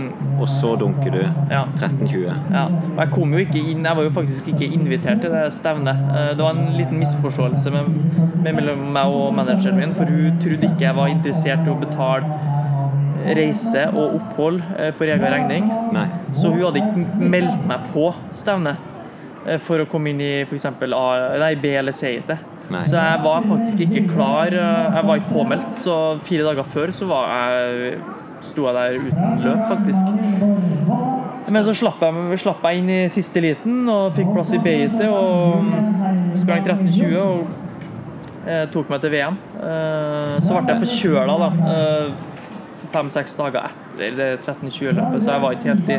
og 0.42 0.48
så 0.50 0.72
dunker 0.80 1.10
du 1.14 1.20
Mm. 1.22 1.50
Ja. 1.52 1.60
13.20. 1.78 2.32
Ja, 2.52 2.64
og 2.66 2.98
jeg 2.98 3.10
kom 3.12 3.32
jo 3.34 3.38
ikke 3.38 3.60
inn 3.70 3.84
Jeg 3.84 3.96
var 3.96 4.02
jo 4.02 4.10
faktisk 4.10 4.48
ikke 4.48 4.66
invitert 4.74 5.20
til 5.22 5.30
det 5.30 5.44
stevnet. 5.54 5.96
Eh, 6.10 6.30
Det 6.34 6.42
var 6.42 6.56
en 6.56 6.72
liten 6.76 6.98
misforståelse 6.98 7.70
med, 7.70 7.90
med 8.42 8.54
mellom 8.58 8.86
meg 8.92 9.06
og 9.06 9.34
manageren 9.34 9.76
min, 9.78 9.94
for 9.94 10.04
hun 10.10 10.38
trodde 10.42 10.66
ikke 10.70 10.80
jeg 10.88 10.96
var 10.96 11.06
interessert 11.12 11.66
i 11.66 11.70
å 11.70 11.78
betale 11.78 12.24
reise 13.36 13.84
og 13.94 14.16
opphold 14.18 14.62
eh, 14.78 14.90
for 14.98 15.04
egen 15.06 15.22
regning. 15.32 15.68
Nei. 15.94 16.06
Så 16.34 16.50
hun 16.50 16.64
hadde 16.64 16.82
ikke 16.82 17.28
meldt 17.36 17.66
meg 17.70 17.84
på 17.94 18.08
stevnet 18.34 18.76
eh, 19.46 19.58
for 19.62 19.82
å 19.84 19.86
komme 19.90 20.10
inn 20.10 20.20
i 20.24 20.32
f.eks. 20.48 20.66
B 20.80 21.74
eller 21.78 21.92
C-heatet. 21.94 22.48
Nei. 22.70 22.82
Så 22.88 22.96
jeg 22.96 23.20
var 23.24 23.42
faktisk 23.48 23.80
ikke 23.84 24.04
klar. 24.14 24.46
eh, 24.54 24.94
Jeg 24.96 25.06
var 25.06 25.14
ikke 25.20 25.32
påmeldt, 25.34 25.74
så 25.74 25.96
fire 26.24 26.44
dager 26.46 26.62
før 26.72 26.90
så 26.94 27.06
var 27.10 27.32
jeg 27.34 27.98
sto 28.42 28.64
jeg 28.66 28.74
der 28.74 28.96
uten 28.98 29.42
løp, 29.44 29.60
faktisk. 29.68 30.04
Men 31.52 31.64
så 31.66 31.74
slapp 31.74 32.00
jeg, 32.02 32.38
slapp 32.42 32.62
jeg 32.66 32.78
inn 32.82 32.90
i 32.90 33.00
siste 33.12 33.40
liten 33.42 33.88
og 33.90 34.12
fikk 34.16 34.30
plass 34.34 34.52
i 34.56 34.58
B-heatet 34.62 35.08
og 35.10 36.38
sprang 36.40 36.64
13.20 36.64 37.16
og 37.22 37.46
eh, 38.46 38.64
tok 38.72 38.90
meg 38.90 39.00
til 39.04 39.10
VM. 39.14 39.38
Eh, 39.62 40.36
så 40.42 40.58
ble 40.58 40.74
jeg 40.74 40.82
forkjøla 40.86 41.38
da. 41.42 41.50
eh, 41.72 42.31
Fem-seks 42.92 43.34
dager 43.38 43.70
etter 43.70 44.16
det 44.18 44.28
13.20-løpet, 44.44 45.22
så 45.22 45.34
jeg 45.34 45.42
var 45.44 45.56
ikke 45.56 45.70
helt 45.72 45.90
i 45.92 45.98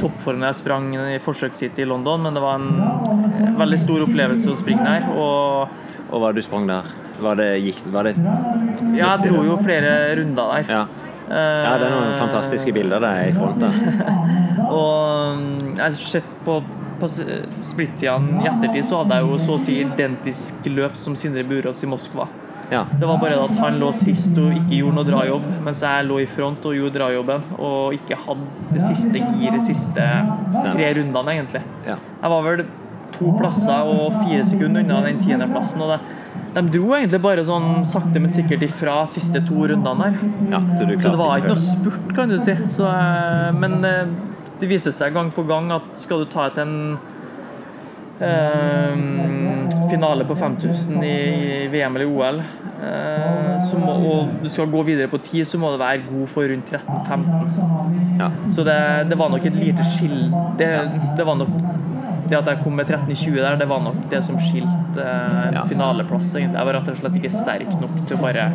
toppform 0.00 0.40
da 0.42 0.50
jeg 0.50 0.60
sprang 0.62 0.88
i 0.96 1.18
forsøksheatet 1.22 1.84
i 1.84 1.88
London, 1.88 2.24
men 2.24 2.36
det 2.36 2.42
var 2.44 2.60
en 2.60 3.56
veldig 3.60 3.80
stor 3.82 4.04
opplevelse 4.06 4.50
å 4.52 4.58
springe 4.58 4.86
der. 4.86 5.08
Og 5.12 5.68
Og 6.12 6.20
hva 6.20 6.32
du 6.36 6.42
sprang 6.44 6.66
der? 6.68 6.88
Var 7.22 7.38
det, 7.38 7.48
gikk, 7.64 7.78
var 7.92 8.04
det 8.04 8.16
ja, 8.92 9.14
jeg 9.14 9.30
dro 9.30 9.42
jo 9.46 9.56
flere 9.62 9.92
runder 10.18 10.50
der. 10.56 10.70
Ja. 10.72 10.82
ja, 11.30 11.72
det 11.80 11.86
er 11.86 11.92
noen 11.94 12.14
fantastiske 12.18 12.74
bilder 12.76 13.00
der 13.00 13.30
i 13.30 13.32
front 13.36 13.62
der. 13.62 13.76
Og 14.80 15.38
mm, 15.38 15.74
jeg 15.76 15.82
har 15.84 15.98
sett 16.12 16.30
på, 16.44 16.58
på 17.00 17.10
splittidene 17.12 18.42
i 18.42 18.50
ettertid, 18.50 18.84
så 18.88 19.02
hadde 19.02 19.20
jeg 19.20 19.28
jo 19.30 19.40
så 19.46 19.56
å 19.56 19.62
si 19.62 19.78
identisk 19.84 20.68
løp 20.68 20.98
som 21.00 21.16
Sindre 21.18 21.44
Burås 21.48 21.84
i 21.84 21.90
Moskva. 21.90 22.28
Ja. 22.72 22.86
Det 22.98 23.08
var 23.08 23.18
bare 23.20 23.36
at 23.44 23.58
han 23.60 23.76
lå 23.82 23.90
sist 23.96 24.38
og 24.40 24.54
ikke 24.56 24.78
gjorde 24.78 24.96
noe 24.96 25.08
drajobb, 25.08 25.48
mens 25.66 25.82
jeg 25.84 26.06
lå 26.08 26.22
i 26.22 26.28
front 26.30 26.64
og 26.68 26.76
gjorde 26.78 26.96
drajobben. 26.96 27.44
Og 27.58 27.98
ikke 27.98 28.16
hadde 28.24 28.72
det 28.72 28.84
siste 28.86 29.20
giret 29.36 29.66
siste 29.66 30.06
tre 30.62 30.94
rundene, 30.98 31.36
egentlig. 31.36 31.62
ja. 31.86 31.98
Jeg 32.22 32.32
var 32.32 32.46
vel 32.46 32.64
to 33.12 33.32
plasser 33.36 33.92
og 33.92 34.18
fire 34.22 34.44
sekunder 34.48 34.84
unna 34.86 35.02
den 35.04 35.20
tiendeplassen. 35.20 35.84
Og 35.84 35.92
det, 35.92 36.00
de 36.56 36.62
dro 36.72 36.94
egentlig 36.96 37.20
bare 37.24 37.44
sånn 37.44 37.84
sakte, 37.88 38.20
men 38.22 38.32
sikkert 38.32 38.64
ifra 38.66 39.02
siste 39.10 39.42
to 39.48 39.66
rundene 39.68 40.08
der. 40.08 40.18
ja 40.52 40.60
så 40.72 40.86
Så 40.88 41.10
det 41.10 41.18
var 41.20 41.38
ikke 41.40 41.52
noe 41.52 41.62
spurt, 41.62 42.14
kan 42.16 42.32
du 42.32 42.38
si. 42.40 42.56
Så, 42.72 42.88
eh, 42.88 43.52
men 43.56 43.84
eh, 43.84 44.06
det 44.60 44.70
viser 44.70 44.94
seg 44.96 45.12
gang 45.16 45.32
på 45.34 45.44
gang 45.48 45.72
at 45.74 45.92
skal 46.00 46.24
du 46.24 46.30
ta 46.32 46.48
et 46.48 46.58
en 46.62 46.98
finale 49.90 50.24
på 50.24 50.36
5000 50.38 51.04
i, 51.04 51.16
VM 51.72 51.96
eller 51.96 52.06
OL. 52.06 52.42
Eh, 52.82 53.56
så 53.70 53.78
må, 53.78 53.92
og 53.92 54.42
du 54.42 54.48
skal 54.50 54.70
gå 54.70 54.82
videre 54.86 55.10
på 55.12 55.20
10, 55.22 55.44
så 55.44 55.60
må 55.60 55.70
du 55.72 55.78
være 55.82 56.02
god 56.08 56.26
for 56.32 56.48
rundt 56.50 56.72
13-15. 56.72 58.18
Ja. 58.18 58.30
Så 58.54 58.64
det, 58.66 58.78
det 59.10 59.18
var 59.18 59.30
nok 59.32 59.46
et 59.46 59.56
lite 59.56 59.84
skill 59.94 60.32
det, 60.58 60.68
det 61.18 61.26
var 61.26 61.38
nok 61.40 61.48
det 62.32 62.38
at 62.40 62.48
jeg 62.50 62.62
kom 62.64 62.74
med 62.80 62.88
13,20 62.88 63.36
der, 63.44 63.56
det 63.60 63.68
var 63.70 63.80
nok 63.84 63.98
det 64.10 64.22
som 64.24 64.38
skilte 64.40 65.04
eh, 65.04 65.52
Ja. 65.54 65.62
finaleplass. 65.68 66.32
egentlig. 66.34 66.56
Jeg 66.58 66.66
var 66.68 66.76
rett 66.78 66.88
og 66.92 66.96
slett 67.02 67.18
ikke 67.20 67.30
sterk 67.34 67.72
nok 67.80 67.94
til 68.08 68.16
å 68.16 68.20
bare 68.22 68.46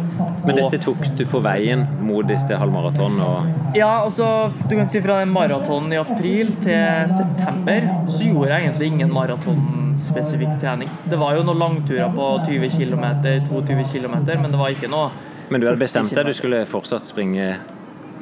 Men 0.46 0.56
gå- 0.56 0.70
dette 0.70 0.82
tok 0.84 1.06
du 1.18 1.24
på 1.26 1.42
veien 1.46 1.86
mot 2.02 2.26
disse 2.28 2.58
halvmaraton 2.58 3.20
og 3.22 3.76
Ja, 3.78 4.04
altså, 4.06 4.52
du 4.68 4.76
kan 4.76 4.88
si 4.90 5.00
fra 5.02 5.20
den 5.22 5.30
maratonen 5.34 5.94
i 5.94 5.98
april 6.02 6.52
til 6.64 7.10
september, 7.14 7.82
så 8.10 8.24
gjorde 8.26 8.50
jeg 8.50 8.64
egentlig 8.66 8.88
ingen 8.92 9.12
maratonspesifikk 9.14 10.60
trening. 10.62 10.90
Det 11.10 11.18
var 11.20 11.36
jo 11.38 11.44
noen 11.44 11.60
langturer 11.62 12.10
på 12.14 12.30
20 12.48 12.70
km, 12.70 13.06
22 13.50 13.84
km, 13.94 14.16
men 14.42 14.52
det 14.52 14.60
var 14.60 14.70
ikke 14.74 14.90
noe 14.90 15.12
Men 15.50 15.62
du 15.62 15.68
hadde 15.68 15.80
bestemt 15.80 16.10
deg, 16.10 16.26
40 16.26 16.26
du 16.26 16.34
skulle 16.34 16.66
fortsatt 16.66 17.06
springe 17.08 17.56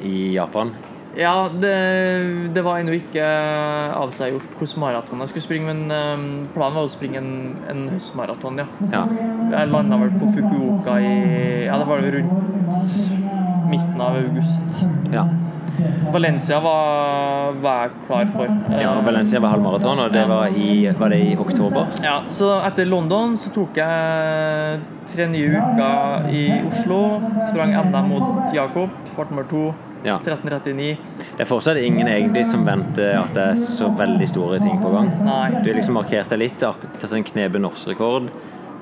i 0.04 0.34
Japan? 0.34 0.70
Ja, 1.16 1.48
det, 1.48 1.72
det 2.52 2.62
var 2.64 2.82
ennå 2.82 2.92
ikke 2.98 3.24
avseggjort 3.96 4.58
hvilken 4.60 4.82
maraton 4.82 5.22
jeg 5.24 5.30
skulle 5.32 5.46
springe, 5.46 5.72
men 5.72 6.44
planen 6.52 6.76
var 6.76 6.84
å 6.84 6.92
springe 6.92 7.22
en, 7.22 7.30
en 7.72 7.86
høstmaraton, 7.94 8.60
ja. 8.60 8.66
Ja. 8.92 9.06
Jeg 9.54 9.70
landa 9.72 9.96
vel 10.02 10.12
på 10.20 10.28
Fukuoka 10.34 10.98
i 11.00 11.14
Ja, 11.70 11.78
det 11.80 11.88
var 11.88 12.04
vel 12.04 12.18
rundt 12.18 13.70
midten 13.72 14.00
av 14.00 14.20
august. 14.20 14.84
ja. 15.14 15.24
Valencia 16.12 16.56
var, 16.64 17.52
var 17.60 17.80
jeg 17.82 17.90
klar 18.06 18.28
for. 18.32 18.52
ja 18.80 18.92
Valencia 19.04 19.40
var 19.44 19.52
halvmaraton, 19.56 19.98
og 20.06 20.12
det 20.14 20.22
var 20.30 20.54
i, 20.56 20.68
var 20.96 21.12
det 21.12 21.18
i 21.20 21.34
oktober? 21.36 21.90
Ja, 22.04 22.14
så 22.32 22.52
etter 22.64 22.88
London 22.88 23.34
så 23.40 23.52
tok 23.52 23.76
jeg 23.76 24.78
tre 25.12 25.26
nye 25.32 25.58
uker 25.60 26.30
i 26.32 26.46
Oslo. 26.70 27.00
Sprang 27.50 27.74
NM 27.76 28.08
mot 28.08 28.54
Jakob, 28.56 28.94
ble 29.18 29.28
nummer 29.32 29.50
to. 29.50 29.66
Ja. 30.04 30.18
13.39. 30.24 30.96
Det 31.36 31.44
er 31.44 31.48
fortsatt 31.48 31.80
ingen 31.80 32.08
egentlig 32.08 32.44
som 32.48 32.66
venter 32.66 33.16
at 33.18 33.32
det 33.36 33.46
er 33.54 33.62
så 33.62 33.88
veldig 33.96 34.28
store 34.30 34.60
ting 34.62 34.76
på 34.82 34.92
gang. 34.92 35.08
Nei. 35.26 35.62
Du 35.62 35.70
har 35.70 35.78
liksom 35.80 35.96
markert 35.98 36.30
deg 36.32 36.44
litt, 36.44 36.60
til 36.60 37.16
en 37.18 37.26
knebe 37.32 37.62
norsk 37.62 37.94
rekord, 37.94 38.30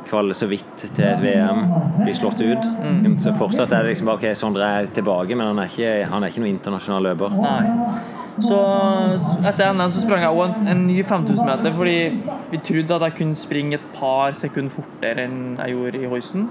kvaler 0.08 0.36
så 0.38 0.48
vidt 0.50 0.66
til 0.80 1.06
et 1.06 1.22
VM, 1.22 1.64
blir 2.02 2.16
slått 2.16 2.42
ut. 2.42 2.66
Mm. 2.82 3.16
Så 3.22 3.34
fortsatt 3.38 3.72
er 3.72 3.84
det 3.84 3.94
liksom 3.94 4.10
bare 4.10 4.20
ok, 4.20 4.28
Sondre 4.38 4.68
er 4.80 4.90
tilbake, 4.94 5.36
men 5.36 5.52
han 5.52 5.62
er 5.62 5.72
ikke, 5.72 5.94
han 6.10 6.22
er 6.24 6.32
ikke 6.32 6.44
noen 6.44 6.56
internasjonal 6.56 7.10
løper. 7.12 7.40
Nei. 7.40 8.12
Så 8.42 8.56
etter 9.46 9.70
NM 9.70 9.90
så 9.94 10.00
sprang 10.02 10.24
jeg 10.24 10.34
også 10.34 10.46
en, 10.64 10.70
en 10.72 10.80
ny 10.88 10.96
5000 11.06 11.46
meter, 11.46 11.74
fordi 11.76 11.98
vi 12.50 12.60
trodde 12.66 12.96
at 12.96 13.04
jeg 13.06 13.16
kunne 13.20 13.38
springe 13.38 13.78
et 13.78 13.84
par 13.94 14.34
sekunder 14.38 14.74
fortere 14.74 15.28
enn 15.28 15.36
jeg 15.60 15.76
gjorde 15.76 16.00
i 16.00 16.10
Hoisen. 16.10 16.48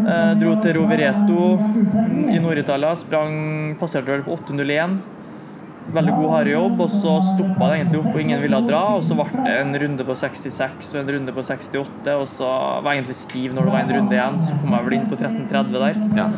Eh, 0.00 0.32
dro 0.40 0.56
til 0.64 0.80
Rovereto 0.80 1.52
i 2.26 2.40
Nord-Italia, 2.42 2.94
sprang, 2.98 3.36
passerte 3.78 4.16
vel 4.16 4.26
på 4.26 4.34
8.01. 4.34 4.98
Veldig 5.94 6.14
god 6.16 6.32
harejobb, 6.32 6.80
og 6.82 6.88
så 6.90 7.12
stoppa 7.22 7.68
det 7.70 7.76
egentlig 7.78 8.00
opp, 8.00 8.08
og 8.10 8.20
ingen 8.22 8.42
ville 8.42 8.60
dra. 8.66 8.82
Og 8.98 9.04
så 9.06 9.14
ble 9.18 9.44
det 9.44 9.54
en 9.60 9.78
runde 9.84 10.06
på 10.08 10.16
66 10.18 10.90
og 10.92 11.00
en 11.02 11.12
runde 11.14 11.34
på 11.36 11.44
68, 11.46 12.16
og 12.16 12.26
så 12.30 12.50
var 12.82 12.90
jeg 12.90 13.02
egentlig 13.04 13.18
stiv 13.20 13.54
når 13.54 13.68
det 13.68 13.74
var 13.76 13.84
en 13.84 13.94
runde 13.96 14.18
igjen. 14.18 14.40
Så 14.42 14.58
kom 14.60 14.76
jeg 14.76 14.88
vel 14.88 14.98
inn 14.98 15.08
på 15.12 15.20
13.30 15.22 15.78
der. 15.78 16.02
Ja. 16.18 16.28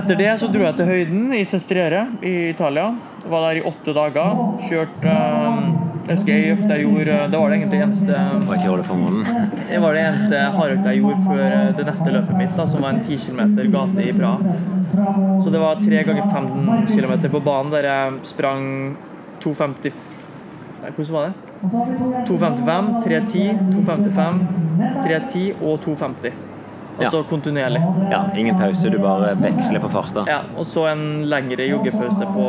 Etter 0.00 0.20
det 0.20 0.32
så 0.38 0.48
dro 0.54 0.62
jeg 0.68 0.78
til 0.78 0.90
høyden 0.92 1.30
i 1.34 1.44
Sestriere 1.50 2.06
i 2.22 2.34
Italia. 2.52 2.92
Var 3.26 3.46
der 3.48 3.58
i 3.58 3.64
åtte 3.72 3.96
dager. 3.96 4.44
Kjørte 4.68 5.16
jeg 5.16 5.89
husker 6.16 6.34
ei 6.34 6.52
økt 6.54 6.70
jeg 6.70 6.84
gjorde 6.84 7.16
Det 7.30 7.40
var 7.40 7.52
det 7.52 7.58
egentlig 7.58 7.80
eneste 7.84 8.22
Var 8.48 8.60
ikke 8.60 8.96
munnen. 8.98 9.50
Det 9.70 9.80
var 9.84 9.96
det 9.96 10.04
eneste 10.08 10.42
hardøkta 10.56 10.94
jeg 10.94 11.02
gjorde 11.04 11.22
før 11.28 11.56
eh, 11.58 11.72
det 11.78 11.86
neste 11.90 12.14
løpet 12.16 12.40
mitt, 12.40 12.54
da, 12.58 12.66
som 12.70 12.84
var 12.84 12.96
en 12.96 13.02
10 13.04 13.18
km 13.26 13.40
gate 13.74 14.06
i 14.06 14.16
Praha. 14.16 14.56
Så 15.44 15.52
det 15.54 15.62
var 15.62 15.82
tre 15.84 16.02
ganger 16.08 16.26
15 16.32 16.90
km 16.90 17.14
på 17.30 17.44
banen 17.46 17.72
der 17.74 17.88
jeg 17.90 18.18
sprang 18.32 18.66
2,50 19.44 19.92
Nei, 20.80 20.90
Hvordan 20.96 21.12
var 21.12 21.26
det? 21.28 21.46
2,55, 22.24 22.86
3,10, 23.04 23.58
2,55, 23.84 24.38
3,10 25.04 25.60
og 25.60 25.82
2,50. 25.84 26.49
Altså 27.00 27.22
kontinuerlig. 27.30 27.80
Ja, 28.10 28.22
ingen 28.36 28.58
pause, 28.58 28.90
du 28.92 28.98
bare 29.02 29.34
veksler 29.40 29.82
på 29.82 29.90
farta. 29.92 30.24
Ja, 30.28 30.40
og 30.58 30.66
så 30.68 30.86
en 30.90 31.04
lengre 31.30 31.66
joggepause 31.68 32.28
på 32.34 32.48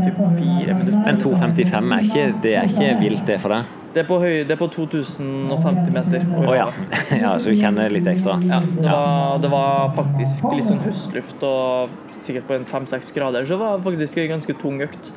typ 0.00 0.20
fire 0.38 0.76
minutter. 0.78 1.02
Men 1.04 1.20
2,55 1.22 1.92
er 1.98 2.06
ikke, 2.06 2.28
det 2.44 2.54
er 2.56 2.70
ikke 2.70 2.94
vilt, 3.02 3.26
det 3.28 3.40
for 3.42 3.56
deg? 3.56 3.74
Det 3.96 4.02
er 4.02 4.08
på, 4.10 4.18
høy, 4.20 4.32
det 4.44 4.52
er 4.52 4.58
på 4.60 4.66
2050 4.74 5.94
meter. 5.94 6.24
Å 6.36 6.56
ja. 6.56 6.66
ja. 7.24 7.30
Så 7.40 7.52
du 7.52 7.60
kjenner 7.60 7.92
litt 7.92 8.08
ekstra? 8.10 8.36
Ja, 8.44 8.58
det, 8.64 8.90
var, 8.90 9.38
det 9.40 9.52
var 9.52 9.94
faktisk 9.96 10.50
litt 10.52 10.68
sånn 10.68 10.82
høstluft 10.84 11.46
og 11.48 11.94
sikkert 12.26 12.48
på 12.48 12.58
en 12.58 12.66
5-6 12.68 13.12
grader, 13.16 13.46
så 13.46 13.56
det 13.56 13.62
var 13.62 13.80
faktisk 13.86 14.20
en 14.20 14.34
ganske 14.36 14.56
tung 14.60 14.82
økt. 14.84 15.12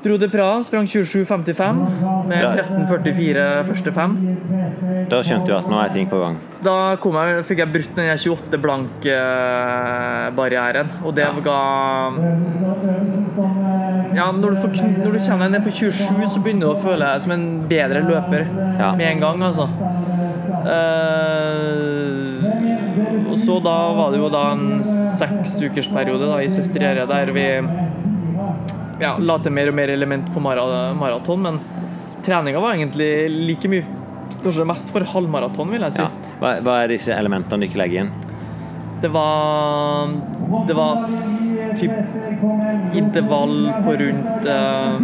Dro 0.00 0.14
til 0.16 0.30
Praha, 0.32 0.62
sprang 0.64 0.86
27,55 0.88 1.76
med 2.28 2.40
13,44 2.40 3.66
første 3.68 3.92
fem. 3.92 4.14
Da 5.10 5.18
skjønte 5.26 5.46
du 5.50 5.56
at 5.58 5.66
nå 5.68 5.76
er 5.76 5.88
ting 5.92 6.08
på 6.08 6.16
gang? 6.22 6.36
Da 6.64 6.96
kom 7.02 7.14
jeg, 7.20 7.44
fikk 7.48 7.58
jeg 7.60 7.72
brutt 7.74 7.92
den 7.98 8.08
28 8.14 8.58
blank-barrieren, 8.64 10.88
og 11.04 11.10
det 11.18 11.26
ga 11.44 11.60
Ja, 14.16 14.26
når 14.32 14.48
du, 14.50 14.56
får, 14.62 14.70
når 15.04 15.12
du 15.12 15.18
kjenner 15.20 15.42
deg 15.44 15.50
ned 15.54 15.62
på 15.68 15.72
27, 15.82 16.30
så 16.32 16.38
begynner 16.40 16.64
du 16.64 16.70
å 16.72 16.80
føle 16.80 17.04
deg 17.04 17.20
som 17.26 17.32
en 17.36 17.46
bedre 17.70 18.00
løper 18.08 18.42
Ja. 18.80 18.88
med 18.96 19.06
en 19.12 19.20
gang, 19.20 19.36
altså. 19.50 19.66
Uh, 20.60 22.44
og 23.30 23.38
så 23.38 23.58
da 23.64 23.76
var 23.96 24.12
det 24.12 24.20
jo 24.20 24.28
da 24.32 24.42
en 24.54 24.82
seksukersperiode 25.20 26.28
i 26.40 26.46
i 26.46 26.50
Sestriere 26.52 27.06
der 27.08 27.32
vi 27.36 27.46
ja, 29.00 29.14
la 29.18 29.38
til 29.42 29.54
mer 29.56 29.70
og 29.72 29.76
mer 29.78 29.92
element 29.92 30.28
for 30.34 30.44
maraton, 30.44 31.46
men 31.46 31.60
treninga 32.24 32.60
var 32.60 32.76
egentlig 32.76 33.12
like 33.48 33.72
mye 33.72 33.96
Kanskje 34.40 34.64
mest 34.64 34.88
for 34.94 35.04
halvmaraton, 35.04 35.68
vil 35.68 35.82
jeg 35.84 35.92
si. 35.98 36.00
Ja. 36.00 36.34
Hva, 36.40 36.52
hva 36.64 36.76
er 36.80 36.94
disse 36.94 37.12
elementene 37.12 37.60
du 37.60 37.66
ikke 37.66 37.80
legger 37.82 38.06
inn? 38.06 38.12
Det 39.02 39.10
var 39.12 40.14
Det 40.68 40.76
var 40.78 41.02
typ 41.76 41.92
intervall 42.96 43.54
på 43.84 43.96
rundt 44.00 44.48
eh, 44.48 44.94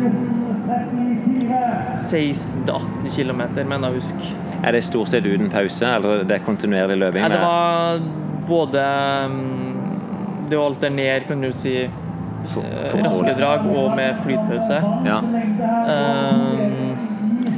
16-18 2.07 3.09
km, 3.16 3.42
mener 3.68 3.88
jeg 3.88 3.92
å 3.92 3.94
huske. 3.99 4.32
Er 4.64 4.76
det 4.76 4.82
stort 4.86 5.12
sett 5.12 5.26
uten 5.26 5.51
pause, 5.53 5.88
eller 5.99 6.24
det 6.28 6.38
er 6.38 6.44
kontinuerlig 6.47 6.97
løping? 7.01 7.22
Ja, 7.24 7.28
det 7.32 7.42
var 7.42 8.01
både 8.49 8.84
mm, 9.32 9.76
Det 10.51 10.59
å 10.59 10.66
alternere, 10.68 11.24
kan 11.28 11.42
du 11.42 11.51
si, 11.59 11.76
For- 12.53 12.62
eh, 12.64 13.05
raske 13.05 13.34
drag 13.38 13.66
og 13.66 13.97
med 13.97 14.16
flytpause. 14.24 14.80
Ja. 15.05 15.18
Um, 15.20 16.97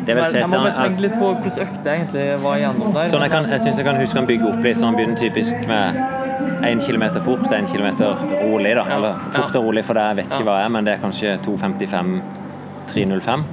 Det 0.06 0.14
vil 0.16 0.24
si 0.26 0.38
jeg 0.38 0.48
må 0.48 0.56
bare 0.56 0.72
tenke 0.88 1.00
litt 1.04 1.16
på 1.20 1.32
hvordan 1.34 1.84
jeg 1.84 1.98
egentlig 1.98 2.26
var 2.42 2.56
igjennom 2.56 2.92
der. 2.94 3.10
Sånn 3.12 3.20
jeg, 3.26 3.30
kan, 3.34 3.48
jeg 3.52 3.60
synes 3.60 3.76
jeg 3.76 3.84
kan 3.84 3.96
huske 4.00 4.16
han 4.18 4.26
bygger 4.30 4.48
opp 4.54 4.62
litt 4.64 4.76
så 4.80 4.86
han 4.88 4.96
begynner 4.96 5.16
typisk 5.20 5.52
med 5.68 5.98
én 6.64 6.80
kilometer 6.80 7.20
fort, 7.20 7.44
én 7.52 7.66
kilometer 7.68 8.16
rolig 8.42 8.74
da, 8.78 8.84
eller 8.96 9.18
fort 9.36 9.56
og 9.56 9.64
rolig, 9.68 9.84
for 9.84 9.94
det 9.98 10.02
jeg 10.08 10.16
vet 10.22 10.32
ikke 10.32 10.46
hva 10.48 10.56
jeg 10.62 10.64
er, 10.64 10.72
men 10.76 10.84
det 10.88 10.94
er 10.94 11.02
kanskje 11.04 11.34
2.55, 11.44 12.22
3.05? 12.94 13.44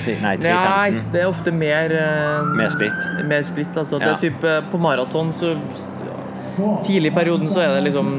Tre- 0.00 0.16
Nei, 0.22 0.36
Nei, 0.36 0.90
det 1.12 1.20
er 1.22 1.26
ofte 1.28 1.52
mer 1.52 1.92
uh, 1.92 2.44
Mer 2.56 2.70
splitt. 2.72 3.08
Mer 3.28 3.42
splitt, 3.44 3.76
altså. 3.76 3.98
Det 4.00 4.08
er 4.08 4.20
typ, 4.22 4.44
eh, 4.48 4.60
på 4.70 4.78
maraton 4.80 5.28
så 5.32 5.54
Tidlig 6.84 7.12
i 7.12 7.14
perioden 7.14 7.50
så 7.50 7.62
er 7.64 7.74
det 7.76 7.84
liksom 7.88 8.10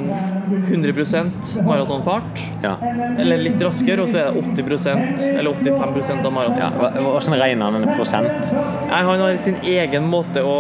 100% 0.67 1.51
maratonfart. 1.65 2.41
Ja. 2.63 2.75
Eller 3.19 3.41
litt 3.41 3.61
raskere, 3.63 4.03
og 4.03 4.09
så 4.11 4.21
er 4.21 4.32
det 4.32 4.43
80% 4.63 5.25
eller 5.32 5.51
85% 5.53 6.25
av 6.25 6.34
maraton. 6.34 6.57
ja. 6.61 6.91
Hvordan 7.01 7.38
regner 7.41 7.65
han 7.65 7.82
en 7.82 7.93
prosent? 7.95 8.53
Nei, 8.89 9.01
han 9.09 9.25
har 9.25 9.38
sin 9.41 9.59
egen 9.63 10.07
måte 10.11 10.43
å 10.45 10.57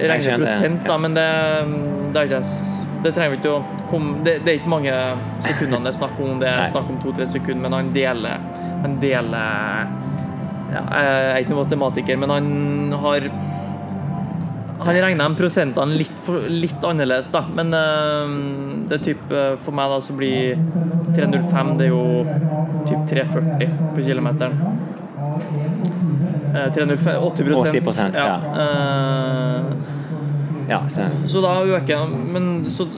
regne 0.00 0.40
prosent, 0.42 0.84
da, 0.86 0.98
men 1.00 1.16
det, 1.16 1.28
det, 2.12 2.22
er 2.22 2.30
ikke, 2.30 2.42
det 3.04 3.14
trenger 3.16 3.38
ikke 3.38 3.54
å 3.56 3.62
komme 3.90 4.18
det, 4.26 4.38
det 4.44 4.52
er 4.52 4.60
ikke 4.60 4.72
mange 4.72 4.94
sekundene 5.44 5.86
det 5.86 5.94
er 5.94 6.00
snakk 6.00 6.22
om. 6.22 6.40
Det 6.42 6.50
er 6.50 6.72
snakk 6.72 6.90
om 6.92 6.98
to-tre 7.04 7.28
sekunder, 7.30 7.62
men 7.68 7.78
han 7.80 7.92
deler 7.94 8.42
Han 8.82 8.98
deler 9.02 9.94
ja, 10.66 10.82
Jeg 10.82 11.30
er 11.30 11.38
ikke 11.40 11.54
noen 11.54 11.62
matematiker, 11.64 12.18
men 12.20 12.32
han 12.34 12.48
har 13.04 13.30
han 14.86 14.98
regner 15.02 15.28
de 15.28 15.38
prosentene 15.38 15.98
litt, 15.98 16.30
litt 16.52 16.86
annerledes, 16.86 17.30
da. 17.34 17.42
Men 17.58 17.74
uh, 17.74 18.86
det 18.88 19.00
er 19.00 19.04
typ, 19.10 19.26
eh, 19.32 19.54
for 19.64 19.76
meg 19.76 19.92
da 19.92 20.00
så 20.04 20.16
blir 20.16 20.56
305 21.16 21.74
det 21.80 21.88
er 21.88 21.92
jo 21.92 22.04
typ 22.86 23.06
340 23.10 23.92
på 23.96 24.06
kilometeren. 24.06 24.58
Uh, 26.56 26.66
305, 26.72 27.22
80 27.30 27.54
80%, 27.66 28.20
ja. 28.20 28.36
Uh, 28.56 30.04
Ja, 30.66 30.80
så, 30.90 31.04
så 31.30 31.40
da 31.44 31.60
øker 31.62 32.08
Men 32.32 32.70
så 32.70 32.88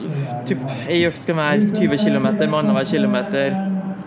typ 0.49 0.63
ei 0.89 1.03
økt 1.05 1.25
kan 1.27 1.37
være 1.37 1.67
20 1.75 1.99
km 2.01 2.23
med 2.23 2.55
annenhver 2.57 2.87
kilometer 2.89 3.53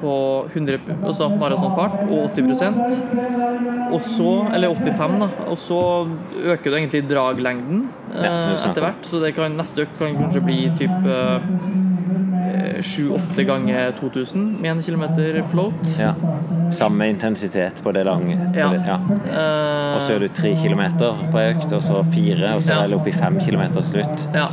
på 0.03 0.14
100, 0.50 0.80
altså 0.98 1.28
maratonfart 1.30 2.03
og 2.09 2.34
80% 2.34 3.92
Og 3.92 4.00
så, 4.03 4.32
eller 4.53 4.74
85, 4.74 5.18
da. 5.22 5.28
Og 5.46 5.59
så 5.61 5.80
øker 6.42 6.70
du 6.70 6.76
egentlig 6.80 7.05
draglengden 7.11 7.86
eh, 8.12 8.26
Ja, 8.26 8.34
du 8.34 8.57
snakker 8.57 8.72
etter 8.72 8.88
hvert. 8.88 9.09
Så 9.09 9.22
det 9.22 9.34
kan, 9.38 9.57
neste 9.57 9.86
økt 9.86 9.98
kan 10.00 10.18
kanskje 10.18 10.44
bli 10.44 10.61
typ 10.80 11.11
sju-åtte 12.82 13.44
ganger 13.44 13.92
2000 14.00 14.61
med 14.61 14.70
en 14.70 14.82
kilometer 14.82 15.42
float. 15.50 15.74
Ja. 15.98 16.14
Samme 16.72 17.09
intensitet 17.09 17.82
på 17.82 17.92
det 17.92 18.05
lange. 18.05 18.38
Ja. 18.57 18.72
ja. 18.74 18.98
Eh, 19.30 19.94
Og 19.96 20.03
så 20.03 20.16
er 20.16 20.24
du 20.24 20.28
tre 20.28 20.55
kilometer 20.57 21.24
på 21.32 21.42
økt, 21.42 21.72
og 21.72 21.82
så 21.84 22.03
fire, 22.12 22.55
og 22.57 22.62
så 22.64 22.78
er 22.78 22.92
det 22.92 22.98
opp 22.98 23.09
i 23.09 23.14
fem 23.16 23.38
kilometer 23.40 23.82
til 23.82 23.90
slutt. 23.98 24.26
Ja. 24.34 24.48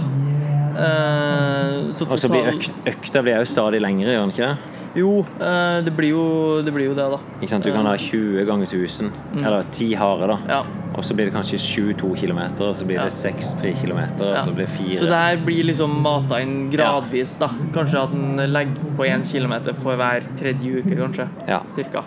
Eh, 0.80 1.94
så 1.96 2.08
Og 2.10 2.20
så 2.20 2.32
blir 2.32 2.52
økt 2.54 2.70
øk, 2.70 2.94
økta 2.94 3.24
blir 3.24 3.40
jo 3.40 3.48
stadig 3.50 3.82
lengre, 3.84 4.14
gjør 4.14 4.28
den 4.28 4.36
ikke 4.36 4.52
det? 4.52 4.76
Jo, 5.00 5.14
eh, 5.40 5.80
det 5.86 5.94
blir 5.96 6.12
jo 6.12 6.26
det, 6.66 6.74
blir 6.76 6.90
jo 6.92 6.98
det 6.98 7.08
da. 7.16 7.20
Ikke 7.40 7.52
sant? 7.54 7.66
Du 7.66 7.72
kan 7.76 7.88
ha 7.88 7.96
20 8.00 8.46
ganger 8.50 8.68
1000, 8.68 9.12
eller 9.40 9.64
10 9.72 9.96
harde, 10.00 10.30
da. 10.34 10.38
Ja. 10.50 10.62
Og 11.00 11.06
så 11.06 11.16
blir 11.16 11.30
det 11.30 11.34
kanskje 11.36 11.60
7 11.62 11.94
to 12.00 12.10
kilometer, 12.20 12.66
og 12.68 12.76
så 12.76 12.86
blir 12.88 13.00
det 13.00 13.14
6-3 13.16 13.74
kilometer, 13.80 14.34
og 14.34 14.42
så 14.44 14.54
blir 14.56 14.66
det 14.66 14.74
4 14.76 14.98
Så 15.00 15.08
det 15.08 15.20
her 15.22 15.44
blir 15.46 15.64
liksom 15.70 15.94
mata 16.04 16.42
inn 16.44 16.70
gradvis, 16.74 17.38
da. 17.40 17.52
Kanskje 17.76 18.02
at 18.04 18.16
en 18.18 18.42
legger 18.52 18.96
på 18.98 19.08
1 19.08 19.24
kilometer 19.32 19.78
for 19.84 20.00
hver 20.00 20.26
tredje 20.40 20.82
uke, 20.82 20.98
kanskje. 21.00 21.30
Ja. 21.48 21.62
Cirka. 21.76 22.04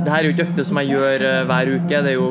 Det 0.00 0.08
her 0.10 0.20
er 0.20 0.28
jo 0.28 0.34
ikke 0.34 0.48
økter 0.50 0.66
som 0.66 0.80
jeg 0.82 0.92
gjør 0.94 1.24
eh, 1.28 1.42
hver 1.48 1.72
uke. 1.76 2.02
Det 2.04 2.12
er 2.12 2.18
jo, 2.18 2.28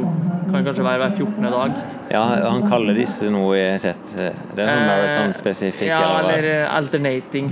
kan 0.52 0.66
kanskje 0.66 0.84
være 0.84 1.00
hver 1.04 1.16
14. 1.18 1.52
dag. 1.52 1.74
Ja, 2.12 2.24
han 2.50 2.66
kaller 2.70 2.94
disse 2.98 3.30
noe 3.32 3.56
jeg 3.58 3.72
har 3.72 3.82
sett 3.84 4.16
Det 4.18 4.66
er 4.66 4.70
sånn 4.74 4.86
marathon 4.90 5.34
spesifikk, 5.34 5.90
Eh, 5.90 5.94
Ja, 5.94 6.20
eller 6.20 6.38
eller 6.40 6.64
eh, 6.64 6.76
alternating, 6.76 7.50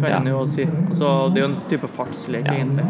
kan 0.00 0.10
Ja. 0.10 0.16
en 0.18 0.26
jo 0.26 0.46
si. 0.46 0.64
Altså, 0.66 1.32
det 1.34 1.42
er 1.42 1.46
jo 1.48 1.54
en 1.54 1.60
type 1.68 1.88
fartslek, 1.88 2.44
Ja. 2.46 2.52
egentlig. 2.52 2.84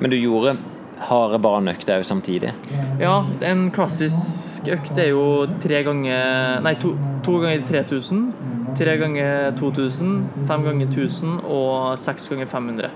Men 0.00 0.10
du 0.10 0.16
gjorde 0.16 0.56
harde 1.00 1.38
baneøkter 1.38 1.98
òg 2.00 2.04
samtidig? 2.04 2.52
Ja, 3.00 3.24
en 3.42 3.70
klassisk 3.70 4.66
økt 4.66 4.98
er 4.98 5.10
jo 5.10 5.46
tre 5.60 5.82
ganger 5.84 6.60
Nei, 6.62 6.74
to, 6.74 6.96
to 7.22 7.40
ganger 7.40 7.62
3000. 7.66 8.32
Tre 8.76 8.96
ganger 8.98 9.52
2000, 9.56 10.28
fem 10.46 10.62
ganger 10.64 10.86
1000 10.86 11.40
og 11.44 11.98
seks 11.98 12.28
ganger 12.28 12.46
500. 12.46 12.90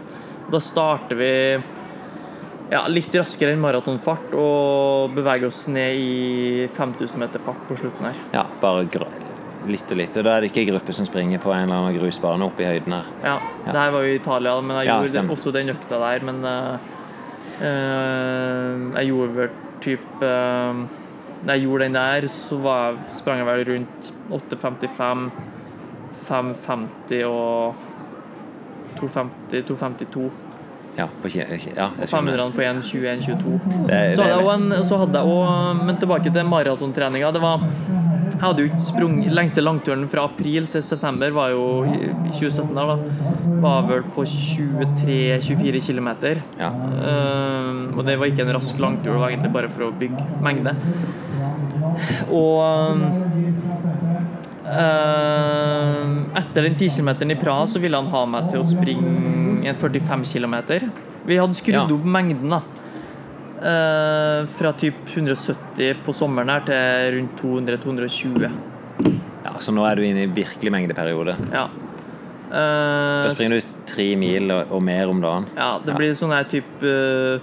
Da 0.50 0.58
starter 0.58 1.16
vi 1.16 1.62
ja, 2.72 2.80
litt 2.88 3.12
raskere 3.14 3.52
enn 3.52 3.60
maratonfart 3.62 4.32
og 4.38 5.12
beveger 5.16 5.46
oss 5.50 5.66
ned 5.68 5.98
i 6.00 6.68
5000 6.76 7.20
meter 7.20 7.42
fart 7.44 7.60
på 7.68 7.76
slutten 7.76 8.08
her. 8.08 8.16
Ja, 8.32 8.46
bare 8.62 8.86
litt 9.68 9.92
og 9.92 9.98
litt. 10.00 10.16
Og 10.18 10.24
da 10.26 10.30
er 10.36 10.40
det 10.42 10.50
ikke 10.50 10.64
gruppe 10.72 10.92
som 10.96 11.06
springer 11.06 11.38
på 11.42 11.52
en 11.54 11.68
eller 11.68 11.76
annen 11.84 11.98
grusbane 12.00 12.42
oppe 12.48 12.64
i 12.64 12.70
høyden 12.72 12.96
her. 12.96 13.06
Ja, 13.22 13.36
Ja. 13.66 13.72
Det 13.72 13.78
her 13.78 13.90
var 13.94 14.02
jo 14.02 14.10
i 14.10 14.16
Italia, 14.18 14.56
men 14.60 14.76
jeg 14.80 14.86
Ja, 14.88 14.96
gjorde 14.98 15.12
stemmer. 15.12 15.36
også 15.36 15.52
den 15.54 15.68
økta 15.76 15.98
der. 16.02 16.24
Men 16.24 16.44
eh, 16.44 16.78
jeg 18.98 19.06
gjorde 19.12 19.36
vel 19.36 19.50
type 19.82 20.22
uh, 20.22 20.82
Da 21.44 21.52
jeg 21.56 21.64
gjorde 21.66 21.84
den 21.88 21.92
der, 21.98 22.26
så 22.30 22.56
var, 22.62 22.92
jeg- 22.92 23.12
sprang 23.18 23.38
jeg 23.38 23.46
vel 23.46 23.64
rundt 23.66 24.12
8,55, 24.30 25.30
5,50 26.28 27.24
og 27.26 27.74
2,50, 29.00 29.62
2,52. 29.66 30.30
Ja, 30.98 31.06
på 31.22 31.28
ja 31.32 31.46
jeg 31.48 31.60
skjønner. 31.62 32.06
500 32.10 32.52
på 32.52 32.60
1,21,22. 32.66 33.86
Det, 33.88 33.94
er- 33.96 34.12
Så 34.16 34.22
hadde 34.26 34.36
jeg 34.36 34.54
en, 34.54 34.84
så 34.84 34.98
hadde 35.00 35.18
jeg 35.18 35.24
også, 35.36 35.84
men 35.86 35.96
tilbake 36.02 36.32
til 36.34 36.44
maratontreninga. 36.50 37.32
Det 37.32 37.40
var 37.42 37.60
Jeg 38.32 38.40
hadde 38.40 38.62
jo 38.64 38.68
ikke 38.70 38.80
sprunget 38.82 39.32
Lengste 39.36 39.60
langturen 39.62 40.08
fra 40.10 40.24
april 40.24 40.66
til 40.72 40.82
september 40.82 41.30
var 41.36 41.50
jo 41.52 41.84
i 41.84 41.96
i 42.10 42.30
2017 42.32 42.74
der, 42.74 42.86
da. 42.86 42.96
Var 43.62 43.82
vel 43.88 44.02
på 44.16 44.24
23-24 44.24 45.80
km. 45.86 46.08
ja. 46.58 46.70
og 47.96 48.04
det 48.06 48.16
var 48.18 48.26
ikke 48.26 48.42
en 48.46 48.54
rask 48.56 48.78
langtur, 48.80 49.12
det 49.12 49.20
var 49.20 49.28
egentlig 49.30 49.52
bare 49.52 49.68
for 49.70 49.84
å 49.84 49.92
bygge 49.92 50.24
mengde. 50.42 50.74
Og 52.32 52.98
uh, 54.66 56.38
etter 56.40 56.62
den 56.66 56.74
10 56.74 56.88
km 56.96 57.30
i 57.30 57.36
Praha 57.38 57.66
så 57.66 57.78
ville 57.82 57.96
han 58.00 58.10
ha 58.12 58.24
meg 58.26 58.50
til 58.50 58.62
å 58.62 58.66
springe 58.66 59.41
en 59.68 59.76
45 59.76 60.24
km. 60.32 60.56
Vi 61.26 61.36
hadde 61.38 61.54
skrudd 61.54 61.74
Ja. 61.74 61.84
opp 61.94 62.04
mengden, 62.04 62.50
da. 62.50 62.62
Uh, 63.62 64.46
fra 64.58 64.72
typ 64.74 64.94
170 65.14 65.94
på 66.04 66.12
sommeren 66.12 66.48
her 66.50 66.64
til 66.66 67.14
rundt 67.14 67.36
200-220. 67.38 68.50
ja, 69.44 69.52
Så 69.60 69.70
nå 69.72 69.84
er 69.86 69.94
du 69.96 70.02
inne 70.02 70.24
i 70.24 70.26
virkelig 70.26 70.72
mengdeperiode. 70.72 71.36
Ja. 71.52 71.68
Uh, 72.50 73.22
Da 73.22 73.30
springer 73.30 73.60
du 73.60 73.66
tre 73.86 74.16
mil 74.16 74.50
og, 74.50 74.66
og 74.72 74.82
mer 74.82 75.08
om 75.08 75.20
dagen. 75.22 75.46
Ja, 75.56 75.78
det 75.78 75.92
Ja. 75.92 75.96
blir 75.96 76.12
sånn 76.18 76.34
her 76.34 76.44
type 76.44 76.82
uh, 76.82 77.38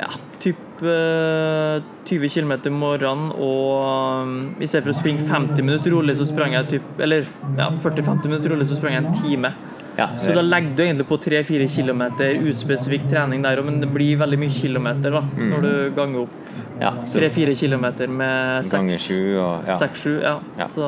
Ja, 0.00 0.08
type 0.40 0.82
eh, 0.82 1.82
20 2.06 2.28
km 2.32 2.52
i 2.64 2.70
morgenen 2.72 3.30
og 3.36 4.22
um, 4.24 4.56
I 4.58 4.66
stedet 4.66 4.84
for 4.86 4.94
å 4.94 4.96
springe 4.96 5.26
50 5.28 5.62
minutter 5.62 5.90
rolig, 5.92 6.16
så 6.16 6.24
sprang 6.26 6.52
jeg 6.56 6.68
typ 6.70 7.00
Eller 7.04 7.26
ja, 7.58 7.68
40-50 7.84 8.24
minutter 8.24 8.50
rolig, 8.54 8.66
så 8.66 8.76
sprang 8.80 8.94
jeg 8.96 9.04
en 9.04 9.12
time. 9.20 9.52
Ja, 10.00 10.06
Så 10.16 10.32
da 10.32 10.40
legger 10.46 10.76
du 10.78 10.82
egentlig 10.86 11.06
på 11.10 11.18
3-4 11.20 11.66
km 11.68 12.02
uspesifikk 12.48 13.08
trening 13.10 13.42
der 13.44 13.60
òg, 13.60 13.66
men 13.68 13.80
det 13.82 13.90
blir 13.92 14.16
veldig 14.20 14.38
mye 14.40 14.54
kilometer 14.54 15.12
da, 15.18 15.20
Mm. 15.36 15.50
når 15.52 15.62
du 15.66 15.72
ganger 15.96 16.22
opp 16.22 16.36
ja, 16.80 16.92
så 17.04 17.20
3-4 17.20 17.52
km 17.60 17.86
med 18.16 18.64
ganger 18.70 18.96
6 18.96 19.02
sju 19.04 19.36
og 19.38 19.66
ja. 19.68 19.76
6-7, 19.76 20.22
ja. 20.24 20.38
Ja. 20.58 20.68
Så 20.72 20.86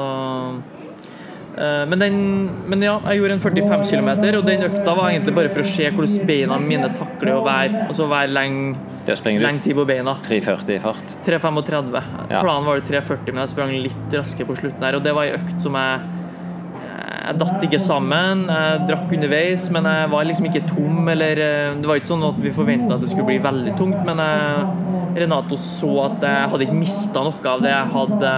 eh, 1.59 1.85
men, 1.91 1.99
den, 1.99 2.17
men 2.69 2.83
ja, 2.83 2.95
jeg 3.11 3.21
gjorde 3.21 3.37
en 3.37 3.45
45 3.45 3.85
km, 3.91 4.09
og 4.39 4.47
den 4.49 4.65
økta 4.71 4.95
var 4.97 5.11
egentlig 5.11 5.35
bare 5.37 5.53
for 5.53 5.61
å 5.61 5.69
se 5.69 5.91
hvordan 5.93 6.27
beina 6.31 6.59
mine 6.63 6.89
takler 6.97 7.35
å 7.37 7.45
være 7.45 7.85
altså 7.89 8.09
være 8.09 8.33
lenge, 8.33 8.77
du 9.05 9.13
tid 9.67 9.77
på 9.77 9.87
beina. 9.87 10.17
3,40 10.25 10.77
i 10.77 10.81
fart. 10.81 11.17
3,35. 11.27 12.01
Ja. 12.31 12.41
Planen 12.41 12.65
var 12.65 12.81
det 12.81 12.89
3,40, 12.89 13.33
men 13.33 13.43
jeg 13.45 13.53
sprang 13.53 13.77
litt 13.77 14.17
raskere 14.17 14.49
på 14.49 14.57
slutten 14.63 14.83
her, 14.89 14.97
og 14.97 15.05
det 15.05 15.13
var 15.13 15.29
ei 15.29 15.37
økt 15.37 15.61
som 15.61 15.77
jeg 15.77 16.22
jeg 17.23 17.39
datt 17.41 17.65
ikke 17.67 17.79
sammen. 17.83 18.45
Jeg 18.51 18.87
drakk 18.89 19.13
underveis, 19.17 19.69
men 19.75 19.87
jeg 19.89 20.11
var 20.13 20.27
liksom 20.29 20.49
ikke 20.51 20.63
tom. 20.71 21.09
Eller, 21.13 21.39
eh, 21.43 21.75
det 21.79 21.89
var 21.89 22.01
ikke 22.01 22.11
sånn 22.13 22.25
at 22.29 22.41
vi 22.43 22.53
forventa 22.55 22.97
at 22.97 23.05
det 23.05 23.11
skulle 23.13 23.29
bli 23.31 23.39
veldig 23.45 23.75
tungt, 23.79 24.01
men 24.09 24.23
jeg, 24.23 24.67
Renato 25.23 25.59
så 25.61 25.91
at 26.07 26.23
jeg 26.25 26.51
hadde 26.53 26.67
ikke 26.67 26.79
mista 26.79 27.23
noe 27.27 27.51
av 27.53 27.61
det 27.65 27.73
jeg 27.73 27.91
hadde 27.93 28.31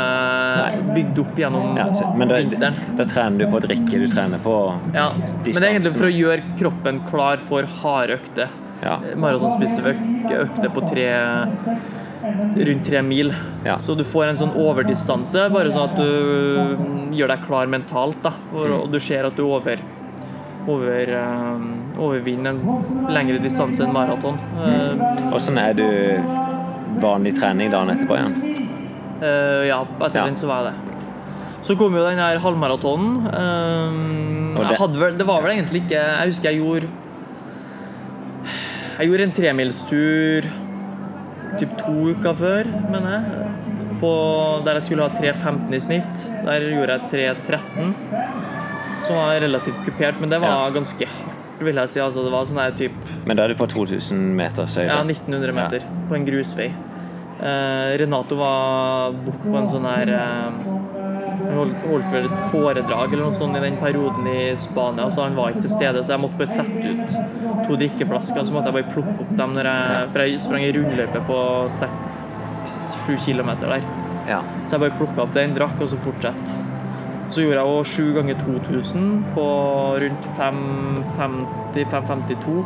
bygd 0.96 1.20
opp 1.22 1.36
gjennom 1.38 1.76
Ja, 1.78 1.86
så, 1.94 2.08
men 2.18 2.32
da, 2.32 2.40
vinteren. 2.42 2.78
da 2.98 3.06
trener 3.06 3.44
du 3.44 3.46
på 3.52 3.60
å 3.60 3.64
drikke, 3.64 4.00
du 4.02 4.08
trener 4.10 4.42
på 4.42 4.56
Ja. 4.96 5.08
Men 5.14 5.44
det 5.46 5.62
er 5.62 5.70
egentlig 5.70 5.94
for 5.94 6.10
å 6.10 6.14
gjøre 6.14 6.56
kroppen 6.58 7.00
klar 7.10 7.42
for 7.50 7.68
harde 7.82 8.18
økter. 8.18 8.50
Ja. 8.82 8.98
Maratonspesifikke 9.16 10.42
økter 10.44 10.72
på 10.74 10.82
tre 10.90 11.06
rundt 12.56 12.84
tre 12.86 13.02
mil. 13.02 13.34
Ja. 13.64 13.76
Så 13.78 13.96
du 13.96 14.04
får 14.04 14.30
en 14.32 14.38
sånn 14.40 14.54
overdistanse, 14.56 15.48
bare 15.52 15.72
sånn 15.74 15.90
at 15.90 15.96
du 15.98 17.16
gjør 17.16 17.34
deg 17.34 17.44
klar 17.46 17.66
mentalt. 17.70 18.22
Da, 18.22 18.32
for, 18.50 18.68
Mm. 18.68 18.80
Og 18.82 18.90
du 18.92 18.98
ser 18.98 19.24
at 19.26 19.36
du 19.36 19.42
over, 19.44 19.78
over, 20.66 21.12
eh, 21.20 21.98
overvinner 22.00 22.50
en 22.54 23.06
lengre 23.12 23.38
distanse 23.42 23.84
enn 23.84 23.92
maraton. 23.92 24.38
Åssen 25.32 25.58
uh, 25.58 25.68
er 25.68 25.74
du 25.74 27.00
vanlig 27.00 27.34
trening 27.38 27.70
dagen 27.70 27.90
etterpå 27.92 28.16
igjen? 28.16 28.34
Uh, 29.22 29.62
ja, 29.68 29.84
etter 30.00 30.18
Ja. 30.18 30.24
den 30.24 30.36
så 30.36 30.46
var 30.46 30.64
jeg 30.64 30.72
det. 30.72 30.94
Så 31.64 31.76
kom 31.78 31.94
jo 31.96 32.02
den 32.04 32.18
her 32.18 32.38
halvmaratonen. 32.38 33.26
Eh, 33.26 34.68
det- 34.68 34.98
vel, 35.00 35.16
det 35.16 35.26
var 35.26 35.40
vel 35.42 35.52
egentlig 35.52 35.82
ikke 35.86 35.96
Jeg 35.96 36.26
husker 36.28 36.50
jeg 36.50 36.60
gjorde 36.60 36.88
Jeg 38.98 39.08
gjorde 39.08 39.22
en 39.22 39.32
tremilstur 39.32 40.44
typ 41.60 41.76
to 41.80 41.92
uker 42.14 42.34
før, 42.38 42.64
mener 42.90 43.10
jeg. 43.16 43.24
På, 44.00 44.10
der 44.66 44.74
jeg 44.80 44.82
skulle 44.88 45.06
ha 45.08 45.14
3.15 45.16 45.74
i 45.74 45.80
snitt. 45.80 46.24
Der 46.44 46.60
gjorde 46.74 46.98
jeg 46.98 47.34
3.13. 47.46 47.94
Som 49.04 49.16
var 49.20 49.40
relativt 49.40 49.80
kupert, 49.86 50.20
men 50.20 50.30
det 50.32 50.40
var 50.40 50.48
Ja. 50.48 50.70
ganske 50.74 51.06
hardt, 51.06 51.60
vil 51.60 51.74
jeg 51.76 51.88
si. 51.88 52.00
Altså, 52.00 52.24
det 52.24 52.32
var 52.32 52.44
sånn 52.44 52.56
der 52.56 52.70
typ 52.76 52.92
Men 53.26 53.36
da 53.36 53.44
er 53.44 53.48
du 53.48 53.54
på 53.54 53.66
2000 53.68 54.34
meters 54.36 54.76
høyde? 54.76 54.88
ja, 54.88 55.02
1900 55.04 55.52
meter 55.54 55.80
på 56.08 56.14
en 56.16 56.24
grusvei. 56.26 56.70
Eh, 57.42 57.96
Renato 57.98 58.36
var 58.36 59.12
borte 59.12 59.42
på 59.44 59.56
en 59.58 59.66
sånn 59.68 59.84
her 59.84 60.08
eh, 60.08 60.50
holdt, 61.54 61.74
holdt 61.90 62.12
vel 62.12 62.24
et 62.28 62.44
foredrag 62.52 63.12
eller 63.12 63.24
noe 63.24 63.32
sånt 63.34 63.56
i 63.56 63.60
den 63.60 63.76
perioden 63.76 64.13
i 64.30 64.56
Spania, 64.56 65.10
så 65.10 65.22
han 65.26 65.36
var 65.36 65.48
ikke 65.52 65.64
til 65.66 65.74
stede. 65.74 66.04
Så 66.04 66.12
jeg 66.14 66.22
måtte 66.22 66.38
bare 66.40 66.54
sette 66.54 66.84
ut 66.90 67.10
to 67.66 67.72
drikkeflasker, 67.80 68.42
så 68.44 68.52
måtte 68.54 68.68
jeg 68.70 68.76
bare 68.78 68.92
plukke 68.92 69.18
opp 69.24 69.32
dem 69.38 69.50
jeg, 69.60 70.08
for 70.12 70.18
jeg 70.24 70.42
sprang 70.44 70.62
i 70.66 70.74
rundløype 70.76 71.20
på 71.28 71.38
6-7 71.80 73.26
kilometer 73.26 73.66
der. 73.76 73.82
Ja. 74.28 74.40
Så 74.66 74.70
jeg 74.76 74.82
bare 74.86 74.98
plukka 74.98 75.18
opp 75.24 75.34
den, 75.36 75.50
drakk 75.56 75.76
og 75.80 75.88
så 75.92 75.98
fortsatte. 76.04 76.48
Så 77.32 77.38
gjorde 77.42 77.60
jeg 77.60 77.68
òg 77.72 77.82
7 77.88 77.90
ganger 78.18 78.36
2000 78.44 79.04
på 79.34 79.46
rundt 80.04 80.24
5.50-5.52 80.38 82.64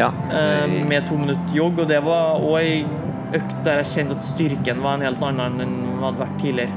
ja. 0.00 0.08
eh, 0.32 0.66
med 0.88 1.00
to 1.08 1.14
minutter 1.20 1.48
jogg, 1.54 1.74
og 1.84 1.88
det 1.90 2.00
var 2.04 2.22
òg 2.40 2.56
ei 2.60 2.74
økt 3.36 3.52
der 3.66 3.76
jeg 3.82 3.90
kjente 3.92 4.14
at 4.18 4.24
styrken 4.26 4.78
var 4.82 4.92
en 4.96 5.06
helt 5.06 5.22
annen 5.22 5.46
enn 5.46 5.58
den 5.60 5.74
hadde 6.02 6.22
vært 6.24 6.38
tidligere. 6.42 6.74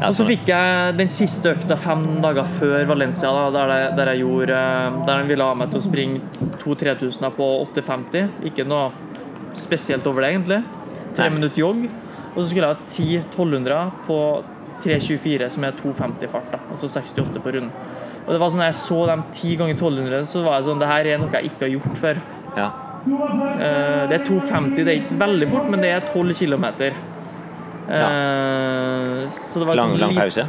Ja, 0.00 0.08
Og 0.08 0.14
så 0.16 0.24
fikk 0.24 0.48
jeg 0.48 0.94
den 0.96 1.10
siste 1.12 1.52
økta 1.52 1.76
fem 1.76 2.06
dager 2.24 2.46
før 2.58 2.86
Valencia, 2.88 3.28
da, 3.36 3.50
der, 3.52 3.72
jeg, 3.76 3.90
der 3.98 4.10
jeg 4.14 4.22
gjorde 4.22 4.56
eh, 4.56 5.00
Der 5.06 5.20
de 5.22 5.28
ville 5.28 5.44
ha 5.50 5.54
meg 5.60 5.70
til 5.72 5.80
å 5.82 5.84
springe 5.84 6.20
2000-3000 6.62 7.34
på 7.36 7.48
8,50. 7.66 8.30
Ikke 8.48 8.64
noe 8.68 8.90
spesielt 9.58 10.06
over 10.08 10.24
det, 10.24 10.32
egentlig. 10.34 10.62
Tre 11.16 11.28
minutter 11.34 11.60
jogg. 11.60 11.84
Og 12.30 12.38
så 12.40 12.48
skulle 12.48 12.70
jeg 12.70 12.76
ha 12.76 12.88
10 12.88 13.06
1200 13.34 13.80
på 14.06 14.18
3,24, 14.80 15.48
som 15.52 15.64
er 15.68 15.76
2,50 15.76 16.30
fart. 16.32 16.52
da, 16.54 16.60
Altså 16.72 16.88
68 16.88 17.42
på 17.44 17.52
runden. 17.58 17.72
Og 18.24 18.30
det 18.32 18.40
var 18.40 18.52
sånn, 18.52 18.62
jeg 18.64 18.76
så 18.78 19.00
dem 19.08 19.24
10 19.34 19.56
ganger 19.60 19.74
1200, 19.76 20.26
så 20.30 20.44
var 20.44 20.58
jeg 20.60 20.68
sånn 20.68 20.80
Det 20.80 20.88
her 20.88 21.08
er 21.10 21.20
noe 21.20 21.32
jeg 21.34 21.50
ikke 21.50 21.66
har 21.66 21.74
gjort 21.74 22.00
før. 22.00 22.22
Ja. 22.56 22.70
Eh, 23.04 24.08
Det 24.08 24.16
er 24.16 24.24
2,50. 24.28 24.84
Det 24.84 24.88
er 24.88 24.98
ikke 25.02 25.20
veldig 25.20 25.48
fort, 25.50 25.68
men 25.72 25.84
det 25.84 25.92
er 25.92 26.06
12 26.08 26.34
km. 26.40 26.66
Så 27.90 29.60
det 29.60 29.66
var 29.66 29.74
Lang, 29.78 29.94
sånn 29.94 30.02
lang 30.04 30.14
pause? 30.14 30.46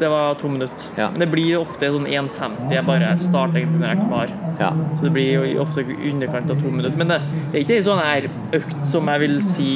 Det 0.00 0.08
var 0.08 0.34
to 0.40 0.48
minutter. 0.48 0.86
Ja. 0.96 1.10
Men 1.12 1.20
det 1.20 1.30
blir 1.32 1.58
ofte 1.60 1.90
sånn 1.92 2.06
1,50. 2.08 2.70
Jeg 2.72 2.86
bare 2.88 3.12
starter 3.20 3.60
egentlig 3.60 3.82
når 3.82 3.90
jeg 3.90 3.98
er 3.98 4.06
klar. 4.08 4.34
Ja. 4.60 4.70
Så 4.96 5.06
det 5.06 5.12
blir 5.16 5.30
jo 5.34 5.64
ofte 5.64 5.84
i 5.84 5.98
underkant 6.12 6.52
av 6.52 6.62
to 6.62 6.72
minutter. 6.72 6.96
Men 7.00 7.12
det, 7.12 7.20
det 7.50 7.58
er 7.58 7.66
ikke 7.66 7.80
en 7.80 7.88
sånn 7.90 8.04
her 8.04 8.30
økt 8.60 8.78
som 8.88 9.12
jeg 9.12 9.24
vil 9.26 9.40
si 9.44 9.70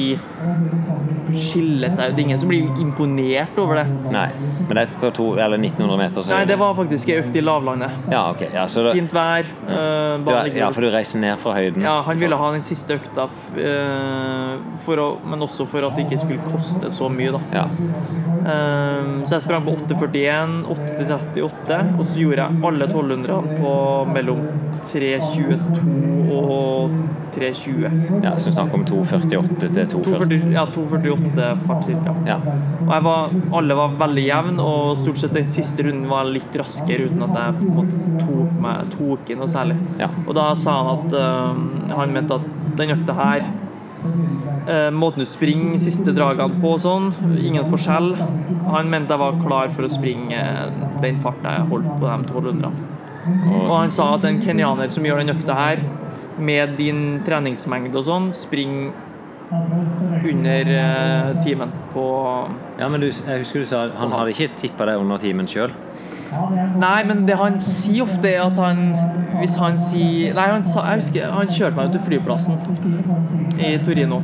skiller 1.35 1.91
seg 1.93 2.11
ut. 2.11 2.17
Det 2.17 2.25
ingen 2.25 2.39
som 2.41 2.49
blir 2.49 2.81
imponert 2.81 3.57
over 3.61 3.81
det. 3.81 3.85
Nei. 4.13 4.27
Men 4.65 4.77
det 4.77 4.83
er 4.85 4.93
på 5.01 5.11
to, 5.15 5.27
eller 5.37 5.59
1900 5.59 5.99
meter, 5.99 6.25
så 6.25 6.33
Nei, 6.33 6.45
det 6.49 6.57
var 6.61 6.73
faktisk 6.77 7.11
en 7.13 7.23
økt 7.23 7.37
i 7.37 7.43
lavlandet. 7.43 7.97
Ja, 8.11 8.23
ok. 8.33 8.45
Ja, 8.53 8.65
så 8.71 8.85
da, 8.87 8.93
Fint 8.97 9.13
vær. 9.13 9.49
Øh, 9.67 10.55
ja, 10.55 10.69
for 10.73 10.85
du 10.85 10.89
reiser 10.93 11.21
ned 11.21 11.37
fra 11.41 11.55
høyden? 11.57 11.85
Ja, 11.85 11.99
han 12.07 12.21
ville 12.21 12.39
ha 12.39 12.51
den 12.55 12.65
siste 12.65 12.97
økta, 12.97 13.27
eh, 13.61 14.55
for 14.87 15.01
å, 15.01 15.09
men 15.25 15.45
også 15.45 15.67
for 15.69 15.85
at 15.85 15.97
det 15.97 16.07
ikke 16.07 16.23
skulle 16.25 16.49
koste 16.49 16.93
så 16.93 17.11
mye. 17.13 17.35
da. 17.35 17.43
Ja. 17.53 17.67
Um, 18.45 19.23
så 19.25 19.39
jeg 19.39 19.45
sprang 19.47 19.63
på 19.65 19.73
8,41, 20.15 20.63
8,38, 20.71 21.81
og 21.99 22.05
så 22.05 22.19
gjorde 22.21 22.45
jeg 22.45 22.63
alle 22.69 22.87
1200 22.87 23.59
på 23.59 23.73
mellom 24.13 24.45
3,22 24.85 26.35
og 26.35 26.95
3,20. 27.35 28.23
ja 28.23 28.31
så 28.39 28.51
snakk 28.53 28.73
om 28.73 28.85
2,48 28.87 29.57
til 29.59 29.89
2,40. 29.91 30.29
2,40 30.31 30.53
Ja, 30.55 30.63
2,48 30.71 31.49
fart 31.65 31.89
ca. 31.89 32.15
Ja. 32.27 32.37
Og 32.85 32.93
var, 33.07 33.35
alle 33.59 33.77
var 33.77 33.97
veldig 33.99 34.25
jevne, 34.27 34.63
og 34.63 35.01
stort 35.01 35.19
sett 35.19 35.35
den 35.35 35.49
siste 35.51 35.83
runden 35.87 36.07
var 36.11 36.29
litt 36.29 36.55
raskere 36.59 37.09
uten 37.09 37.27
at 37.27 37.35
jeg 37.41 37.59
på 37.59 37.67
en 37.67 37.75
måte 37.81 38.23
tok, 38.23 38.55
meg, 38.63 38.95
tok 38.95 39.33
i 39.33 39.39
noe 39.39 39.51
særlig. 39.51 39.77
Ja. 40.01 40.09
Og 40.25 40.33
da 40.37 40.47
sa 40.59 40.79
han 40.79 40.91
at 40.95 41.19
øh, 41.19 41.95
han 41.99 42.15
mente 42.15 42.39
at 42.39 42.51
den 42.79 42.95
økta 42.95 43.19
her 43.19 43.47
Måten 44.95 45.21
du 45.21 45.27
springer 45.29 45.77
siste 45.81 46.13
dragene 46.15 46.59
på 46.61 46.71
og 46.73 46.81
sånn, 46.81 47.11
ingen 47.37 47.67
forskjell. 47.69 48.15
Han 48.71 48.89
mente 48.89 49.13
jeg 49.13 49.21
var 49.21 49.37
klar 49.43 49.73
for 49.75 49.85
å 49.85 49.91
springe 49.93 50.39
eh, 50.39 50.85
den 51.03 51.19
farta 51.21 51.59
jeg 51.59 51.69
holdt 51.69 51.91
på 51.99 52.07
de 52.07 52.15
1200. 52.15 52.71
Og 53.65 53.73
han 53.73 53.93
sa 53.93 54.11
at 54.15 54.25
en 54.25 54.41
kenyaner 54.41 54.89
som 54.93 55.05
gjør 55.05 55.21
den 55.21 55.35
økta 55.35 55.57
her, 55.57 55.83
med 56.35 56.73
din 56.75 57.21
treningsmengde 57.23 57.95
og 58.01 58.09
sånn, 58.09 58.31
springer 58.35 58.91
under 60.25 60.71
eh, 60.73 61.43
timen 61.45 61.71
på 61.93 62.05
ja, 62.79 62.89
men 62.89 63.03
du, 63.03 63.07
jeg 63.07 63.43
husker 63.43 63.61
du 63.61 63.69
sa 63.69 63.85
han 63.93 64.13
hadde 64.15 64.33
ikke 64.33 64.57
tippa 64.57 64.87
deg 64.89 64.99
under 64.99 65.21
timen 65.21 65.47
sjøl? 65.49 65.73
Nei, 66.81 67.03
men 67.07 67.25
det 67.27 67.37
han 67.39 67.57
sier 67.61 68.03
ofte, 68.03 68.27
er 68.33 68.41
at 68.47 68.57
han 68.57 68.95
Hvis 69.39 69.55
han 69.59 69.77
sier 69.79 70.33
Nei, 70.35 70.47
han, 70.51 70.63
sa, 70.63 70.83
jeg 70.89 71.01
husker 71.03 71.31
han 71.31 71.47
kjørte 71.51 71.75
meg 71.77 71.89
ut 71.91 71.97
til 71.97 72.05
flyplassen 72.07 72.57
i 73.59 73.77
Torino. 73.85 74.21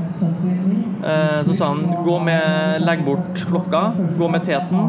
Eh, 1.02 1.40
Så 1.48 1.56
sa 1.58 1.72
han 1.72 2.04
gå 2.06 2.18
med 2.24 2.82
Legg 2.84 3.04
bort 3.06 3.32
klokka, 3.48 3.84
gå 4.20 4.28
med 4.32 4.44
teten. 4.48 4.84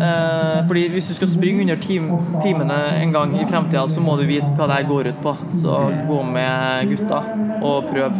Eh, 0.00 0.66
Fordi 0.66 0.88
hvis 0.92 1.08
du 1.08 1.14
skal 1.14 1.28
springe 1.28 1.62
under 1.62 1.76
tim, 1.82 2.10
timene 2.42 2.78
en 3.02 3.12
gang 3.12 3.34
i 3.40 3.46
fremtida, 3.48 3.86
så 3.88 4.00
må 4.04 4.16
du 4.20 4.26
vite 4.28 4.50
hva 4.56 4.68
det 4.70 4.76
her 4.80 4.88
går 4.88 5.10
ut 5.12 5.22
på. 5.24 5.34
Så 5.62 5.78
gå 6.08 6.22
med 6.22 6.88
gutta 6.92 7.22
og 7.62 7.90
prøv. 7.90 8.12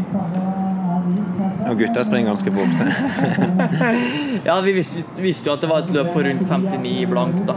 Og 1.69 1.77
gutta 1.79 2.03
springer 2.07 2.31
ganske 2.33 2.53
fort. 2.55 2.81
Ja, 4.47 4.57
vi 4.65 4.73
visste, 4.73 5.03
visste 5.21 5.51
jo 5.51 5.55
at 5.57 5.61
det 5.65 5.69
var 5.71 5.83
et 5.85 5.91
løp 5.93 6.13
for 6.15 6.25
rundt 6.25 6.47
59 6.49 7.07
blank, 7.11 7.43
da. 7.49 7.57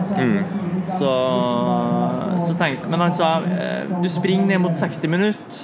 Så, 0.97 1.11
så 2.49 2.55
tenkte 2.59 2.89
Men 2.91 2.99
han 3.05 3.13
sa 3.15 3.29
eh, 3.47 3.93
du 4.03 4.09
springer 4.11 4.49
ned 4.49 4.59
mot 4.65 4.75
60 4.75 5.07
minutter, 5.13 5.61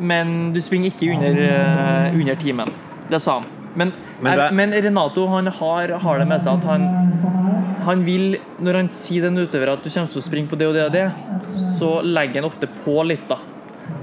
men 0.00 0.52
du 0.54 0.60
springer 0.64 0.90
ikke 0.94 1.10
under, 1.14 1.36
eh, 1.44 2.16
under 2.16 2.40
timen. 2.40 2.72
Det 3.12 3.20
sa 3.20 3.40
han. 3.40 3.50
Men, 3.76 3.92
Men 4.22 4.38
det- 4.38 4.52
men 4.54 4.72
Renato 4.72 5.26
han 5.28 5.46
har, 5.46 5.88
har 5.98 6.18
det 6.18 6.28
med 6.30 6.40
seg 6.42 6.58
at 6.58 6.64
han 6.64 6.88
han 7.84 8.00
vil, 8.06 8.38
Når 8.64 8.74
han 8.78 8.88
sier 8.88 9.22
den 9.26 9.36
utøver 9.36 9.68
at 9.74 9.82
du 9.84 9.90
kommer 9.90 10.08
til 10.08 10.22
å 10.22 10.24
springe 10.24 10.48
på 10.48 10.56
det 10.56 10.66
og 10.70 10.72
det 10.74 10.84
og 10.86 10.92
det, 10.94 11.02
så 11.76 12.00
legger 12.02 12.40
han 12.40 12.44
ofte 12.48 12.66
på 12.84 12.94
litt, 13.04 13.26
da. 13.28 13.36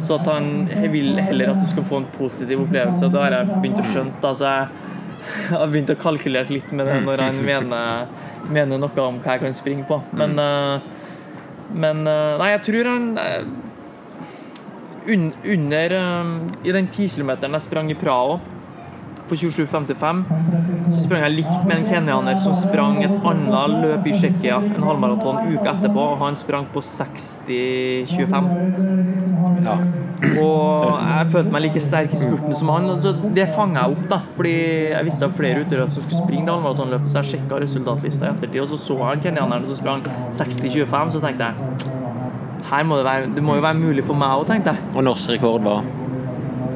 Så 0.02 0.18
at 0.18 0.28
han 0.30 0.68
vil 0.94 1.20
heller 1.22 1.54
at 1.54 1.62
du 1.62 1.68
skal 1.70 1.86
få 1.88 2.02
en 2.02 2.10
positiv 2.16 2.64
opplevelse. 2.66 3.10
Det 3.12 3.22
har 3.22 3.36
jeg 3.36 3.60
begynt 3.62 3.82
å 3.82 3.88
skjønne. 3.88 4.14
Altså, 4.32 4.54
jeg 4.54 4.68
har 5.62 5.72
begynt 5.72 5.94
å 5.94 5.98
kalkulere 6.02 6.54
litt 6.54 6.72
med 6.74 6.90
det 6.90 7.02
når 7.06 7.26
han 7.28 7.42
mener, 7.46 8.16
mener 8.50 8.82
noe 8.82 9.06
om 9.06 9.20
hva 9.22 9.38
jeg 9.38 9.46
kan 9.46 9.58
springe 9.58 9.86
på. 9.90 10.02
Men, 10.18 10.38
eh, 10.42 10.88
men 11.72 12.02
eh, 12.10 12.40
Nei, 12.42 12.50
jeg 12.56 12.64
tror 12.68 12.90
han 12.90 13.12
eh, 13.22 13.44
Under 15.12 15.94
I 15.96 16.74
den 16.76 16.90
10 16.92 17.14
kilometeren 17.16 17.56
jeg 17.58 17.66
sprang 17.66 17.88
i 17.90 17.98
Praha 17.98 18.36
på 19.32 19.38
27,55, 19.40 20.24
så 20.92 21.02
sprang 21.06 21.22
jeg 21.24 21.36
likt 21.38 21.62
med 21.64 21.78
en 21.78 21.86
kenyaner 21.88 22.40
som 22.44 22.56
sprang 22.58 22.98
et 23.00 23.14
annet 23.16 23.78
løp 23.80 24.08
i 24.10 24.14
Tsjekkia, 24.18 24.58
en 24.60 24.84
halvmaraton, 24.84 25.38
uka 25.54 25.72
etterpå, 25.72 26.02
og 26.04 26.20
han 26.20 26.36
sprang 26.36 26.68
på 26.74 26.84
60,25. 26.84 28.50
Ja. 29.64 29.76
Og 30.42 31.00
jeg 31.00 31.30
følte 31.32 31.54
meg 31.54 31.64
like 31.64 31.82
sterk 31.82 32.12
i 32.14 32.20
spurten 32.20 32.58
som 32.58 32.70
han. 32.74 32.90
Så 33.02 33.14
det 33.38 33.48
fanga 33.56 33.86
jeg 33.86 33.96
opp, 33.96 34.04
da. 34.12 34.20
Fordi 34.36 34.54
jeg 34.92 35.08
visste 35.08 35.30
at 35.30 35.38
flere 35.38 35.64
utøvere 35.64 35.88
som 35.90 36.04
skulle 36.04 36.20
springe 36.26 36.46
det 36.50 36.54
halvmaratonløpet, 36.58 37.10
så 37.14 37.22
jeg 37.22 37.32
sjekka 37.32 37.62
resultatlista 37.64 38.28
i 38.28 38.34
ettertid, 38.34 38.60
og 38.66 38.70
så 38.74 38.78
så 38.84 39.00
jeg 39.00 39.24
kenyaneren 39.30 39.66
som 39.70 39.80
sprang 39.80 40.04
60,25, 40.36 41.16
så 41.16 41.24
tenkte 41.24 41.44
jeg 41.50 41.56
her 42.72 42.84
må 42.88 43.00
det, 43.00 43.08
være, 43.08 43.32
det 43.36 43.42
må 43.44 43.56
jo 43.58 43.64
være 43.66 43.80
mulig 43.80 44.04
for 44.06 44.16
meg 44.20 44.44
òg, 44.44 44.46
tenkte 44.52 44.76
jeg. 44.76 44.92
Og 44.96 45.04
norsk 45.08 45.34
rekord 45.34 45.66
var 45.66 45.82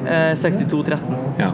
Eh, 0.06 0.36
62,13. 0.36 1.16
Ja. 1.40 1.52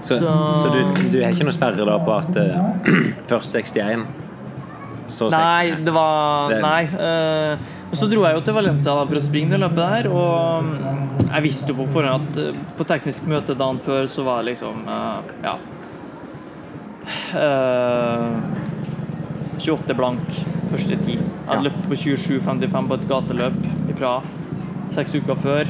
Så, 0.00 0.16
så, 0.16 0.32
Så- 0.62 0.72
du, 0.72 0.80
du 1.12 1.18
har 1.22 1.30
ikke 1.34 1.44
noe 1.44 1.52
sperre 1.52 1.84
da 1.84 1.98
på 2.00 2.14
at 2.16 2.36
uh, 2.40 2.90
først 3.30 3.54
61, 3.58 4.06
så 5.10 5.26
60 5.28 5.34
Nei, 5.36 5.74
det 5.84 5.92
var 5.92 6.48
Det- 6.54 6.62
Nei. 6.64 6.82
Uh, 6.94 7.76
Men 7.90 7.98
så 7.98 8.06
dro 8.06 8.22
jeg 8.22 8.36
jo 8.36 8.40
til 8.46 8.54
Valencia 8.54 8.92
da 8.94 9.04
for 9.10 9.18
å 9.18 9.22
springe 9.26 9.50
det 9.50 9.58
løpet 9.64 9.80
der, 9.82 10.08
og 10.14 10.62
mm, 10.62 11.26
jeg 11.34 11.42
visste 11.48 11.72
jo 11.72 11.78
på 11.80 11.86
forhånd 11.90 12.28
at 12.30 12.36
eh, 12.38 12.60
på 12.78 12.84
teknisk 12.86 13.26
møte 13.26 13.56
dagen 13.58 13.80
før 13.82 14.06
så 14.06 14.22
var 14.28 14.44
det 14.44 14.52
liksom 14.52 14.84
uh, 14.86 15.18
Ja. 15.42 15.56
Eh, 17.34 18.36
28 19.60 19.94
blank 19.98 20.20
første 20.70 20.96
ti. 21.02 21.16
Jeg 21.18 21.56
Ja. 21.56 21.60
løpt 21.66 21.88
på 21.90 21.96
27,55 21.98 22.88
på 22.88 22.94
et 22.94 23.08
gateløp 23.10 23.58
i 23.90 23.92
Praha 23.98 24.22
seks 24.94 25.14
uker 25.20 25.34
før. 25.38 25.64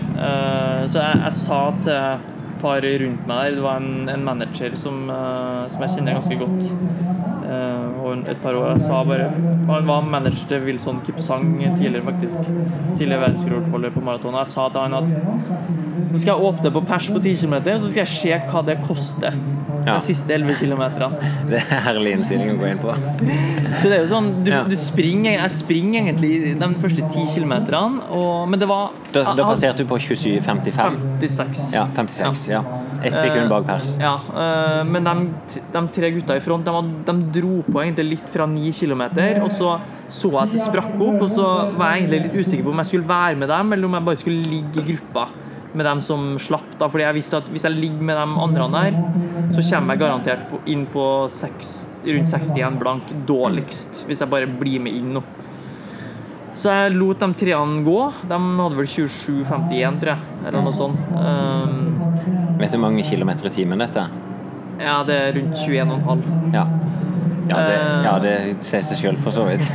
Så 0.88 1.00
jeg, 1.00 1.16
jeg 1.24 1.32
sa 1.36 1.58
til 1.84 2.20
par 2.60 2.84
rundt 3.02 3.26
meg 3.28 3.42
der, 3.44 3.56
det 3.56 3.64
var 3.64 3.80
en, 3.80 4.08
en 4.08 4.24
manager 4.24 4.76
som, 4.78 5.02
eh, 5.10 5.62
som 5.72 5.84
jeg 5.84 5.94
kjenner 5.96 6.18
ganske 6.18 6.38
godt 6.40 6.62
eh, 7.48 8.00
over 8.00 8.24
et 8.30 8.42
par 8.42 8.58
år. 8.58 8.72
Jeg 8.74 8.86
sa 8.86 9.02
bare 9.04 9.28
Han 9.70 9.88
var 9.88 10.08
manager 10.16 10.48
til 10.50 10.66
Wilson 10.68 11.00
Kipsang 11.06 11.52
tidligere, 11.78 12.04
faktisk. 12.10 12.50
Tidligere 12.98 13.22
verdensrekordholder 13.26 13.94
på 13.94 14.04
maraton. 14.04 14.34
Og 14.34 14.44
jeg 14.44 14.52
sa 14.54 14.68
til 14.68 14.80
han 14.80 14.98
at 15.00 15.79
nå 16.10 16.18
skal 16.18 16.32
jeg 16.34 16.46
åpne 16.50 16.72
på 16.74 16.82
pers 16.88 17.08
på 17.12 17.20
10 17.22 17.36
km, 17.42 17.56
så 17.64 17.90
skal 17.90 18.00
jeg 18.02 18.12
se 18.14 18.38
hva 18.50 18.62
det 18.66 18.78
koster 18.86 19.36
Ja. 19.80 19.94
de 19.96 20.02
siste 20.04 20.34
11 20.34 20.54
km. 20.60 20.82
Det 21.48 21.60
er 21.62 21.80
herlig 21.86 22.10
innstilling 22.18 22.50
å 22.52 22.58
gå 22.60 22.66
inn 22.68 22.80
på. 22.82 22.92
Så 23.80 23.88
det 23.88 23.96
er 23.96 24.02
jo 24.04 24.10
sånn, 24.10 24.44
du, 24.44 24.50
Ja. 24.50 24.62
du 24.64 24.76
springer, 24.76 25.32
Jeg 25.40 25.50
springer 25.50 26.02
egentlig 26.02 26.58
de 26.58 26.68
første 26.82 27.02
10 27.08 27.26
km, 27.34 27.54
men 28.50 28.58
det 28.60 28.68
var 28.68 28.90
Da, 29.12 29.34
da 29.34 29.44
passerte 29.44 29.78
du 29.78 29.86
på 29.86 29.96
27,55. 29.98 30.98
56. 31.20 31.72
Ja, 31.72 31.86
56. 31.94 32.48
Ja. 32.48 32.62
Ett 33.02 33.16
sekund 33.16 33.48
bak 33.48 33.66
pers. 33.66 33.96
Ja, 33.98 34.18
eh, 34.36 34.84
men 34.84 35.04
de, 35.04 35.30
de 35.72 35.88
tre 35.88 36.10
gutta 36.10 36.36
i 36.36 36.40
front 36.40 36.64
de, 36.64 36.72
de 37.06 37.40
dro 37.40 37.62
på 37.62 37.80
egentlig 37.80 38.18
litt 38.18 38.28
fra 38.34 38.46
9 38.46 38.72
km. 38.72 39.02
Og 39.42 39.50
så 39.50 39.78
så 40.10 40.30
jeg 40.32 40.42
at 40.42 40.52
det 40.52 40.60
sprakk 40.64 40.96
opp, 40.98 41.22
og 41.22 41.30
så 41.30 41.44
var 41.78 41.94
jeg 41.94 42.02
egentlig 42.02 42.22
litt 42.24 42.40
usikker 42.42 42.66
på 42.66 42.72
om 42.74 42.82
jeg 42.82 42.86
skulle 42.90 43.08
være 43.08 43.36
med 43.38 43.48
dem, 43.48 43.72
eller 43.72 43.86
om 43.86 43.94
jeg 43.94 44.04
bare 44.04 44.16
skulle 44.16 44.50
ligge 44.50 44.82
i 44.82 44.88
gruppa 44.92 45.28
med 45.72 45.86
dem 45.86 46.00
som 46.02 46.38
slapp. 46.38 46.78
da, 46.78 46.88
fordi 46.88 47.04
jeg 47.04 47.14
visste 47.14 47.36
at 47.38 47.50
Hvis 47.50 47.64
jeg 47.64 47.76
ligger 47.76 48.02
med 48.02 48.16
de 48.16 48.40
andre 48.44 48.68
der, 48.74 48.96
så 49.54 49.62
kommer 49.70 49.94
jeg 49.94 50.00
garantert 50.00 50.66
inn 50.66 50.86
på 50.86 51.04
6, 51.30 51.70
rundt 52.06 52.28
61 52.28 52.78
blank 52.80 53.12
dårligst. 53.26 54.04
Hvis 54.06 54.20
jeg 54.20 54.30
bare 54.30 54.46
blir 54.46 54.80
med 54.80 54.92
inn 54.94 55.14
nå. 55.14 55.22
Så 56.54 56.72
jeg 56.74 56.96
lot 56.96 57.20
de 57.20 57.32
treene 57.34 57.84
gå. 57.86 58.00
De 58.28 58.38
hadde 58.38 58.76
vel 58.76 58.90
27,51, 58.90 60.00
tror 60.00 60.12
jeg. 60.12 60.40
Eller 60.46 60.64
noe 60.66 60.74
sånt. 60.76 60.98
Um, 61.14 62.58
Vet 62.58 62.72
du 62.72 62.76
hvor 62.76 62.88
mange 62.90 63.06
kilometer 63.06 63.46
i 63.48 63.54
timen 63.54 63.80
dette 63.80 64.02
er? 64.02 64.18
ja, 64.80 65.00
det 65.04 65.16
er 65.16 65.34
rundt 65.36 65.58
21,5. 65.60 66.22
Ja. 66.54 66.64
Ja, 67.50 67.60
det, 67.66 67.76
Eh, 67.80 68.04
ja, 68.06 68.14
det 68.22 68.34
sier 68.66 68.82
seg 68.86 69.00
sjøl 69.02 69.20
for 69.20 69.34
så 69.34 69.44
vidt. 69.48 69.66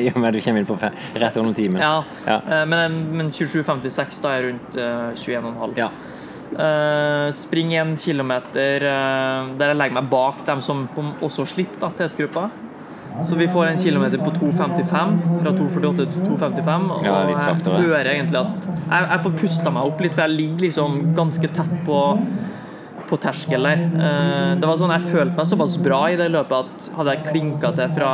I 0.00 0.08
og 0.12 0.18
med 0.22 0.30
at 0.30 0.38
du 0.38 0.42
kommer 0.44 0.62
inn 0.62 0.68
på 0.68 0.78
rett 0.80 1.36
under 1.40 1.54
timen. 1.58 1.82
ja. 1.82 2.04
Ja. 2.26 2.40
Eh, 2.40 2.64
men, 2.70 2.98
men 3.18 3.30
27,56 3.34 4.20
da 4.24 4.34
er 4.38 4.48
rundt 4.50 4.76
eh, 4.76 5.14
21,5. 5.18 5.78
Ja. 5.80 5.90
Uh, 6.54 7.32
spring 7.34 7.72
en 7.74 7.96
kilometer 7.98 8.84
uh, 8.86 9.48
der 9.58 9.72
jeg 9.72 9.78
legger 9.80 9.96
meg 9.96 10.10
bak 10.12 10.44
dem 10.46 10.60
som 10.62 10.84
også 11.24 11.46
slipper 11.50 11.80
da, 11.82 11.88
tetgruppa. 11.98 12.44
Så 13.26 13.34
vi 13.38 13.48
får 13.50 13.66
en 13.72 13.78
kilometer 13.78 14.18
på 14.22 14.30
2,55, 14.34 14.86
fra 15.40 15.52
2,48 15.54 16.06
til 16.12 16.22
2,55. 16.28 16.86
Og 16.94 17.04
Ja, 17.06 17.16
litt 17.28 17.42
saktere. 17.42 17.80
jeg 17.80 17.90
hører 17.90 18.10
egentlig 18.12 18.40
at 18.40 18.68
jeg, 18.68 19.08
jeg 19.08 19.20
får 19.26 19.36
pusta 19.40 19.72
meg 19.74 19.90
opp 19.90 20.00
litt, 20.02 20.14
for 20.14 20.26
jeg 20.26 20.34
ligger 20.34 20.66
liksom 20.68 20.96
ganske 21.18 21.50
tett 21.58 21.74
på, 21.86 22.00
på 23.14 23.20
terskel 23.22 23.68
der. 23.68 23.82
Eh, 23.94 24.52
det 24.58 24.68
var 24.68 24.78
sånn, 24.80 24.94
Jeg 24.94 25.12
følte 25.12 25.38
meg 25.38 25.46
såpass 25.46 25.76
bra 25.82 26.00
i 26.10 26.18
det 26.18 26.30
løpet 26.34 26.66
at 26.66 26.88
hadde 26.98 27.14
jeg 27.14 27.26
klinka 27.30 27.70
til 27.78 27.92
fra 27.94 28.12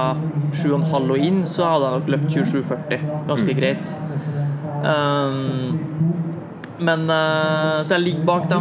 7,5 0.52 1.14
og 1.14 1.24
inn, 1.30 1.40
så 1.48 1.70
hadde 1.72 1.88
jeg 1.88 1.96
nok 1.96 2.10
løpt 2.14 2.28
27,40 2.36 3.06
ganske 3.30 3.56
greit. 3.56 3.94
Um, 4.80 5.78
men 6.80 7.10
eh, 7.12 7.82
Så 7.84 7.96
jeg 7.96 8.04
ligger 8.06 8.28
bak 8.28 8.48
de 8.48 8.60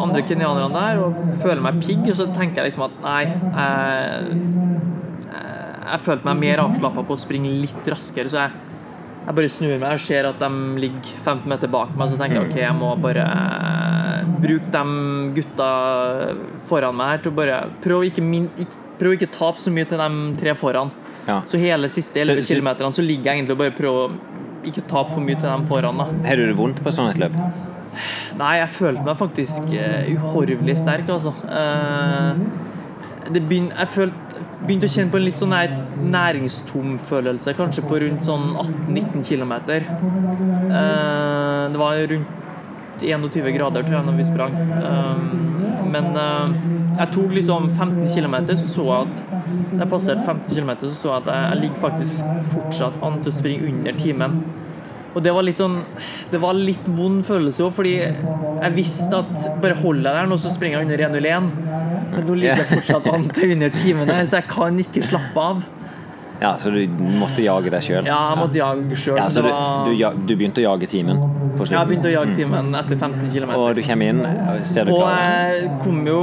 andre 0.00 0.24
kenyanerne 0.28 0.72
der 0.74 1.00
og 1.04 1.20
føler 1.42 1.62
meg 1.64 1.80
pigg, 1.84 2.04
og 2.08 2.16
så 2.18 2.28
tenker 2.36 2.60
jeg 2.60 2.70
liksom 2.70 2.88
at 2.88 2.98
nei 3.04 3.22
jeg, 3.28 4.40
jeg 5.90 6.02
følte 6.04 6.28
meg 6.28 6.42
mer 6.44 6.62
avslappa 6.66 7.04
på 7.06 7.16
å 7.16 7.20
springe 7.20 7.52
litt 7.62 7.88
raskere, 7.90 8.30
så 8.30 8.44
jeg, 8.44 8.69
jeg 9.20 9.36
bare 9.36 9.50
snur 9.52 9.74
meg 9.76 9.94
og 9.94 10.02
ser 10.02 10.26
at 10.30 10.40
de 10.40 10.48
ligger 10.80 11.10
15 11.24 11.50
meter 11.52 11.70
bak 11.72 11.92
meg, 11.94 12.10
så 12.10 12.18
tenker 12.20 12.38
jeg 12.38 12.48
ok, 12.48 12.56
jeg 12.62 12.76
må 12.78 12.94
bare 13.02 13.26
eh, 13.26 14.30
bruke 14.40 14.72
de 14.74 14.84
gutta 15.36 15.70
foran 16.70 16.96
meg 16.96 17.14
her 17.14 17.24
til 17.24 17.32
å 17.32 17.38
bare 17.40 17.60
prøve 17.84 18.06
å 18.06 18.08
ikke, 18.08 18.24
min, 18.24 18.48
ikke, 18.56 19.12
ikke 19.18 19.30
tape 19.36 19.62
så 19.62 19.72
mye 19.74 19.88
til 19.90 20.00
de 20.00 20.10
tre 20.40 20.56
foran. 20.58 20.92
Ja. 21.28 21.42
Så 21.46 21.60
hele 21.60 21.90
siste 21.92 22.24
11 22.24 22.48
km 22.48 22.88
så 22.88 23.04
ligger 23.04 23.30
jeg 23.30 23.42
egentlig 23.42 23.58
og 23.58 23.62
bare 23.62 23.76
prøver 23.76 24.08
å 24.08 24.38
ikke 24.70 24.84
tape 24.88 25.12
for 25.12 25.24
mye 25.24 25.38
til 25.38 25.48
dem 25.48 25.66
foran. 25.68 26.00
da 26.00 26.08
Har 26.28 26.40
du 26.40 26.46
det 26.48 26.56
vondt 26.56 26.80
på 26.84 26.92
sånn 26.94 27.12
et 27.12 27.20
løp? 27.20 27.36
Nei, 28.38 28.54
jeg 28.60 28.72
følte 28.76 29.04
meg 29.04 29.18
faktisk 29.18 29.72
eh, 29.76 30.10
uhorvelig 30.14 30.76
sterk, 30.80 31.10
altså. 31.10 31.32
Eh, 31.50 32.42
det 33.30 33.42
begynner 33.46 33.76
jeg 33.82 33.92
følte, 33.94 34.29
begynte 34.66 34.88
å 34.88 34.92
kjenne 34.92 35.12
på 35.12 35.20
en 35.20 35.24
litt 35.26 35.40
sånn 35.40 35.54
næringstom 36.12 36.98
følelse, 37.00 37.54
kanskje 37.58 37.86
på 37.88 38.00
rundt 38.02 38.26
sånn 38.28 38.50
18-19 38.60 39.24
km. 39.28 39.54
Eh, 39.70 41.64
det 41.72 41.80
var 41.80 42.04
rundt 42.12 42.36
21 43.00 43.54
grader, 43.56 43.82
tror 43.86 43.96
jeg, 43.96 44.06
når 44.06 44.18
vi 44.18 44.28
sprang. 44.28 44.56
Eh, 44.76 45.16
men 45.90 46.10
eh, 46.22 46.56
jeg 47.00 47.12
tok 47.16 47.36
liksom 47.38 47.70
15 47.78 48.08
km, 48.14 48.36
så 48.52 48.66
så 48.74 48.88
jeg 48.90 49.00
at 49.06 49.16
jeg 49.80 49.90
passerte 49.94 50.26
15 50.26 50.54
km, 50.54 50.72
så 50.82 50.94
så 50.94 51.14
jeg 51.14 51.22
at 51.22 51.30
jeg, 51.32 51.46
jeg 51.46 51.62
ligger 51.64 51.84
faktisk 51.86 52.14
fortsatt 52.54 53.00
an 53.06 53.22
til 53.22 53.32
å 53.32 53.38
springe 53.38 53.72
under 53.72 54.02
timen. 54.04 54.42
Og 55.14 55.24
det 55.24 55.32
var 55.34 55.42
litt 55.42 55.58
sånn 55.58 55.80
Det 56.30 56.38
var 56.42 56.54
litt 56.54 56.86
vond 56.94 57.24
følelse 57.26 57.64
òg, 57.66 57.74
fordi 57.74 57.96
jeg 57.98 58.76
visste 58.76 59.22
at 59.24 59.48
bare 59.62 59.78
holder 59.80 60.10
jeg 60.10 60.20
der 60.20 60.30
nå, 60.30 60.38
så 60.38 60.52
springer 60.54 60.80
jeg 60.80 60.86
under 60.86 61.04
1.01. 61.08 61.50
Men 62.10 62.24
nå 62.26 62.38
ligger 62.38 62.62
jeg 62.62 62.70
fortsatt 62.76 63.10
an 63.14 63.28
til 63.34 63.54
under 63.56 63.76
timen 63.76 64.10
her, 64.10 64.24
så 64.30 64.40
jeg 64.40 64.50
kan 64.50 64.80
ikke 64.82 65.04
slappe 65.06 65.46
av. 65.50 65.62
Ja, 66.40 66.54
Så 66.56 66.70
du 66.72 66.86
måtte 67.20 67.42
jage 67.44 67.68
deg 67.72 67.84
sjøl? 67.84 68.06
Ja, 68.08 68.20
jeg 68.30 68.38
måtte 68.40 68.60
jage 68.60 68.96
sjøl. 68.96 69.18
Ja, 69.20 69.26
så 69.28 69.42
du, 69.44 69.50
du, 69.90 70.22
du 70.24 70.32
begynte 70.32 70.62
å 70.62 70.70
jage 70.70 70.88
timen 70.88 71.20
på 71.58 71.66
Jeg 71.68 71.88
begynte 71.90 72.08
å 72.08 72.14
jage 72.14 72.36
timen 72.38 72.72
etter 72.78 72.96
15 72.96 73.28
km. 73.34 73.52
Og 73.58 73.76
du 73.76 73.82
kommer 73.84 74.12
inn, 74.14 74.22
ser 74.64 74.88
du 74.88 74.94
Og 74.96 75.04
jeg 75.04 75.68
kom 75.82 76.00
jo 76.08 76.20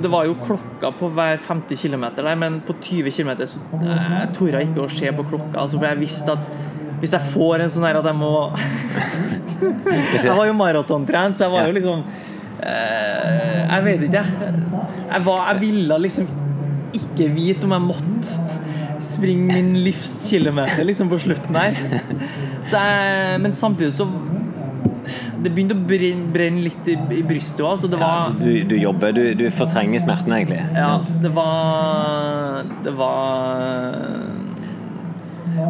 Det 0.00 0.10
var 0.12 0.24
jo 0.28 0.38
klokka 0.40 0.92
på 0.96 1.10
hver 1.12 1.42
50 1.44 1.80
km 1.82 2.06
der, 2.16 2.32
men 2.40 2.62
på 2.64 2.76
20 2.80 3.12
km 3.12 3.34
så 3.44 3.60
jeg 3.82 4.30
torde 4.36 4.56
jeg 4.56 4.70
ikke 4.70 4.86
å 4.86 4.90
se 4.92 5.12
på 5.12 5.26
klokka. 5.28 5.66
Altså, 5.66 5.76
for 5.76 5.90
jeg 5.90 6.00
visste 6.00 6.38
at 6.38 6.48
hvis 7.02 7.16
jeg 7.16 7.32
får 7.32 7.64
en 7.64 7.72
sånn 7.74 7.84
her 7.88 7.98
at 7.98 8.06
jeg 8.06 8.14
må 8.14 8.32
Jeg 10.22 10.34
var 10.36 10.46
jo 10.46 10.54
maratontrent, 10.58 11.38
så 11.38 11.48
jeg 11.48 11.52
var 11.54 11.66
jo 11.68 11.74
liksom 11.76 12.04
eh, 12.62 13.60
Jeg 13.66 13.84
vet 13.88 14.06
ikke, 14.08 14.22
jeg. 14.22 15.22
Var, 15.26 15.44
jeg 15.50 15.60
ville 15.66 15.98
liksom 16.06 16.30
ikke 16.92 17.28
vite 17.34 17.66
om 17.66 17.74
jeg 17.74 17.84
måtte 17.88 18.36
springe 19.02 19.48
min 19.50 19.72
livs 19.82 20.12
kilometer 20.30 20.84
liksom 20.86 21.10
på 21.10 21.18
slutten 21.24 21.56
her. 21.58 21.78
Så 22.62 22.78
jeg, 22.78 23.40
men 23.42 23.54
samtidig 23.56 23.94
så 23.96 24.06
Det 25.42 25.50
begynte 25.50 25.74
å 25.74 25.82
brenne, 25.88 26.28
brenne 26.32 26.62
litt 26.68 26.86
i, 26.86 26.94
i 27.18 27.22
brystet 27.26 27.64
òg, 27.66 27.74
så 27.82 27.90
det 27.90 27.98
var 27.98 28.36
Du, 28.38 28.50
du 28.70 28.76
jobber, 28.78 29.10
du, 29.16 29.24
du 29.38 29.48
fortrenger 29.50 30.04
smerten, 30.04 30.30
egentlig? 30.36 30.62
Ja, 30.78 31.00
det 31.24 31.32
var 31.34 32.62
Det 32.86 32.94
var 32.98 34.31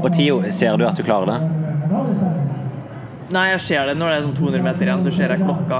Og 0.00 0.08
Tio, 0.14 0.40
ser 0.50 0.76
du 0.76 0.86
at 0.88 0.96
du 0.96 1.02
klarer 1.02 1.26
det? 1.26 2.51
Nei, 3.32 3.46
jeg 3.54 3.60
ser 3.64 3.88
det 3.88 3.94
når 3.96 4.10
det 4.10 4.16
er 4.16 4.24
sånn 4.26 4.34
200 4.36 4.64
meter 4.66 4.88
igjen, 4.88 5.02
så 5.04 5.12
ser 5.14 5.32
jeg 5.32 5.40
klokka 5.46 5.78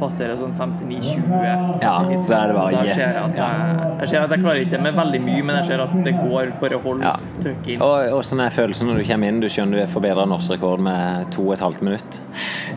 passere 0.00 0.36
sånn 0.38 0.52
59-20. 0.56 1.80
Ja, 1.82 1.94
det 2.06 2.36
er 2.36 2.52
det 2.52 2.56
bare 2.56 2.84
yes. 2.86 3.00
jeg, 3.00 3.24
at 3.24 3.38
jeg, 3.40 3.88
jeg 4.00 4.12
ser 4.12 4.26
at 4.26 4.34
jeg 4.34 4.42
klarer 4.44 4.62
ikke 4.64 4.80
med 4.84 4.98
veldig 5.00 5.20
mye, 5.24 5.42
men 5.48 5.58
jeg 5.60 5.68
ser 5.72 5.82
at 5.84 5.96
det 6.06 6.14
går. 6.20 6.52
Bare 6.60 6.78
hold 6.84 7.02
Ja. 7.04 7.14
trykk 7.40 7.68
inn. 7.74 7.82
Og 7.84 8.14
Åssen 8.20 8.40
er 8.44 8.52
følelsen 8.54 8.90
når 8.90 9.00
du 9.00 9.04
kommer 9.08 9.32
inn? 9.32 9.40
Du 9.42 9.48
skjønner 9.50 9.80
du 9.80 9.82
er 9.82 9.90
forbedra 9.90 10.26
norsk 10.28 10.54
rekord 10.54 10.82
med 10.84 11.30
to 11.34 11.46
og 11.48 11.54
et 11.56 11.64
halvt 11.64 11.82
minutt? 11.86 12.20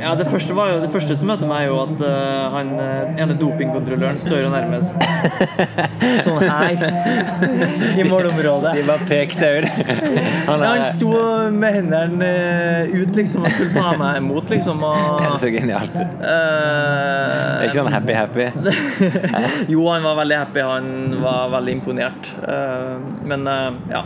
Ja, 0.01 0.15
det 0.19 0.27
første, 0.31 0.55
var 0.57 0.71
jo, 0.73 0.81
det 0.83 0.89
første 0.93 1.17
som 1.19 1.29
møter 1.31 1.49
meg, 1.49 1.67
er 1.67 1.71
jo 1.71 1.79
at 1.83 2.01
uh, 2.01 2.55
han 2.55 2.73
eh, 2.81 3.21
ene 3.23 3.37
dopingkontrolløren 3.39 4.19
står 4.21 4.45
jo 4.45 4.51
nærmest 4.53 4.97
sånn 6.25 6.43
her 6.49 6.87
i 7.99 8.07
målområdet. 8.09 8.73
De 8.79 8.85
bare 8.87 9.07
pekte 9.09 9.53
ut. 9.59 9.69
Han 10.49 10.63
Ja, 10.63 10.69
han 10.69 10.85
sto 10.95 11.11
med 11.51 11.75
hendene 11.75 12.27
eh, 12.27 12.93
ut 12.95 13.15
liksom 13.17 13.43
og 13.43 13.51
skulle 13.51 13.73
ta 13.75 13.82
meg 13.99 14.19
imot, 14.21 14.53
liksom. 14.53 14.83
det 15.19 15.27
er 15.29 15.39
så 15.41 15.51
genialt. 15.53 15.97
Det 15.97 16.29
eh, 16.29 17.33
er 17.63 17.67
ikke 17.67 17.81
sånn 17.81 17.93
happy-happy. 17.93 18.47
Jo, 19.73 19.83
han 19.89 20.05
var 20.05 20.21
veldig 20.21 20.39
happy. 20.39 20.63
Han 20.67 21.19
var 21.23 21.51
veldig 21.57 21.77
imponert. 21.79 22.31
Uh, 22.43 22.95
men 23.27 23.47
uh, 23.47 23.75
ja. 23.91 24.03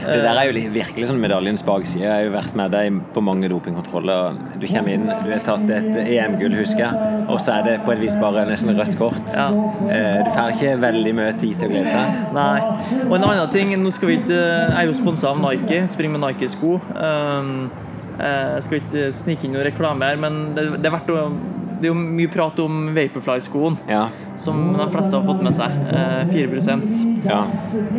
Det 0.00 0.20
der 0.24 0.38
er 0.38 0.48
jo 0.48 0.70
virkelig 0.72 1.08
sånn 1.10 1.18
medaljens 1.20 1.64
bakside. 1.66 2.06
Jeg 2.06 2.12
har 2.12 2.22
jo 2.24 2.32
vært 2.32 2.54
med 2.56 2.72
deg 2.72 3.00
på 3.14 3.22
mange 3.24 3.50
dopingkontroller. 3.52 4.38
Du 4.56 4.64
kommer 4.70 4.94
inn, 4.94 5.04
du 5.04 5.28
har 5.28 5.42
tatt 5.44 5.66
et 5.76 5.98
EM-gull, 6.06 6.56
husker 6.56 6.86
jeg, 6.86 7.10
og 7.26 7.36
så 7.42 7.58
er 7.58 7.66
det 7.66 7.74
på 7.84 7.92
et 7.92 8.00
vis 8.00 8.16
bare 8.20 8.46
nesten 8.48 8.72
rødt 8.78 8.96
kort. 9.00 9.20
Ja. 9.36 9.50
Du 9.52 10.32
får 10.32 10.56
ikke 10.56 10.72
veldig 10.86 11.14
mye 11.20 11.34
tid 11.36 11.60
til 11.60 11.68
å 11.68 11.74
glede 11.74 11.92
seg. 11.92 12.16
Nei. 12.36 13.04
Og 13.10 13.14
en 13.18 13.28
annen 13.28 13.52
ting 13.52 13.74
nå 13.76 13.92
skal 13.92 14.14
vi 14.14 14.18
ikke, 14.22 14.40
Jeg 14.40 14.80
er 14.80 14.88
jo 14.88 14.96
sponsa 14.96 15.34
av 15.34 15.44
Nike. 15.44 15.84
Springer 15.92 16.16
med 16.16 16.24
Nike-sko. 16.24 16.78
Um, 16.96 17.68
jeg 18.20 18.66
skal 18.66 18.80
ikke 18.82 19.08
snike 19.16 19.46
inn 19.46 19.56
noe 19.56 19.66
reklame 19.66 20.10
her, 20.10 20.20
men 20.20 20.40
det, 20.56 20.68
det 20.82 20.90
er 20.90 21.16
å 21.16 21.24
det 21.80 21.88
er 21.88 21.94
jo 21.94 22.00
mye 22.00 22.28
prat 22.28 22.58
om 22.60 22.90
Vaporfly-skoen, 22.96 23.78
Ja. 23.88 24.08
som 24.36 24.76
de 24.76 24.86
fleste 24.92 25.16
har 25.16 25.24
fått 25.24 25.42
med 25.42 25.56
seg. 25.56 25.70
Eh, 25.88 26.26
4 26.28 26.80
ja. 27.24 27.44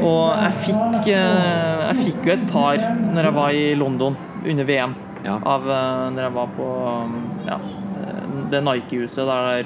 Og 0.01 0.37
jeg 0.37 0.53
fikk, 0.65 1.07
eh, 1.07 1.87
jeg 1.87 1.95
fikk 2.05 2.25
jo 2.25 2.33
et 2.33 2.51
par 2.51 2.77
når 2.77 3.23
jeg 3.23 3.33
var 3.33 3.49
i 3.49 3.75
London 3.75 4.17
under 4.45 4.63
VM. 4.63 4.95
Ja. 5.25 5.39
Av 5.45 5.67
eh, 5.69 6.11
når 6.13 6.21
jeg 6.21 6.33
var 6.33 6.47
på 6.57 6.67
um, 7.03 7.17
ja, 7.47 7.57
eh, 7.57 8.21
det 8.51 8.63
Nike-huset 8.63 9.25
der 9.25 9.65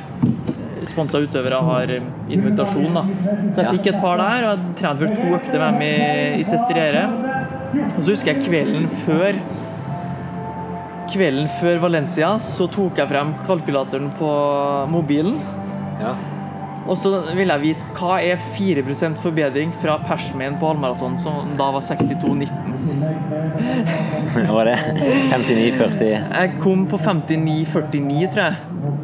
sponsa 0.87 1.19
utøvere 1.19 1.61
har 1.63 1.91
invitasjon. 2.29 2.93
da. 2.93 3.03
Så 3.53 3.63
jeg 3.63 3.79
fikk 3.79 3.87
et 3.95 4.01
par 4.01 4.17
der, 4.17 4.47
og 4.47 4.57
jeg 4.57 4.75
trente 4.79 5.01
vel 5.01 5.15
to 5.15 5.35
økter 5.35 5.59
med 5.59 5.73
dem 5.73 5.81
i, 5.81 6.39
i 6.39 6.43
Sestriere. 6.43 7.07
Og 7.97 8.03
så 8.03 8.11
husker 8.11 8.33
jeg 8.33 8.45
kvelden 8.45 8.87
før 9.05 9.39
Kvelden 11.11 11.49
før 11.59 11.79
Valencia 11.83 12.33
så 12.41 12.67
tok 12.71 12.97
jeg 12.99 13.07
frem 13.11 13.33
kalkulatoren 13.47 14.09
på 14.19 14.29
mobilen. 14.91 15.37
ja. 16.01 16.15
Og 16.85 16.93
så 17.01 17.09
vil 17.33 17.49
jeg 17.49 17.61
vite 17.63 17.81
hva 17.97 18.19
er 18.21 18.37
4% 18.53 19.15
forbedring 19.23 19.71
fra 19.81 19.95
persmen 20.05 20.53
på 20.61 20.67
halvmaraton, 20.69 21.15
som 21.17 21.47
da 21.57 21.71
var 21.73 21.81
62,19. 21.81 22.45
Hva 24.35 24.53
var 24.53 24.69
det? 24.69 24.75
59-40? 25.31 26.03
Jeg 26.11 26.51
kom 26.61 26.83
på 26.91 26.99
59,49, 27.01 28.29
tror 28.35 28.43
jeg. 28.43 28.55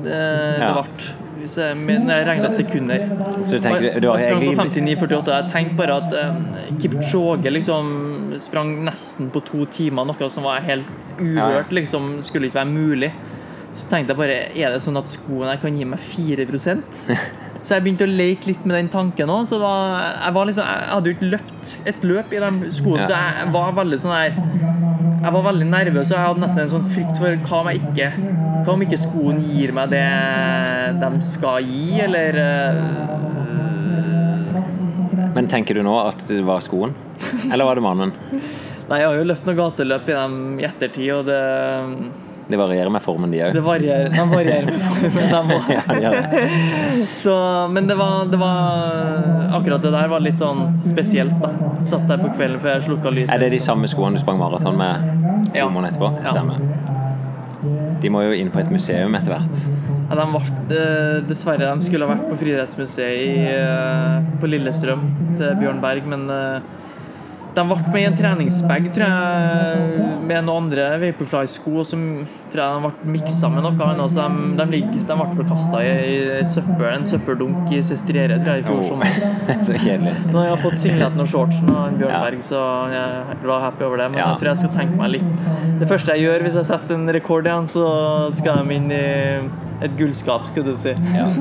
Det, 0.04 0.12
det 0.14 0.62
Ja. 0.62 0.72
ble. 0.78 0.84
Hvis 1.42 1.56
jeg, 1.58 1.74
når 1.74 2.12
jeg 2.20 2.28
regner 2.28 2.52
sekunder. 2.54 3.00
Så 3.42 3.58
du 3.58 3.64
tenker 3.66 3.98
du 4.00 4.08
har 4.12 4.18
jeg 4.22 4.30
sprang 4.30 4.44
på 4.46 4.52
egentlig 4.62 4.98
59,48. 5.02 5.32
Jeg 5.34 5.52
tenkte 5.56 5.76
bare 5.82 5.96
at 6.04 6.14
um, 6.22 6.78
Kipchoge 6.84 7.50
liksom 7.50 7.88
sprang 8.44 8.74
nesten 8.86 9.30
på 9.34 9.42
to 9.48 9.66
timer, 9.72 10.08
noe 10.10 10.30
som 10.34 10.48
var 10.48 10.64
helt 10.66 10.88
uhørt. 11.20 11.72
liksom, 11.72 12.18
Skulle 12.26 12.50
ikke 12.50 12.62
være 12.62 12.72
mulig. 12.72 13.12
Så 13.74 13.88
tenkte 13.88 14.12
jeg 14.12 14.20
bare 14.20 14.40
Er 14.52 14.74
det 14.74 14.82
sånn 14.84 15.00
at 15.00 15.08
skoene 15.08 15.54
her 15.54 15.62
kan 15.62 15.78
gi 15.78 15.86
meg 15.88 16.02
4% 16.04 16.98
Så 17.62 17.76
jeg 17.78 17.84
begynte 17.86 18.08
å 18.08 18.10
leke 18.10 18.50
litt 18.50 18.64
med 18.66 18.74
den 18.76 18.90
tanken 18.92 19.30
òg. 19.30 19.46
Så 19.48 19.60
det 19.60 19.64
var, 19.64 20.08
jeg, 20.18 20.34
liksom, 20.50 20.66
jeg 20.66 20.90
hadde 20.92 21.12
jo 21.12 21.16
ikke 21.16 21.30
løpt 21.36 21.74
et 21.92 22.06
løp 22.10 22.34
i 22.34 22.42
de 22.42 22.72
skoene, 22.74 23.06
så 23.06 23.14
jeg 23.14 23.52
var 23.54 23.76
veldig 23.78 24.00
sånn 24.02 24.16
der 24.16 24.40
Jeg 25.22 25.34
var 25.36 25.46
veldig 25.46 25.68
nervøs, 25.70 26.10
og 26.10 26.16
jeg 26.18 26.26
hadde 26.26 26.42
nesten 26.42 26.64
en 26.64 26.72
sånn 26.72 26.88
frykt 26.90 27.22
for 27.22 27.44
hva 27.46 27.60
om 27.62 27.70
jeg 27.70 27.84
ikke 27.86 28.08
Hva 28.66 28.74
om 28.74 28.86
ikke 28.88 29.02
skoen 29.04 29.44
gir 29.46 29.76
meg 29.78 29.94
det 29.94 30.08
de 31.02 31.12
skal 31.26 31.70
gi, 31.70 32.02
eller 32.02 32.42
Men 35.36 35.48
tenker 35.52 35.78
du 35.78 35.84
nå 35.86 35.94
at 36.08 36.24
det 36.28 36.42
var 36.46 36.60
skoen? 36.66 36.94
Eller 37.52 37.66
var 37.68 37.76
det 37.80 37.84
mannen? 37.86 38.12
Nei, 38.90 38.98
jeg 39.00 39.08
har 39.08 39.16
jo 39.22 39.28
løpt 39.30 39.46
noen 39.48 39.60
gateløp 39.62 40.10
i 40.10 40.16
dem 40.18 40.34
i 40.60 40.66
ettertid, 40.68 41.12
og 41.16 41.26
det 41.30 41.40
Det 42.52 42.58
varierer 42.60 42.92
med 42.92 43.00
formen, 43.06 43.32
de 43.32 43.40
òg. 43.46 43.54
De 43.56 43.62
varierer 43.64 44.10
med 44.12 44.18
formen, 44.20 44.48
de 45.48 45.56
òg. 45.56 45.70
Ja, 46.04 46.12
de 46.12 47.72
men 47.72 47.88
det 47.88 47.96
var, 47.96 48.26
det 48.28 48.40
var 48.42 49.56
Akkurat 49.56 49.82
det 49.86 49.92
der 49.94 50.08
var 50.12 50.20
litt 50.24 50.40
sånn 50.42 50.82
spesielt, 50.84 51.38
da. 51.40 51.54
Satt 51.80 52.08
der 52.12 52.20
på 52.20 52.34
kvelden 52.36 52.60
før 52.64 52.76
jeg 52.76 52.88
slukka 52.90 53.14
lyset. 53.16 53.32
Er 53.36 53.46
det 53.46 53.52
de 53.56 53.60
samme 53.64 53.88
skoene 53.92 54.20
du 54.20 54.24
sprang 54.24 54.40
maraton 54.42 54.76
med 54.80 55.48
to 55.54 55.58
Ja. 55.62 55.70
måneder 55.70 55.94
etterpå? 55.96 56.12
Ja. 56.26 56.81
De 58.02 58.10
må 58.10 58.24
jo 58.26 58.36
inn 58.38 58.52
på 58.54 58.62
et 58.62 58.72
museum 58.74 59.16
etter 59.18 59.36
hvert. 59.36 59.64
Ja, 60.12 60.18
de 60.18 60.26
ble, 60.34 60.42
eh, 60.76 61.18
dessverre, 61.30 61.70
de 61.70 61.88
skulle 61.88 62.08
ha 62.08 62.16
vært 62.16 62.28
på 62.28 62.38
Friidrettsmuseet 62.42 63.52
eh, 63.54 64.32
på 64.42 64.50
Lillestrøm 64.50 65.06
til 65.38 65.54
Bjørn 65.62 65.80
Berg, 65.84 66.10
men 66.12 66.26
eh, 66.34 66.66
de 67.56 67.66
ble 67.68 67.78
med 67.94 68.02
i 68.02 68.08
en 68.10 68.18
treningsbag, 68.18 68.90
tror 68.96 69.14
jeg, 69.14 70.10
med 70.28 70.48
noen 70.48 70.66
andre 70.66 70.90
Vaporfly-sko, 71.02 71.86
som 71.88 72.06
tror 72.52 72.62
jeg 72.64 72.72
de 72.76 72.82
ble 72.86 72.92
miksa 73.16 73.50
med 73.54 73.64
noe 73.66 73.86
annet, 73.88 74.12
så 74.14 74.26
de, 74.28 74.30
de, 74.60 74.66
ligger, 74.76 75.00
de 75.10 75.16
ble 75.22 75.28
forkasta 75.40 75.82
i, 75.88 75.94
i 76.42 76.46
søppel, 76.52 76.86
en 76.92 77.06
søppeldunk 77.08 77.72
i 77.72 77.82
Sestriere, 77.88 78.38
tror 78.44 78.54
jeg, 78.58 78.64
i 78.64 78.68
fjor 78.68 78.82
sommer. 78.90 79.08
Så 79.68 79.74
kjedelig. 79.80 80.14
Nå 80.32 80.36
har 80.42 80.48
jeg 80.52 80.60
fått 80.66 80.80
singleten 80.84 81.20
og 81.24 81.28
shortsen 81.32 81.72
av 81.74 81.96
Bjørn 82.00 82.12
Ja. 82.12 82.22
Så 82.52 82.62
jeg 82.92 83.08
er 83.34 83.42
glad 83.44 83.56
og 83.58 83.66
happy 83.68 83.84
over 83.88 83.98
det. 84.04 84.08
Men 84.12 84.20
Ja. 84.22 84.28
jeg 84.34 84.40
tror 84.44 84.50
jeg 84.52 84.58
skal 84.62 84.74
tenke 84.76 84.96
meg 85.00 85.10
litt 85.18 85.32
Det 85.82 85.88
første 85.90 86.16
jeg 86.16 86.26
gjør 86.28 86.40
hvis 86.46 86.56
jeg 86.60 86.66
setter 86.72 86.94
en 86.98 87.08
rekord 87.16 87.46
igjen, 87.50 87.68
så 87.72 87.86
skal 88.38 88.62
de 88.66 88.76
inn 88.76 88.92
i 88.92 89.04
et 89.82 89.96
gullskap, 89.98 90.44
skulle 90.52 90.66
du 90.72 90.78
si. 90.78 90.94
Ja. 91.16 91.26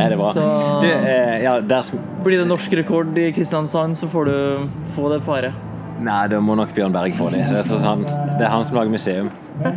Er 0.00 0.10
det 0.10 0.16
bra? 0.18 0.32
Så- 0.34 0.80
Du, 0.82 0.88
eh, 0.90 1.42
ja, 1.44 1.60
der 1.60 1.82
Blir 2.24 2.38
det 2.38 2.48
norsk 2.48 2.72
rekord 2.72 3.16
i 3.18 3.30
Kristiansand, 3.32 3.96
så 3.96 4.08
får 4.10 4.24
du 4.24 4.68
få 4.96 5.08
det 5.12 5.20
paret. 5.24 5.52
Nei, 6.00 6.26
da 6.28 6.38
må 6.44 6.54
nok 6.58 6.72
Bjørn 6.76 6.92
Berg 6.92 7.14
få 7.16 7.30
de. 7.32 7.38
Det 7.40 7.62
er, 7.62 7.66
sånn, 7.80 8.02
det 8.04 8.44
er 8.44 8.50
han 8.52 8.64
som 8.68 8.76
lager 8.76 8.92
museum. 8.92 9.30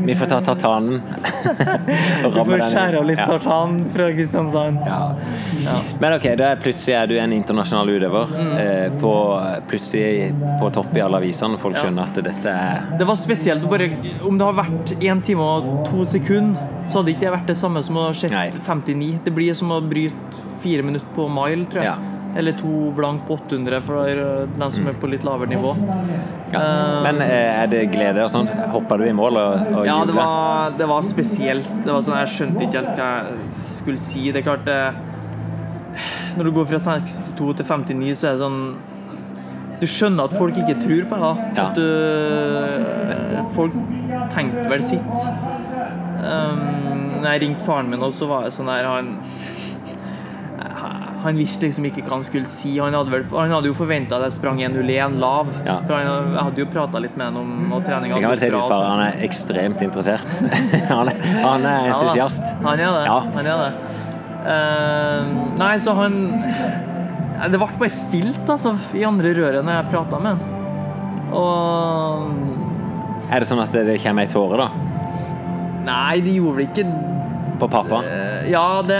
Vi 0.03 0.15
får 0.19 0.27
ta 0.33 0.41
tartanen. 0.43 0.97
og 2.25 2.33
ramme 2.35 2.43
får 2.49 2.57
den. 2.59 2.71
skjære 2.73 2.99
av 2.99 3.05
litt 3.07 3.21
Ja. 3.21 3.27
tartan 3.29 3.77
fra 3.93 4.09
Kristiansand. 4.11 4.81
Ja. 4.85 4.97
Ja. 5.63 5.77
Men 6.01 6.15
ok, 6.17 6.27
da 6.39 6.49
er 6.51 6.59
plutselig 6.59 6.97
er 6.99 7.07
du 7.07 7.15
en 7.19 7.31
internasjonal 7.35 7.93
utøver. 7.95 8.33
Mm. 8.35 8.51
Eh, 8.59 8.97
på, 8.99 9.13
plutselig 9.71 10.33
på 10.59 10.69
topp 10.75 10.99
i 10.99 11.05
alle 11.05 11.21
avisene. 11.23 11.59
Folk 11.61 11.79
skjønner 11.79 12.03
at 12.11 12.19
dette 12.27 12.51
er 12.51 12.83
Det 12.99 13.07
var 13.07 13.15
spesielt. 13.19 13.63
Bare, 13.71 13.89
om 14.27 14.37
det 14.39 14.49
har 14.49 14.59
vært 14.59 14.95
én 14.99 15.23
time 15.23 15.47
og 15.47 15.85
to 15.87 16.03
sekunder, 16.05 16.59
så 16.85 16.99
hadde 16.99 17.15
ikke 17.15 17.27
det 17.29 17.35
vært 17.37 17.51
det 17.53 17.57
samme 17.63 17.83
som 17.85 17.95
å 18.01 18.09
ha 18.09 18.13
sett 18.17 18.59
59. 18.67 19.19
Det 19.23 19.31
blir 19.35 19.55
som 19.55 19.71
å 19.71 19.79
bryte 19.87 20.47
fire 20.59 20.83
minutter 20.83 21.07
på 21.15 21.29
mile, 21.31 21.63
tror 21.71 21.85
jeg. 21.87 22.15
Eller 22.37 22.53
to 22.53 22.91
blank 22.95 23.23
på 23.27 23.33
800 23.39 23.81
for 23.87 23.95
uh, 24.21 24.43
dem 24.59 24.71
som 24.75 24.87
er 24.87 24.97
på 25.01 25.07
litt 25.09 25.23
lavere 25.25 25.49
nivå. 25.49 25.71
ja. 26.53 26.59
Eh, 26.59 27.01
Men 27.03 27.21
eh, 27.25 27.61
er 27.63 27.67
det 27.71 27.79
glede 27.93 28.21
og 28.23 28.29
sånn? 28.33 28.47
Hopper 28.73 29.01
du 29.01 29.07
i 29.09 29.13
mål 29.17 29.37
og, 29.41 29.71
og 29.79 29.87
Ja, 29.87 29.97
det 30.05 30.13
var, 30.17 30.75
det 30.77 30.87
var 30.89 31.01
spesielt. 31.05 31.67
Det 31.85 31.91
var 31.91 32.01
sånn, 32.05 32.19
Jeg 32.21 32.33
skjønte 32.35 32.67
ikke 32.67 32.83
helt 32.83 32.99
hva 32.99 33.09
jeg 33.09 33.73
skulle 33.79 34.01
si. 34.01 34.27
Det 34.29 34.43
er 34.43 34.47
klart 34.49 34.65
det, 34.69 34.79
Når 36.37 36.49
du 36.49 36.51
går 36.59 36.69
fra 36.69 36.79
62 36.85 37.53
til 37.59 37.65
59, 37.65 38.15
så 38.21 38.29
er 38.29 38.37
det 38.37 38.43
sånn 38.45 38.61
Du 39.81 39.87
skjønner 39.89 40.29
at 40.29 40.37
folk 40.37 40.57
ikke 40.59 40.77
tror 40.85 41.05
på 41.09 41.21
deg. 41.25 41.45
Ja. 41.57 41.67
At 41.69 41.75
du 41.79 41.87
Folk 43.57 43.73
tenker 44.33 44.69
vel 44.69 44.83
sitt. 44.85 45.23
Um, 46.19 46.59
når 47.21 47.31
jeg 47.33 47.41
ringte 47.45 47.65
faren 47.65 47.89
min, 47.89 48.03
så 48.13 48.27
var 48.29 48.45
jeg 48.45 48.57
sånn 48.57 48.69
der 48.69 48.85
Han 48.87 49.13
han 51.23 51.39
visste 51.39 51.67
liksom 51.67 51.85
ikke 51.89 52.03
hva 52.05 52.17
han 52.17 52.25
skulle 52.25 52.49
si. 52.49 52.71
Han 52.79 52.95
hadde, 52.95 53.11
vel, 53.11 53.25
han 53.33 53.51
hadde 53.51 53.69
jo 53.71 53.75
forventa 53.77 54.17
at 54.19 54.27
jeg 54.29 54.37
sprang 54.37 54.61
1.01 54.63 55.17
lav. 55.21 55.51
Ja. 55.65 55.79
For 55.83 55.95
han, 55.97 56.33
jeg 56.35 56.45
hadde 56.47 56.63
jo 56.63 56.67
prata 56.71 57.01
litt 57.03 57.17
med 57.19 57.29
ham 57.29 57.39
om 57.41 57.71
noe 57.71 57.83
trening. 57.85 58.13
Jeg 58.13 58.23
kan 58.23 58.33
vel 58.33 58.41
si 58.41 58.51
det 58.53 58.61
for 58.63 58.85
han 58.87 59.03
er 59.03 59.23
ekstremt 59.27 59.83
interessert. 59.85 60.43
han, 60.93 61.11
er, 61.11 61.25
han 61.43 61.67
er 61.67 61.89
Ja 61.89 61.97
entusiast. 61.97 62.53
Han 62.63 62.79
er 62.79 62.85
det. 62.85 63.03
Ja. 63.09 63.19
Han 63.35 63.51
er 63.53 63.65
det. 63.65 63.71
Uh, 64.39 65.33
nei, 65.59 65.73
så 65.83 65.91
han 65.97 66.13
Det 66.31 67.57
ble 67.59 67.65
bare 67.67 67.91
stilt 67.91 68.47
altså, 68.47 68.71
i 68.95 69.03
andre 69.03 69.33
røret 69.35 69.65
når 69.67 69.81
jeg 69.81 69.91
prata 69.91 70.21
med 70.23 70.37
han. 70.37 70.55
Og 71.35 73.29
Er 73.29 73.43
det 73.43 73.49
sånn 73.49 73.61
at 73.61 73.73
det, 73.75 73.85
det 73.91 73.99
kommer 74.01 74.25
ei 74.25 74.31
tåre, 74.31 74.63
da? 74.63 74.69
Nei, 75.89 76.19
det 76.23 76.33
gjorde 76.37 76.59
vel 76.59 76.69
ikke 76.69 76.87
På 77.59 77.67
pappa? 77.67 78.01
eh, 78.05 78.49
Ja, 78.51 78.81
det, 78.87 78.99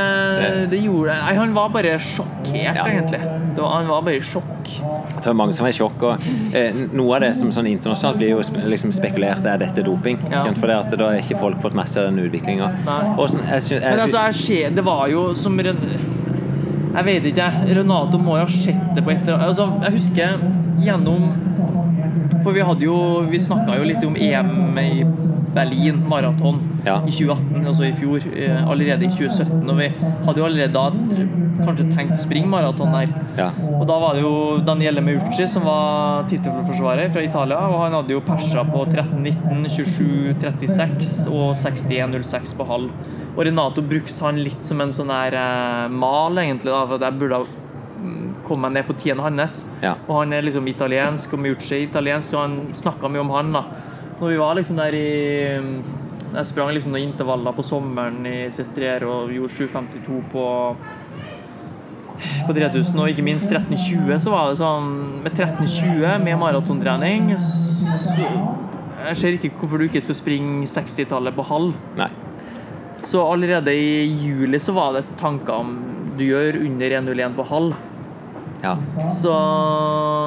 det 0.72 0.81
gjorde 0.84 1.15
Nei, 1.23 1.36
han 1.40 1.53
var 1.56 1.69
bare 1.73 1.98
sjokkert, 1.99 2.76
Ja. 2.76 2.86
egentlig. 2.88 3.19
Det 3.56 3.61
var, 3.61 3.72
han 3.80 3.88
var 3.88 4.02
bare 4.06 4.15
i 4.19 4.22
sjokk. 4.23 4.69
Jeg 4.69 5.23
tror 5.26 5.34
mange 5.36 5.53
som 5.57 5.65
er 5.65 5.73
i 5.73 5.76
sjokk. 5.76 6.03
Og, 6.03 6.27
eh, 6.56 6.76
noe 6.95 7.15
av 7.18 7.22
det 7.26 7.31
som 7.36 7.49
sånn 7.52 7.68
internasjonalt 7.68 8.19
blir 8.22 8.30
jo 8.36 8.44
liksom 8.69 8.94
spekulert 8.95 9.45
er 9.49 9.57
dette 9.57 9.84
doping. 9.84 10.19
Ja. 10.31 10.44
For 10.60 10.68
det 10.69 10.77
at 10.77 10.95
da 10.99 11.10
har 11.11 11.19
ikke 11.19 11.40
folk 11.40 11.60
fått 11.64 11.73
med 11.76 11.90
seg 11.90 12.07
den 12.07 12.19
utviklinga. 12.27 12.69
Men 12.86 13.99
altså, 13.99 14.22
ser, 14.31 14.69
det 14.76 14.86
var 14.86 15.07
jo 15.11 15.34
som 15.36 15.57
Jeg 15.60 17.06
vet 17.06 17.26
ikke. 17.34 17.49
Renato 17.77 18.18
må 18.18 18.38
jo 18.40 18.45
ha 18.45 18.53
sett 18.53 18.95
det 18.95 19.03
på 19.06 19.11
et 19.14 19.27
eller 19.27 19.44
altså, 19.49 19.68
Jeg 19.84 19.91
husker 19.98 20.40
gjennom 20.81 21.27
For 22.44 22.56
vi 22.56 22.64
hadde 22.65 22.81
jo 22.88 22.95
Vi 23.30 23.40
snakka 23.44 23.76
jo 23.77 23.84
litt 23.84 24.03
om 24.07 24.15
EM 24.15 24.80
i 24.81 25.03
Berlin 25.55 26.03
maraton 26.09 26.59
Ja. 26.85 26.99
i 27.07 27.11
2018, 27.11 27.65
altså 27.67 27.84
i 27.88 27.93
fjor. 27.97 28.19
eh, 28.35 28.63
Allerede 28.69 29.03
i 29.03 29.11
2017. 29.11 29.69
Og 29.69 29.77
vi 29.77 29.88
hadde 30.26 30.38
jo 30.39 30.45
allerede 30.45 30.73
da 30.73 30.89
kanskje 31.65 31.89
tenkt 31.91 32.19
springe 32.21 32.47
maraton 32.47 32.91
der. 32.93 33.09
ja. 33.38 33.49
Og 33.80 33.85
da 33.88 33.97
var 33.99 34.13
det 34.13 34.21
jo 34.21 34.59
Daniele 34.65 35.01
Meucci 35.01 35.47
som 35.49 35.63
var 35.65 36.23
tittelforsvarer 36.30 37.11
fra 37.11 37.21
Italia. 37.23 37.57
Og 37.67 37.80
han 37.84 37.93
hadde 37.97 38.13
jo 38.15 38.21
persa 38.21 38.63
på 38.63 38.85
13-19, 38.85 39.67
27-36 39.69 41.27
og 41.31 41.55
61-06 41.57 42.55
på 42.57 42.67
halv. 42.69 42.91
Og 43.38 43.45
Renato 43.45 43.81
brukte 43.85 44.19
han 44.26 44.39
litt 44.43 44.65
som 44.67 44.81
en 44.84 44.91
sånn 44.95 45.11
der 45.11 45.35
eh, 45.39 45.88
mal, 45.91 46.38
egentlig. 46.41 46.71
da, 46.73 46.85
for 46.89 46.99
Jeg 47.03 47.19
burde 47.19 47.39
ha 47.39 47.43
mm, 47.99 48.26
kommet 48.47 48.73
ned 48.76 48.88
på 48.88 48.95
tiden 48.99 49.21
hans. 49.23 49.61
Ja. 49.84 49.93
Og 50.07 50.21
han 50.23 50.34
er 50.35 50.41
liksom 50.47 50.67
italiensk, 50.67 51.34
og 51.38 51.43
Meucci 51.45 51.76
er 51.77 51.85
italiensk, 51.88 52.31
så 52.34 52.43
han 52.45 52.57
snakka 52.76 53.11
mye 53.11 53.23
om 53.23 53.31
han. 53.35 53.51
da. 53.55 53.63
Når 54.19 54.33
vi 54.33 54.39
var 54.39 54.57
liksom 54.57 54.79
der 54.79 54.95
i 54.95 55.09
Jeg 56.29 56.47
sprang 56.49 56.73
liksom 56.75 56.91
noen 56.93 57.07
intervaller 57.07 57.55
på 57.55 57.63
sommeren 57.65 58.25
i 58.27 58.49
Sestriere 58.53 59.07
og 59.07 59.31
gjorde 59.33 59.55
7.52 59.55 60.23
på 60.33 60.47
på 62.19 62.51
3000, 62.51 62.97
og 62.99 63.07
ikke 63.07 63.23
minst 63.23 63.47
1320, 63.47 64.09
så 64.19 64.31
var 64.33 64.49
det 64.49 64.57
sånn 64.59 64.87
Med 65.23 65.31
1320 65.31 66.17
med 66.25 66.39
maratontrening 66.41 67.29
Jeg 67.31 69.15
ser 69.15 69.37
ikke 69.37 69.53
hvorfor 69.55 69.79
du 69.79 69.85
ikke 69.87 70.01
skal 70.03 70.17
springe 70.17 70.67
60-tallet 70.67 71.37
på 71.37 71.45
halv. 71.47 71.77
Nei. 71.95 72.09
Så 73.07 73.23
allerede 73.23 73.71
i 73.71 74.03
juli 74.19 74.59
så 74.59 74.75
var 74.75 74.97
det 74.97 75.05
tanker 75.21 75.63
om 75.63 75.71
du 76.19 76.25
gjør 76.25 76.59
under 76.59 76.97
1,01 76.99 77.37
på 77.37 77.45
halv. 77.47 77.77
Ja. 78.64 78.76
Så 79.10 79.34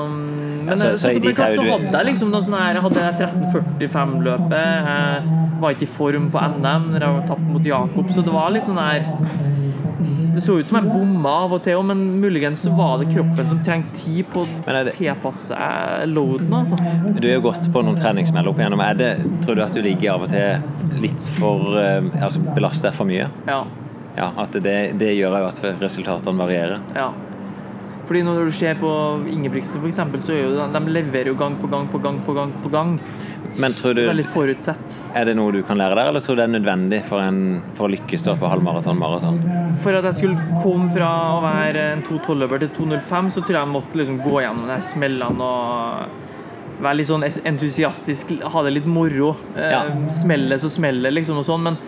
Men, 0.08 0.68
Ja, 0.68 0.76
så- 0.76 0.98
så, 0.98 1.08
men 1.08 1.22
klart, 1.22 1.54
så 1.54 1.62
hadde 1.62 1.92
jeg 1.92 2.06
liksom 2.06 2.30
noe 2.30 2.42
sånn 2.42 2.54
her 2.58 2.74
Jeg 2.74 2.82
hadde 2.82 3.00
13.45-løpet. 3.18 4.86
Jeg 4.86 5.60
var 5.62 5.70
ikke 5.74 5.82
i 5.86 5.92
form 5.98 6.30
på 6.32 6.38
NM 6.40 6.86
når 6.92 7.00
jeg 7.06 7.16
var 7.16 7.26
tapt 7.28 7.46
mot 7.52 7.64
Jakob, 7.66 8.08
så 8.10 8.22
det 8.24 8.32
var 8.34 8.50
litt 8.50 8.66
sånn 8.66 8.78
her 8.82 9.04
Det 10.34 10.40
så 10.42 10.54
ut 10.58 10.66
som 10.66 10.78
jeg 10.80 10.88
bomma 10.94 11.28
av 11.44 11.52
og 11.52 11.62
til 11.62 11.82
men 11.84 11.98
muligens 12.22 12.62
så 12.64 12.72
var 12.74 12.98
det 13.02 13.10
kroppen 13.14 13.46
som 13.46 13.58
trengte 13.62 13.92
tid 14.00 14.24
på 14.32 14.40
å 14.40 14.46
er 14.66 14.84
det- 14.84 14.94
tilpasse 14.96 15.54
loaden. 16.08 16.48
altså. 16.50 16.76
Du 17.20 17.28
har 17.28 17.34
jo 17.36 17.42
gått 17.50 17.68
på 17.72 17.82
noen 17.84 17.96
treningssmeller 18.00 18.48
opp 18.48 18.56
igjennom. 18.58 18.80
Er 18.80 18.94
det, 18.94 19.42
tror 19.42 19.56
du 19.56 19.62
at 19.62 19.72
du 19.74 19.82
ligger 19.82 20.14
av 20.14 20.22
og 20.22 20.28
til 20.30 20.62
litt 21.02 21.22
for 21.38 21.76
eh, 21.78 22.00
Altså 22.22 22.40
belaster 22.54 22.90
for 22.92 23.04
mye? 23.04 23.28
Ja. 23.46 23.64
Ja, 24.16 24.30
At 24.38 24.52
det, 24.52 24.98
det 24.98 25.16
gjør 25.18 25.38
jo 25.38 25.46
at 25.48 25.80
resultatene 25.80 26.36
varierer? 26.38 26.80
ja. 26.96 27.10
Fordi 28.12 28.26
når 28.28 28.44
du 28.44 28.52
ser 28.52 28.74
på 28.76 28.88
Ingebrigtsen 29.32 29.80
eksempel, 29.88 30.20
så 30.20 30.34
er 30.34 30.42
jo 30.42 30.50
de, 30.58 30.64
de 30.74 30.90
leverer 30.92 31.30
jo 31.30 31.36
gang 31.40 31.54
på 31.56 31.68
gang 31.72 31.86
på 31.88 31.96
gang 32.04 32.18
på 32.26 32.34
gang. 32.36 32.50
på 32.60 32.68
gang. 32.68 32.90
Men 33.56 33.72
tror 33.72 33.94
du 33.96 34.02
Veldig 34.04 34.26
forutsett. 34.34 34.98
Er 35.16 35.24
det 35.30 35.34
noe 35.38 35.52
du 35.54 35.62
kan 35.64 35.80
lære 35.80 35.96
der, 35.96 36.10
eller 36.10 36.20
tror 36.20 36.36
du 36.36 36.42
det 36.42 36.44
er 36.44 36.52
nødvendig 36.58 36.98
for, 37.08 37.24
en, 37.24 37.62
for 37.72 37.88
å 37.88 37.92
lykkes 37.94 38.26
da 38.26 38.34
på 38.36 38.50
halvmaraton, 38.52 39.00
maraton? 39.00 39.40
For 39.80 39.96
at 39.96 40.10
jeg 40.10 40.18
skulle 40.18 40.60
komme 40.60 40.92
fra 40.92 41.08
å 41.38 41.40
være 41.46 41.86
en 41.94 42.04
2.12-løper 42.04 42.66
til 42.66 42.74
2.05, 42.82 43.32
så 43.32 43.46
tror 43.46 43.56
jeg 43.56 43.60
jeg 43.62 43.72
måtte 43.78 44.02
liksom 44.02 44.20
gå 44.26 44.36
gjennom 44.44 44.68
de 44.74 44.78
smellene 44.92 45.48
og 45.48 46.84
være 46.84 46.98
litt 47.00 47.08
sånn 47.14 47.24
entusiastisk, 47.48 48.36
ha 48.44 48.66
det 48.68 48.76
litt 48.76 48.92
moro. 48.92 49.32
Eh, 49.56 49.72
Ja. 49.72 49.82
Smelle 50.12 50.60
så 50.60 50.68
smeller, 50.68 51.16
liksom, 51.16 51.40
og 51.40 51.48
sånn. 51.48 51.64
Men 51.70 51.80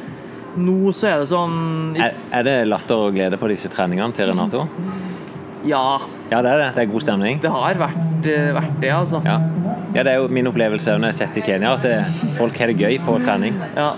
nå 0.56 0.92
så 0.96 1.12
er 1.12 1.20
det 1.20 1.28
sånn 1.32 1.96
Er, 2.00 2.16
er 2.32 2.48
det 2.48 2.58
latter 2.72 3.08
og 3.10 3.16
glede 3.16 3.36
på 3.36 3.52
disse 3.52 3.68
treningene 3.68 4.14
til 4.16 4.32
Renato? 4.32 4.64
Ja, 5.64 5.96
Ja, 6.30 6.40
det 6.42 6.50
er 6.54 6.58
det. 6.62 6.68
Det 6.74 6.82
er 6.86 6.90
god 6.92 7.04
stemning. 7.04 7.40
det 7.42 7.50
har 7.52 7.74
vært, 7.78 8.26
eh, 8.26 8.48
vært 8.56 8.80
det, 8.80 8.90
altså. 8.96 9.20
Ja. 9.26 9.38
ja, 9.94 10.02
det 10.02 10.12
er 10.14 10.16
jo 10.22 10.28
min 10.32 10.46
opplevelse 10.50 10.96
når 10.96 11.10
jeg 11.10 11.14
har 11.14 11.20
sett 11.26 11.36
i 11.38 11.44
Kenya, 11.44 11.74
at 11.76 11.82
det, 11.84 11.98
folk 12.38 12.56
har 12.58 12.72
det 12.72 12.78
gøy 12.80 12.98
på 13.04 13.18
trening. 13.22 13.54
Ja. 13.76 13.92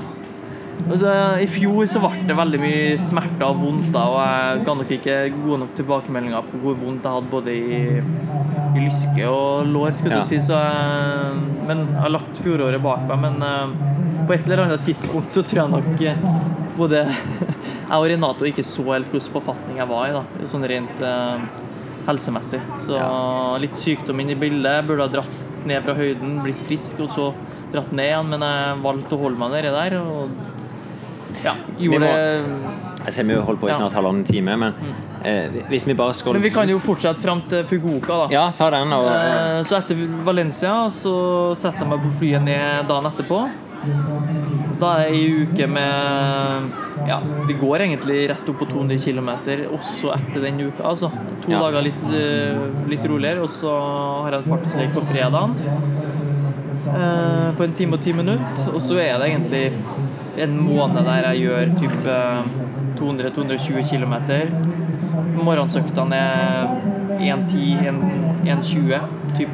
Altså, 0.86 1.10
I 1.40 1.46
fjor 1.50 1.86
så 1.88 1.98
ble 2.02 2.26
det 2.28 2.34
veldig 2.36 2.58
mye 2.60 2.98
smerter 3.00 3.46
og 3.48 3.56
vondt, 3.62 3.94
og 3.96 4.18
jeg 4.20 4.60
ga 4.66 4.74
nok 4.82 4.90
ikke 4.98 5.14
gode 5.38 5.58
nok 5.64 5.72
tilbakemeldinger 5.78 6.44
på 6.50 6.60
hvor 6.62 6.76
vondt 6.78 7.06
jeg 7.08 7.16
hadde 7.16 7.30
både 7.32 7.54
i, 7.56 7.80
i 8.76 8.84
lyske 8.84 9.24
og 9.30 9.66
lår. 9.72 9.94
skulle 9.96 10.18
Ja. 10.18 10.20
du 10.20 10.26
si, 10.30 10.38
så 10.44 10.60
jeg, 10.60 11.40
Men 11.66 11.86
jeg 11.88 12.00
har 12.04 12.12
lagt 12.14 12.42
fjoråret 12.44 12.82
bak 12.84 13.06
meg. 13.08 13.18
Men 13.24 13.42
eh, 13.42 14.26
på 14.28 14.34
et 14.36 14.44
eller 14.46 14.64
annet 14.66 14.84
tidspunkt 14.86 15.32
så 15.32 15.42
tror 15.42 15.62
jeg 15.62 15.70
nok 15.70 16.02
eh, 16.02 16.16
både 16.76 17.06
jeg 17.88 17.96
og 17.96 18.06
Renato 18.12 18.44
ikke 18.44 18.62
så 18.66 18.84
helt 18.92 19.10
hvilken 19.10 19.32
forfatning 19.40 19.78
jeg 19.80 19.88
var 19.88 20.06
i, 20.10 20.12
da, 20.12 20.24
sånn 20.52 20.66
rent 20.70 21.00
eh, 21.00 21.46
helsemessig. 22.06 22.60
Så 22.86 22.98
litt 23.62 23.76
sykdom 23.76 24.20
inn 24.22 24.30
i 24.30 24.38
bildet. 24.38 24.86
Burde 24.88 25.06
ha 25.06 25.12
dratt 25.12 25.66
ned 25.66 25.82
fra 25.84 25.94
høyden, 25.98 26.40
blitt 26.44 26.60
frisk, 26.68 27.00
og 27.04 27.10
så 27.10 27.30
dratt 27.72 27.90
ned 27.92 28.06
igjen, 28.12 28.28
men 28.30 28.40
jeg 28.46 28.82
valgte 28.84 29.16
å 29.16 29.22
holde 29.24 29.38
meg 29.40 29.56
nedi 29.56 29.72
der. 29.74 29.98
og 30.00 30.28
ja, 31.44 31.52
gjorde 31.78 32.00
det 32.00 33.04
Jeg 33.06 33.12
ser 33.12 33.24
vi 33.28 33.34
har 33.36 33.42
holdt 33.44 33.60
på 33.60 33.68
i 33.68 33.70
Ja. 33.70 33.74
Mm. 33.76 33.80
snart 33.82 33.92
halvannen 33.98 34.24
time, 34.24 34.56
men 34.56 34.74
eh, 35.22 35.50
hvis 35.68 35.84
vi 35.86 35.94
bare 35.94 36.14
skal 36.14 36.32
Men 36.32 36.42
vi 36.42 36.50
kan 36.50 36.68
jo 36.68 36.78
fortsette 36.78 37.20
fram 37.22 37.42
til 37.48 37.64
Fugoka, 37.64 38.16
da. 38.24 38.26
Ja, 38.32 38.50
ta 38.50 38.70
den. 38.70 38.92
Og, 38.92 39.06
Eh, 39.06 39.62
Så 39.62 39.76
etter 39.78 39.96
Valencia 40.24 40.88
så 40.90 41.54
setter 41.56 41.84
jeg 41.84 41.88
meg 41.88 42.00
på 42.02 42.10
flyet 42.18 42.42
ned 42.42 42.88
dagen 42.88 43.10
etterpå. 43.10 43.50
Da 44.80 44.96
er 44.98 45.08
jeg 45.10 45.14
ei 45.14 45.46
uke 45.46 45.66
med 45.68 46.72
Ja, 47.06 47.20
vi 47.46 47.54
går 47.60 47.84
egentlig 47.84 48.28
rett 48.30 48.48
opp 48.48 48.58
på 48.62 48.66
200 48.70 48.98
km 48.98 49.28
også 49.76 50.12
etter 50.16 50.40
den 50.46 50.60
uka. 50.60 50.82
Altså. 50.92 51.10
To 51.44 51.50
Ja. 51.52 51.58
dager 51.60 51.82
litt, 51.82 52.02
eh, 52.12 52.88
litt 52.88 53.04
roligere, 53.06 53.42
og 53.42 53.50
så 53.50 53.70
har 54.24 54.30
jeg 54.32 54.42
en 54.42 54.50
fartsstreik 54.50 54.92
på 54.94 55.02
fredagen. 55.06 55.50
eh, 56.88 57.52
På 57.56 57.64
en 57.64 57.72
time 57.72 57.94
og 57.94 58.00
ti 58.00 58.12
minutter. 58.12 58.74
Og 58.74 58.80
så 58.80 58.98
er 59.00 59.18
det 59.18 59.30
egentlig 59.30 59.72
en 60.38 60.56
måned 60.60 61.04
der 61.04 61.32
jeg 61.32 61.48
gjør 61.48 61.78
type 61.78 62.16
200-220 62.96 63.82
km. 63.90 64.14
Morgensøktene 65.44 66.14
er 66.14 66.68
1.10, 67.20 68.00
1.20, 68.44 69.00
typ 69.38 69.48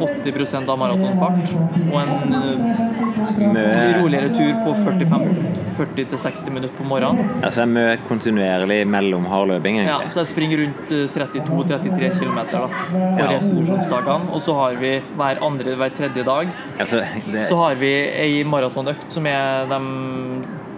80 0.00 0.68
av 0.70 0.78
maratonfart. 0.80 1.52
Og 1.88 1.98
en 2.02 2.34
uh, 2.34 4.00
roligere 4.00 4.30
tur 4.34 4.52
på 4.64 4.74
45-40-60 4.86 6.50
minutter 6.50 6.76
på 6.76 6.86
morgenen. 6.88 7.42
altså 7.44 7.66
mye 7.66 7.98
kontinuerlig 8.08 8.82
mellomhard 8.88 9.48
løping, 9.52 9.80
Ja, 9.82 9.98
så 10.10 10.22
jeg 10.22 10.32
springer 10.32 10.62
rundt 10.64 10.92
eh, 10.92 11.06
32-33 11.14 12.10
km 12.18 12.40
da, 12.50 12.64
på 12.92 13.02
Ja. 13.18 13.28
restitusjonsdagene. 13.34 14.32
Og 14.32 14.40
så 14.40 14.54
har 14.58 14.74
vi 14.80 14.92
hver 15.16 15.42
andre, 15.44 15.76
hver 15.76 15.94
tredje 15.96 16.24
dag 16.24 16.48
Altså, 16.78 17.02
det, 17.32 17.46
så 17.48 17.56
har 17.56 17.74
vi 17.80 17.92
ei 17.92 18.42
maratonøkt 18.44 19.12
som 19.12 19.26
er 19.26 19.66
de 19.70 19.80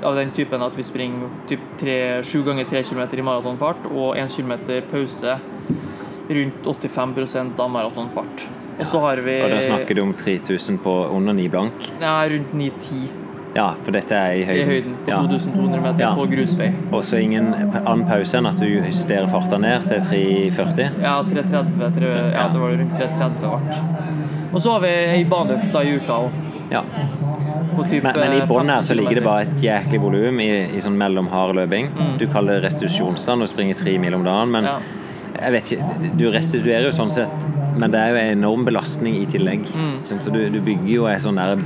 av 0.04 0.16
den 0.18 0.30
typen 0.36 0.62
at 0.62 0.76
vi 0.76 0.84
springer 0.84 1.30
typ 1.48 1.60
tre, 1.80 2.22
sju 2.26 2.42
ganger 2.44 2.68
tre 2.68 2.82
kilometer 2.84 3.18
i 3.20 3.24
maratonfart 3.24 3.86
og 3.90 4.18
én 4.20 4.28
kilometer 4.28 4.84
pause 4.90 5.38
rundt 6.28 6.64
85% 6.64 7.58
av 7.60 7.70
maratonfart. 7.70 8.46
Og 8.78 8.86
så 8.86 9.00
har 9.04 9.16
vi 9.22 9.36
og 9.44 9.50
da 9.52 9.60
snakker 9.62 9.94
du 9.94 10.00
om 10.02 10.14
3000 10.18 10.78
på 10.82 10.94
under 11.14 11.32
9 11.36 11.48
blank. 11.52 11.90
Nei, 12.00 12.28
rundt 12.32 12.52
9-10 12.54 13.04
Ja, 13.54 13.68
for 13.84 13.92
dette 13.94 14.10
er 14.18 14.32
i 14.40 14.44
høyden. 14.44 14.62
i 14.64 14.64
høyden. 14.72 14.94
på 15.04 15.10
Ja. 15.12 15.18
2200 15.22 15.80
meter 15.82 16.00
Ja. 16.00 16.14
på 16.16 16.24
grusvei. 16.26 16.72
Og 16.92 17.04
så 17.04 17.20
ingen 17.22 17.54
annen 17.54 18.04
pause 18.08 18.34
enn 18.38 18.46
at 18.46 18.56
du 18.58 18.66
justerer 18.66 19.28
farta 19.30 19.58
ned 19.60 19.82
til 19.86 20.00
3,40. 20.00 20.90
Ja, 21.00 21.22
330, 21.22 21.92
tror 21.94 22.08
jeg. 22.08 22.32
ja, 22.34 22.48
det 22.48 22.60
var 22.60 22.70
rundt 22.80 22.96
330 22.98 23.50
vart. 23.50 24.54
Og 24.54 24.60
så 24.60 24.72
har 24.72 24.80
vi 24.80 24.88
ei 24.88 25.24
baneøkt 25.24 25.74
i 25.84 25.96
uka 25.96 26.12
òg. 26.12 26.30
Ja. 26.72 26.82
Men, 27.76 28.14
men 28.16 28.32
i 28.32 28.40
bånn 28.46 28.68
her 28.70 28.82
så 28.82 28.94
ligger 28.94 29.14
det 29.14 29.24
bare 29.24 29.42
et 29.42 29.56
jæklig 29.62 30.00
volum 30.00 30.38
i, 30.40 30.48
i 30.76 30.80
sånn 30.80 30.96
mellomhard 30.98 31.54
løping. 31.54 31.88
Du 32.18 32.26
kaller 32.26 32.60
det 32.60 32.68
restitusjonsstand 32.70 33.42
og 33.42 33.48
springer 33.50 33.74
tre 33.74 33.96
mil 33.98 34.14
om 34.14 34.24
dagen, 34.24 34.50
men 34.50 34.64
Mm. 34.64 34.82
Jeg 35.34 35.54
vet 35.54 35.72
ikke, 35.74 36.10
du 36.18 36.26
restituerer 36.32 36.86
jo 36.88 36.92
sånn 36.94 37.12
sett, 37.14 37.46
men 37.74 37.92
det 37.92 38.00
er 38.00 38.12
jo 38.12 38.20
en 38.20 38.36
enorm 38.38 38.66
belastning 38.66 39.16
i 39.18 39.24
tillegg. 39.30 39.66
Mm. 39.74 39.96
Så 40.22 40.32
du, 40.32 40.40
du 40.52 40.60
bygger 40.62 40.92
jo 40.92 41.08
et 41.10 41.24
sånn 41.24 41.40
der 41.40 41.58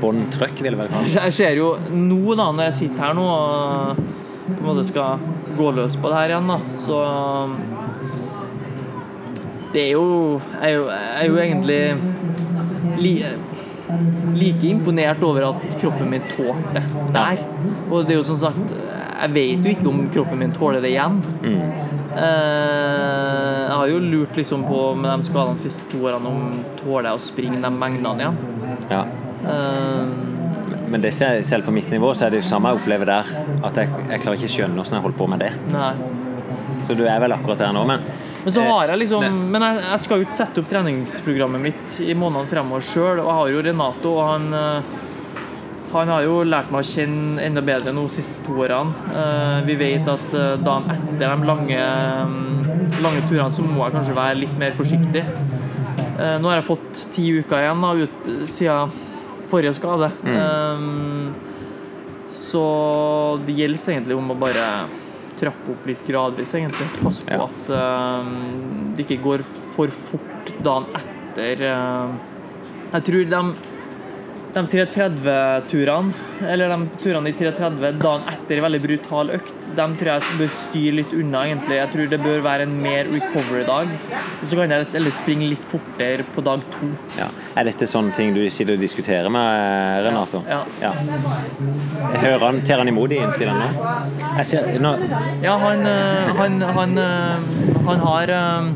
båndtrykk, 0.00 0.60
vil 0.60 0.74
jeg 0.74 0.80
vel 0.80 0.92
kalle 0.92 1.08
det. 1.08 1.16
Jeg 1.16 1.36
ser 1.40 1.58
jo 1.58 1.72
nå, 1.90 2.20
da, 2.38 2.50
når 2.52 2.70
jeg 2.70 2.78
sitter 2.82 3.08
her 3.08 3.16
nå 3.18 3.26
og 3.26 4.04
på 4.46 4.60
en 4.60 4.68
måte 4.68 4.86
skal 4.86 5.24
gå 5.56 5.72
løs 5.74 5.96
på 5.98 6.12
det 6.12 6.20
her 6.20 6.36
igjen, 6.36 6.52
da, 6.52 6.60
så 6.84 7.00
Det 9.74 9.82
er 9.82 9.90
jo 9.96 10.40
Jeg 10.62 10.70
er 10.70 10.74
jo, 10.76 10.84
jeg 10.86 11.22
er 11.22 11.26
jo 11.26 11.38
egentlig 11.42 11.80
li, 13.02 13.12
like 14.36 14.68
imponert 14.68 15.22
over 15.26 15.48
at 15.50 15.76
kroppen 15.80 16.10
min 16.10 16.22
tålte 16.30 16.78
det 16.78 16.84
der. 17.14 17.42
Og 17.90 18.06
det 18.06 18.14
er 18.14 18.20
jo 18.20 18.28
som 18.30 18.38
sagt 18.40 18.76
Jeg 19.16 19.32
vet 19.32 19.64
jo 19.64 19.70
ikke 19.72 19.88
om 19.88 20.00
kroppen 20.12 20.38
min 20.42 20.52
tåler 20.52 20.82
det 20.84 20.90
igjen. 20.92 21.20
Mm. 21.42 21.60
Eh, 22.16 23.60
jeg 23.66 23.76
har 23.80 23.90
jo 23.90 23.98
lurt 24.02 24.36
liksom 24.38 24.64
på 24.68 24.80
med 24.98 25.10
de 25.10 25.26
skadene 25.28 25.56
de 25.56 25.64
siste 25.66 25.88
to 25.92 26.02
årene 26.08 26.30
om 26.30 26.58
tåler 26.80 27.10
jeg 27.10 27.18
å 27.20 27.24
springe 27.26 27.60
de 27.62 27.70
mengdene 27.72 28.26
igjen. 28.26 28.38
Ja. 28.92 29.02
Eh, 29.46 30.14
Men 30.88 31.02
det 31.02 31.10
ser, 31.16 31.40
selv 31.42 31.64
på 31.66 31.72
mitt 31.74 31.88
nivå 31.90 32.12
så 32.14 32.26
er 32.28 32.30
det 32.36 32.44
jo 32.44 32.46
samme 32.46 32.70
jeg 32.70 32.78
opplever 32.82 33.08
der. 33.10 33.32
At 33.66 33.74
jeg, 33.80 33.90
jeg 34.12 34.22
klarer 34.22 34.38
ikke 34.38 34.52
skjønne 34.54 34.78
hvordan 34.78 34.98
jeg 35.00 35.04
holder 35.08 35.18
på 35.18 35.26
med 35.32 35.42
det. 35.42 35.52
nei. 35.72 35.94
Så 36.86 36.94
du 36.94 37.02
er 37.08 37.18
vel 37.18 37.32
akkurat 37.34 37.58
der 37.58 37.72
nå, 37.74 37.82
men 37.88 38.04
Men 38.44 38.52
så 38.54 38.62
har 38.62 38.92
jeg 38.92 38.98
liksom 39.00 39.24
Eh, 39.26 39.32
Men 39.32 39.62
jeg, 39.64 39.80
jeg 39.90 40.00
skal 40.04 40.20
jo 40.20 40.26
ikke 40.28 40.36
sette 40.36 40.60
opp 40.62 40.68
treningsprogrammet 40.70 41.60
mitt 41.64 41.96
i 42.04 42.14
månedene 42.14 42.46
fremover 42.52 42.84
sjøl. 42.86 43.18
Og 43.18 43.26
jeg 43.26 43.38
har 43.40 43.48
jo 43.50 43.62
Renato, 43.66 44.12
og 44.20 44.28
han 44.30 44.46
eh, 44.54 44.82
han 46.00 46.08
har 46.12 46.22
jo 46.26 46.40
lært 46.46 46.70
meg 46.72 46.82
å 46.82 46.88
kjenne 46.88 47.42
enda 47.44 47.62
bedre 47.64 47.92
nå 47.94 48.02
de 48.08 48.14
siste 48.16 48.42
to 48.46 48.56
årene. 48.64 48.92
Eh, 49.14 49.60
Vi 49.68 49.76
vet 49.80 50.08
at 50.08 50.34
eh, 50.34 50.56
dagen 50.64 50.90
etter 50.92 51.18
de 51.22 51.46
lange, 51.48 51.78
mm, 52.30 53.00
lange 53.04 53.22
turene 53.28 53.52
så 53.54 53.64
må 53.66 53.84
jeg 53.84 53.94
kanskje 53.96 54.16
være 54.16 54.38
litt 54.42 54.56
mer 54.60 54.72
forsiktig. 54.78 55.22
Eh, 56.18 56.36
Nå 56.40 56.48
har 56.50 56.60
jeg 56.60 56.68
fått 56.70 57.02
ti 57.14 57.26
uker 57.40 57.64
igjen 57.64 57.84
da, 57.84 57.92
ut, 58.04 58.30
siden 58.52 58.94
forrige 59.50 59.74
skade. 59.78 60.10
Mm. 60.24 61.34
Så 62.32 62.62
det 63.46 63.54
gjelder 63.54 63.92
egentlig 63.94 64.16
om 64.18 64.32
å 64.34 64.38
bare 64.40 64.64
trappe 65.38 65.70
opp 65.74 65.86
litt 65.86 66.02
gradvis, 66.08 66.54
egentlig. 66.58 66.88
Passe 67.02 67.24
på 67.28 67.36
Ja. 67.36 67.44
at 67.46 68.96
det 68.96 69.04
ikke 69.06 69.22
går 69.22 69.44
for 69.76 69.88
fort 69.88 70.50
dagen 70.64 70.86
etter. 70.98 71.62
Jeg 72.92 73.04
tror 73.06 73.24
de 73.30 73.42
de 74.56 74.62
330-turene, 74.72 76.12
eller 76.48 76.72
de 76.72 76.88
turene 77.02 77.28
i 77.28 77.36
330 77.36 77.98
dagen 78.00 78.22
etter 78.32 78.56
en 78.56 78.64
veldig 78.64 78.80
brutal 78.86 79.32
økt, 79.36 79.54
de 79.76 79.86
tror 80.00 80.10
jeg 80.14 80.38
bør 80.38 80.52
styre 80.62 80.94
litt 81.00 81.12
unna, 81.16 81.42
egentlig. 81.44 81.76
Jeg 81.76 81.92
tror 81.92 82.08
det 82.12 82.20
bør 82.22 82.40
være 82.46 82.64
en 82.64 82.72
mer 82.80 83.10
recovery-dag. 83.12 83.92
Så 84.46 84.56
kan 84.56 84.72
jeg 84.72 84.88
heller 84.94 85.16
springe 85.16 85.50
litt 85.50 85.66
fortere 85.68 86.24
på 86.32 86.44
dag 86.46 86.64
to. 86.78 86.88
ja. 87.18 87.28
Er 87.56 87.64
dette 87.68 87.88
sånne 87.88 88.12
ting 88.16 88.34
du 88.36 88.42
sitter 88.52 88.76
og 88.76 88.82
diskuterer 88.84 89.32
med 89.32 90.04
Renato? 90.04 90.42
Ja. 90.48 90.62
ja. 90.80 90.92
hører 92.20 92.42
han, 92.46 92.60
Ter 92.68 92.82
han 92.82 92.90
imot 92.90 93.12
de 93.12 93.20
innspillene 93.22 93.70
nå? 93.72 93.94
Jeg 94.42 94.48
ser, 94.50 94.68
nå 94.82 94.92
Ja, 95.44 95.56
han, 95.62 95.86
eh, 95.88 96.36
han, 96.36 96.60
han, 96.76 97.00
eh, 97.00 97.48
han 97.88 98.04
har 98.04 98.36
eh, 98.36 98.70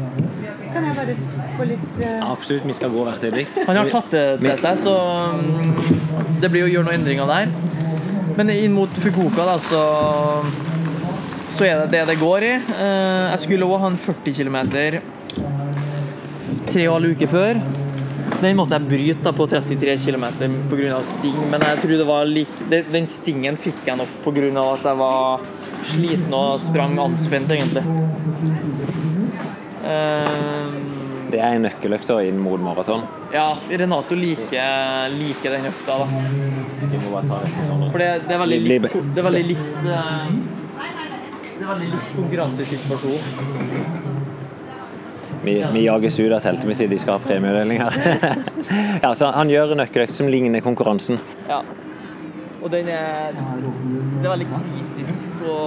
Kan 0.72 0.88
jeg 0.88 0.96
bare 0.96 1.39
få 1.60 1.68
litt 1.68 2.00
uh... 2.00 2.30
Absolutt, 2.30 2.66
vi 2.68 2.76
skal 2.76 2.94
gå 2.94 3.04
hvert 3.06 3.28
øyeblikk. 3.28 3.60
Han 3.68 3.80
har 3.82 3.92
tatt 3.92 4.10
det 4.16 4.24
til 4.40 4.64
seg, 4.64 4.80
så 4.86 4.96
mm, 5.36 6.40
det 6.42 6.50
blir 6.52 6.66
å 6.66 6.72
gjøre 6.72 6.88
noen 6.88 7.00
endringer 7.00 7.30
der. 7.30 7.54
Men 8.38 8.52
inn 8.54 8.74
mot 8.74 9.00
Fukuoka, 9.04 9.44
da, 9.44 9.56
så 9.60 9.84
så 11.60 11.66
er 11.66 11.82
det 11.82 11.90
det 11.92 12.06
det 12.08 12.20
går 12.20 12.44
i. 12.46 12.52
Eh, 12.56 13.24
Jeg 13.34 13.40
skulle 13.42 13.66
òg 13.68 13.82
ha 13.82 13.90
en 13.90 14.00
40 14.00 14.32
km 14.38 14.56
tre 16.70 16.86
og 16.86 16.96
en 16.96 17.02
halv 17.02 17.12
uke 17.18 17.28
før. 17.28 17.60
Den 18.40 18.56
måtte 18.56 18.78
jeg 18.78 18.88
bryte 18.88 19.24
da 19.26 19.32
på 19.36 19.44
33 19.50 19.96
km 20.06 20.24
pga. 20.70 21.02
sting, 21.04 21.36
men 21.50 21.60
jeg 21.60 21.82
tror 21.82 21.96
det 21.98 22.06
var 22.08 22.24
like, 22.24 22.68
den 22.70 23.06
stingen 23.10 23.58
fikk 23.60 23.82
jeg 23.84 23.98
nok 24.00 24.08
pga. 24.24 24.48
at 24.62 24.86
jeg 24.88 24.96
var 24.96 25.40
sliten 25.90 26.32
og 26.32 26.60
sprang 26.60 26.96
anspent, 26.98 27.50
egentlig. 27.50 27.84
Det 31.30 31.40
er 31.40 31.56
en 31.56 31.64
nøkkeløkt 31.66 32.08
da 32.10 32.16
inn 32.26 32.38
mot 32.42 32.60
maraton. 32.62 33.02
ja, 33.34 33.48
Renato 33.82 34.16
liker, 34.18 35.10
liker 35.14 35.56
den 35.56 35.68
økta, 35.70 35.98
da. 36.00 36.06
Vi 36.90 36.98
må 36.98 37.12
bare 37.14 37.26
ta 37.28 37.40
det 37.44 37.66
sånn. 37.68 37.84
For 37.92 38.02
det, 38.02 38.08
det 38.26 38.34
er 38.36 38.40
veldig 38.42 38.60
likt, 38.64 38.96
det 39.14 39.22
er 39.22 39.26
veldig 39.28 39.44
likt 39.50 39.70
eh, 39.84 40.28
Det 41.56 41.64
er 41.64 41.70
veldig 41.70 41.90
likt 41.94 42.14
konkurransesituasjon. 42.16 43.22
Vi, 45.40 45.54
vi 45.72 45.84
jages 45.86 46.18
ut 46.20 46.32
av 46.36 46.40
teltet 46.44 46.68
vi 46.68 46.86
de 46.90 46.98
skal 47.00 47.16
ha 47.16 47.20
premieutdeling 47.24 47.78
her. 47.80 47.92
ja, 49.04 49.14
så 49.16 49.30
han 49.36 49.52
gjør 49.52 49.72
en 49.74 49.80
nøkkeløkt 49.84 50.16
som 50.16 50.28
ligner 50.28 50.60
konkurransen. 50.64 51.20
Ja. 51.48 51.62
Og 52.60 52.68
den 52.74 52.90
er 52.92 53.32
Det 53.32 54.26
er 54.26 54.32
veldig 54.34 54.48
kritisk 54.52 55.46
å 55.48 55.58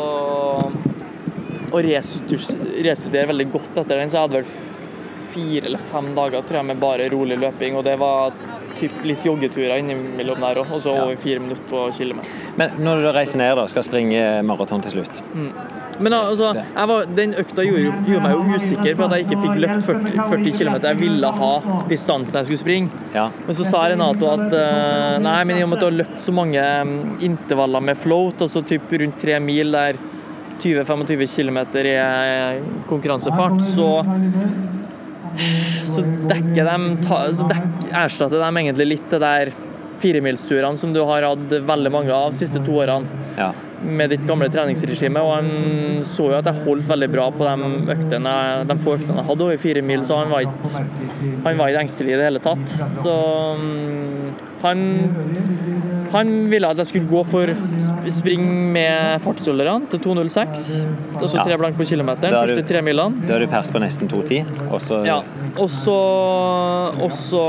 å 1.73 1.81
restudere 1.81 3.29
veldig 3.31 3.47
godt 3.53 3.79
etter 3.81 3.97
den, 3.97 4.11
så 4.11 4.19
jeg 4.19 4.27
hadde 4.27 4.41
vel 4.41 4.72
fire 5.33 5.67
eller 5.69 5.81
fem 5.91 6.11
dager 6.15 6.45
tror 6.45 6.61
jeg, 6.61 6.69
med 6.71 6.81
bare 6.81 7.09
rolig 7.13 7.37
løping. 7.41 7.77
Og 7.79 7.85
det 7.87 7.95
var 8.01 8.33
typ 8.77 9.03
litt 9.05 9.25
joggeturer 9.25 9.77
innimellom 9.81 10.41
der 10.43 10.61
òg, 10.63 10.71
og 10.73 10.81
så 10.83 10.93
over 11.03 11.17
fire 11.21 11.41
minutter 11.43 11.65
på 11.69 11.85
kilometer. 11.97 12.41
Men 12.59 12.77
når 12.83 13.03
du 13.03 13.09
reiser 13.15 13.41
ned 13.41 13.59
og 13.61 13.69
skal 13.71 13.85
springe 13.85 14.21
maraton 14.45 14.81
til 14.83 14.97
slutt 14.97 15.21
Men 16.01 16.13
altså, 16.17 16.51
var, 16.89 17.07
den 17.17 17.35
økta 17.39 17.65
gjorde, 17.65 17.91
gjorde 18.07 18.23
meg 18.25 18.33
jo 18.33 18.57
usikker 18.57 18.97
for 18.97 19.05
at 19.07 19.17
jeg 19.17 19.27
ikke 19.27 19.41
fikk 19.43 19.59
løpt 19.63 19.85
40, 19.89 20.15
40 20.31 20.57
km. 20.57 20.77
Jeg 20.87 20.99
ville 21.01 21.33
ha 21.37 21.51
distansen 21.89 22.39
jeg 22.41 22.49
skulle 22.49 22.63
springe. 22.63 23.03
Ja. 23.13 23.27
Men 23.45 23.57
så 23.57 23.67
sa 23.67 23.83
Renato 23.91 24.29
at 24.31 24.57
eh, 24.57 25.19
nei, 25.23 25.37
men 25.49 25.59
i 25.59 25.65
og 25.65 25.71
med 25.71 25.77
at 25.77 25.85
du 25.85 25.89
har 25.89 25.99
løpt 26.01 26.23
så 26.23 26.33
mange 26.35 26.63
mm, 26.89 26.97
intervaller 27.29 27.85
med 27.91 27.99
float, 27.99 28.41
altså 28.47 28.65
typ 28.65 28.89
rundt 29.03 29.21
tre 29.21 29.37
mil 29.43 29.73
der 29.77 30.01
20-25 30.63 31.27
km 31.35 31.59
i 31.83 31.95
konkurransefart, 32.87 33.61
så 33.65 33.89
så 35.87 36.03
dekker 36.29 36.67
de, 36.69 36.95
ta- 37.05 37.27
så 37.35 37.47
dek, 37.49 37.91
erstatter 38.05 38.41
de 38.43 38.49
egentlig 38.63 38.89
litt 38.95 39.07
det 39.13 39.21
der 39.23 39.53
firemilsturene 40.03 40.75
som 40.79 40.91
du 40.93 40.99
har 41.07 41.23
hatt 41.23 41.53
veldig 41.63 41.91
mange 41.93 42.11
av 42.11 42.33
de 42.33 42.41
siste 42.41 42.59
to 42.65 42.75
årene 42.83 43.07
ja. 43.37 43.51
med 43.95 44.11
ditt 44.11 44.25
gamle 44.27 44.49
treningsregime. 44.51 45.21
Og 45.23 45.31
han 45.37 46.03
så 46.07 46.27
jo 46.31 46.39
at 46.41 46.49
jeg 46.49 46.65
holdt 46.65 46.89
veldig 46.89 47.09
bra 47.13 47.29
på 47.31 47.47
de, 47.47 47.69
øktene, 47.95 48.33
de 48.67 48.77
få 48.83 48.97
øktene 48.97 49.21
jeg 49.21 49.29
hadde 49.29 49.47
over 49.47 49.61
fire 49.63 49.85
mil, 49.85 50.03
så 50.07 50.19
han 50.23 50.33
var 50.33 50.47
ikke, 50.47 50.83
han 51.45 51.61
var 51.61 51.71
ikke 51.71 51.85
engstelig 51.85 52.15
i 52.15 52.19
det 52.19 52.27
hele 52.27 52.43
tatt. 52.43 52.75
Så 52.99 53.15
mm, 53.61 54.33
han, 54.65 54.83
han 56.13 56.31
ville 56.51 56.69
at 56.69 56.77
jeg 56.81 56.89
skulle 56.91 57.09
gå 57.09 57.21
for 57.25 57.49
sp- 57.81 58.09
spring 58.13 58.43
med 58.75 59.21
fartsholderne 59.23 59.89
til 59.91 59.99
2.06. 60.05 60.63
Og 61.19 61.25
så 61.29 61.43
tre 61.43 61.57
blank 61.59 61.77
på 61.79 61.87
kilometeren, 61.89 62.33
er 62.33 62.53
første 62.53 62.65
tre 62.69 62.81
milene. 62.85 63.25
Da 63.27 63.35
er 63.37 63.45
du 63.45 63.49
pers 63.51 63.71
på 63.73 63.81
nesten 63.83 64.09
2,10, 64.11 64.69
og 64.69 64.79
så 64.83 65.01
Ja, 65.07 65.19
og 65.57 65.69
så 65.73 65.97
Og 67.03 67.11
så 67.17 67.43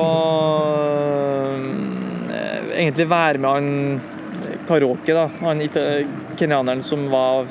eh, 2.32 2.80
egentlig 2.80 3.08
være 3.10 3.38
med 3.38 3.50
han 3.50 4.00
Karoke, 4.68 5.12
da. 5.12 5.26
Han 5.42 5.60
kenyaneren 6.38 6.80
som 6.82 7.04
var 7.12 7.44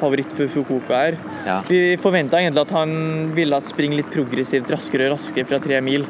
favoritt 0.00 0.30
for 0.36 0.48
Fukuoka 0.48 0.96
her. 0.96 1.16
Ja. 1.46 1.58
Vi 1.68 1.96
forventa 2.00 2.38
egentlig 2.40 2.62
at 2.62 2.74
han 2.76 2.92
ville 3.36 3.58
springe 3.64 3.98
litt 3.98 4.10
progressivt 4.14 4.70
raskere 4.72 5.08
og 5.10 5.16
raskere 5.18 5.48
fra 5.50 5.58
tre 5.62 5.80
mil. 5.84 6.06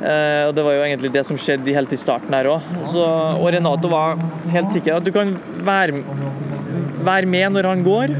Eh, 0.00 0.48
og 0.48 0.54
Det 0.56 0.64
var 0.64 0.76
jo 0.76 0.84
egentlig 0.86 1.12
det 1.12 1.24
som 1.28 1.38
skjedde 1.40 1.74
helt 1.76 1.92
i 1.92 2.00
starten 2.00 2.32
her 2.32 2.48
òg. 2.48 2.68
Og 2.96 3.48
Renato 3.52 3.90
var 3.92 4.20
helt 4.52 4.72
sikker 4.72 4.96
at 4.96 5.04
du 5.04 5.12
kan 5.12 5.34
være, 5.66 6.00
være 7.04 7.28
med 7.28 7.56
når 7.56 7.68
han 7.68 7.84
går. 7.84 8.14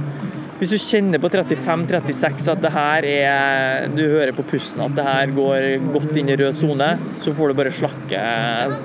Hvis 0.61 0.75
du 0.75 0.77
kjenner 0.77 1.17
på 1.23 1.31
35-36 1.33 2.51
at 2.53 2.61
det 2.61 2.71
her 2.75 3.07
er 3.09 3.87
Du 3.95 4.03
hører 4.03 4.35
på 4.37 4.45
pusten 4.45 4.83
at 4.85 4.93
det 4.93 5.07
her 5.07 5.33
går 5.33 5.69
godt 5.95 6.19
inn 6.21 6.29
i 6.29 6.37
rød 6.37 6.53
sone, 6.59 6.91
så 7.25 7.33
får 7.33 7.49
du 7.49 7.57
bare 7.63 7.73
slakke 7.73 8.21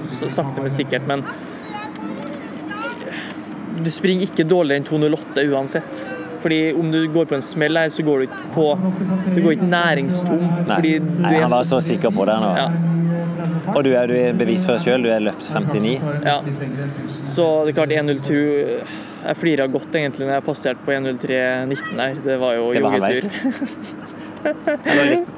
sakte, 0.07 0.63
men 0.63 0.71
sikkert. 0.71 1.03
Men 1.09 1.25
du 3.83 3.91
springer 3.91 4.23
ikke 4.29 4.47
dårligere 4.47 4.79
enn 4.79 4.87
208 4.87 5.43
uansett. 5.51 6.14
Fordi 6.45 6.59
om 6.77 6.91
du 6.93 6.99
går 7.09 7.25
på 7.25 7.33
en 7.39 7.41
smell 7.41 7.77
her, 7.79 7.89
så 7.89 8.03
går 8.05 8.19
du 8.21 8.23
ikke 8.27 8.41
på 8.53 8.65
Du 9.33 9.39
går 9.41 9.55
ikke 9.55 9.69
næringstom. 9.71 10.43
Nei. 10.69 10.99
Nei, 11.01 11.31
han 11.41 11.49
var 11.49 11.63
så 11.65 11.79
sikker 11.81 12.13
på 12.13 12.25
det 12.29 12.35
nå. 12.43 12.51
ja, 12.59 12.67
Og 13.73 13.79
du 13.87 13.89
er, 13.97 14.05
du 14.11 14.13
er 14.19 14.37
bevis 14.37 14.61
for 14.67 14.77
deg 14.77 14.83
sjøl, 14.85 15.07
du 15.07 15.09
er 15.09 15.23
løpt 15.25 15.49
59. 15.49 16.03
ja. 16.25 16.37
Så 17.25 17.47
det 17.65 17.73
er 17.73 17.79
klart 17.79 17.95
1.02 17.97 18.37
Jeg 19.25 19.39
flira 19.41 19.65
godt 19.73 19.95
egentlig 19.97 20.27
når 20.27 20.35
jeg 20.37 20.45
passerte 20.51 20.85
på 20.85 20.93
1.03,19 20.93 22.03
her. 22.03 22.21
Det 22.27 22.37
var 22.43 22.53
jo 22.59 22.69
joggetur. 22.77 23.25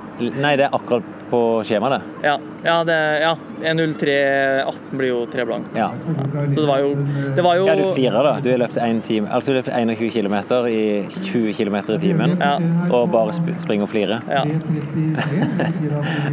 Nei, 0.20 0.56
det 0.58 0.66
er 0.68 0.74
akkurat 0.76 1.04
på 1.28 1.40
skjemaet, 1.68 1.98
det. 1.98 2.28
Ja, 2.28 2.36
ja, 2.64 2.76
det, 2.88 2.96
ja. 3.22 3.34
1.03,18 3.68 4.98
blir 4.98 5.10
jo 5.10 5.18
tre 5.32 5.44
blank. 5.50 5.66
Ja. 5.76 5.90
Så 5.98 6.14
det 6.14 6.68
var 6.70 6.80
jo 6.84 6.92
Det 7.36 7.44
var 7.44 7.58
jo 7.58 7.66
ja, 7.68 7.76
du 7.76 7.84
flirer, 7.98 8.24
da. 8.24 8.34
Du 8.44 8.50
har 8.52 8.62
løpt 8.62 8.78
en 8.80 9.02
time 9.04 9.28
Altså 9.34 9.52
du 9.52 9.58
løpt 9.58 9.72
21 9.74 10.12
km 10.14 10.36
i 10.70 10.82
20 11.10 11.54
km 11.58 11.76
i 11.82 12.00
timen, 12.06 12.38
Ja. 12.40 12.54
og 12.94 13.10
bare 13.12 13.34
sp 13.36 13.50
springer 13.60 13.88
og 13.88 13.92
flirer. 13.92 14.22
Ja. 14.32 14.46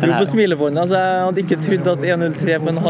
Tror 0.01 0.19
på 0.19 0.27
smilebåndet. 0.33 0.83
Altså, 0.85 0.97
jeg 1.01 1.27
hadde 1.29 1.45
ikke 1.45 1.61
trodd 1.65 1.93
at 1.95 2.09
1.03 2.15 2.59
på 2.65 2.73
en, 2.75 2.83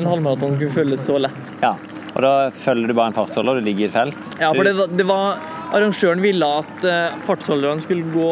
en 0.00 0.10
halvmaraton 0.14 0.56
kunne 0.60 0.74
føles 0.74 1.06
så 1.06 1.18
lett. 1.20 1.54
Ja. 1.62 1.74
Og 2.14 2.22
da 2.24 2.32
følger 2.54 2.90
du 2.90 2.96
bare 2.96 3.12
en 3.12 3.16
fartsholder, 3.16 3.60
du 3.60 3.68
ligger 3.68 3.86
i 3.86 3.88
et 3.90 3.94
felt. 3.94 4.30
Ja, 4.40 4.50
for 4.56 4.66
det 4.66 4.88
det 4.98 5.06
var 5.06 5.38
Arrangøren 5.70 6.22
ville 6.22 6.46
at 6.60 6.86
uh, 6.86 7.18
fartsholderne 7.26 7.82
skulle 7.84 8.06
gå 8.10 8.30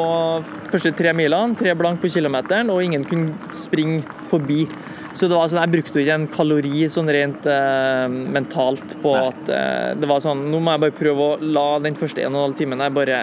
første 0.73 0.93
tre 0.99 1.13
milene, 1.17 1.57
tre 1.59 1.75
blank 1.79 2.03
på 2.03 2.11
kilometeren, 2.13 2.71
og 2.73 2.83
ingen 2.85 3.07
kunne 3.09 3.53
springe 3.55 4.03
forbi. 4.31 4.65
Så 5.19 5.27
det 5.27 5.35
var 5.39 5.51
sånn, 5.51 5.63
jeg 5.65 5.73
brukte 5.73 5.99
jo 5.99 6.05
ikke 6.05 6.17
en 6.19 6.27
kalori 6.31 6.89
sånn 6.93 7.09
rent 7.11 7.47
eh, 7.51 8.05
mentalt 8.07 8.93
på 9.03 9.15
Nei. 9.17 9.23
at 9.33 9.49
eh, 9.51 9.95
det 9.99 10.07
var 10.07 10.21
sånn 10.23 10.45
Nå 10.53 10.61
må 10.63 10.77
jeg 10.77 10.83
bare 10.85 10.95
prøve 10.95 11.25
å 11.25 11.39
la 11.57 11.65
den 11.83 11.97
første 11.99 12.23
en 12.23 12.37
og 12.37 12.39
en 12.39 12.45
halv 12.45 12.59
timen 12.61 12.85
jeg 12.85 12.95
bare 12.95 13.23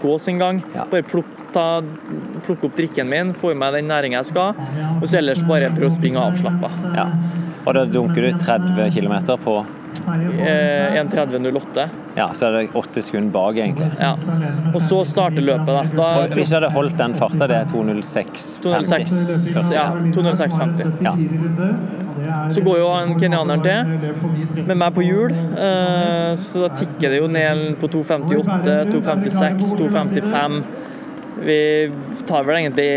gå 0.00 0.16
sin 0.18 0.40
gang. 0.40 0.58
Ja. 0.74 0.88
Bare 0.90 1.06
plukke 1.06 1.36
ta, 1.54 1.82
opp 2.50 2.76
drikken 2.78 3.10
min, 3.10 3.34
få 3.38 3.52
i 3.54 3.58
meg 3.58 3.76
den 3.76 3.90
næringa 3.90 4.20
jeg 4.20 4.32
skal, 4.32 4.58
og 4.98 5.06
så 5.06 5.20
ellers 5.20 5.42
bare 5.46 5.70
prøve 5.74 5.90
å 5.90 5.98
springe 5.98 6.22
avslappa. 6.30 6.70
Ja. 6.96 7.10
Og 7.66 7.76
da 7.76 7.84
dunker 7.86 8.26
du 8.26 8.30
30 8.40 8.90
km 8.96 9.16
på 9.44 9.60
Eh, 9.62 9.79
1.30,08. 10.06 11.88
Ja, 12.16 12.28
så 12.34 12.46
er 12.48 12.52
det 12.56 12.62
åtte 12.78 13.02
sekunder 13.02 13.30
bak, 13.34 13.56
egentlig. 13.56 13.90
Ja. 14.00 14.14
Og 14.74 14.80
så 14.82 15.00
starter 15.06 15.42
løpet, 15.44 15.66
da. 15.70 15.82
da 15.94 16.08
Og 16.24 16.34
hvis 16.36 16.50
du 16.50 16.56
hadde 16.58 16.70
holdt 16.74 16.96
den 16.98 17.14
farta, 17.18 17.46
det 17.50 17.56
er 17.60 17.70
2.06,50. 17.70 18.60
206, 18.64 19.72
ja, 19.74 19.86
206,50. 20.14 21.04
Ja. 21.06 21.14
Så 22.50 22.60
går 22.66 22.78
jo 22.82 22.88
han 22.92 23.14
kenyaneren 23.20 23.62
til 23.64 24.64
med 24.66 24.76
meg 24.76 24.92
på 24.96 25.02
hjul, 25.06 25.32
eh, 25.32 26.34
så 26.38 26.66
da 26.66 26.68
tikker 26.76 27.14
det 27.14 27.18
jo 27.22 27.28
ned 27.32 27.76
på 27.80 27.88
2,58, 27.94 28.90
2,56, 28.92 29.74
2,55. 29.80 30.62
Vi 31.40 31.56
tar 32.28 32.44
vel 32.44 32.58
egentlig 32.58 32.90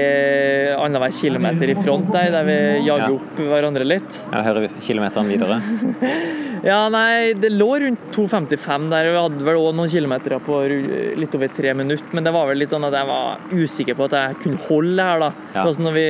annenhver 0.75 1.13
kilometer 1.15 1.69
i 1.71 1.75
front 1.79 2.09
der, 2.11 2.31
der 2.33 2.43
vi 2.49 2.57
jager 2.89 3.05
Ja. 3.05 3.13
opp 3.15 3.37
hverandre 3.39 3.85
litt. 3.87 4.17
Jeg 4.33 4.43
hører 4.49 4.67
kilometeren 4.83 5.29
videre. 5.31 5.61
Ja, 6.63 6.85
nei, 6.87 7.33
det 7.35 7.49
lå 7.51 7.73
rundt 7.83 8.05
2,55 8.15 8.85
der. 8.91 9.09
Vi 9.11 9.19
hadde 9.19 9.43
vel 9.43 9.59
òg 9.59 9.73
noen 9.75 9.91
kilometer 9.91 10.37
på 10.43 10.61
litt 11.19 11.35
over 11.35 11.51
tre 11.51 11.73
minutter, 11.75 12.07
men 12.15 12.23
det 12.23 12.31
var 12.35 12.47
vel 12.47 12.63
litt 12.63 12.71
sånn 12.71 12.87
at 12.87 12.95
jeg 12.95 13.09
var 13.09 13.43
usikker 13.51 13.99
på 13.99 14.07
at 14.07 14.15
jeg 14.19 14.39
kunne 14.45 14.63
holde 14.69 14.95
det 14.95 15.09
her, 15.09 15.25
da. 15.25 15.29
Ja. 15.57 15.65
Også 15.65 15.81
sånn 15.81 15.89
når 15.89 15.99
vi 15.99 16.07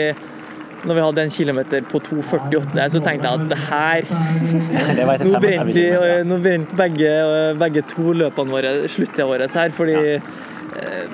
når 0.83 0.97
vi 0.97 1.03
hadde 1.05 1.23
en 1.23 1.31
kilometer 1.31 1.85
på 1.87 1.99
2,48, 2.03 2.87
så 2.91 2.99
tenkte 3.03 3.29
jeg 3.29 3.39
at 3.39 3.45
det 3.53 3.59
her 3.69 5.21
Nå 5.29 5.39
brente 5.39 5.75
vi 5.77 5.85
nå 6.27 6.39
brent 6.43 6.73
begge, 6.75 7.13
begge 7.61 7.85
to 7.87 8.15
løpene 8.19 8.51
våre 8.51 8.73
sluttet 8.91 9.23
våre 9.29 9.47
her, 9.47 9.71
fordi 9.75 9.95
ja. 9.95 10.19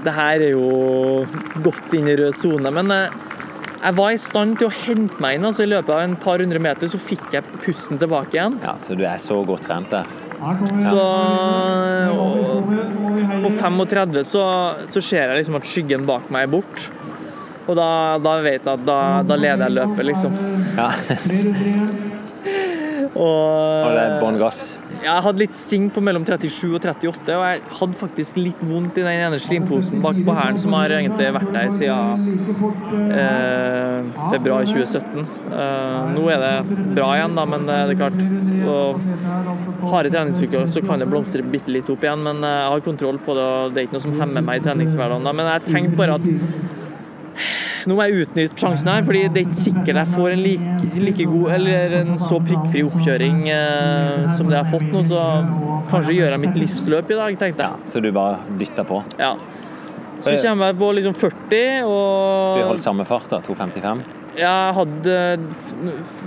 det 0.06 0.16
her 0.16 0.46
er 0.48 0.56
jo 0.56 1.28
godt 1.62 1.94
inn 1.98 2.10
i 2.10 2.18
rød 2.18 2.34
sone. 2.40 2.74
Men 2.74 2.96
eh, 2.96 3.20
jeg 3.80 3.96
var 3.96 4.12
i 4.12 4.20
stand 4.20 4.58
til 4.60 4.68
å 4.68 4.74
hente 4.76 5.22
meg 5.24 5.38
inn. 5.38 5.46
altså 5.48 5.64
I 5.64 5.70
løpet 5.72 5.94
av 5.96 6.02
en 6.04 6.16
par 6.20 6.42
hundre 6.44 6.60
meter 6.64 6.92
så 6.92 7.00
fikk 7.00 7.30
jeg 7.36 7.60
pusten 7.64 8.00
tilbake 8.02 8.36
igjen. 8.36 8.58
Ja, 8.64 8.76
så 8.82 8.98
du 8.98 9.06
er 9.08 9.22
så 9.24 9.40
godt 9.48 9.68
trent 9.70 9.94
der. 9.94 10.10
Så 10.40 11.06
og, 12.16 12.70
På 13.44 13.52
35 13.58 14.24
så, 14.28 14.44
så 14.88 15.04
ser 15.04 15.26
jeg 15.28 15.42
liksom 15.42 15.60
at 15.60 15.68
skyggen 15.68 16.08
bak 16.08 16.30
meg 16.32 16.48
er 16.48 16.54
bort. 16.54 16.90
Og 17.70 17.76
da, 17.78 18.18
da 18.24 18.38
vet 18.42 18.64
jeg 18.64 18.72
at 18.72 18.86
da, 18.88 19.00
da 19.28 19.38
leder 19.38 19.68
jeg 19.68 19.76
løpet, 19.78 20.06
liksom. 20.08 20.38
Ja. 20.80 20.90
Og, 23.10 23.26
Og 23.26 23.92
det 23.94 24.02
er 24.06 24.16
bånn 24.22 24.40
gass. 24.42 24.64
Jeg 25.00 25.24
hadde 25.26 25.42
litt 25.42 25.56
sting 25.56 25.88
på 25.94 26.02
mellom 26.04 26.26
37 26.28 26.74
og 26.74 26.80
38, 26.84 27.36
og 27.38 27.44
jeg 27.46 27.62
hadde 27.80 28.00
faktisk 28.00 28.40
litt 28.40 28.60
vondt 28.68 29.00
i 29.00 29.06
den 29.06 29.22
ene 29.28 29.40
slimposen 29.42 30.02
bak 30.04 30.20
på 30.26 30.36
hælen 30.36 30.60
som 30.60 30.76
har 30.76 30.94
egentlig 30.98 31.30
vært 31.36 31.54
der 31.56 31.72
siden 31.78 32.26
eh, 33.16 34.10
februar 34.34 34.68
2017. 34.68 35.24
Eh, 35.24 36.12
nå 36.16 36.26
er 36.34 36.44
det 36.44 36.80
bra 36.98 37.14
igjen, 37.16 37.38
da, 37.40 37.48
men 37.54 37.68
eh, 37.68 37.86
det 37.90 37.96
er 37.96 38.02
klart 38.04 38.20
på 39.80 39.94
harde 39.94 40.12
treningsuker 40.14 40.68
så 40.70 40.84
kan 40.86 41.02
det 41.02 41.08
blomstre 41.10 41.46
bitte 41.46 41.72
litt 41.74 41.90
opp 41.92 42.04
igjen, 42.04 42.26
men 42.26 42.44
eh, 42.44 42.58
jeg 42.60 42.74
har 42.76 42.86
kontroll 42.90 43.22
på 43.24 43.38
det, 43.38 43.48
og 43.48 43.74
det 43.74 43.82
er 43.82 43.90
ikke 43.90 44.00
noe 44.00 44.08
som 44.10 44.20
hemmer 44.20 44.46
meg 44.52 44.60
i 44.60 44.68
treningshverdagen. 44.68 45.32
Men 45.40 45.54
jeg 45.54 45.68
tenkte 45.70 46.00
bare 46.00 46.20
at 46.20 46.28
nå 47.90 47.96
må 47.98 48.06
jeg 48.08 48.26
utnytte 48.26 48.60
sjansen 48.60 48.92
her, 48.92 49.06
fordi 49.08 49.24
det 49.30 49.44
er 49.44 49.48
ikke 49.48 49.60
sikkert 49.60 50.02
jeg 50.02 50.14
får 50.16 50.36
en 50.36 50.44
like, 50.44 50.92
like 51.00 51.30
god 51.32 51.56
eller 51.60 51.96
en 52.02 52.14
så 52.22 52.42
prikkfri 52.44 52.84
oppkjøring 52.90 53.42
eh, 53.54 54.28
som 54.36 54.52
det 54.52 54.60
jeg 54.60 54.66
har 54.66 54.74
fått 54.74 54.92
nå. 54.94 55.06
Så 55.10 55.24
kanskje 55.90 56.20
gjør 56.20 56.36
jeg 56.36 56.44
mitt 56.46 56.60
livsløp 56.60 57.16
i 57.16 57.20
dag, 57.24 57.40
tenkte 57.42 57.70
jeg. 57.70 57.90
Så 57.94 58.04
du 58.04 58.12
bare 58.16 58.40
dytter 58.60 58.88
på. 58.88 59.02
Ja. 59.22 59.36
Så 60.20 60.36
kommer 60.44 60.72
jeg 60.72 60.80
på 60.80 60.92
liksom 60.98 61.14
40, 61.16 61.36
Du 61.50 61.92
og 61.92 62.66
holdt 62.74 62.84
samme 62.84 63.06
fart, 63.08 63.30
da? 63.32 63.40
2,55? 63.46 64.20
jeg 64.40 64.74
hadde 64.76 65.16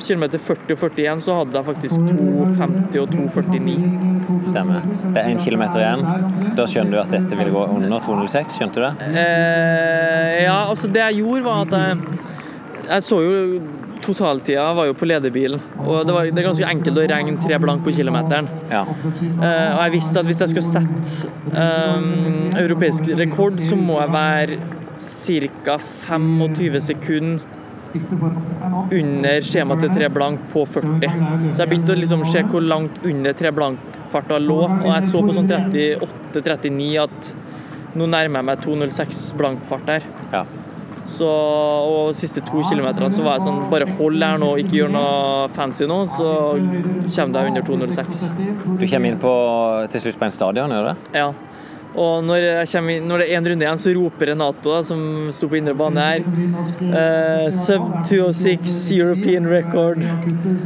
kilometer 0.02 0.40
40 0.42 0.74
og 0.74 0.82
41, 0.82 1.22
så 1.24 1.36
hadde 1.38 1.56
jeg 1.58 1.66
faktisk 1.68 1.94
2,50 1.94 2.98
og 3.00 3.14
2,49. 3.14 3.76
Stemmer. 4.48 4.82
Det 5.14 5.22
er 5.22 5.30
én 5.30 5.40
kilometer 5.42 5.80
igjen. 5.82 6.02
Da 6.58 6.66
skjønner 6.68 6.96
du 6.96 7.00
at 7.02 7.14
dette 7.14 7.38
vil 7.38 7.52
gå 7.54 7.62
under 7.76 8.02
2,06? 8.02 8.58
Skjønte 8.58 8.82
du 8.82 8.86
det? 8.88 9.12
Eh, 9.22 10.42
ja, 10.44 10.58
altså 10.68 10.90
det 10.92 11.04
jeg 11.06 11.22
gjorde 11.22 11.46
var 11.46 11.64
at 11.66 11.78
jeg, 11.78 12.18
jeg 12.88 13.06
så 13.08 13.20
jo 13.24 13.32
totaltida 14.02 14.64
var 14.76 14.88
jo 14.88 14.96
på 14.98 15.06
lederbilen, 15.08 15.62
og 15.82 16.06
det, 16.06 16.14
var, 16.14 16.28
det 16.28 16.42
er 16.42 16.46
ganske 16.48 16.68
enkelt 16.68 17.00
å 17.00 17.06
regne 17.12 17.38
tre 17.42 17.58
blank 17.62 17.84
på 17.86 17.94
kilometeren. 17.96 18.50
Ja. 18.70 18.82
Uh, 18.84 19.42
og 19.44 19.80
jeg 19.80 19.94
visste 19.96 20.22
at 20.22 20.28
hvis 20.28 20.42
jeg 20.44 20.52
skulle 20.52 20.68
sette 20.68 21.32
eh, 21.52 22.06
europeisk 22.62 23.10
rekord, 23.18 23.58
så 23.62 23.78
må 23.78 23.98
jeg 24.00 24.14
være 24.14 24.60
ca. 25.02 25.78
25 26.06 26.80
sekunder 26.88 27.60
under 28.92 29.44
skjemaet 29.44 29.84
til 29.84 29.94
tre 29.96 30.08
blank 30.12 30.48
på 30.52 30.64
40. 30.64 31.06
Så 31.52 31.62
jeg 31.62 31.70
begynte 31.70 31.94
å 31.94 32.00
liksom 32.00 32.24
se 32.28 32.44
hvor 32.48 32.64
langt 32.64 33.02
under 33.04 33.36
tre 33.36 33.52
blank-farta 33.54 34.40
lå, 34.40 34.60
og 34.70 34.88
jeg 34.88 35.10
så 35.10 35.22
på 35.26 35.36
sånn 35.36 35.50
38-39 35.52 36.90
at 37.02 37.32
nå 37.98 38.08
nærmer 38.08 38.40
jeg 38.40 38.48
meg 38.48 38.66
2.06 38.66 39.24
blankfart 39.40 39.88
der. 39.90 40.12
ja. 40.32 40.46
Så, 41.08 41.26
og 41.26 42.12
de 42.12 42.18
siste 42.20 42.42
to 42.46 42.62
kilometerne 42.68 43.10
så 43.14 43.24
var 43.24 43.38
jeg 43.38 43.46
sånn 43.48 43.64
Bare 43.72 43.88
hold 43.98 44.22
her 44.22 44.38
nå, 44.38 44.52
ikke 44.62 44.76
gjør 44.78 44.92
noe 44.94 45.48
fancy 45.56 45.88
nå, 45.90 46.02
så 46.12 46.28
kommer 46.54 47.42
jeg 47.42 47.52
under 47.52 47.66
206. 47.66 48.22
Du 48.78 48.86
kommer 48.86 49.10
inn 49.10 49.18
på, 49.22 49.32
til 49.92 50.06
slutt 50.06 50.20
på 50.20 50.28
en 50.28 50.36
stadion, 50.36 50.76
gjør 50.76 50.86
du 50.86 50.92
det? 50.92 51.18
Ja. 51.18 51.32
Og 51.92 52.24
når, 52.24 52.44
jeg 52.64 52.82
inn, 52.94 53.08
når 53.08 53.22
det 53.22 53.26
er 53.28 53.38
én 53.38 53.48
runde 53.50 53.66
igjen, 53.66 53.80
så 53.80 53.92
roper 53.96 54.32
Renato, 54.32 54.72
da, 54.72 54.80
som 54.86 55.02
sto 55.34 55.48
på 55.50 55.58
indre 55.58 55.74
bane 55.76 56.06
her, 56.06 56.24
eh, 56.88 57.48
Sub 57.52 57.84
206 58.08 58.76
European 58.96 59.48
record. 59.50 60.00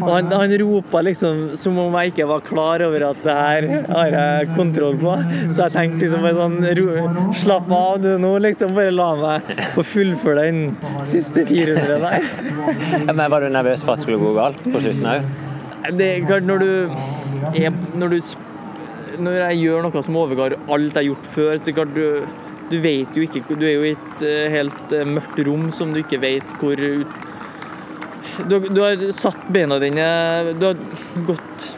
Og 0.03 0.11
han, 0.13 0.31
han 0.31 0.55
ropa 0.63 1.03
liksom 1.07 1.57
som 1.59 1.79
om 1.83 1.97
jeg 1.99 2.15
ikke 2.15 2.29
var 2.31 2.45
klar 2.47 2.85
over 2.87 3.09
at 3.11 3.23
det 3.25 3.37
her 3.41 3.69
har 3.91 4.17
jeg 4.19 4.53
kontroll 4.55 4.99
på. 5.03 5.17
Så 5.51 5.67
jeg 5.67 5.75
tenkte 5.75 6.05
liksom 6.05 6.27
bare 6.27 6.37
sånn 6.37 7.35
Slapp 7.37 7.71
av 7.73 7.99
du 8.03 8.13
nå, 8.21 8.33
liksom. 8.45 8.75
Bare 8.77 8.93
la 8.95 9.11
meg 9.19 9.51
få 9.75 9.85
fullføre 9.87 10.47
den 10.47 10.71
siste 11.09 11.47
400 11.49 12.01
der. 12.03 13.07
Men 13.09 13.27
Var 13.27 13.43
du 13.43 13.51
nervøs 13.51 13.83
for 13.83 13.97
at 13.97 14.01
det 14.03 14.07
skulle 14.07 14.23
gå 14.23 14.33
galt 14.37 14.63
på 14.63 14.83
slutten 14.83 15.09
òg? 15.11 15.31
Det 15.97 16.07
er 16.13 16.27
klart, 16.27 16.47
når 16.47 16.63
du 16.63 16.71
er 17.55 17.75
Når 17.95 18.15
du 18.15 18.21
Når 19.23 19.39
jeg 19.41 19.63
gjør 19.65 19.87
noe 19.87 20.03
som 20.05 20.19
overgår 20.21 20.57
alt 20.59 20.91
jeg 20.91 20.99
har 20.99 21.09
gjort 21.11 21.31
før, 21.33 21.55
så 21.61 21.77
klart 21.77 21.95
du 21.97 22.05
Du 22.71 22.81
vet 22.83 23.17
jo 23.17 23.25
ikke 23.27 23.45
Du 23.55 23.65
er 23.67 23.77
jo 23.77 23.87
i 23.87 23.95
et 23.95 24.27
eh, 24.27 24.51
helt 24.53 24.93
eh, 24.93 25.07
mørkt 25.07 25.41
rom 25.47 25.71
som 25.75 25.95
du 25.95 26.03
ikke 26.03 26.21
vet 26.23 26.57
hvor 26.61 26.81
ut 26.81 27.25
du, 28.45 28.59
du 28.61 28.81
har 28.83 29.01
satt 29.17 29.47
beina 29.53 29.79
dine 29.81 30.07
Du 30.61 30.67
har 30.69 30.81
gått 31.29 31.69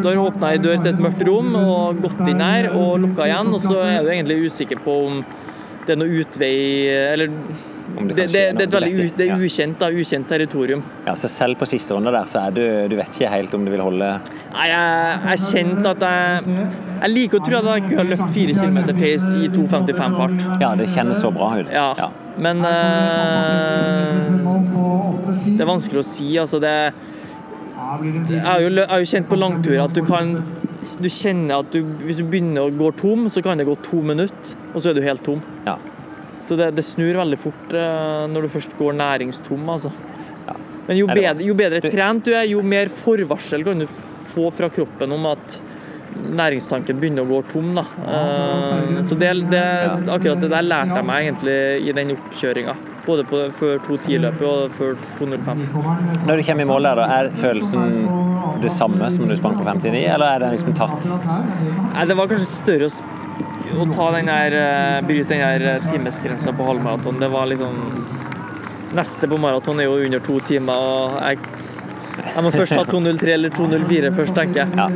Du 0.00 0.08
har 0.08 0.18
åpna 0.18 0.50
ei 0.54 0.58
dør 0.62 0.80
til 0.80 0.90
et 0.90 1.02
mørkt 1.04 1.22
rom 1.28 1.52
og 1.60 2.00
gått 2.02 2.24
inn 2.26 2.42
her 2.42 2.72
og 2.72 2.96
lukka 3.04 3.28
igjen, 3.28 3.52
og 3.54 3.62
så 3.62 3.78
er 3.84 4.00
du 4.02 4.10
egentlig 4.10 4.48
usikker 4.48 4.80
på 4.82 4.96
om 5.06 5.22
det 5.84 5.94
er 5.94 6.00
noe 6.00 6.24
utvei 6.24 6.56
Eller 7.12 7.30
det 7.94 8.16
det, 8.16 8.26
det, 8.32 8.40
er 8.40 8.62
et 8.64 8.74
veldig 8.74 8.92
u, 8.96 9.02
det 9.18 9.26
er 9.28 9.42
ukjent, 9.44 9.76
da, 9.78 9.90
ukjent 9.92 10.26
territorium. 10.26 10.80
Ja, 11.06 11.14
så 11.20 11.28
selv 11.30 11.58
på 11.60 11.68
siste 11.68 11.94
runde 11.94 12.10
der, 12.14 12.26
så 12.26 12.46
er 12.46 12.56
du 12.56 12.62
Du 12.90 12.96
vet 12.98 13.18
ikke 13.18 13.30
helt 13.30 13.54
om 13.54 13.66
du 13.66 13.70
vil 13.70 13.84
holde 13.84 14.08
Nei, 14.54 14.68
jeg, 14.70 15.14
jeg 15.24 15.40
kjente 15.48 15.92
at 15.96 16.04
jeg 16.06 16.58
Jeg 17.02 17.10
liker 17.10 17.40
å 17.40 17.44
tro 17.44 17.58
at 17.58 17.66
jeg 17.72 17.86
kunne 17.88 18.02
ha 18.02 18.06
løpt 18.12 18.36
4 18.36 18.54
km 18.60 18.78
pace 19.00 19.30
i 19.40 19.48
2.55 19.50 20.18
fart. 20.20 20.44
Ja, 20.62 20.70
det 20.78 20.86
kjennes 20.94 21.18
så 21.20 21.30
bra 21.34 21.48
ut. 21.58 21.72
Ja. 21.74 22.10
Men 22.40 22.62
uh, 22.62 22.70
Det 25.48 25.58
er 25.58 25.68
vanskelig 25.68 26.00
å 26.00 26.06
si. 26.06 26.28
Altså, 26.40 26.60
det 26.62 26.74
Jeg 26.74 28.44
har 28.46 28.62
jo, 28.62 28.70
jeg 28.70 28.88
har 28.92 29.02
jo 29.02 29.10
kjent 29.10 29.28
på 29.30 29.40
langturer 29.40 29.82
at 29.88 29.94
du 29.96 30.02
kan 30.06 30.36
Du 31.00 31.10
kjenner 31.10 31.58
at 31.58 31.74
du, 31.74 31.82
hvis 32.06 32.22
du 32.22 32.28
begynner 32.30 32.68
å 32.68 32.74
gå 32.78 32.92
tom, 33.00 33.26
så 33.32 33.42
kan 33.42 33.58
det 33.58 33.66
gå 33.66 33.74
to 33.82 34.02
minutter, 34.04 34.54
og 34.72 34.78
så 34.78 34.90
er 34.90 34.98
du 34.98 35.02
helt 35.04 35.24
tom. 35.26 35.42
Ja. 35.66 35.78
Så 36.44 36.58
det, 36.60 36.74
det 36.76 36.84
snur 36.84 37.16
veldig 37.16 37.38
fort 37.40 37.72
eh, 37.72 38.24
når 38.28 38.44
du 38.44 38.50
først 38.52 38.74
går 38.76 38.92
næringstom, 38.98 39.62
altså. 39.72 39.88
Ja. 40.44 40.58
Men 40.90 40.98
jo 40.98 41.06
bedre, 41.08 41.40
jo 41.46 41.54
bedre 41.56 41.80
trent 41.88 42.26
du 42.28 42.34
er, 42.34 42.44
jo 42.50 42.60
mer 42.60 42.92
forvarsel 42.92 43.64
kan 43.64 43.80
du 43.80 43.88
få 43.88 44.13
fra 44.54 44.68
kroppen 44.72 45.12
om 45.14 45.26
at 45.30 45.60
næringstanken 46.14 46.98
begynner 47.00 47.24
å 47.24 47.30
gå 47.32 47.38
tom. 47.50 47.72
Da. 47.74 47.84
Eh, 48.06 49.02
Så 49.04 49.16
det, 49.18 49.32
det, 49.50 49.62
akkurat 50.14 50.40
det 50.40 50.50
der 50.52 50.62
lærte 50.66 50.98
jeg 51.00 51.06
meg 51.08 51.24
egentlig 51.28 51.56
i 51.88 51.94
den 51.96 52.12
oppkjøringa. 52.14 52.74
Både 53.04 53.24
på, 53.28 53.40
før 53.52 53.80
2.10-løpet 53.84 54.44
og 54.48 54.76
før 54.78 54.94
2.05. 55.18 55.64
Når 56.24 56.38
du 56.40 56.44
kommer 56.46 56.64
i 56.64 56.68
mål 56.70 56.86
der, 56.88 57.02
er 57.18 57.32
følelsen 57.36 58.06
det 58.62 58.70
samme 58.72 59.10
som 59.12 59.26
du 59.28 59.34
sprang 59.36 59.58
på 59.58 59.66
59, 59.66 60.04
eller 60.14 60.24
er 60.28 60.44
den 60.44 60.54
liksom 60.54 60.72
tatt 60.78 61.08
Nei, 61.26 62.04
det 62.08 62.16
var 62.16 62.30
kanskje 62.30 62.48
større 62.48 62.88
å, 62.88 63.10
å 63.82 63.86
ta 63.92 64.06
den 64.14 64.30
der, 64.30 64.56
eh, 64.60 65.02
bryte 65.04 65.34
den 65.34 65.42
der 65.44 65.66
eh, 65.74 65.88
timesgrensa 65.90 66.54
på 66.56 66.68
halvmaraton. 66.70 67.18
Det 67.20 67.28
var 67.34 67.50
liksom 67.50 67.82
Neste 68.94 69.26
på 69.26 69.34
maraton 69.42 69.80
er 69.82 69.88
jo 69.88 69.96
under 70.06 70.20
to 70.22 70.36
timer, 70.46 70.78
og 70.78 71.16
jeg, 71.18 71.40
jeg 72.34 72.42
må 72.46 72.50
først 72.54 72.72
ha 72.78 72.84
2.03 72.84 73.28
eller 73.34 73.50
2.04 73.50 74.12
først, 74.16 74.34
tenker 74.36 74.64
jeg. 74.64 74.68
Ja. 74.78 74.86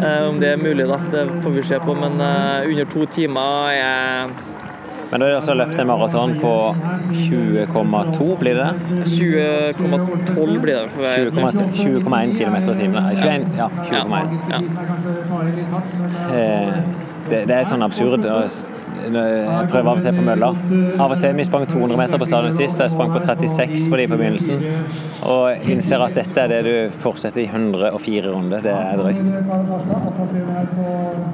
Eh, 0.00 0.28
Om 0.28 0.38
det 0.40 0.48
er 0.54 0.56
mulig, 0.62 0.86
da. 0.88 0.96
Det 1.12 1.26
får 1.44 1.50
vi 1.58 1.62
se 1.62 1.78
på. 1.84 1.94
Men 1.98 2.20
eh, 2.20 2.70
under 2.70 2.84
to 2.94 3.04
timer 3.06 3.70
er 3.74 4.30
Men 5.10 5.18
du 5.20 5.26
har 5.26 5.32
altså 5.40 5.54
løpt 5.58 5.74
en 5.82 5.88
maraton 5.90 6.36
på 6.38 6.50
20,2, 7.10 8.38
blir 8.38 8.54
det 8.54 8.66
det? 8.68 8.74
20,12 9.10 10.60
blir 10.62 10.76
det. 10.76 10.90
For 10.92 11.00
å 11.00 11.02
være- 11.02 11.30
20,1 11.34 11.72
20,1 11.74 12.36
km 12.38 12.56
i 12.56 12.74
timen? 12.78 13.02
Nei, 13.02 13.16
21, 13.18 13.56
ja, 13.58 13.66
20,1. 13.82 14.50
Ja. 14.54 14.60
Eh, 16.36 16.72
Det, 17.30 17.44
det 17.46 17.56
er 17.56 17.68
sånn 17.68 17.84
absurd. 17.86 18.26
å 18.26 18.38
Jeg 19.00 19.66
prøver 19.70 19.88
av 19.88 19.98
og 19.98 20.02
til 20.04 20.16
på 20.16 20.24
mølla. 20.26 20.50
Av 21.00 21.12
og 21.14 21.20
til 21.22 21.36
Vi 21.38 21.46
sprang 21.46 21.66
200 21.70 21.98
meter 21.98 22.20
på 22.20 22.28
stadion 22.28 22.54
sist, 22.54 22.76
og 22.78 22.84
jeg 22.84 22.94
sprang 22.94 23.12
på 23.14 23.22
36 23.24 23.86
på 23.90 24.00
de 24.00 24.06
på 24.10 24.18
begynnelsen. 24.20 24.64
Og 25.30 25.70
innser 25.72 26.04
at 26.04 26.16
dette 26.18 26.44
er 26.44 26.52
det 26.52 26.60
du 26.66 26.98
fortsetter 27.02 27.44
i 27.44 27.46
104 27.48 28.34
runder. 28.34 28.64
Det 28.64 28.74
er 28.74 29.00
drøyt. 29.00 29.22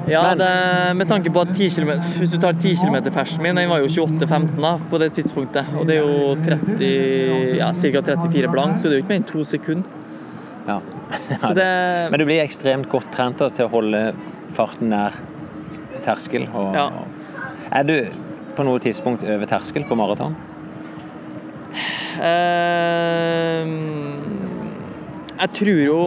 Ja, 0.07 0.23
det, 0.39 0.51
med 0.99 1.09
tanke 1.09 1.33
på 1.33 1.43
at 1.43 1.53
10 1.55 1.69
km, 1.75 1.93
hvis 2.21 2.33
du 2.35 2.39
tar 2.41 2.55
10 2.55 2.77
km-persen 2.83 3.43
min, 3.43 3.57
den 3.57 3.69
var 3.71 3.83
jo 3.83 4.07
28,15 4.07 4.61
da, 4.63 4.75
på 4.89 5.01
det 5.01 5.11
tidspunktet. 5.17 5.73
Og 5.79 5.87
det 5.89 5.97
er 5.97 6.05
jo 6.05 6.35
30, 6.45 7.57
ja, 7.59 7.71
ca. 7.73 8.03
34 8.07 8.53
blank, 8.53 8.79
så 8.79 8.87
det 8.87 8.97
er 8.97 9.01
jo 9.01 9.05
ikke 9.05 9.15
mer 9.15 9.23
enn 9.23 9.31
to 9.33 9.43
sekunder. 9.47 10.05
Ja. 10.67 10.81
Så 11.39 11.53
det, 11.55 11.67
Men 12.11 12.19
du 12.19 12.25
blir 12.27 12.43
ekstremt 12.43 12.89
godt 12.91 13.11
trent 13.15 13.39
til 13.39 13.67
å 13.67 13.71
holde 13.71 14.01
farten 14.55 14.91
nær 14.91 15.15
terskel. 16.07 16.47
Og, 16.53 16.73
Ja. 16.75 16.87
Er 17.77 17.83
du 17.83 17.97
på 18.57 18.63
noe 18.65 18.79
tidspunkt 18.79 19.23
over 19.27 19.45
terskel 19.49 19.83
på 19.87 19.95
maraton? 19.99 20.35
Uh, 22.17 23.67
jeg 25.37 25.51
tror 25.53 25.81
jo 25.83 25.97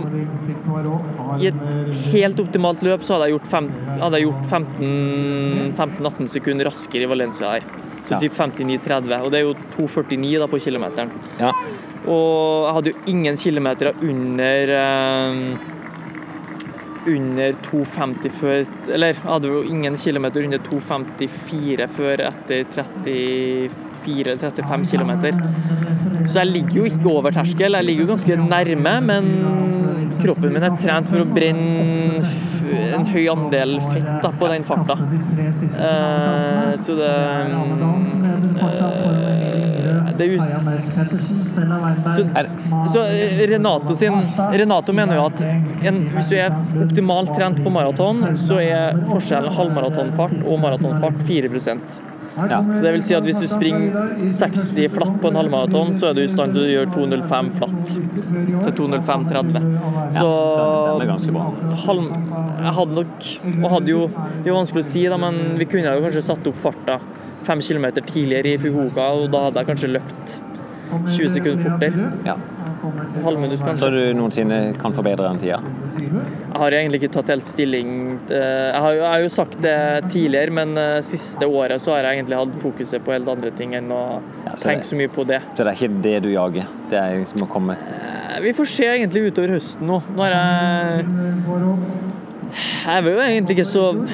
I 1.38 1.46
et 1.52 1.60
helt 2.10 2.40
optimalt 2.42 2.80
løp 2.82 3.04
så 3.06 3.14
hadde 3.14 3.28
jeg 3.28 3.36
gjort, 3.36 3.46
fem, 3.52 3.68
hadde 4.00 4.18
jeg 4.18 4.26
gjort 4.26 4.48
15 4.50 5.76
15-18 5.78 6.30
sekunder 6.32 6.66
raskere 6.66 7.06
i 7.06 7.10
Valencia 7.12 7.52
her. 7.54 7.68
Så 8.08 8.16
Ja. 8.16 8.18
typ 8.24 8.34
59-30. 8.34 9.22
Og 9.22 9.30
det 9.30 9.38
er 9.38 9.44
jo 9.46 9.54
2,49 9.76 10.38
da 10.42 10.46
på 10.50 10.58
kilometeren. 10.58 11.10
Ja. 11.38 11.52
Og 12.10 12.66
jeg 12.66 12.74
hadde 12.74 12.90
jo 12.90 12.96
ingen 13.12 13.36
kilometer 13.36 13.92
under 14.02 14.72
eh, 14.74 15.56
under 17.06 17.52
2,50 17.66 18.34
før 18.40 18.64
Eller 18.94 19.20
hadde 19.24 19.52
jo 19.52 19.62
ingen 19.62 19.96
kilometer 19.96 20.44
under 20.44 20.58
2,54 20.66 21.86
før 21.96 22.24
etter 22.28 22.66
34-35 24.06 24.90
km. 24.90 25.12
Så 26.26 26.42
jeg 26.42 26.52
ligger 26.52 26.82
jo 26.82 26.84
ikke 26.90 27.10
over 27.10 27.34
terskel, 27.34 27.78
jeg 27.78 27.88
ligger 27.88 28.06
jo 28.06 28.12
ganske 28.14 28.38
nærme, 28.44 28.94
men 29.08 29.32
kroppen 30.20 30.52
min 30.52 30.64
er 30.66 30.76
trent 30.78 31.08
for 31.10 31.22
å 31.22 31.28
brenne 31.28 32.20
en 32.94 33.06
høy 33.08 33.24
andel 33.32 33.76
fett 33.82 34.08
da, 34.22 34.30
på 34.38 34.50
den 34.52 34.66
farta. 34.66 34.96
Uh, 35.00 36.74
så 36.80 36.96
det 36.98 37.10
uh, 38.60 38.88
Det 40.20 40.26
er 40.26 40.34
us... 40.36 40.48
Så, 41.50 42.22
så 42.92 43.02
eh, 43.02 43.40
Renato 43.50 43.94
sin 43.96 44.14
Renato 44.52 44.92
mener 44.96 45.16
jo 45.18 45.24
at 45.30 45.42
en, 45.88 45.98
hvis 46.14 46.28
du 46.30 46.36
er 46.38 46.54
optimalt 46.84 47.32
trent 47.36 47.60
for 47.64 47.72
maraton, 47.74 48.22
så 48.38 48.60
er 48.62 49.00
forskjellen 49.08 49.52
halvmaratonfart 49.56 50.44
og 50.44 50.60
maratonfart 50.62 51.24
4 51.28 51.50
Ja. 52.50 52.60
Så 52.64 52.80
det 52.84 52.92
vil 52.94 53.04
si 53.04 53.16
at 53.16 53.26
hvis 53.26 53.40
du 53.42 53.46
springer 53.50 54.14
60 54.30 54.88
flatt 54.94 55.16
på 55.22 55.30
en 55.30 55.38
halvmaraton, 55.40 55.92
så 55.96 56.10
er 56.10 56.18
du 56.18 56.22
i 56.24 56.30
stand 56.30 56.56
til 56.56 56.64
å 56.64 56.70
gjøre 56.70 56.90
2.05 56.94 57.50
flatt 57.58 57.94
til 57.94 58.74
2.05,30. 58.80 59.68
Så 60.16 60.28
halv, 61.86 62.10
jeg 62.60 62.74
hadde 62.80 62.98
nok 63.00 63.30
og 63.50 63.70
hadde 63.74 63.94
jo, 63.94 64.04
Det 64.10 64.46
er 64.46 64.52
jo 64.52 64.60
vanskelig 64.60 64.84
å 64.84 64.90
si, 64.90 65.04
da, 65.10 65.18
men 65.20 65.40
vi 65.60 65.68
kunne 65.70 65.96
jo 65.96 66.04
kanskje 66.06 66.26
satt 66.30 66.50
opp 66.50 66.60
farta 66.60 67.00
fem 67.46 67.60
km 67.64 67.90
tidligere 68.00 68.54
i 68.54 68.60
Fukuoka, 68.60 69.10
og 69.16 69.30
da 69.32 69.46
hadde 69.46 69.62
jeg 69.62 69.70
kanskje 69.72 69.92
løpt 69.96 70.40
20 70.90 71.30
sekunder 71.36 71.62
fortere. 71.64 72.10
Ja. 72.26 72.36
Halvminutt, 72.80 73.58
Tror 73.60 73.66
kanskje. 73.66 73.90
du 73.92 74.14
noensinne 74.16 74.58
kan 74.80 74.92
forbedre 74.96 75.26
den 75.28 75.38
tida? 75.42 75.58
Jeg 76.00 76.56
har 76.56 76.70
egentlig 76.72 77.00
ikke 77.02 77.12
tatt 77.12 77.28
helt 77.28 77.46
stilling 77.46 77.90
eh, 78.30 78.70
Jeg 78.72 78.80
har, 78.80 78.94
jo- 78.96 79.02
jeg 79.02 79.10
har 79.12 79.20
jo 79.20 79.28
sagt 79.28 79.58
det 79.60 79.74
tidligere, 80.10 80.50
men 80.56 80.72
eh, 80.78 81.00
siste 81.04 81.44
året 81.46 81.80
så 81.80 81.92
har 81.94 82.06
jeg 82.08 82.18
egentlig 82.22 82.38
hatt 82.40 82.54
fokuset 82.62 83.04
på 83.04 83.12
helt 83.12 83.28
andre 83.28 83.50
ting 83.50 83.74
enn 83.76 83.90
å 83.92 84.00
Ja, 84.46 84.54
så 84.54 84.70
tenke 84.70 84.80
det- 84.80 84.90
så 84.90 84.96
mye 84.96 85.08
på 85.12 85.26
det. 85.28 85.42
Så 85.54 85.64
det 85.64 85.66
er 85.66 85.76
ikke 85.76 86.02
det 86.02 86.22
du 86.22 86.30
jager? 86.32 86.66
Det 86.88 86.98
er 86.98 87.18
liksom 87.20 87.46
å 87.46 87.50
komme 87.52 87.76
Eh, 87.76 88.40
Vi 88.40 88.52
får 88.52 88.66
se 88.66 88.84
egentlig 88.84 89.26
utover 89.32 89.48
høsten 89.58 89.86
nå. 89.86 90.00
Nå 90.16 90.22
har 90.22 90.30
jeg 90.30 91.06
Jeg 92.86 92.96
er 92.96 93.02
jo 93.02 93.18
egentlig 93.20 93.56
ikke 93.58 93.66
så 93.66 94.06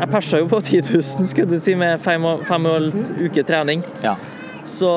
Jeg 0.00 0.08
persa 0.10 0.38
jo 0.40 0.46
på 0.50 0.60
10 0.62 0.80
000, 0.94 1.02
skulle 1.28 1.50
du 1.50 1.58
si, 1.62 1.74
med 1.78 2.00
fem, 2.00 2.22
fem 2.48 2.66
års 2.66 3.10
uke 3.20 3.44
trening. 3.46 3.82
Ja. 4.02 4.16
Så 4.64 4.88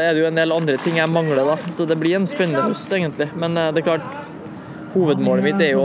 er 0.00 0.14
det 0.14 0.22
jo 0.22 0.28
en 0.30 0.38
del 0.38 0.52
andre 0.56 0.76
ting 0.82 0.96
jeg 1.00 1.10
mangler, 1.12 1.42
da. 1.44 1.56
Så 1.72 1.84
det 1.88 1.98
blir 2.00 2.16
en 2.18 2.26
spennende 2.28 2.62
høst, 2.70 2.92
egentlig. 2.96 3.28
Men 3.36 3.56
eh, 3.60 3.70
det 3.76 3.82
er 3.82 3.90
klart, 3.90 4.06
hovedmålet 4.96 5.44
mitt 5.44 5.60
er 5.60 5.74
jo 5.74 5.82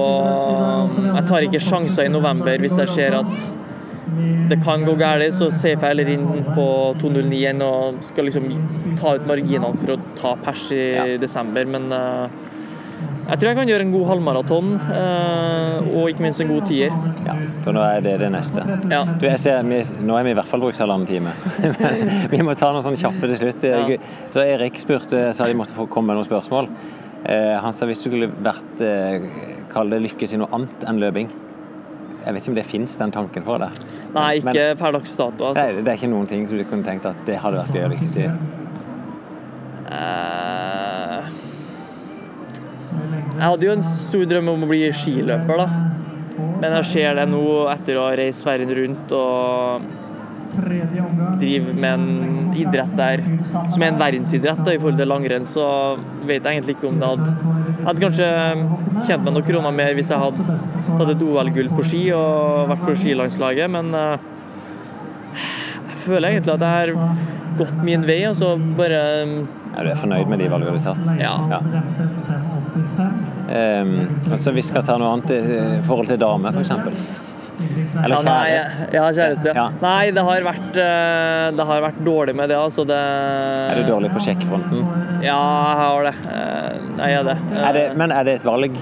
Jeg 1.18 1.26
tar 1.28 1.44
ikke 1.48 1.60
sjanser 1.60 2.08
i 2.08 2.12
november 2.14 2.56
hvis 2.64 2.78
jeg 2.80 2.88
ser 2.94 3.18
at 3.20 3.50
det 4.52 4.58
kan 4.66 4.82
gå 4.84 4.94
galt, 5.00 5.24
så 5.36 5.48
safer 5.54 5.86
jeg 5.88 5.92
heller 5.94 6.10
inn 6.12 6.26
på 6.56 6.64
2.09 7.00 7.38
enn 7.48 7.62
å 7.64 7.70
skal 8.04 8.28
liksom 8.28 8.50
ta 9.00 9.14
ut 9.16 9.28
marginene 9.30 9.72
for 9.80 9.94
å 9.94 10.00
ta 10.20 10.34
pers 10.44 10.66
i 10.76 10.82
Ja. 10.96 11.06
desember. 11.22 11.64
Men 11.66 11.92
eh, 11.96 12.28
jeg 13.28 13.40
tror 13.40 13.48
jeg 13.52 13.58
kan 13.60 13.70
gjøre 13.70 13.86
en 13.86 13.92
god 13.94 14.06
halvmaraton, 14.10 14.72
eh, 14.96 15.90
og 15.96 16.10
ikke 16.12 16.26
minst 16.26 16.42
en 16.44 16.50
god 16.52 16.66
tier. 16.68 16.96
ja. 17.28 17.36
For 17.62 17.76
nå 17.78 17.82
er 17.86 18.02
det 18.02 18.16
det 18.24 18.32
neste. 18.34 18.64
Ja. 18.90 19.04
Du, 19.06 19.28
ser, 19.38 19.62
vi, 19.70 19.78
nå 20.02 20.16
er 20.18 20.26
vi 20.26 20.32
i 20.34 20.38
hvert 20.40 20.50
fall 20.50 20.64
brukt 20.64 20.80
halvannen 20.82 21.06
time. 21.06 21.30
Men 21.62 22.10
vi 22.34 22.40
må 22.42 22.56
ta 22.58 22.72
noen 22.74 22.82
sånne 22.86 22.98
kjappe 22.98 23.30
til 23.30 23.38
slutt. 23.44 23.68
Ja. 23.70 23.84
Så 24.34 24.42
Erik 24.42 24.80
spurte, 24.82 25.28
sa 25.38 25.46
de 25.46 25.54
måtte 25.60 25.76
få 25.78 25.86
komme 25.92 26.10
med 26.12 26.18
noen 26.20 26.28
spørsmål. 26.28 26.72
Eh, 27.30 27.54
han 27.62 27.78
sa 27.78 27.86
hvis 27.86 28.02
du 28.02 28.10
skulle 28.10 28.32
vært 28.42 28.82
eh, 28.82 29.28
Kall 29.72 29.94
det 29.94 30.00
lykkes 30.08 30.34
i 30.34 30.40
noe 30.42 30.50
annet 30.58 30.88
enn 30.90 30.98
løping. 31.00 31.30
Jeg 32.26 32.34
vet 32.34 32.42
ikke 32.44 32.52
om 32.52 32.58
det 32.58 32.66
fins, 32.68 32.96
den 33.00 33.14
tanken 33.14 33.46
for 33.46 33.62
deg? 33.62 33.78
Nei, 34.16 34.42
Men- 34.44 34.54
ikke 34.58 34.66
per 34.82 34.98
dags 34.98 35.14
dato, 35.18 35.52
altså. 35.52 35.68
Det, 35.70 35.86
det 35.86 35.94
er 35.94 36.02
ikke 36.02 36.10
noen 36.12 36.28
ting 36.30 36.44
som 36.50 36.58
du 36.60 36.66
kunne 36.70 36.86
tenkt 36.86 37.06
at 37.10 37.22
det 37.30 37.38
hadde 37.42 37.62
vært 37.62 37.78
gøy 37.78 37.86
å 37.86 37.92
lykkes 37.94 38.18
i? 38.22 38.26
Eh, 39.92 41.11
Jeg 43.42 43.50
hadde 43.50 43.66
jo 43.66 43.74
en 43.74 43.82
stor 43.82 44.28
drøm 44.30 44.52
om 44.52 44.68
å 44.68 44.70
bli 44.70 44.84
skiløper, 44.94 45.64
da. 45.64 45.66
Men 46.62 46.76
jeg 46.78 46.86
ser 46.92 47.16
det 47.18 47.24
nå 47.32 47.42
etter 47.72 47.98
å 47.98 48.04
ha 48.06 48.14
reist 48.20 48.46
verden 48.46 48.70
rundt 48.78 49.14
og 49.18 49.88
drive 51.42 51.74
med 51.74 51.88
en 51.90 52.52
idrett 52.60 52.92
der 53.00 53.24
som 53.72 53.82
er 53.82 53.88
en 53.88 53.98
verdensidrett 53.98 54.60
da, 54.62 54.76
i 54.76 54.80
forhold 54.82 55.00
til 55.02 55.10
langrenn, 55.10 55.48
så 55.48 55.66
vet 56.28 56.44
jeg 56.44 56.60
egentlig 56.60 56.76
ikke 56.76 56.90
om 56.90 57.00
det 57.02 57.10
hadde 57.10 57.30
Jeg 57.32 57.88
hadde 57.88 58.04
kanskje 58.04 58.28
tjent 59.08 59.26
meg 59.26 59.34
noen 59.34 59.48
kroner 59.48 59.74
mer 59.80 59.96
hvis 59.98 60.12
jeg 60.14 60.22
hadde 60.22 60.60
tatt 61.00 61.14
et 61.16 61.24
OL-gull 61.26 61.72
på 61.74 61.88
ski 61.88 62.04
og 62.14 62.70
vært 62.74 62.86
på 62.86 62.98
skilandslaget, 63.06 63.72
men 63.74 63.90
eh, 63.98 64.28
jeg 65.88 66.00
føler 66.04 66.36
egentlig 66.36 66.54
at 66.60 66.68
jeg 66.68 66.78
har 66.78 66.94
gått 67.58 67.82
min 67.88 68.06
vei, 68.06 68.22
og 68.30 68.38
så 68.38 68.54
bare 68.78 69.02
Er 69.78 69.84
du 69.88 69.90
er 69.94 69.96
fornøyd 70.00 70.28
med 70.28 70.40
de 70.44 70.48
valgene 70.52 70.76
du 70.76 70.80
har 70.80 70.96
tatt? 70.96 71.06
Ja. 71.20 71.36
Um, 73.52 73.92
og 74.32 74.38
så 74.40 74.52
vi 74.56 74.64
skal 74.64 74.84
ta 74.86 74.96
noe 75.00 75.12
annet 75.16 75.32
i 75.36 75.82
forhold 75.88 76.08
til 76.12 76.20
dame, 76.22 76.52
f.eks. 76.56 76.72
Eller 78.02 78.16
Ja, 78.16 78.22
nei, 78.26 78.46
kjæreste. 78.50 78.86
ja, 78.96 79.04
kjæreste. 79.14 79.52
Ja. 79.56 79.66
Nei, 79.84 80.12
det 80.16 80.24
har, 80.26 80.46
vært, 80.48 80.78
eh, 80.82 81.50
det 81.58 81.66
har 81.70 81.84
vært 81.84 82.00
dårlig 82.08 82.34
med 82.40 82.50
det, 82.50 82.58
altså. 82.58 82.86
Det, 82.90 82.96
Er 82.98 83.82
du 83.84 83.92
dårlig 83.92 84.10
på 84.16 84.22
sjekkfronten? 84.24 84.80
Ja, 85.22 85.36
jeg 85.38 85.78
har 85.82 86.08
det. 86.08 86.16
Eh, 86.32 86.80
Jeg 87.02 87.14
er 87.20 87.24
det. 87.28 87.38
Er 87.62 87.74
det, 87.78 87.84
men 87.98 88.12
er 88.16 88.24
det 88.28 88.34
et 88.40 88.48
valg? 88.48 88.80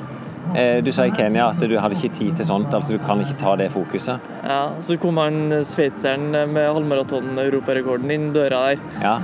Eh, 0.55 0.79
Du 0.81 0.91
sa 0.95 1.03
i 1.05 1.11
Kenya 1.11 1.49
at 1.49 1.59
du 1.59 1.75
hadde 1.77 1.95
ikke 1.97 2.13
tid 2.15 2.35
til 2.39 2.45
sånt, 2.45 2.71
altså 2.73 2.95
du 2.95 2.99
kan 3.03 3.19
ikke 3.19 3.37
ta 3.41 3.55
det 3.59 3.69
fokuset. 3.73 4.19
Ja, 4.47 4.69
så 4.79 4.97
kom 4.97 5.17
han 5.17 5.51
sveitseren 5.65 6.31
med 6.53 6.69
halvmaraton-europarekorden 6.71 8.09
inn 8.15 8.31
døra 8.33 8.69
der. 8.69 8.79
Ja. 9.03 9.17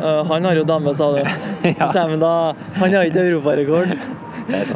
Eh, 0.00 0.24
Han 0.30 0.48
har 0.48 0.58
jo 0.60 0.64
dame, 0.68 0.94
sa 0.96 1.10
du. 1.14 1.20
Ja. 1.70 1.86
Så 1.86 1.92
sier 1.92 2.02
jeg, 2.02 2.10
men 2.14 2.22
da, 2.22 2.32
han 2.80 2.94
har 2.96 3.08
ikke 3.08 3.24
europarekord. 3.28 3.94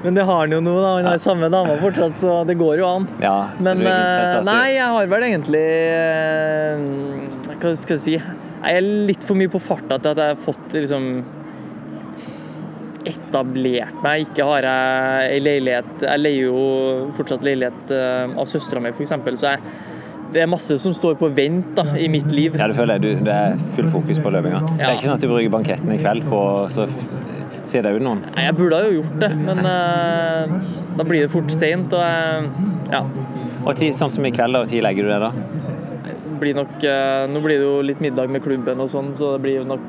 Men 0.05 0.14
det 0.14 0.22
har 0.28 0.42
han 0.44 0.52
jo 0.55 0.60
nå, 0.62 0.74
da. 0.78 0.90
Han 1.01 1.09
har 1.09 1.20
samme 1.22 1.48
dame 1.51 1.74
fortsatt, 1.80 2.14
så 2.20 2.34
det 2.46 2.55
går 2.60 2.78
jo 2.82 2.86
an. 2.86 3.09
Ja, 3.24 3.36
Men 3.64 3.80
eh, 3.88 4.40
nei, 4.46 4.74
jeg 4.76 4.90
har 4.96 5.09
vel 5.10 5.26
egentlig 5.26 5.62
eh, 5.98 6.84
Hva 7.59 7.72
skal 7.80 7.96
jeg 7.96 8.02
si? 8.05 8.14
Jeg 8.18 8.78
er 8.78 8.86
litt 9.10 9.24
for 9.26 9.36
mye 9.36 9.51
på 9.52 9.60
farta 9.60 9.98
til 9.98 10.12
at 10.14 10.20
jeg 10.22 10.34
har 10.36 10.44
fått 10.44 10.76
liksom 10.76 11.09
etablert 13.05 13.98
meg. 14.05 14.28
Ikke 14.28 14.46
har 14.48 14.64
jeg 14.64 15.32
ei 15.34 15.40
leilighet 15.44 16.06
Jeg 16.06 16.22
leier 16.22 16.46
jo 16.46 16.62
fortsatt 17.16 17.44
leilighet 17.44 17.92
av 17.96 18.46
søstera 18.48 18.80
mi, 18.80 18.94
f.eks. 18.94 19.12
Så 19.42 19.51
jeg, 19.51 19.74
det 20.35 20.43
er 20.43 20.48
masse 20.51 20.77
som 20.82 20.94
står 20.97 21.15
på 21.20 21.28
vent 21.35 21.74
da, 21.77 21.85
i 22.01 22.09
mitt 22.11 22.31
liv. 22.35 22.56
Ja, 22.59 22.66
du 22.70 22.74
føler 22.74 22.98
du, 23.02 23.12
det 23.24 23.35
er 23.35 23.61
full 23.77 23.86
fokus 23.93 24.19
på 24.23 24.32
løpinga. 24.35 24.65
Det 24.73 24.82
er 24.82 24.97
ikke 24.97 25.06
sånn 25.06 25.19
at 25.19 25.23
du 25.24 25.31
bruker 25.31 25.52
banketten 25.55 25.93
i 25.94 25.98
kveld 26.01 26.27
på 26.27 26.40
å 26.40 26.65
så 26.73 26.89
se 27.70 27.81
deg 27.85 27.97
ut 27.98 28.05
noen. 28.05 28.24
Nei, 28.35 28.48
Jeg 28.48 28.56
burde 28.59 28.81
ha 28.81 28.89
jo 28.89 28.98
gjort 28.98 29.15
det, 29.23 29.31
men 29.39 29.62
uh, 29.62 30.74
da 30.98 31.06
blir 31.06 31.24
det 31.24 31.31
fort 31.32 31.55
seint. 31.55 31.94
Og 31.94 32.02
uh, 32.02 32.66
ja, 32.93 33.05
Og 33.65 33.73
ti, 33.78 33.93
sånn 33.97 34.12
som 34.12 34.27
i 34.27 34.35
kveld, 34.35 34.59
da, 34.59 34.65
når 34.66 34.85
legger 34.89 35.06
du 35.06 35.15
det 35.15 35.23
da? 35.23 35.32
det 36.35 36.40
blir 36.43 36.59
nok 36.59 36.74
uh, 36.82 37.24
Nå 37.31 37.40
blir 37.44 37.61
det 37.62 37.65
jo 37.65 37.78
litt 37.86 38.02
middag 38.05 38.28
med 38.35 38.43
klubben 38.44 38.82
og 38.82 38.90
sånn, 38.93 39.15
så 39.16 39.36
det 39.36 39.44
blir 39.47 39.61
jo 39.62 39.69
nok 39.70 39.86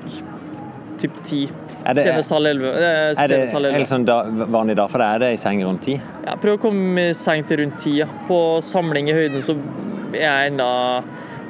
typ 1.01 1.17
ti. 1.27 1.41
Det- 1.85 2.05
Senest 2.05 2.31
halv 2.31 2.47
elleve. 2.49 2.72
Er 2.77 3.27
det 3.27 3.41
elleve. 3.49 3.81
sånn 3.89 4.05
da, 4.07 4.22
vanlig 4.30 4.77
dag 4.77 4.89
for 4.89 5.01
deg? 5.01 5.17
Er 5.17 5.26
det 5.26 5.34
i 5.35 5.41
seng 5.41 5.65
rundt 5.65 5.84
ti? 5.89 5.97
Ja, 6.26 6.38
prøv 6.41 6.55
å 6.59 6.61
komme 6.69 7.09
i 7.09 7.17
seng 7.17 7.43
til 7.49 7.65
rundt 7.65 7.81
ti. 7.84 7.97
Ja. 7.99 8.07
På 8.30 8.61
samling 8.63 9.09
i 9.11 9.17
høyden 9.17 9.43
så 9.45 9.57
jeg 10.14 10.52
enda 10.52 10.69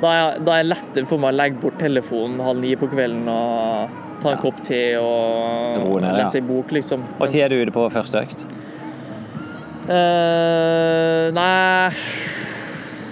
da 0.02 0.12
er, 0.12 0.40
da 0.44 0.58
er 0.58 0.66
det 0.66 0.72
lettere 0.74 1.08
for 1.10 1.22
meg 1.22 1.34
å 1.34 1.40
legge 1.40 1.62
bort 1.62 1.78
telefonen 1.80 2.42
halv 2.44 2.62
ni 2.62 2.74
på 2.80 2.90
kvelden 2.92 3.30
og 3.32 4.02
ta 4.24 4.34
en 4.34 4.42
kopp 4.42 4.62
te 4.66 4.82
og 5.00 5.82
Roe 5.82 6.02
ned, 6.02 6.12
ja. 6.12 6.24
lese 6.24 6.42
en 6.42 6.48
bok, 6.50 6.72
liksom. 6.76 7.04
Og 7.20 7.32
tid 7.32 7.46
er 7.46 7.54
du 7.54 7.62
ute 7.62 7.76
på 7.76 7.86
første 7.94 8.24
økt? 8.26 8.46
Uh, 9.86 11.30
nei 11.36 11.92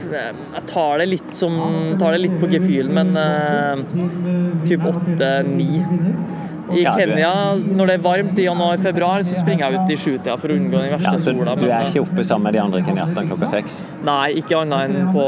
Jeg 0.09 0.63
tar 0.71 1.03
det 1.03 1.05
litt 1.11 1.29
som 1.29 1.53
Tar 2.01 2.15
det 2.15 2.23
litt 2.23 2.39
på 2.41 2.49
gefühlen, 2.49 2.97
men 2.97 3.13
uh, 3.13 4.63
typ 4.65 4.87
åtte-ni. 4.89 5.83
I 6.71 6.83
Kenya, 6.87 7.31
når 7.59 7.89
det 7.89 7.95
er 7.97 8.03
varmt 8.03 8.39
i 8.39 8.45
januar-februar, 8.47 9.23
så 9.27 9.35
springer 9.39 9.65
jeg 9.65 9.79
ut 9.81 9.91
i 9.91 9.97
sjutida 9.99 10.37
for 10.39 10.53
å 10.53 10.57
unngå 10.57 10.79
den 10.79 10.93
verste 10.93 11.11
Ja, 11.11 11.17
så 11.17 11.33
sola. 11.33 11.55
du 11.59 11.65
er 11.67 11.73
eh, 11.81 11.89
ikke 11.91 12.03
oppe 12.05 12.23
sammen 12.27 12.47
med 12.47 12.55
de 12.57 12.61
andre 12.63 12.81
kenyatene 12.85 13.25
klokka 13.27 13.49
seks? 13.51 13.81
Nei, 14.07 14.29
ikke 14.39 14.61
annet 14.61 14.93
enn 14.93 15.09
på, 15.13 15.25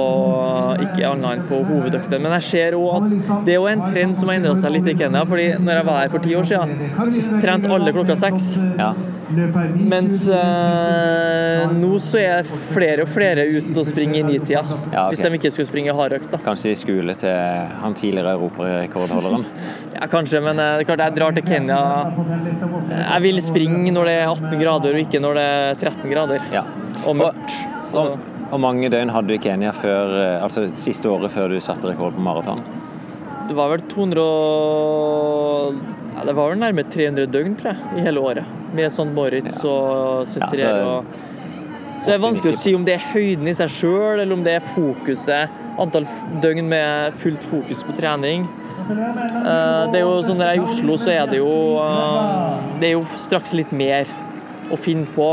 ikke 0.86 1.10
annet 1.12 1.28
enn 1.34 1.44
på 1.50 1.60
hovedøkten. 1.68 2.24
Men 2.24 2.38
jeg 2.38 2.48
ser 2.50 2.80
òg 2.80 2.96
at 3.02 3.44
det 3.48 3.58
er 3.58 3.68
en 3.74 3.84
trend 3.90 4.18
som 4.18 4.32
har 4.32 4.40
endra 4.40 4.56
seg 4.62 4.78
litt 4.78 4.88
i 4.94 4.96
Kenya. 5.04 5.26
fordi 5.28 5.50
når 5.60 5.82
jeg 5.82 5.90
var 5.92 6.02
her 6.04 6.16
for 6.16 6.24
ti 6.24 6.36
år 6.40 6.48
siden, 6.48 6.74
så 7.20 7.42
trente 7.44 7.72
alle 7.76 7.94
klokka 7.96 8.16
seks. 8.20 8.56
Ja. 8.80 8.94
Mens 9.76 10.28
eh, 10.30 11.64
nå 11.74 11.96
så 12.04 12.20
er 12.22 12.46
flere 12.46 13.06
og 13.06 13.10
flere 13.10 13.46
ute 13.50 13.74
og 13.82 13.88
springer 13.90 14.22
i 14.22 14.24
nitida. 14.28 14.62
Ja, 14.62 15.08
okay. 15.08 15.16
Hvis 15.16 15.24
de 15.26 15.32
ikke 15.40 15.52
skulle 15.56 15.70
springe 15.70 15.96
hardøkt, 15.98 16.30
da. 16.32 16.40
Kanskje 16.46 16.72
i 16.76 16.78
skole 16.80 17.16
til 17.18 17.34
han 17.82 17.98
tidligere 17.98 18.36
europarekordholderen? 18.38 19.46
Ja, 19.96 20.08
kanskje, 20.12 20.42
men 20.44 20.60
eh, 20.60 20.78
det 20.78 20.84
er 20.84 20.90
klart 20.90 21.04
jeg 21.06 21.16
drar 21.16 21.36
til 21.38 21.46
Kenya. 21.48 21.80
Jeg 22.92 23.22
vil 23.24 23.42
springe 23.44 23.92
når 23.96 24.10
det 24.10 24.16
er 24.22 24.28
18 24.32 24.60
grader, 24.60 24.98
og 24.98 25.04
ikke 25.06 25.22
når 25.24 25.38
det 25.40 25.46
er 25.52 25.80
13 25.92 26.10
grader. 26.12 26.48
Ja. 26.54 26.64
Og 27.08 27.16
mørkt. 27.22 27.56
Hvor 27.96 28.60
mange 28.62 28.90
døgn 28.92 29.10
hadde 29.14 29.28
du 29.32 29.36
i 29.38 29.42
Kenya 29.42 29.72
før, 29.76 30.12
eh, 30.22 30.44
altså 30.44 30.68
siste 30.78 31.10
året 31.12 31.32
før 31.34 31.50
du 31.56 31.60
satte 31.64 31.88
rekord 31.92 32.16
på 32.18 32.26
maraton? 32.28 32.60
det 33.46 33.54
var 33.54 33.68
vel 33.70 33.82
200 33.92 34.22
og- 34.26 35.76
ja, 36.16 36.24
Det 36.26 36.34
var 36.36 36.50
vel 36.50 36.58
nærme 36.58 36.84
300 36.90 37.28
døgn, 37.30 37.56
tror 37.56 37.76
jeg, 37.76 37.78
i 37.98 38.02
hele 38.02 38.18
året. 38.20 38.44
Med 38.74 38.90
sånn 38.92 39.14
Moritz 39.14 39.64
og 39.64 40.26
Cecirer 40.28 40.80
Ja, 40.80 41.02
så- 41.02 41.06
Så 42.02 42.06
det 42.08 42.16
er 42.16 42.24
vanskelig 42.28 42.54
å 42.54 42.58
si 42.58 42.74
om 42.76 42.84
det 42.86 42.94
er 42.96 43.04
høyden 43.14 43.48
i 43.48 43.54
seg 43.54 43.70
sjøl, 43.70 44.20
eller 44.20 44.34
om 44.34 44.44
det 44.44 44.54
er 44.56 44.60
fokuset. 44.74 45.50
Antall 45.80 46.06
døgn 46.42 46.68
med 46.68 47.14
fullt 47.14 47.44
fokus 47.44 47.84
på 47.84 47.96
trening. 47.96 48.48
Eh, 48.90 49.92
Det 49.92 49.98
er 50.00 50.04
jo 50.06 50.22
sånn 50.26 50.38
Når 50.38 50.46
jeg 50.46 50.58
er 50.58 50.62
i 50.62 50.66
Oslo, 50.66 50.96
så 51.02 51.12
er 51.16 51.26
det 51.32 51.40
jo 51.40 51.52
eh, 51.82 52.78
Det 52.80 52.90
er 52.90 52.94
jo 52.98 53.02
straks 53.18 53.54
litt 53.58 53.72
mer 53.74 54.06
å 54.74 54.78
finne 54.82 55.06
på. 55.14 55.26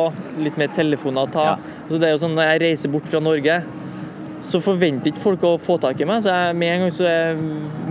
Litt 0.44 0.58
mer 0.60 0.68
telefoner 0.76 1.24
å 1.26 1.30
ta. 1.32 1.44
Ja. 1.44 1.54
Så 1.88 1.98
det 2.00 2.08
er 2.08 2.12
jo 2.16 2.20
sånn 2.26 2.34
Når 2.36 2.50
jeg 2.50 2.60
reiser 2.66 2.92
bort 2.92 3.06
fra 3.08 3.20
Norge, 3.24 3.62
så 4.42 4.58
forventer 4.60 5.12
ikke 5.12 5.22
folk 5.22 5.44
å 5.46 5.52
få 5.62 5.76
tak 5.80 6.00
i 6.02 6.04
meg. 6.08 6.20
Så 6.24 6.32
jeg, 6.34 6.56
med 6.58 6.72
en 6.74 6.80
gang 6.82 6.90
så 6.90 7.04
er 7.06 7.38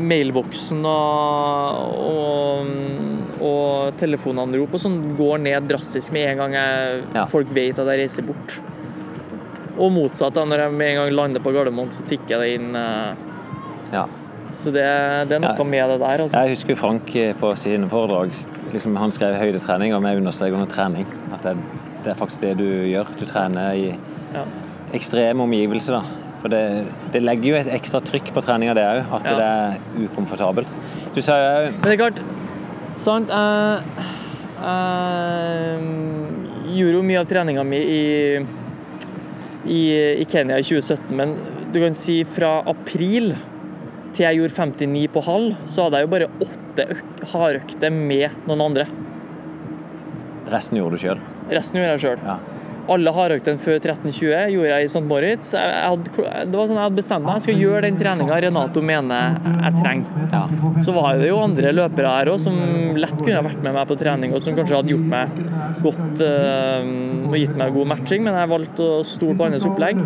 mailboksen 0.03 0.81
og, 0.85 1.95
og, 2.11 3.41
og 3.47 3.95
telefonanrop 4.01 4.75
og 4.75 4.83
sånn 4.83 4.97
går 5.17 5.39
ned 5.45 5.69
drastisk 5.71 6.11
med 6.11 6.27
en 6.33 6.41
gang 6.43 6.57
jeg, 6.59 7.01
Ja. 7.15 7.25
folk 7.31 7.47
vet 7.55 7.79
at 7.79 7.87
jeg 7.93 8.01
reiser 8.03 8.27
bort. 8.27 8.57
Og 9.79 9.93
motsatt, 9.95 10.35
da, 10.35 10.43
når 10.45 10.65
jeg 10.65 10.73
med 10.77 10.89
en 10.91 10.99
gang 11.05 11.13
lander 11.15 11.39
på 11.45 11.53
Gardermoen, 11.55 11.89
så 11.95 12.03
tikker 12.05 12.43
det 12.43 12.49
inn. 12.59 12.75
eh, 12.75 13.13
Ja. 13.95 14.05
Så 14.55 14.71
det, 14.75 14.83
det 15.29 15.35
er 15.37 15.39
noe 15.39 15.55
Ja. 15.57 15.63
med 15.63 15.89
det 15.89 15.99
der. 16.01 16.21
Altså. 16.25 16.37
Jeg 16.37 16.49
husker 16.55 16.75
Frank 16.75 17.15
eh, 17.15 17.33
på 17.39 17.53
sine 17.57 17.87
foredrag. 17.89 18.29
Liksom, 18.73 18.95
han 18.99 19.11
skrev 19.11 19.35
høydetrening, 19.39 19.93
og 19.95 20.03
vi 20.03 20.15
understreker 20.19 20.53
under 20.59 20.67
trening 20.67 21.05
at 21.33 21.41
det, 21.43 21.55
det 22.03 22.11
er 22.11 22.15
faktisk 22.19 22.41
det 22.41 22.57
du 22.59 22.67
gjør. 22.91 23.05
Du 23.19 23.25
trener 23.25 23.71
i 23.73 23.95
Ja. 24.33 24.43
ekstreme 24.93 25.41
omgivelser. 25.43 25.93
da. 25.99 26.03
For 26.41 26.47
det, 26.49 26.85
det 27.13 27.21
legger 27.21 27.49
jo 27.51 27.55
et 27.55 27.67
ekstra 27.67 27.99
trykk 28.01 28.33
på 28.33 28.41
treninga, 28.41 28.73
det 28.73 28.83
òg. 28.83 29.05
At 29.13 29.23
Ja. 29.23 29.35
det 29.37 29.45
er 29.45 29.73
ukomfortabelt. 30.07 30.77
Du 31.15 31.21
sa 31.21 31.33
jo 31.37 31.71
Men 31.71 31.81
det 31.81 31.91
er 31.93 31.97
klart, 31.97 32.19
sant 32.97 33.29
Jeg, 33.29 33.81
jeg 34.61 35.81
gjorde 36.77 36.97
jo 36.97 37.03
mye 37.05 37.19
av 37.21 37.27
treninga 37.29 37.63
mi 37.67 37.77
i, 37.77 38.41
i, 39.65 39.81
i 40.21 40.25
Kenya 40.29 40.57
i 40.59 40.63
2017, 40.65 41.11
men 41.17 41.35
du 41.73 41.79
kan 41.83 41.95
si 41.97 42.21
fra 42.27 42.59
april 42.67 43.33
til 44.13 44.25
jeg 44.25 44.37
gjorde 44.39 44.55
59 44.77 45.07
på 45.13 45.21
halv, 45.25 45.55
så 45.65 45.85
hadde 45.87 45.99
jeg 46.01 46.07
jo 46.07 46.11
bare 46.13 46.29
åtte 46.45 46.85
øk- 46.95 47.23
hardøkter 47.33 47.91
med 47.95 48.29
noen 48.47 48.61
andre. 48.69 48.85
resten 50.51 50.77
gjorde 50.77 50.97
du 50.97 51.03
sjøl. 51.05 51.19
Resten 51.51 51.79
gjorde 51.79 51.93
jeg 51.95 52.01
sjøl. 52.03 52.23
Ja. 52.27 52.37
Alle 52.89 53.13
hardøktene 53.13 53.61
før 53.61 53.77
13.20 53.77 54.53
gjorde 54.55 54.71
jeg 54.71 54.87
i 54.87 54.89
St. 54.89 55.03
Moritz. 55.05 55.51
Jeg, 55.53 55.83
hadde, 55.85 56.25
det 56.49 56.57
var 56.57 56.69
sånn 56.69 56.79
jeg 56.79 56.87
hadde 56.87 56.97
bestemt 56.97 57.25
meg. 57.27 57.37
Jeg 57.37 57.45
skal 57.45 57.61
gjøre 57.61 57.83
den 57.85 57.99
treninga 57.99 58.39
Renato 58.47 58.83
mener 58.85 59.37
jeg 59.61 59.75
trenger. 59.77 60.27
Ja. 60.31 60.43
Så 60.85 60.95
var 60.95 61.19
det 61.21 61.29
jo 61.29 61.39
andre 61.41 61.73
løpere 61.75 62.15
her 62.15 62.31
òg 62.33 62.39
som 62.41 62.57
lett 62.97 63.17
kunne 63.19 63.37
ha 63.37 63.45
vært 63.45 63.61
med 63.63 63.75
meg 63.77 63.89
på 63.89 63.97
trening, 63.99 64.33
og 64.35 64.43
som 64.43 64.57
kanskje 64.57 64.79
hadde 64.79 64.93
gjort 64.95 65.09
meg 65.11 65.81
godt 65.81 66.23
øh, 66.25 66.89
og 67.31 67.37
gitt 67.39 67.55
meg 67.59 67.73
god 67.75 67.89
matching, 67.93 68.25
men 68.25 68.37
jeg 68.37 68.51
valgte 68.51 68.87
å 68.97 69.01
stole 69.07 69.37
på 69.37 69.47
hans 69.47 69.67
opplegg. 69.67 70.01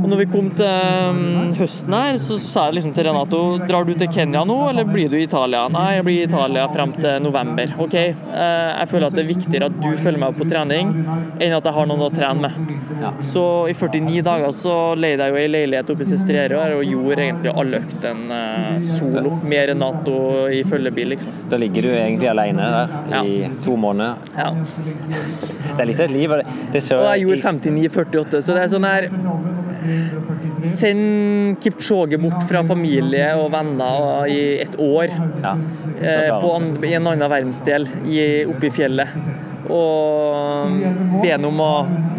Og 0.00 0.06
når 0.08 0.22
vi 0.22 0.28
kom 0.30 0.48
til 0.54 0.66
øh, 0.66 1.52
høsten 1.60 1.96
her, 1.96 2.20
så 2.22 2.38
sa 2.42 2.66
jeg 2.68 2.78
liksom 2.78 2.94
til 2.96 3.08
Renato 3.10 3.42
drar 3.66 3.88
du 3.88 3.92
til 3.94 4.10
Kenya 4.14 4.44
nå, 4.48 4.58
eller 4.70 4.88
blir 4.88 5.10
du 5.12 5.18
i 5.18 5.24
Italia? 5.26 5.66
Nei, 5.72 5.86
jeg 5.98 6.06
blir 6.06 6.20
i 6.22 6.28
Italia 6.28 6.66
frem 6.72 6.94
til 6.96 7.20
november. 7.24 7.74
OK, 7.84 7.96
øh, 7.98 8.70
jeg 8.80 8.90
føler 8.92 9.08
at 9.08 9.18
det 9.18 9.24
er 9.24 9.30
viktigere 9.30 9.70
at 9.70 9.78
du 9.80 9.90
følger 10.00 10.20
meg 10.22 10.32
opp 10.32 10.40
på 10.40 10.48
trening, 10.50 10.94
enn 11.40 11.56
at 11.56 11.68
jeg 11.68 11.76
har 11.76 11.79
noen 11.88 12.04
å 12.06 12.10
trene 12.12 12.48
med. 12.48 12.74
Ja. 13.00 13.12
Så 13.24 13.44
i 13.70 13.74
49 13.74 14.22
dager 14.26 14.52
så 14.56 14.74
leide 14.98 15.26
jeg 15.26 15.34
jo 15.34 15.40
ei 15.40 15.50
leilighet 15.50 15.92
oppe 15.92 16.04
i 16.04 16.10
Sestrere 16.10 16.60
her 16.60 16.76
og 16.76 16.84
gjorde 16.84 17.24
egentlig 17.26 17.54
alle 17.62 17.80
øktene 17.80 18.40
eh, 18.50 18.80
solo 18.84 19.36
enn 19.60 19.80
Nato 19.80 20.16
i 20.52 20.62
følgebil, 20.66 21.14
liksom. 21.14 21.36
Da 21.52 21.58
ligger 21.60 21.86
du 21.86 21.90
egentlig 21.94 22.30
alene 22.30 22.68
der 22.74 23.24
i 23.24 23.50
to 23.60 23.76
måneder. 23.80 24.20
Ja. 24.36 24.50
Det 24.54 25.78
er 25.78 25.88
litt 25.88 26.00
av 26.00 26.08
et 26.08 26.14
liv. 26.14 26.36
Det, 26.72 26.82
så... 26.84 27.00
Og 27.00 27.08
jeg 27.14 27.26
gjorde 27.26 27.54
59,48, 27.60 28.42
så 28.44 28.56
det 28.56 28.64
er 28.64 28.72
sånn 28.74 28.88
her 28.88 29.08
Send 30.68 31.60
Kipchoge 31.62 32.18
bort 32.20 32.42
fra 32.48 32.60
familie 32.68 33.30
og 33.40 33.48
venner 33.54 34.26
i 34.28 34.40
et 34.60 34.74
år 34.76 35.08
ja, 35.08 35.54
eh, 36.02 36.32
på 36.36 36.50
en, 36.58 36.74
i 36.84 36.92
en 36.98 37.08
annen 37.08 37.30
verdensdel 37.32 37.88
i, 38.04 38.20
oppe 38.50 38.68
i 38.68 38.74
fjellet. 38.74 39.16
Og 39.70 41.20
be 41.22 41.30
ham 41.30 41.46
om 41.48 41.62
å 41.64 41.72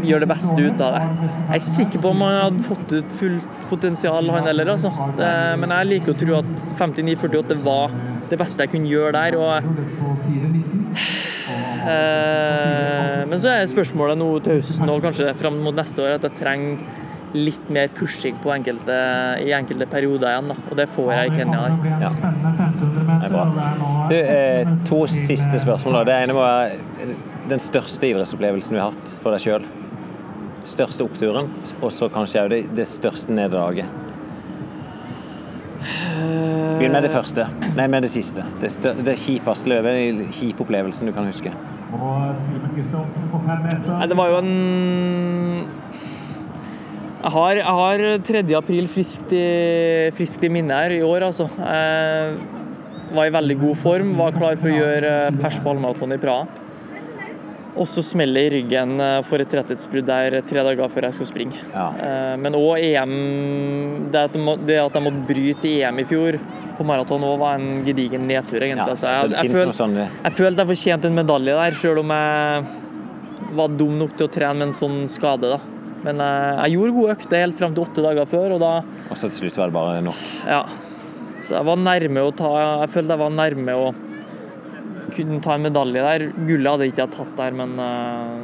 gjøre 0.05 0.23
det 0.25 0.29
beste 0.31 0.57
ut 0.57 0.83
av 0.83 0.95
det. 0.95 1.01
Jeg 1.27 1.49
er 1.49 1.59
ikke 1.59 1.75
sikker 1.75 2.03
på 2.03 2.13
om 2.13 2.23
han 2.25 2.37
hadde 2.37 2.63
fått 2.67 2.95
ut 2.95 3.17
fullt 3.19 3.57
potensial, 3.71 4.31
han 4.35 4.49
heller. 4.49 4.73
Altså. 4.73 4.91
Det, 5.17 5.31
men 5.61 5.75
jeg 5.75 5.89
liker 5.91 6.15
å 6.15 6.19
tro 6.21 6.39
at 6.41 6.65
59-48 6.79 7.59
var 7.65 7.93
det 8.31 8.39
beste 8.39 8.65
jeg 8.65 8.73
kunne 8.75 8.91
gjøre 8.91 9.13
der. 9.17 9.37
Og, 9.39 9.53
eh, 11.91 13.19
men 13.27 13.37
så 13.41 13.53
er 13.53 13.69
spørsmålet 13.71 14.19
nå 14.19 14.31
til 14.45 14.59
høsten 14.59 14.91
og 14.91 15.03
kanskje 15.05 15.35
fram 15.39 15.61
mot 15.63 15.77
neste 15.77 16.03
år 16.03 16.17
at 16.19 16.27
jeg 16.29 16.39
trenger 16.41 16.99
litt 17.31 17.69
mer 17.71 17.87
pushing 17.95 18.35
på 18.43 18.51
enkelte, 18.51 18.95
i 19.39 19.53
enkelte 19.55 19.87
perioder 19.91 20.33
igjen. 20.33 20.51
Da. 20.51 20.57
Og 20.67 20.79
det 20.79 20.87
får 20.91 21.11
jeg 21.15 21.31
i 21.31 21.35
Kenya. 21.37 21.61
Ja. 22.01 22.09
Det 22.81 23.13
er 23.15 23.31
bra. 23.31 23.45
Du, 24.09 24.15
eh, 24.19 24.73
to 24.87 25.05
siste 25.07 25.61
spørsmål. 25.63 26.01
da. 26.01 26.03
Det 26.11 26.17
ene 26.25 26.35
var 26.35 26.73
den 27.49 27.61
største 27.63 28.11
idrettsopplevelsen 28.11 28.75
du 28.75 28.81
har 28.81 28.91
hatt 28.91 29.15
for 29.23 29.33
deg 29.33 29.43
sjøl. 29.43 29.65
Største 30.67 31.05
oppturen, 31.07 31.49
og 31.81 31.89
så 31.95 32.09
kanskje 32.13 32.43
òg 32.43 32.51
det, 32.53 32.61
det 32.77 32.85
største 32.89 33.33
nederlaget. 33.33 33.89
Begynn 36.77 36.93
med 36.93 37.05
det 37.05 37.11
første. 37.13 37.47
Nei, 37.77 37.87
med 37.89 38.05
det 38.05 38.11
siste. 38.13 38.45
Det, 38.61 38.69
stør, 38.73 39.01
det 39.05 39.17
kjipeste 39.21 39.69
løpet, 39.71 39.97
den 40.21 40.31
kjipe 40.33 40.65
opplevelsen 40.65 41.09
du 41.09 41.13
kan 41.15 41.25
huske. 41.29 41.53
Nei, 43.91 44.07
det 44.07 44.17
var 44.17 44.31
jo 44.31 44.37
en 44.39 44.53
Jeg 47.21 47.31
har, 47.35 47.57
jeg 47.59 47.75
har 47.81 48.05
3. 48.31 48.41
april 48.57 48.87
friskt 48.89 49.33
i, 49.35 49.45
friskt 50.17 50.45
i 50.45 50.49
minne 50.53 50.77
her 50.77 50.95
i 50.95 51.03
år, 51.05 51.27
altså. 51.29 51.49
Jeg 51.57 52.37
var 53.17 53.27
i 53.27 53.35
veldig 53.35 53.57
god 53.61 53.77
form, 53.77 54.15
var 54.17 54.33
klar 54.37 54.57
for 54.57 54.71
å 54.71 54.77
gjøre 54.77 55.13
pers 55.41 55.59
på 55.61 55.73
halvmaraton 55.73 56.15
i 56.15 56.21
Praha. 56.21 56.60
Og 57.71 57.87
så 57.87 58.01
smeller 58.03 58.49
i 58.49 58.51
ryggen 58.57 58.97
eh, 58.99 59.21
for 59.23 59.39
et 59.39 59.53
rettighetsbrudd 59.55 60.05
der 60.09 60.41
tre 60.43 60.63
dager 60.67 60.89
før 60.91 61.07
jeg 61.07 61.15
skal 61.19 61.29
springe. 61.29 61.61
Ja. 61.71 61.85
Eh, 62.03 62.33
Men 62.43 62.57
òg 62.59 62.81
EM 62.83 63.13
Det 64.11 64.25
at 64.25 64.35
jeg 64.35 64.91
jeg 64.91 65.03
måtte 65.05 65.25
bryte 65.29 65.71
EM 65.79 65.99
i 66.03 66.07
fjor 66.09 66.39
på 66.77 66.85
maraton 66.87 67.21
òg 67.27 67.37
var 67.39 67.55
en 67.59 67.83
gedigen 67.85 68.23
nedtur, 68.27 68.59
egentlig. 68.63 68.87
Ja, 68.87 68.95
Altså, 68.95 69.07
jeg, 69.07 69.31
jeg, 69.31 69.49
jeg, 69.51 69.55
føl- 69.55 69.73
sånn 69.77 69.95
jeg 70.01 70.33
følte 70.33 70.63
jeg 70.63 70.69
fortjente 70.71 71.05
en 71.11 71.15
medalje 71.19 71.53
der, 71.59 71.75
sjøl 71.77 71.99
om 72.01 72.13
jeg 72.15 72.63
var 73.59 73.67
dum 73.77 73.97
nok 73.99 74.15
til 74.17 74.27
å 74.27 74.31
trene 74.31 74.57
med 74.57 74.67
en 74.71 74.73
sånn 74.77 75.01
skade. 75.11 75.51
da. 75.51 75.59
Men 76.03 76.19
eh, 76.23 76.61
jeg 76.65 76.75
gjorde 76.77 76.95
god 76.97 77.11
økt 77.15 77.35
helt 77.37 77.59
frem 77.59 77.75
til 77.75 77.83
åtte 77.85 78.01
dager 78.03 78.25
før, 78.31 78.55
og 78.57 78.59
da 78.63 78.71
Og 79.11 79.15
så 79.19 79.29
til 79.29 79.37
slutt 79.45 79.59
var 79.61 79.69
det 79.71 79.77
bare 79.77 80.01
nok. 80.01 80.23
Ja. 80.47 80.63
Så 81.41 81.55
jeg 81.59 81.65
var 81.71 81.77
nærme 81.81 82.21
å 82.27 82.31
ta 82.37 82.49
Jeg 82.83 82.89
følte 82.93 83.15
jeg 83.15 83.21
var 83.23 83.31
nærme 83.33 83.73
å 83.77 83.85
kunne 85.15 85.41
ta 85.43 85.55
en 85.55 85.65
medalje 85.65 86.03
der. 86.05 86.27
Gullet 86.47 86.73
hadde 86.73 86.89
ikke 86.91 87.05
jeg 87.05 87.13
tatt 87.17 87.33
der, 87.39 87.55
men 87.57 87.77
eh, 87.79 88.35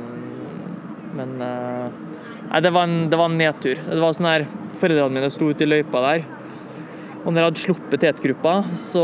Men 1.17 1.41
eh, 1.41 1.87
Nei, 2.47 2.59
det 2.63 2.71
var, 2.71 2.87
en, 2.87 3.09
det 3.11 3.17
var 3.19 3.27
en 3.27 3.37
nedtur. 3.41 3.79
Det 3.83 3.99
var 3.99 4.13
sånn 4.15 4.29
her 4.29 4.45
Foreldrene 4.77 5.17
mine 5.17 5.29
sto 5.33 5.49
ute 5.51 5.65
i 5.65 5.67
løypa 5.67 5.99
der. 6.05 6.21
Og 7.25 7.33
når 7.33 7.41
jeg 7.41 7.47
hadde 7.49 7.63
sluppet 7.65 8.03
tetgruppa, 8.05 8.53
så 8.77 9.03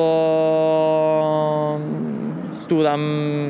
sto 2.55 2.77
de 2.85 2.93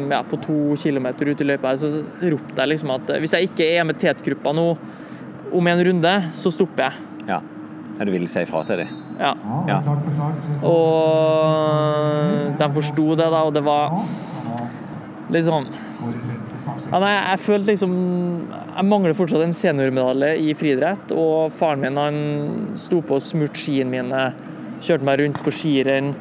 ja, 0.10 0.22
på 0.26 0.40
to 0.41 0.57
kilometer 0.81 1.30
ute 1.30 1.45
i 1.45 1.49
løypa 1.52 1.73
her, 1.73 1.81
så 1.81 2.02
ropte 2.34 2.57
jeg 2.57 2.72
liksom 2.72 2.94
at 2.95 3.11
hvis 3.22 3.35
jeg 3.38 3.52
ikke 3.52 3.68
er 3.69 3.85
med 3.85 3.99
tetgruppa 4.02 4.56
nå 4.56 4.65
om 5.53 5.69
en 5.69 5.84
runde, 5.90 6.14
så 6.34 6.49
stopper 6.56 6.88
jeg. 6.88 7.06
Ja. 7.30 7.44
Ja, 8.04 8.06
Du 8.06 8.12
vil 8.12 8.28
si 8.28 8.42
ifra 8.44 8.66
til 8.68 8.82
dem? 8.84 8.88
Ja. 9.16 9.32
Ja. 9.70 9.78
Og 10.68 12.58
de 12.60 12.68
forsto 12.76 13.06
det, 13.16 13.30
da, 13.32 13.44
og 13.48 13.54
det 13.56 13.64
var 13.64 13.94
liksom 15.32 15.70
ja, 16.92 17.00
nei, 17.00 17.12
jeg 17.14 17.40
følte 17.40 17.72
liksom 17.72 17.94
Jeg 18.52 18.86
mangler 18.90 19.16
fortsatt 19.16 19.46
en 19.46 19.56
seniormedalje 19.56 20.34
i 20.44 20.52
friidrett, 20.58 21.14
og 21.16 21.54
faren 21.56 21.80
min 21.86 21.98
han 22.00 22.20
sto 22.80 23.00
på 23.06 23.16
og 23.20 23.24
smurte 23.24 23.62
skiene 23.62 23.92
mine, 23.94 24.22
kjørte 24.84 25.08
meg 25.08 25.22
rundt 25.22 25.40
på 25.46 25.54
skirenn. 25.54 26.12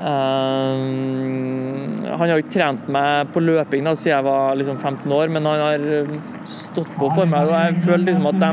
Um, 0.00 1.96
han 2.00 2.22
har 2.22 2.30
jo 2.32 2.40
ikke 2.40 2.54
trent 2.54 2.86
meg 2.88 3.28
på 3.34 3.42
løping 3.44 3.84
da, 3.84 3.92
siden 3.92 4.14
jeg 4.14 4.24
var 4.24 4.56
liksom 4.56 4.78
15 4.80 5.12
år, 5.12 5.32
men 5.34 5.44
han 5.44 5.60
har 5.60 5.82
stått 6.48 6.88
på 6.96 7.10
for 7.12 7.28
meg. 7.28 7.50
Og 7.50 7.56
jeg 7.58 7.82
føler 7.84 8.06
liksom 8.08 8.30
at 8.30 8.38
de 8.40 8.52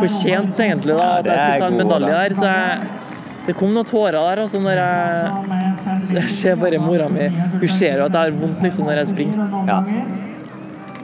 fortjente 0.00 0.66
egentlig 0.66 0.96
da, 0.98 1.06
at 1.20 1.30
jeg 1.30 1.38
skulle 1.38 1.62
ta 1.62 1.68
en 1.70 1.78
medalje 1.84 2.10
da. 2.10 2.16
der. 2.24 2.34
Så 2.40 2.46
jeg, 2.50 2.66
det 3.46 3.54
kom 3.58 3.70
noen 3.76 3.86
tårer 3.88 4.18
der 4.18 4.42
altså, 4.42 4.58
når 4.62 4.82
jeg, 4.82 4.90
jeg 6.18 6.34
ser 6.34 6.58
bare 6.60 6.82
mora 6.82 7.06
mi. 7.12 7.30
Hun 7.30 7.70
ser 7.70 8.02
jo 8.02 8.08
at 8.10 8.18
jeg 8.18 8.22
har 8.26 8.42
vondt 8.42 8.66
liksom, 8.66 8.90
når 8.90 9.04
jeg 9.04 9.12
springer. 9.14 9.62
Ja. 9.70 9.78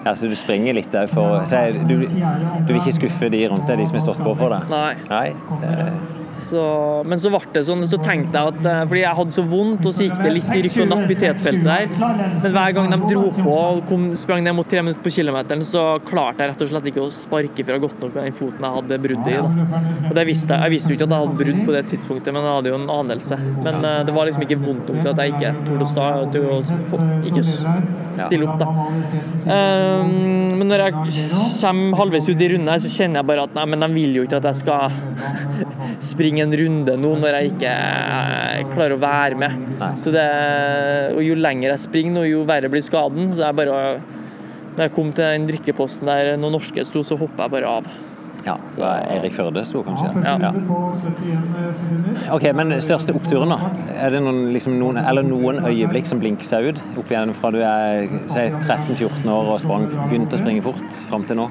Ja, 0.07 0.13
så 0.15 0.29
du 0.31 0.37
springer 0.39 0.77
litt 0.79 0.93
òg 0.95 1.11
for 1.11 1.41
så 1.51 1.65
jeg- 1.67 1.83
du, 1.91 1.97
du 2.07 2.71
vil 2.73 2.79
ikke 2.79 2.95
skuffe 3.01 3.29
de 3.33 3.41
rundt 3.51 3.67
deg, 3.67 3.81
de 3.83 3.87
som 3.91 3.99
har 3.99 4.05
stått 4.07 4.23
på 4.23 4.37
for 4.39 4.55
deg? 4.55 4.69
Nei. 4.71 4.95
Nei? 5.11 5.27
Det, 5.65 6.23
Så, 6.47 6.61
men 7.09 7.17
så 7.19 7.31
ble 7.33 7.41
det 7.55 7.63
sånn, 7.67 7.81
så 7.89 7.97
tenkte 8.05 8.37
jeg 8.37 8.53
at 8.53 8.67
eh, 8.69 8.81
fordi 8.87 9.01
jeg 9.03 9.17
hadde 9.19 9.33
så 9.35 9.43
vondt, 9.49 9.87
og 9.89 9.95
så 9.97 10.05
gikk 10.05 10.19
det 10.21 10.33
litt 10.35 10.51
i 10.53 10.61
rykk 10.67 10.77
og 10.85 10.91
napp 10.93 11.11
i 11.11 11.17
tetfeltet 11.17 11.65
der. 11.65 11.87
Men 11.97 12.53
hver 12.55 12.75
gang 12.77 12.91
de 12.93 12.99
dro 13.09 13.23
på 13.35 13.55
og 13.57 13.81
kom, 13.89 14.05
sprang 14.21 14.45
ned 14.45 14.55
mot 14.59 14.69
tre 14.69 14.83
minutter 14.85 15.03
på 15.03 15.13
kilometeren, 15.17 15.65
så 15.67 15.85
klarte 16.07 16.45
jeg 16.45 16.53
rett 16.53 16.63
og 16.67 16.71
slett 16.75 16.91
ikke 16.93 17.03
å 17.07 17.09
sparke 17.17 17.65
fra 17.67 17.79
godt 17.83 17.99
nok 18.05 18.15
med 18.19 18.29
den 18.29 18.37
foten 18.37 18.67
jeg 18.69 18.77
hadde 18.77 18.99
bruddet 19.07 19.33
i. 19.33 19.39
Da. 19.41 19.81
Og 20.11 20.15
det 20.21 20.27
visste 20.29 20.53
jeg. 20.55 20.63
Jeg 20.69 20.75
visste 20.77 20.93
jo 20.93 20.99
ikke 20.99 21.09
at 21.09 21.17
jeg 21.17 21.25
hadde 21.25 21.41
brudd 21.41 21.63
på 21.71 21.77
det 21.79 21.85
tidspunktet, 21.95 22.37
men 22.37 22.45
jeg 22.47 22.57
hadde 22.61 22.73
jo 22.75 22.79
en 22.83 22.89
anelse. 23.01 23.41
Men 23.65 23.81
eh, 23.91 23.99
det 24.07 24.15
var 24.21 24.29
liksom 24.31 24.47
ikke 24.47 24.61
vondt 24.69 24.93
nok 24.93 25.03
til 25.03 25.13
at 25.15 25.25
jeg 25.25 25.35
ikke 25.35 25.55
torde 25.71 25.89
å 25.89 25.93
stå, 25.97 26.07
til 26.37 26.47
å 26.53 26.61
ikke 27.33 27.49
stille 28.27 28.47
opp, 28.47 28.61
da. 28.61 28.69
Eh, 29.97 30.57
men 30.57 30.71
når 30.71 30.83
jeg 30.85 30.95
kommer 31.61 31.99
halvveis 32.01 32.29
ut 32.31 32.43
i 32.43 32.49
runden 32.53 32.71
her, 32.73 32.81
så 32.83 32.91
kjenner 32.93 33.21
jeg 33.21 33.29
bare 33.31 33.47
at 33.47 33.57
nei, 33.57 33.67
men 33.73 33.85
de 33.85 33.89
vil 33.95 34.19
jo 34.19 34.25
ikke 34.27 34.41
at 34.41 34.49
jeg 34.51 34.61
skal 34.63 34.97
springe 36.11 36.45
en 36.45 36.57
runde 36.61 36.97
nå 37.01 37.13
når 37.23 37.39
jeg 37.39 37.53
ikke 37.55 37.75
klarer 38.75 38.97
å 38.97 39.03
være 39.03 39.41
med. 39.43 39.61
Nei. 39.81 39.93
Så 40.01 40.13
det, 40.15 40.27
og 41.15 41.23
jo 41.25 41.39
lenger 41.39 41.73
jeg 41.73 41.85
springer 41.87 42.19
nå, 42.19 42.27
jo 42.31 42.45
verre 42.49 42.73
blir 42.73 42.85
skaden. 42.85 43.33
Så 43.35 43.47
jeg 43.47 43.59
bare 43.63 43.81
Når 44.77 44.83
jeg 44.85 44.93
kom 44.93 45.13
til 45.17 45.25
den 45.25 45.47
drikkeposten 45.49 46.11
der 46.11 46.35
noen 46.37 46.59
norske 46.59 46.85
sto, 46.85 47.01
så 47.01 47.17
hoppa 47.17 47.47
jeg 47.47 47.57
bare 47.57 47.77
av. 47.79 47.89
Ja, 48.47 48.55
det 48.63 48.79
var 48.79 49.01
Eirik 49.11 49.35
Førde 49.35 49.65
sto 49.67 49.83
kanskje. 49.83 50.13
Ja. 50.23 50.53
Ok, 52.35 52.47
men 52.55 52.77
største 52.85 53.15
oppturen, 53.17 53.51
da? 53.51 53.71
Er 53.97 54.15
det 54.15 54.21
noen, 54.23 54.53
liksom 54.55 54.77
noen, 54.79 55.01
eller 55.03 55.27
noen 55.27 55.59
øyeblikk 55.67 56.07
som 56.07 56.21
blinker 56.23 56.47
seg 56.47 56.71
ut? 56.71 56.83
Opp 57.01 57.11
igjen 57.11 57.35
fra 57.35 57.51
du 57.55 57.59
er 57.67 58.07
13-14 58.31 59.27
år 59.35 59.51
og 59.57 59.63
sprang, 59.65 59.89
begynte 60.07 60.39
å 60.39 60.43
springe 60.43 60.63
fort, 60.63 60.87
fram 61.11 61.27
til 61.27 61.41
nå? 61.43 61.49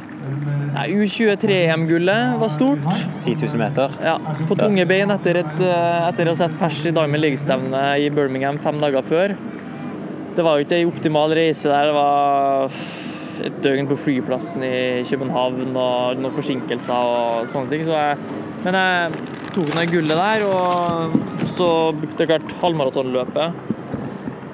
Nei, 0.75 0.87
U23-EM-gullet 0.95 2.39
var 2.39 2.51
stort. 2.51 2.87
10 3.23 3.43
000 3.43 3.59
meter? 3.59 3.91
Ja, 4.03 4.15
På 4.47 4.57
tunge 4.59 4.87
bein 4.87 5.11
etter, 5.13 5.41
et, 5.43 5.59
eh, 5.63 6.07
etter 6.09 6.27
å 6.27 6.33
ha 6.35 6.39
sett 6.45 6.55
pers 6.59 6.79
i 6.87 6.95
Diamond 6.95 7.23
League-stevne 7.23 7.83
i 8.03 8.09
Birmingham 8.11 8.59
fem 8.61 8.79
dager 8.83 9.03
før. 9.05 9.35
Det 10.35 10.43
var 10.43 10.59
jo 10.59 10.65
ikke 10.65 10.79
ei 10.79 10.87
optimal 10.87 11.31
reise 11.35 11.71
der. 11.71 11.91
Det 11.91 11.95
var 11.95 12.79
et 13.43 13.55
døgn 13.63 13.87
på 13.89 13.97
flyplassen 13.99 14.63
i 14.65 15.03
København 15.07 15.75
og 15.75 16.19
noen 16.19 16.35
forsinkelser 16.35 17.09
og 17.15 17.49
sånne 17.51 17.71
ting. 17.71 17.85
Så 17.87 17.95
jeg, 17.95 18.17
men 18.65 18.77
jeg 18.79 19.11
tok 19.55 19.71
ned 19.75 19.91
gullet 19.93 20.21
der, 20.21 20.45
og 20.49 21.49
så 21.55 21.69
brukte 21.95 22.23
jeg 22.23 22.31
klart 22.31 22.55
halvmaratonløpet. 22.61 23.73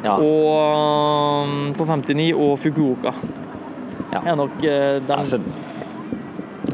Ja. 0.01 0.17
Og 0.17 1.75
på 1.77 1.85
59 1.85 2.31
og 2.33 2.57
Fukuoka. 2.59 3.13
Ja. 4.11 4.19
er 4.25 4.35
nok 4.35 4.63
eh, 4.67 4.97
de, 5.07 5.39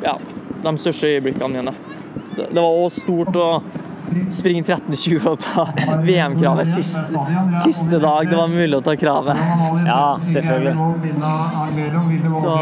ja, 0.01 0.15
de 0.63 0.77
største 0.81 1.11
øyeblikkene 1.11 1.59
mine. 1.59 1.73
Det, 2.37 2.47
det 2.49 2.57
var 2.57 2.71
også 2.71 3.03
stort 3.03 3.37
å 3.37 3.49
springe 4.33 4.63
13.20 4.63 5.27
og 5.29 5.39
ta 5.43 5.65
VM-kravet 6.03 6.69
siste, 6.69 7.23
siste 7.63 7.99
dag 8.01 8.29
det 8.29 8.37
var 8.37 8.51
mulig 8.51 8.77
å 8.77 8.83
ta 8.85 8.95
kravet. 8.99 9.39
ja, 9.87 10.03
selvfølgelig. 10.33 10.75
Så, 12.41 12.53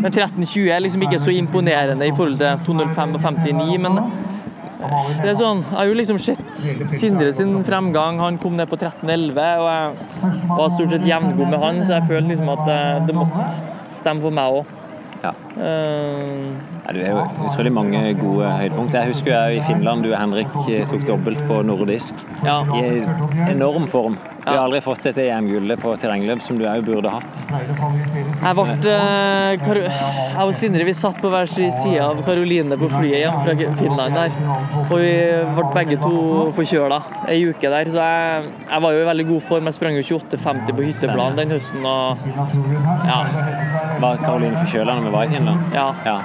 men 0.00 0.12
13.20 0.12 0.70
er 0.72 0.80
liksom 0.84 1.04
ikke 1.08 1.20
så 1.22 1.34
imponerende 1.34 2.08
i 2.08 2.14
forhold 2.16 2.38
til 2.40 2.64
205 2.66 3.18
og 3.18 3.20
59, 3.26 3.76
men 3.84 4.00
det 4.76 5.30
er 5.30 5.36
sånn, 5.38 5.62
Jeg 5.64 5.76
har 5.78 5.86
jo 5.88 5.94
liksom 5.96 6.18
sett 6.20 6.64
Sindre 6.92 7.32
sin 7.34 7.54
fremgang. 7.66 8.20
Han 8.20 8.36
kom 8.38 8.58
ned 8.58 8.68
på 8.70 8.76
13.11, 8.76 9.38
og 9.62 9.68
jeg 9.72 10.50
var 10.50 10.74
stort 10.74 10.92
sett 10.94 11.06
jevngod 11.08 11.48
med 11.48 11.62
han, 11.62 11.80
så 11.82 11.96
jeg 11.96 12.10
følte 12.10 12.34
liksom 12.34 12.52
at 12.52 12.68
eh, 12.72 13.06
det 13.08 13.16
måtte 13.16 13.46
stemme 13.92 14.24
for 14.24 14.36
meg 14.36 14.60
òg. 14.60 14.74
Ja. 15.22 15.32
Nei, 15.56 16.92
du 16.94 17.00
er 17.00 17.10
jo 17.10 17.24
utrolig 17.48 17.72
mange 17.74 18.00
gode 18.20 18.50
høydepunkt. 18.60 18.94
Jeg 18.94 19.10
husker 19.10 19.32
jeg 19.34 19.58
i 19.58 19.64
Finland 19.66 20.04
du 20.04 20.12
og 20.12 20.18
Henrik 20.20 20.52
tok 20.90 21.06
dobbelt 21.08 21.42
på 21.48 21.60
nordisk. 21.66 22.14
Ja. 22.44 22.60
I 22.76 23.02
enorm 23.50 23.88
form. 23.90 24.18
Du 24.46 24.52
har 24.52 24.60
aldri 24.62 24.78
fått 24.84 25.06
et 25.10 25.16
EM-gullet 25.18 25.80
på 25.82 25.90
terrengløp 25.98 26.42
som 26.44 26.54
du 26.60 26.62
òg 26.70 26.84
burde 26.86 27.10
hatt. 27.10 27.40
Jeg 27.50 28.54
ble 28.54 28.92
eh, 28.92 29.56
Kar 29.64 29.80
Jeg 29.82 30.44
og 30.44 30.52
Sindre 30.54 30.86
vi 30.86 30.94
satt 30.94 31.18
på 31.18 31.32
hver 31.32 31.50
sin 31.50 31.72
side 31.74 32.04
av 32.04 32.20
Karoline 32.28 32.78
på 32.78 32.86
flyet 32.92 33.24
hjem 33.24 33.40
fra 33.42 33.56
Finland 33.80 34.14
der. 34.20 34.38
Og 34.84 34.94
vi 35.02 35.10
ble 35.58 35.66
begge 35.74 35.98
to 36.04 36.14
forkjøla 36.54 37.00
ei 37.34 37.40
uke 37.50 37.72
der. 37.74 37.90
Så 37.90 38.06
jeg, 38.06 38.54
jeg 38.70 38.86
var 38.86 38.94
jo 38.94 39.02
i 39.02 39.10
veldig 39.10 39.26
god 39.34 39.44
form. 39.50 39.70
Jeg 39.72 39.78
sprang 39.80 39.98
jo 39.98 40.06
28,50 40.22 40.72
på 40.78 40.88
hytteplan 40.92 41.38
den 41.42 41.54
høsten. 41.56 41.82
Og 41.82 42.26
ja, 43.10 43.20
Var 44.06 44.22
Karoline 44.24 44.62
forkjøla 44.62 44.98
når 45.00 45.08
vi 45.10 45.14
var 45.18 45.26
i 45.26 45.34
Finland? 45.34 45.74
ja, 45.74 45.88
Ja. 46.06 46.18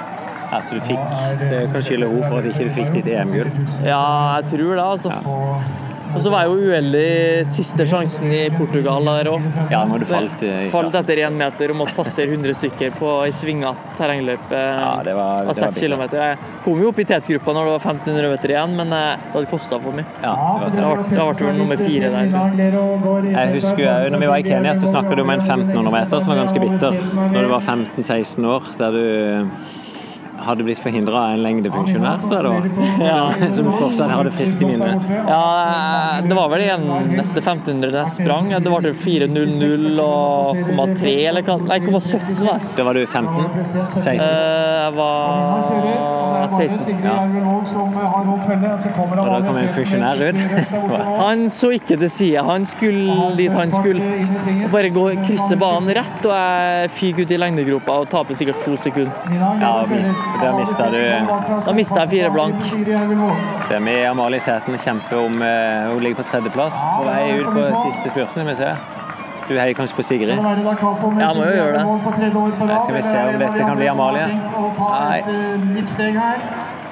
ja 0.52 0.62
så 0.62 0.78
du 0.78 0.82
fikk 0.86 1.00
Det 1.42 1.64
kan 1.74 1.82
skylde 1.90 2.10
henne 2.12 2.30
for 2.30 2.38
at 2.44 2.52
ikke 2.54 2.70
du 2.70 2.76
fikk 2.78 2.94
ditt 3.00 3.10
EM-gull. 3.18 3.50
ja, 3.88 4.04
jeg 4.38 4.52
tror 4.54 4.76
det, 4.76 4.84
altså. 4.86 5.18
Og 6.12 6.20
så 6.24 6.32
var 6.34 6.44
jeg 6.44 6.52
jo 6.52 6.72
uheldig 6.72 7.46
siste 7.48 7.86
sjansen 7.88 8.32
i 8.36 8.42
Portugal 8.54 9.06
der 9.08 9.30
òg. 9.32 9.46
Ja, 9.72 9.84
når 9.88 10.04
du 10.04 10.08
falt 10.10 10.44
i 10.46 10.50
i 10.66 10.70
Falt 10.74 10.96
etter 11.00 11.22
én 11.24 11.38
meter 11.40 11.72
og 11.72 11.80
måtte 11.82 11.96
passere 11.96 12.28
100 12.34 12.56
stykker 12.60 12.94
på 12.98 13.12
ei 13.26 13.32
svingete 13.36 13.96
terrengløype 14.00 14.60
Ja, 14.60 14.92
av 14.92 15.06
det 15.08 15.16
var 15.16 15.52
6 15.56 15.80
km. 15.80 16.04
Jeg 16.12 16.38
kom 16.66 16.82
jo 16.84 16.92
opp 16.92 17.02
i 17.02 17.08
tetgruppa 17.08 17.56
når 17.56 17.70
det 17.70 17.76
var 17.76 17.86
1500 17.96 18.32
meter 18.36 18.56
igjen, 18.56 18.76
men 18.82 18.96
eh, 18.98 19.26
det 19.26 19.36
hadde 19.38 19.52
kosta 19.54 19.80
for 19.82 19.98
mye. 19.98 20.08
Ja, 20.24 20.36
det 20.68 20.86
var 20.86 21.04
ble, 21.04 21.20
jeg 21.22 21.40
ble 21.42 21.54
nummer 21.60 21.82
fire 21.82 22.14
der. 22.16 23.30
Jeg 23.32 23.54
husker 23.56 23.84
jo, 23.86 23.92
når 24.14 24.26
vi 24.26 24.32
var 24.34 24.44
i 24.44 24.48
Kenya, 24.48 24.76
så 24.78 24.92
snakket 24.92 25.20
du 25.22 25.26
om 25.26 25.36
en 25.36 25.46
1500 25.46 25.96
meter 25.96 26.24
som 26.24 26.34
var 26.34 26.44
ganske 26.44 26.66
bitter. 26.66 26.98
Når 27.22 27.40
du 27.40 27.54
var 27.56 27.64
15-16 27.64 28.52
år, 28.56 28.74
der 28.82 28.98
du 28.98 29.06
hadde 30.46 30.64
blitt 30.68 30.82
forhindra 30.84 31.16
av 31.28 31.30
en 31.38 31.44
lengdefunksjonær, 31.46 32.18
det 32.28 32.44
var. 32.50 32.62
Ja. 33.02 33.22
Som 33.56 33.72
fortsatt 33.72 34.02
fortsatt 34.02 34.18
hadde 34.18 34.32
friskt 34.36 34.62
i 34.62 34.66
minnet. 34.66 34.98
Ja, 35.28 36.22
det 36.26 36.36
var 36.38 36.50
vel 36.52 36.62
neste 37.12 37.40
1500 37.42 37.92
jeg 38.02 38.10
sprang. 38.16 38.50
Det 38.52 38.62
ble 38.72 38.94
4.00 38.98 40.00
og 40.04 40.56
0,3 40.72 41.28
eller 41.32 41.42
hva 41.48 41.56
Nei, 41.62 41.80
0,17 41.84 42.46
var 42.46 42.54
det. 42.60 42.66
Da 42.78 42.84
var 42.88 42.94
du 42.98 43.02
15? 43.06 43.32
16? 44.02 44.22
Eh, 44.22 44.28
Jeg 44.82 44.94
var 44.98 45.08
16. 46.50 47.04
Ja. 47.06 47.16
Og 47.22 47.28
da 49.30 49.38
kom 49.46 49.58
en 49.62 49.70
funksjonær 49.76 50.18
ut. 50.26 50.38
Han 51.22 51.38
så 51.54 51.68
ikke 51.78 51.96
til 52.02 52.12
sida. 52.12 52.40
Han 52.48 52.66
skulle 52.66 53.30
dit 53.38 53.54
han 53.54 53.72
skulle. 53.72 54.02
Og 54.66 54.72
bare 54.74 54.90
gå, 54.94 55.04
krysse 55.26 55.56
banen 55.62 55.90
rett, 55.96 56.26
og 56.26 56.34
jeg 56.34 56.90
fyker 56.98 57.22
ut 57.28 57.32
i 57.36 57.38
lengdegropa 57.42 57.92
og 58.02 58.06
taper 58.12 58.34
sikkert 58.38 58.60
to 58.66 58.74
sekunder. 58.80 59.14
Ja, 59.62 59.86
der 60.40 60.56
mista 60.58 60.88
du 60.94 61.02
Da 61.66 61.74
mista 61.76 62.06
jeg 62.06 62.10
fire 62.16 62.32
blank. 62.34 62.64
Ser 63.68 63.84
vi 63.86 63.96
Amalie 64.06 64.40
Sæten 64.40 64.78
kjempe 64.80 65.18
om 65.20 65.42
eh, 65.42 65.92
Hun 65.92 66.02
ligger 66.04 66.22
på 66.24 66.28
tredjeplass 66.32 66.78
på 66.98 67.06
vei 67.08 67.22
ut 67.40 67.52
på 67.52 67.68
siste 67.86 68.14
spurten. 68.14 68.48
Vi 68.48 68.56
ser. 68.56 68.76
Du 69.50 69.58
heier 69.60 69.76
kanskje 69.76 69.98
på 69.98 70.04
Sigrid? 70.08 70.38
Ja, 70.38 71.32
må 71.36 71.44
jo 71.44 71.56
gjøre 71.58 71.74
det. 71.76 71.84
Skal 72.86 72.96
vi 72.96 73.02
se 73.04 73.24
om 73.28 73.40
dette 73.42 73.58
kan 73.58 73.76
bli 73.80 73.88
Amalie? 73.92 74.28
Nei. 74.80 75.22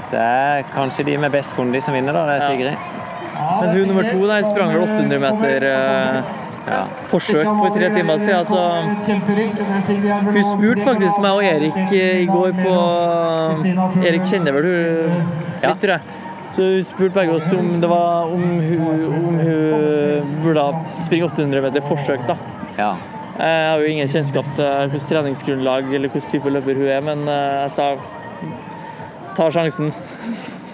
Det 0.10 0.24
er 0.26 0.66
kanskje 0.74 1.06
de 1.08 1.18
med 1.22 1.32
best 1.32 1.56
kondis 1.56 1.86
som 1.86 1.96
vinner, 1.96 2.14
da. 2.18 2.26
Det 2.28 2.36
er 2.40 2.48
Sigrid. 2.50 2.76
Men 3.62 3.70
hun 3.78 3.88
nummer 3.88 4.10
to 4.10 4.26
der 4.28 4.44
sprang 4.50 4.74
vel 4.74 4.84
800 4.84 5.20
meter 5.24 5.68
eh, 5.70 6.34
Ja. 6.70 6.84
forsøk 7.10 7.48
for 7.48 7.74
tre 7.74 7.90
timer 7.96 8.20
siden. 8.22 8.40
Altså, 8.40 8.60
hun 10.30 10.44
spurte 10.46 10.86
faktisk 10.86 11.20
meg 11.24 11.32
og 11.40 11.44
Erik 11.44 11.78
eh, 11.98 12.24
i 12.24 12.28
går 12.30 12.52
på 12.60 12.74
Erik 14.06 14.26
kjenner 14.30 14.54
vel 14.56 14.68
hun 14.70 15.22
litt, 15.64 15.80
tror 15.82 15.96
jeg. 15.96 16.02
Så 16.54 16.66
hun 16.66 16.84
spurte 16.86 17.14
begge 17.20 17.36
oss 17.38 17.50
om 17.54 17.70
det 17.82 17.90
var 17.90 18.30
om 18.34 18.44
hun, 18.64 19.06
om 19.10 19.40
hun 19.40 20.30
burde 20.44 20.66
springe 21.00 21.28
800 21.30 21.62
meter 21.68 21.86
forsøk, 21.90 22.26
da. 22.30 22.38
ja. 22.78 22.92
Jeg 23.40 23.68
har 23.72 23.80
jo 23.80 23.88
ingen 23.88 24.10
kjennskap 24.12 24.48
til 24.52 24.66
hvilket 24.92 25.06
treningsgrunnlag 25.14 25.86
eller 25.96 26.12
hvilken 26.12 26.26
type 26.34 26.52
løper 26.52 26.76
hun 26.76 26.90
er, 26.92 27.00
men 27.06 27.22
eh, 27.32 27.62
jeg 27.64 27.72
sa 27.78 27.86
ta 29.38 29.48
sjansen. 29.56 29.94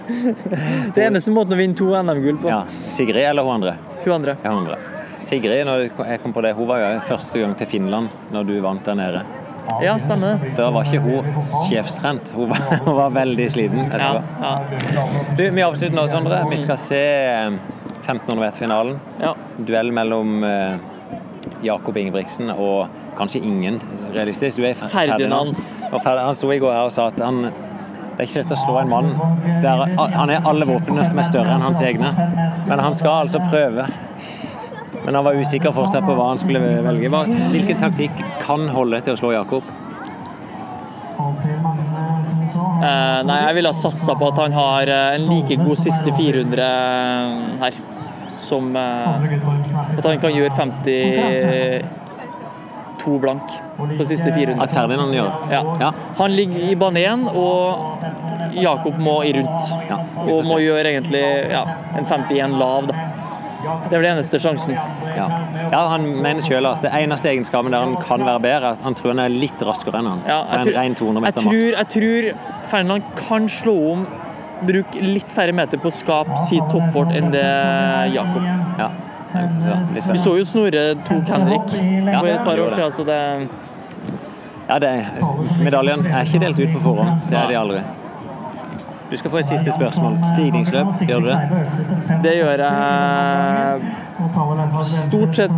Det 0.96 1.02
eneste 1.06 1.34
måten 1.34 1.54
å 1.54 1.60
vinne 1.60 1.78
to 1.78 1.92
NM-gull 1.98 2.42
på. 2.42 2.50
ja. 2.50 2.64
Sigrid 2.94 3.22
eller 3.30 3.46
hun 3.46 3.60
andre? 3.60 3.76
Hun 4.04 4.14
andre. 4.20 4.38
Ja, 4.42 4.50
hun 4.56 4.64
andre. 4.66 4.95
Sigrid, 5.26 5.66
når 5.68 5.88
jeg 6.10 6.22
kom 6.24 6.34
på 6.36 6.42
det, 6.46 6.54
hun 6.58 6.68
var 6.70 6.82
jo 6.84 7.00
første 7.08 7.42
gang 7.42 7.56
til 7.58 7.68
Finland 7.70 8.10
når 8.34 8.48
du 8.50 8.56
vant 8.64 8.86
der 8.86 8.98
nede. 9.00 9.24
Ja, 9.82 9.96
stemmer. 9.98 10.38
Da 10.58 10.68
var 10.70 10.86
ikke 10.86 11.02
hun 11.02 11.40
sjefstrent. 11.66 12.34
Hun 12.38 12.52
var, 12.52 12.60
hun 12.86 12.96
var 13.00 13.14
veldig 13.16 13.48
sliten. 13.52 13.88
Ja, 13.90 14.12
ja, 14.42 14.52
Du, 15.38 15.42
vi 15.50 15.64
avslutter 15.66 15.96
nå, 15.98 16.04
Sondre. 16.12 16.44
Vi 16.52 16.60
skal 16.62 16.78
se 16.78 17.00
eh, 17.02 17.56
1500 18.06 18.44
meter-finalen. 18.44 19.00
ja. 19.24 19.34
Duell 19.58 19.90
mellom 19.96 20.44
eh, 20.46 20.76
Jakob 21.66 21.98
Ingebrigtsen 21.98 22.52
og 22.54 22.92
kanskje 23.18 23.42
ingen 23.48 23.80
realistisk. 24.14 24.60
Du 24.62 24.68
er 24.70 24.78
Ferdinand. 24.78 25.56
Ferdinand. 25.90 26.26
Han 26.28 26.36
sto 26.38 26.52
i 26.54 26.60
går 26.62 26.74
her 26.76 26.90
og 26.90 26.94
sa 26.94 27.08
at 27.10 27.22
han 27.26 27.48
det 28.16 28.24
er 28.24 28.30
ikke 28.30 28.40
lett 28.46 28.52
å 28.56 28.58
slå 28.62 28.76
en 28.80 28.92
mann 28.94 29.10
der 29.64 29.82
han 30.16 30.30
er 30.32 30.46
alle 30.48 30.64
våpnene 30.70 31.04
som 31.10 31.20
er 31.20 31.26
større 31.28 31.52
enn 31.58 31.66
hans 31.66 31.82
egne. 31.84 32.14
Men 32.70 32.80
han 32.80 32.96
skal 32.96 33.26
altså 33.26 33.42
prøve. 33.50 33.90
Men 35.06 35.16
han 35.16 35.26
var 35.26 35.34
usikker 35.38 35.72
fortsatt 35.76 36.06
på 36.06 36.14
hva 36.18 36.28
han 36.32 36.40
skulle 36.42 36.60
velge. 36.86 37.10
Hvilken 37.54 37.78
taktikk 37.82 38.12
kan 38.42 38.68
holde 38.74 39.02
til 39.06 39.14
å 39.14 39.18
slå 39.20 39.30
Jakob? 39.36 39.64
Eh, 42.86 43.20
nei, 43.26 43.38
jeg 43.48 43.56
ville 43.58 43.70
ha 43.72 43.78
satsa 43.78 44.14
på 44.20 44.26
at 44.32 44.38
han 44.44 44.54
har 44.56 44.84
eh, 44.92 45.16
en 45.18 45.26
like 45.30 45.56
god 45.62 45.78
siste 45.80 46.10
400 46.16 46.66
her. 47.62 47.74
Som 48.42 48.76
eh, 48.76 48.82
At 49.96 50.06
han 50.06 50.20
kan 50.20 50.32
gjøre 50.36 50.52
52 50.58 53.20
blank 53.24 53.48
på 53.78 54.06
siste 54.10 54.34
400. 54.34 54.64
At 54.66 54.72
Ferdinand 54.76 55.12
gjør? 55.16 55.32
Ja. 55.54 55.62
Ja. 55.82 55.90
Han 56.20 56.30
ligger 56.36 56.60
i 56.68 56.76
bane 56.80 57.00
én, 57.06 57.22
og 57.32 57.60
Jakob 58.60 58.96
må 59.00 59.24
i 59.24 59.34
rundt. 59.38 59.64
Ja, 59.90 59.98
Og 60.26 60.46
må 60.50 60.56
gjøre 60.64 60.88
egentlig 60.92 61.26
ja, 61.52 61.64
en 61.96 62.06
51 62.06 62.60
lav, 62.60 62.88
da. 62.92 62.96
Det 63.66 63.96
vel 63.98 64.06
den 64.06 64.12
eneste 64.18 64.40
sjansen. 64.42 64.76
Ja. 65.16 65.28
Ja, 65.72 65.82
Han 65.94 66.06
mener 66.22 66.44
selv 66.46 66.70
at 66.72 66.84
det 66.86 66.92
eneste 66.94 67.32
egenskapen 67.32 67.74
der 67.74 67.86
han 67.86 67.96
kan 68.04 68.26
være 68.26 68.42
bedre, 68.44 68.72
er 68.72 68.78
at 68.78 68.84
han 68.86 68.98
tror 68.98 69.14
han 69.16 69.24
er 69.26 69.34
litt 69.34 69.66
raskere 69.66 70.02
enn 70.02 70.12
han. 70.14 70.22
Ja, 70.28 70.42
jeg, 70.52 70.60
en 70.60 70.68
tror, 70.68 70.78
ren 70.80 71.00
200 71.02 71.26
jeg, 71.26 71.38
tror, 71.42 71.66
jeg 71.80 71.90
tror 71.96 72.30
Ferdinand 72.72 73.10
kan 73.20 73.50
slå 73.50 73.76
om 73.94 74.06
Bruke 74.66 75.02
litt 75.04 75.34
færre 75.36 75.52
meter 75.52 75.82
på 75.82 75.90
å 75.92 75.94
skape 75.94 76.38
sitt 76.48 76.64
toppfort 76.72 77.12
enn 77.16 77.28
det 77.34 77.44
Jakob. 78.16 78.46
Ja. 78.80 78.90
Vi 80.12 80.18
så 80.22 80.38
jo 80.40 80.46
Snorre 80.48 80.86
tok 81.04 81.28
Henrik 81.28 81.68
for 81.76 82.30
et 82.32 82.46
par 82.48 82.62
år 82.64 82.72
siden, 82.78 82.96
så 82.96 83.04
det 83.04 83.22
Ja, 84.70 84.80
det 84.80 84.94
medaljen 85.62 86.08
er 86.08 86.24
ikke 86.24 86.42
delt 86.42 86.60
ut 86.60 86.72
på 86.78 86.84
forhånd. 86.88 87.28
Det 87.30 87.38
er 87.38 87.52
de 87.52 87.60
aldri. 87.60 87.84
Du 89.16 89.20
skal 89.20 89.32
få 89.32 89.38
et 89.40 89.48
siste 89.48 89.72
spørsmål. 89.72 90.18
Stigningsløp, 90.34 90.90
gjør 91.08 91.22
du 91.24 91.28
det? 91.30 91.36
Det 92.24 92.32
gjør 92.36 92.64
jeg 92.66 93.92
stort 94.84 95.38
sett 95.38 95.54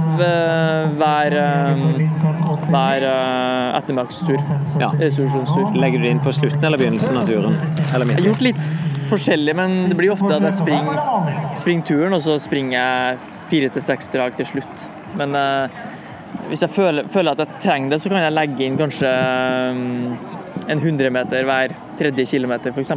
hver, 1.00 1.36
eh, 1.42 1.80
hver 2.68 3.06
eh, 3.08 3.78
ettermiddagstur. 3.80 4.38
Ja. 4.78 4.92
Legger 5.74 5.98
du 5.98 6.06
det 6.06 6.12
inn 6.12 6.22
på 6.22 6.34
slutten 6.38 6.68
eller 6.70 6.78
begynnelsen 6.78 7.18
av 7.18 7.26
turen? 7.26 7.58
Eller 7.96 8.06
Jeg 8.12 8.20
har 8.20 8.28
gjort 8.28 8.46
litt 8.46 8.62
forskjellig, 9.10 9.56
men 9.58 9.74
det 9.90 9.98
blir 9.98 10.14
ofte 10.14 10.30
at 10.36 10.46
jeg 10.52 10.54
springer, 10.60 11.02
springer 11.58 11.90
turen, 11.90 12.14
og 12.14 12.22
så 12.28 12.38
springer 12.44 12.78
jeg 12.78 13.18
fire 13.50 13.72
til 13.74 13.88
seks 13.88 14.14
drag 14.14 14.38
til 14.38 14.52
slutt. 14.52 14.86
Men 15.18 15.34
eh, 15.34 15.82
hvis 16.52 16.62
jeg 16.62 16.76
føler, 16.78 17.10
føler 17.10 17.34
at 17.34 17.42
jeg 17.42 17.64
trenger 17.66 17.96
det, 17.96 18.02
så 18.06 18.14
kan 18.14 18.22
jeg 18.22 18.38
legge 18.38 18.70
inn 18.70 18.78
kanskje 18.78 19.10
eh, 19.10 20.38
en 20.68 20.78
100 20.78 21.10
meter 21.18 21.50
hver 21.50 21.74
tredje 21.98 22.30
kilometer, 22.36 22.78
f.eks. 22.78 22.94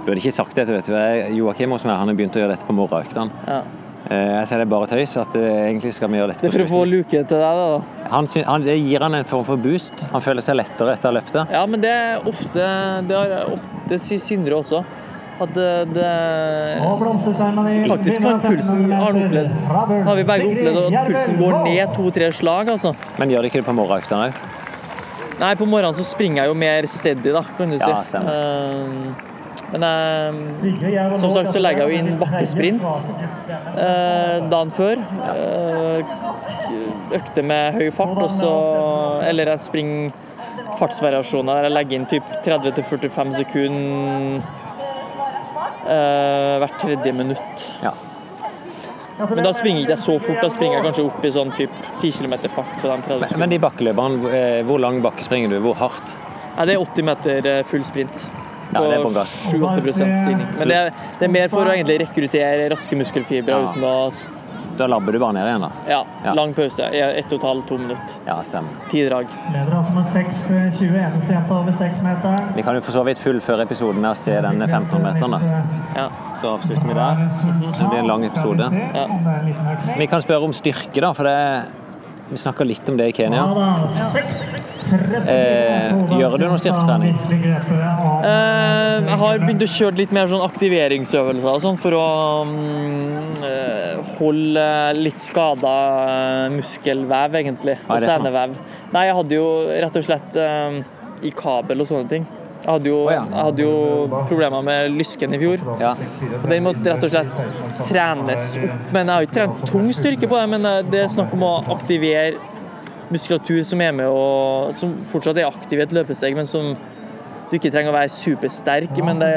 Du 0.00 0.08
hadde 0.10 0.20
ikke 0.22 0.32
sagt 0.32 0.56
det, 0.56 0.64
vet 0.72 0.86
du. 0.88 0.94
Joakim 1.36 1.74
hos 1.76 1.84
meg, 1.84 1.98
han 2.00 2.08
har 2.08 2.16
begynt 2.16 2.36
å 2.38 2.42
gjøre 2.42 2.54
dette 2.56 2.66
på 2.68 2.74
morgenøktene. 2.76 3.30
Ja. 3.46 3.60
Eh, 4.10 4.30
Jeg 4.38 4.46
sier 4.48 4.62
det 4.62 4.64
er 4.64 4.70
bare 4.72 4.86
tøys 4.88 5.12
at 5.20 5.34
eh, 5.36 5.66
egentlig 5.68 5.92
skal 5.92 6.08
vi 6.10 6.16
gjøre 6.18 6.32
dette 6.32 6.40
Det 6.40 6.48
er 6.48 6.54
for 6.56 6.64
å 6.64 6.70
få 6.70 6.84
luke 6.88 7.10
til 7.12 7.26
deg, 7.28 7.58
da. 7.60 8.06
Han, 8.14 8.28
han, 8.48 8.64
det 8.64 8.78
gir 8.80 9.04
han 9.04 9.18
en 9.18 9.28
form 9.28 9.44
for 9.44 9.60
boost. 9.60 10.06
Han 10.14 10.24
føler 10.24 10.42
seg 10.46 10.56
lettere 10.56 10.96
etter 10.96 11.10
å 11.10 11.12
ha 11.12 11.16
løpt 11.18 11.36
det. 11.36 11.44
Ja, 11.52 11.66
men 11.68 11.84
det 11.84 11.92
er 11.92 12.26
ofte 12.32 12.70
Det, 13.10 13.20
er 13.20 13.52
ofte, 13.52 13.84
det 13.92 14.00
sier 14.02 14.22
Sindre 14.24 14.56
også. 14.62 14.80
At 15.40 15.52
det, 15.56 15.68
det 15.96 16.08
Faktisk 17.88 18.20
kan 18.24 18.42
pulsen 18.44 18.82
Har 18.92 19.06
han 19.06 19.22
opplevd 19.22 19.54
Har 20.04 20.18
vi 20.18 20.24
begge 20.28 20.48
opplevd 20.50 20.80
at 20.82 21.06
pulsen 21.08 21.38
går 21.40 21.54
ned 21.64 21.94
to-tre 21.96 22.28
slag, 22.36 22.72
altså? 22.74 22.92
Men 23.16 23.32
gjør 23.32 23.46
det 23.46 23.52
ikke 23.52 23.62
det 23.62 23.68
på 23.70 23.76
morgenøktene 23.78 24.26
òg? 24.28 24.42
Nei, 25.40 25.54
på 25.56 25.64
morgenen 25.64 25.96
så 25.96 26.04
springer 26.04 26.42
jeg 26.42 26.50
jo 26.52 26.56
mer 26.60 26.88
steady, 26.92 27.32
da, 27.32 27.40
kan 27.56 27.70
du 27.72 27.78
si. 27.80 27.88
Ja. 27.88 28.20
Eh, 28.20 29.28
men 29.72 29.84
eh, 29.86 31.18
som 31.20 31.30
sagt 31.34 31.52
så 31.54 31.60
legger 31.62 31.86
jeg 31.86 31.90
jo 31.90 32.00
inn 32.00 32.18
bakkesprint 32.20 32.82
eh, 33.78 34.38
dagen 34.50 34.72
før. 34.74 35.02
Eh, 35.34 36.16
økte 37.20 37.42
med 37.42 37.78
høy 37.78 37.88
fart, 37.94 38.18
og 38.22 38.30
så 38.30 38.50
Eller 39.26 39.50
jeg 39.50 39.62
springer 39.64 40.12
fartsvariasjoner 40.78 41.58
der 41.58 41.66
jeg 41.68 41.74
legger 41.74 41.98
inn 41.98 42.06
typ 42.10 42.28
30-45 42.46 43.32
sekunder 43.40 44.46
eh, 45.90 46.54
hvert 46.62 46.78
tredje 46.80 47.12
minutt. 47.12 47.66
Ja. 47.82 47.92
Men 49.20 49.44
da 49.44 49.52
springer 49.52 49.82
jeg 49.82 49.90
ikke 49.90 50.00
så 50.00 50.14
fort, 50.22 50.38
da 50.40 50.48
springer 50.52 50.78
jeg 50.78 50.86
kanskje 50.86 51.02
opp 51.10 51.24
i 51.28 51.32
sånn 51.34 51.50
typ 51.52 51.72
10 52.00 52.12
km 52.16 52.36
fart 52.54 52.70
på 52.80 52.86
de 52.88 52.94
30 52.94 52.94
Men, 52.96 53.02
sekundene. 53.04 53.40
men 53.42 53.52
de 53.52 53.58
bakkeløperne, 53.66 54.30
eh, 54.38 54.60
hvor 54.64 54.80
lang 54.80 55.02
bakke 55.04 55.26
springer 55.26 55.52
du? 55.52 55.58
Hvor 55.66 55.76
hardt? 55.76 56.14
Nei, 56.56 56.64
det 56.70 56.76
er 56.76 56.80
80 56.86 57.06
meter 57.10 57.50
eh, 57.50 57.60
full 57.68 57.84
sprint. 57.84 58.30
Ja, 58.72 58.80
det 58.86 58.98
er 58.98 59.24
7-8 59.24 59.92
stigning. 59.92 60.46
Men 60.58 60.68
det 60.68 60.76
er, 60.76 60.92
det 61.18 61.26
er 61.28 61.32
mer 61.32 61.48
for 61.48 61.66
å 61.66 61.72
egentlig 61.74 62.00
rekruttere 62.06 62.68
raske 62.70 62.96
muskelfibre 62.98 63.50
Ja. 63.56 63.72
uten 63.72 63.82
å 63.82 63.96
Da 64.80 64.86
labber 64.86 65.12
du 65.12 65.18
bare 65.18 65.34
ned 65.34 65.44
igjen, 65.44 65.60
da. 65.60 65.70
Ja, 65.90 66.04
Ja. 66.24 66.32
lang 66.32 66.54
pause. 66.54 66.86
i 66.94 67.00
Ett 67.00 67.26
og 67.32 67.40
et 67.40 67.42
halvt, 67.44 67.66
to 67.68 67.76
minutter. 67.76 68.14
Ja, 68.26 68.38
stemmer. 68.42 68.70
Ti 68.88 69.02
drag. 69.08 69.26
Leder 69.52 69.74
altså 69.76 69.92
med 69.92 70.04
6,20. 70.04 70.96
Eneste 70.96 71.32
jenta 71.34 71.54
over 71.54 71.72
6 71.72 72.00
meter. 72.02 72.38
Vi 72.54 72.62
kan 72.62 72.74
jo 72.74 72.80
for 72.80 72.92
så 72.92 73.04
vidt 73.04 73.18
fullføre 73.18 73.66
episoden 73.66 74.00
med 74.00 74.10
å 74.12 74.16
se 74.16 74.40
den 74.40 74.62
1500-meteren, 74.62 75.30
da. 75.30 75.38
Ja. 75.96 76.08
Så 76.40 76.54
avslutter 76.56 76.86
vi 76.86 76.94
der. 76.94 77.14
Det 77.76 77.90
blir 77.90 77.98
en 77.98 78.06
lang 78.06 78.24
episode. 78.24 78.70
Ja. 78.94 79.06
Vi 79.98 80.06
kan 80.06 80.22
spørre 80.22 80.44
om 80.44 80.52
styrke, 80.52 81.00
da, 81.00 81.12
for 81.12 81.24
det 81.24 81.64
Vi 82.30 82.38
snakka 82.38 82.64
litt 82.64 82.88
om 82.88 82.96
det 82.96 83.08
i 83.10 83.12
Kenya. 83.12 83.42
Ja 83.42 83.54
da, 83.54 83.68
6,30. 84.14 84.70
Eh, 85.30 85.96
gjør 86.18 86.36
du 86.38 86.44
noe 86.46 86.58
styrketrening? 86.58 87.16
Eh, 88.26 88.96
jeg 89.06 89.18
har 89.22 89.42
begynt 89.42 89.64
å 89.66 89.70
kjøre 89.70 89.98
litt 89.98 90.14
mer 90.14 90.30
sånn 90.30 90.44
aktiveringsøvelser 90.46 91.62
sånn 91.64 91.78
for 91.82 91.98
å 91.98 92.06
eh, 93.46 94.14
holde 94.18 94.66
litt 94.98 95.22
skada 95.22 95.74
muskelvev, 96.54 97.38
egentlig. 97.42 97.78
Og 97.86 98.02
senevev. 98.02 98.54
Nei, 98.94 99.06
jeg 99.10 99.18
hadde 99.20 99.40
jo 99.40 99.48
rett 99.70 100.00
og 100.02 100.06
slett 100.06 100.38
eh, 100.38 100.80
i 101.26 101.34
kabel 101.34 101.82
og 101.82 101.90
sånne 101.90 102.10
ting. 102.14 102.30
Jeg 102.60 102.68
hadde 102.68 102.90
jo, 102.90 102.98
jeg 103.08 103.24
hadde 103.32 103.64
jo 103.64 103.74
problemer 104.28 104.64
med 104.64 104.92
lysken 104.92 105.32
i 105.32 105.40
fjor. 105.40 105.62
Ja. 105.80 105.94
Den 106.44 106.66
måtte 106.66 106.92
rett 106.92 107.06
og 107.06 107.12
slett 107.12 107.88
trenes 107.88 108.50
opp. 108.60 108.90
Men 108.92 109.08
jeg 109.08 109.14
har 109.14 109.26
ikke 109.26 109.38
trent 109.38 109.62
tung 109.70 109.88
styrke 109.96 110.28
på 110.28 110.36
det, 110.36 110.46
men 110.52 110.68
eh, 110.68 110.80
det 110.92 111.04
er 111.06 111.12
snakk 111.12 111.32
om 111.36 111.46
å 111.46 111.54
aktivere 111.76 112.36
muskulatur 113.10 113.62
som 113.66 113.80
er 113.82 113.94
med 113.96 114.06
og 114.12 114.74
som 114.76 114.92
fortsatt 115.08 115.40
er 115.40 115.48
aktiv 115.48 115.80
i 115.80 115.86
et 115.86 115.94
løpesteg, 115.96 116.36
men 116.36 116.46
som 116.46 116.74
du 117.50 117.56
ikke 117.58 117.70
trenger 117.74 117.90
å 117.92 117.96
være 117.96 118.12
supersterk. 118.14 119.00
Men 119.04 119.20
det, 119.22 119.30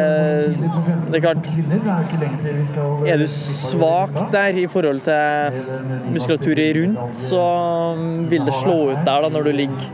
det 1.09 1.19
er 1.19 1.23
klart 1.23 1.49
Er 3.09 3.21
du 3.21 3.25
svak 3.31 4.15
der 4.33 4.61
i 4.61 4.67
forhold 4.71 5.03
til 5.07 5.59
muskulatur 6.13 6.63
rundt, 6.79 7.17
så 7.17 7.43
vil 8.29 8.45
det 8.45 8.55
slå 8.61 8.77
ut 8.93 9.03
der 9.05 9.27
da 9.27 9.31
når 9.33 9.49
du 9.49 9.53
ligger, 9.63 9.87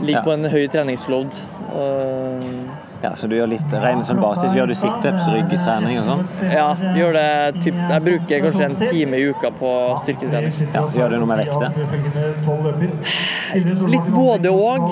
ligger 0.00 0.24
på 0.26 0.36
en 0.36 0.50
høy 0.52 0.66
treningsload. 0.72 1.40
Ja, 3.02 3.14
så 3.16 3.26
du 3.30 3.34
gjør 3.36 3.48
litt 3.48 3.70
regnet 3.72 4.04
som 4.06 4.18
basis. 4.20 4.52
Gjør 4.52 4.66
du 4.68 4.74
situps, 4.76 5.24
ryggtrening 5.32 5.96
og 6.02 6.08
sånt? 6.10 6.32
Ja, 6.52 6.66
gjør 6.96 7.14
det 7.16 7.62
typ, 7.64 7.78
Jeg 7.80 8.02
bruker 8.04 8.42
kanskje 8.44 8.66
en 8.66 8.76
time 8.76 9.16
i 9.16 9.30
uka 9.30 9.48
på 9.56 9.70
styrketrening. 10.02 10.52
Ja, 10.74 10.82
Gjør 11.00 11.14
du 11.14 11.16
noe 11.22 11.28
med 11.30 11.38
vekter? 11.46 11.68
Litt 13.94 14.10
både 14.12 14.52
òg. 14.52 14.84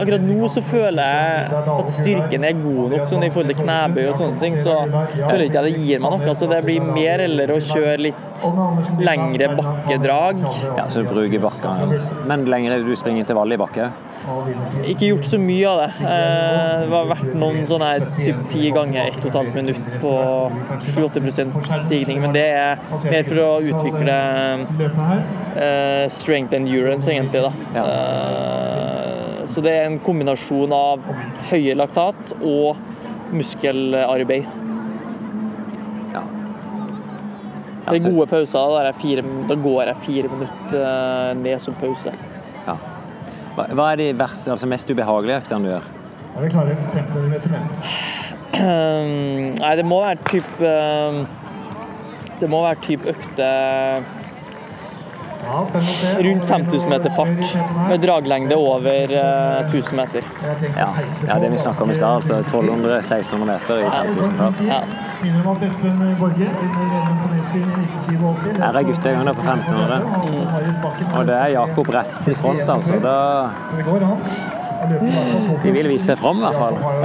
akkurat 0.00 0.24
nå 0.24 0.48
så 0.52 0.62
føler 0.64 1.02
jeg 1.12 1.60
at 1.76 1.92
styrken 1.92 2.48
er 2.48 2.56
god 2.62 2.94
nok 2.94 3.04
sånn 3.10 3.26
i 3.26 3.30
forhold 3.34 3.52
til 3.52 3.60
knebøy 3.60 4.02
og 4.06 4.16
sånne 4.22 4.40
ting. 4.46 4.56
Så 4.60 4.78
føler 4.86 5.44
jeg 5.44 5.50
ikke 5.52 5.60
at 5.60 5.68
det 5.68 5.74
gir 5.76 6.02
meg 6.06 6.16
noe. 6.16 6.36
Så 6.40 6.48
det 6.50 6.62
blir 6.64 6.88
mer 6.88 7.26
eller 7.26 7.52
å 7.52 7.60
kjøre 7.60 7.98
litt 8.08 8.48
lengre 9.04 9.52
bakkedrag. 9.60 10.40
Ja, 10.80 10.88
så 10.88 11.04
du 11.04 11.12
bruker 11.12 11.44
bakkene. 11.44 12.00
Men 12.24 12.48
lengre 12.48 12.80
du 12.86 12.94
springer 12.96 13.26
intervall 13.26 13.52
i 13.52 13.60
bakke? 13.60 13.92
Ikke 14.88 15.12
gjort 15.12 15.28
så 15.28 15.38
mye 15.38 15.65
av 15.68 15.78
det. 15.82 15.88
Eh, 16.06 16.80
Det 16.86 16.92
har 16.92 17.08
vært 17.10 17.34
noen 17.34 17.66
sånne 17.66 17.88
her 17.92 18.04
typ 18.18 18.42
ti 18.52 18.70
ganger 18.74 19.10
1 19.10 19.30
12 19.32 19.54
minutt 19.54 19.80
på 20.02 20.12
7-8 20.80 21.80
stigning, 21.84 22.20
men 22.20 22.32
det 22.32 22.44
er 22.52 22.78
mer 23.10 23.24
for 23.24 23.42
å 23.42 23.50
utvikle 23.62 24.18
Strength 25.56 26.12
strength 26.12 26.54
endurance, 26.54 27.08
egentlig. 27.10 27.42
da. 27.42 27.52
Eh, 27.80 29.46
så 29.46 29.62
det 29.62 29.72
er 29.72 29.86
en 29.86 29.98
kombinasjon 29.98 30.72
av 30.72 31.00
høye 31.50 31.74
laktat 31.78 32.34
og 32.42 32.76
muskelarbeid. 33.32 34.46
Det 37.86 38.00
er 38.02 38.10
gode 38.10 38.26
pauser. 38.26 38.58
Da, 39.48 39.54
går 39.62 39.84
jeg 39.86 39.96
fire 40.02 40.30
minutter 40.32 40.80
eh, 40.82 41.34
ned 41.38 41.60
som 41.62 41.74
pause. 41.78 42.10
Hva, 43.56 43.64
hva 43.72 43.86
er 43.92 44.00
de 44.02 44.06
verste, 44.18 44.50
altså 44.52 44.68
mest 44.68 44.90
ubehagelige 44.92 45.40
øktene 45.40 45.64
du 45.64 45.70
gjør? 45.70 45.88
Er 46.36 46.42
vi 46.44 46.48
klare? 46.52 46.76
50 46.92 47.28
meter 47.32 47.54
mer. 47.54 47.62
Um, 48.56 49.54
nei, 49.56 49.70
det 49.76 49.84
må 49.84 50.00
være 50.00 50.16
typ 50.30 50.60
um, 50.64 51.18
Det 52.40 52.48
må 52.48 52.62
være 52.64 52.78
typ 52.84 53.02
økte 53.12 53.48
rundt 56.26 56.44
5000 56.44 56.90
meter 56.90 57.10
fart 57.10 57.56
med 57.88 58.00
draglengde 58.00 58.56
over 58.56 59.04
uh, 59.12 59.66
1000 59.66 59.96
meter. 59.96 60.22
Ja, 60.76 60.88
ja 61.28 61.38
det 61.38 61.48
vi 61.52 61.58
snakka 61.58 61.84
om 61.84 61.90
i 61.90 61.94
stad, 61.94 62.14
altså 62.14 62.34
1200-1600 62.42 63.44
meter 63.44 63.78
i 63.78 63.90
5000 63.90 64.36
fart. 64.38 64.60
Ja. 64.68 64.80
Minner 65.22 65.40
om 65.46 65.56
at 65.56 65.62
Espen 65.62 66.16
Borge 66.20 66.48
vinner 66.60 66.86
NM 67.06 67.16
på 67.22 67.28
Nesbyen 67.34 67.70
i 67.70 67.86
1987. 67.96 68.60
Her 68.62 68.72
er 68.80 68.82
gutta 68.90 69.10
i 69.10 69.12
gang 69.14 69.26
da 69.26 69.32
på 69.32 69.42
1500. 69.42 71.16
Og 71.16 71.26
det 71.26 71.36
er 71.40 71.48
Jakob 71.54 71.88
rett 71.94 72.28
i 72.28 72.34
front, 72.34 72.68
altså. 72.68 72.92
Da 73.02 73.16
Så 73.70 73.76
det 73.76 73.84
går 73.84 74.06
an. 74.10 74.20
å 74.76 74.88
løpe 74.90 75.04
i 75.04 75.10
hvert 75.10 75.32
fall 75.32 75.42
så 75.42 75.50
fort. 75.50 75.62
De 75.62 75.72
vil 75.78 75.88
vise 75.94 76.06
seg 76.12 76.18
fram, 76.20 76.36
i 76.36 76.40
hvert 76.46 76.60
fall. 76.60 76.76
Fornøyd 76.76 77.02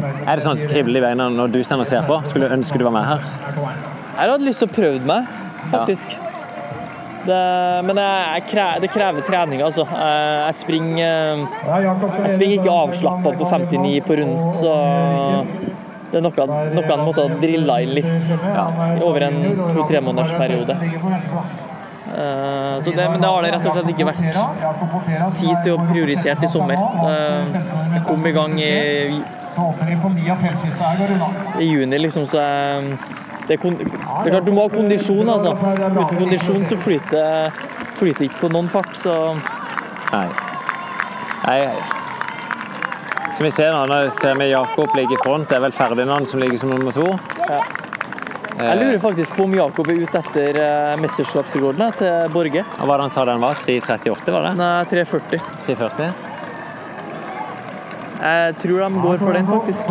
med 0.00 0.28
Er 0.28 0.34
det 0.36 0.42
sånn 0.46 0.58
at 0.58 0.70
kribler 0.70 1.00
i 1.00 1.04
beina 1.08 1.28
når 1.32 1.54
du 1.54 1.60
står 1.64 1.84
og 1.84 1.92
ser 1.92 2.02
på? 2.08 2.20
Skulle 2.28 2.48
du 2.48 2.56
ønske 2.60 2.78
du 2.78 2.84
var 2.88 2.96
med 2.98 3.06
her? 3.14 3.95
Jeg 4.16 4.30
hadde 4.32 4.46
lyst 4.46 4.62
til 4.62 4.68
å 4.70 4.72
prøve 4.76 5.00
meg, 5.08 5.26
faktisk. 5.72 6.16
Det, 7.26 7.38
men 7.82 7.98
jeg, 7.98 8.26
jeg 8.36 8.42
krever, 8.52 8.80
det 8.84 8.90
krever 8.94 9.24
trening, 9.26 9.62
altså. 9.66 9.82
Jeg, 9.90 10.34
jeg 10.46 10.54
springer 10.60 11.40
Ja, 11.66 11.78
Jeg 12.22 12.34
springer 12.36 12.60
ikke 12.60 12.74
avslappa 12.84 13.32
på 13.40 13.48
59 13.50 13.96
på 14.06 14.18
runden, 14.20 14.52
så 14.54 14.74
Det 16.12 16.20
er 16.20 16.22
noe, 16.22 16.46
han 16.86 17.02
måtte 17.02 17.24
ha 17.26 17.40
drilla 17.42 17.80
inn 17.82 17.96
litt 17.98 18.28
over 19.02 19.26
en 19.26 19.40
to-tre 19.74 20.00
måneders 20.06 20.36
periode. 20.38 20.76
Eh, 22.06 22.76
Så 22.86 22.90
det, 22.94 23.08
men 23.10 23.20
det 23.20 23.26
har 23.28 23.42
det 23.42 23.50
rett 23.56 23.66
og 23.66 23.74
slett 23.74 23.90
ikke 23.90 24.06
vært 24.06 24.22
tid 25.40 25.56
til 25.66 25.74
å 25.74 25.78
prioritere 25.90 26.38
i 26.46 26.48
sommer. 26.54 26.78
Jeg 26.78 28.04
kom 28.06 28.26
i 28.30 28.32
gang 28.38 28.54
i, 28.62 28.72
Så 29.50 29.66
hopper 29.66 29.90
de 29.90 29.96
på 30.02 30.08
59, 30.14 30.72
så 30.78 30.84
her 30.84 30.98
går 31.02 31.10
det 31.10 31.16
unna. 31.18 31.58
i 31.58 31.66
juni, 31.72 31.98
liksom, 32.06 32.26
så 32.30 32.38
jeg, 32.38 32.98
det, 33.48 33.56
kon- 33.62 33.76
det 33.78 33.86
er 33.86 34.30
klart 34.32 34.46
du 34.46 34.52
må 34.56 34.64
ha 34.66 34.72
kondisjon, 34.72 35.28
altså. 35.30 35.52
Uten 35.56 36.18
kondisjon 36.18 36.62
så 36.66 36.76
flyter 36.80 37.52
flyter 37.96 38.26
ikke 38.28 38.42
på 38.46 38.50
noen 38.52 38.68
fart, 38.72 38.92
så 38.98 39.14
Nei. 40.12 40.26
Nei. 41.46 41.60
Som 43.36 43.44
vi 43.44 43.50
ser 43.52 43.72
nå, 43.74 43.82
nå 43.90 43.96
ser 44.16 44.36
vi 44.40 44.50
Jakob 44.52 44.94
ligge 44.96 45.16
i 45.16 45.22
front. 45.22 45.48
Det 45.50 45.56
er 45.58 45.64
vel 45.66 45.74
Ferdinand 45.76 46.28
som 46.30 46.40
ligger 46.40 46.58
som 46.62 46.70
nummer 46.72 46.94
to. 46.96 47.06
Jeg 48.56 48.78
lurer 48.80 48.98
faktisk 49.02 49.34
på 49.36 49.44
om 49.44 49.52
Jakob 49.58 49.90
er 49.92 49.98
ute 50.00 50.20
etter 50.22 50.56
eh, 50.62 50.94
mesterskapsrekorden 51.02 51.92
til 51.98 52.30
Borge. 52.32 52.62
Og 52.64 52.78
hva 52.80 52.86
var 52.88 53.02
det 53.02 53.08
han 53.10 53.12
sa 53.12 53.24
den 53.28 53.42
var? 53.42 53.58
3.38, 53.60 54.32
var 54.32 54.46
det? 54.46 54.52
Nei, 54.56 54.70
3,40. 54.94 55.42
3.40? 55.66 56.14
Jeg 58.16 58.54
tror 58.62 58.78
de 58.86 59.02
går 59.04 59.18
for 59.20 59.36
den, 59.36 59.50
faktisk. 59.50 59.84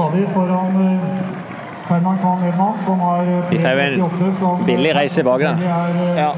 Eh, 1.85 1.93
Herman 1.93 2.17
Kahn 2.21 2.43
Edman, 2.47 2.79
som 2.79 2.99
har 2.99 3.19
eh, 3.25 3.49
De 3.49 3.59
får 3.59 3.69
jo 3.69 3.79
en 3.79 3.99
3.38, 4.01 4.31
som, 4.39 4.63
billig 4.65 4.95
reise 4.95 5.23
bak, 5.23 5.41
da. 5.41 5.55
selvfølgelig 5.55 5.67
er 5.69 5.99
eh, 6.01 6.17
Ja. 6.17 6.31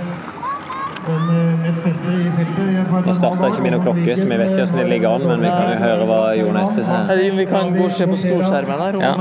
eh, 1.07 3.01
Nå 3.07 3.13
starter 3.15 3.47
ikke 3.47 3.61
min 3.63 3.77
klokke, 3.79 4.15
så 4.17 4.27
vi 4.27 4.37
vet 4.41 4.51
ikke 4.51 4.65
hvordan 4.65 4.81
det 4.81 4.89
ligger 4.91 5.09
an, 5.15 5.27
men 5.27 5.39
vi 5.45 5.47
kan 5.53 5.71
jo 5.71 5.77
høre 5.85 6.07
hva 6.09 6.19
Jon 6.35 6.57
Esse 6.63 6.83
sier. 6.83 7.31
vi 7.37 7.45
kan 7.45 7.71
gå 7.77 7.85
og 7.85 7.91
se 7.95 8.07
på 8.11 8.17
storskjermen 8.23 8.83
her. 8.83 8.99
Ja. 9.01 9.13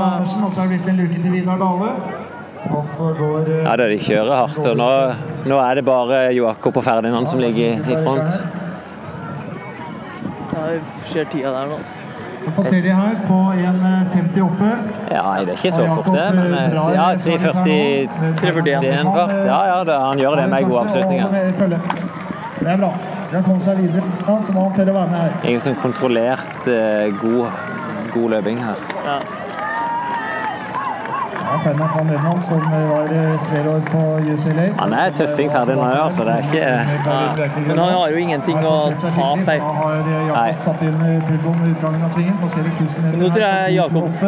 eh, 2.99 3.13
er 3.15 3.51
eh, 3.55 3.63
Ja, 3.63 3.75
da, 3.79 3.87
de 3.87 3.97
kjører 4.03 4.35
hardt, 4.35 4.59
og 4.67 4.77
nå, 4.77 4.89
nå 5.47 5.59
er 5.63 5.75
det 5.79 5.85
bare 5.87 6.33
Joakob 6.35 6.77
og 6.77 6.83
Ferdinand 6.83 7.27
som 7.31 7.39
ligger 7.39 7.79
i 7.87 8.01
front. 8.03 8.41
Jeg 10.57 10.81
ser 11.05 11.23
tida 11.31 11.53
der 11.53 11.71
nå. 11.71 11.77
Så 12.47 12.51
passerer 12.55 12.81
de 12.81 12.91
her 12.95 13.15
på 13.27 13.37
1.58. 13.59 14.67
Ja, 15.11 15.23
nei, 15.25 15.39
det 15.43 15.51
er 15.51 15.57
ikke 15.57 15.71
så 15.75 15.87
fort, 15.89 16.05
det, 16.13 16.27
men 16.37 16.53
eh, 16.55 16.75
ja, 16.95 17.07
3.40 17.19 18.61
Det 18.63 18.91
er 18.91 19.01
en 19.01 19.09
fart. 19.11 19.33
Ja, 19.43 19.57
ja, 19.67 19.81
det, 19.89 19.97
han 19.99 20.21
gjør 20.21 20.39
det 20.39 20.45
med 20.53 20.69
gode 20.69 20.85
avslutninger. 20.85 21.27
Det 22.61 22.69
er 22.71 22.79
bra. 22.79 22.93
Skal 23.27 23.43
komme 23.43 23.59
seg 23.65 23.81
videre, 23.81 24.05
så 24.47 24.55
må 24.55 24.63
han 24.69 24.77
tørre 24.79 24.93
å 24.93 24.97
være 25.01 25.11
med 25.11 25.19
her. 25.25 25.35
Ingen 25.51 25.65
sånn 25.67 25.75
kontrollert 25.81 26.71
eh, 26.71 27.11
god, 27.19 27.67
god 28.15 28.37
løping 28.37 28.63
her. 28.63 28.87
Ja. 29.09 29.19
Ja, 31.47 31.59
Ferdinand 31.63 31.89
van 31.95 32.09
Edman, 32.15 32.41
som 32.41 32.59
var 32.59 33.03
eh, 33.17 33.39
flere 33.49 33.69
år 33.75 33.81
på 33.91 33.99
UCLA. 34.33 34.65
Han 34.79 34.93
er 34.93 35.09
tøffing 35.15 35.51
Ferdinand 35.51 35.93
òg, 36.01 36.11
så 36.11 36.25
det 36.27 36.33
er 36.33 36.43
ikke 36.43 37.67
Men 37.67 37.77
han 37.79 37.93
har 37.93 38.09
jo 38.11 38.17
ingenting 38.25 38.57
å 38.67 38.75
tape 38.99 39.51
her. 39.51 39.61
Har 39.81 39.99
eh, 40.01 40.27
Jakob 40.27 40.37
Nei. 40.41 40.55
satt 40.67 40.81
inn 40.89 40.97
eh, 41.07 41.21
turboen 41.29 41.61
ved 41.63 41.75
utgangen 41.77 42.03
av 42.03 42.11
svingen. 42.17 42.35
Passerer 42.43 42.71
1000 42.73 43.05
meter 43.05 43.21
Nå 43.23 43.29
tror 43.37 43.45
jeg 43.47 43.77
Jakob- 43.77 44.25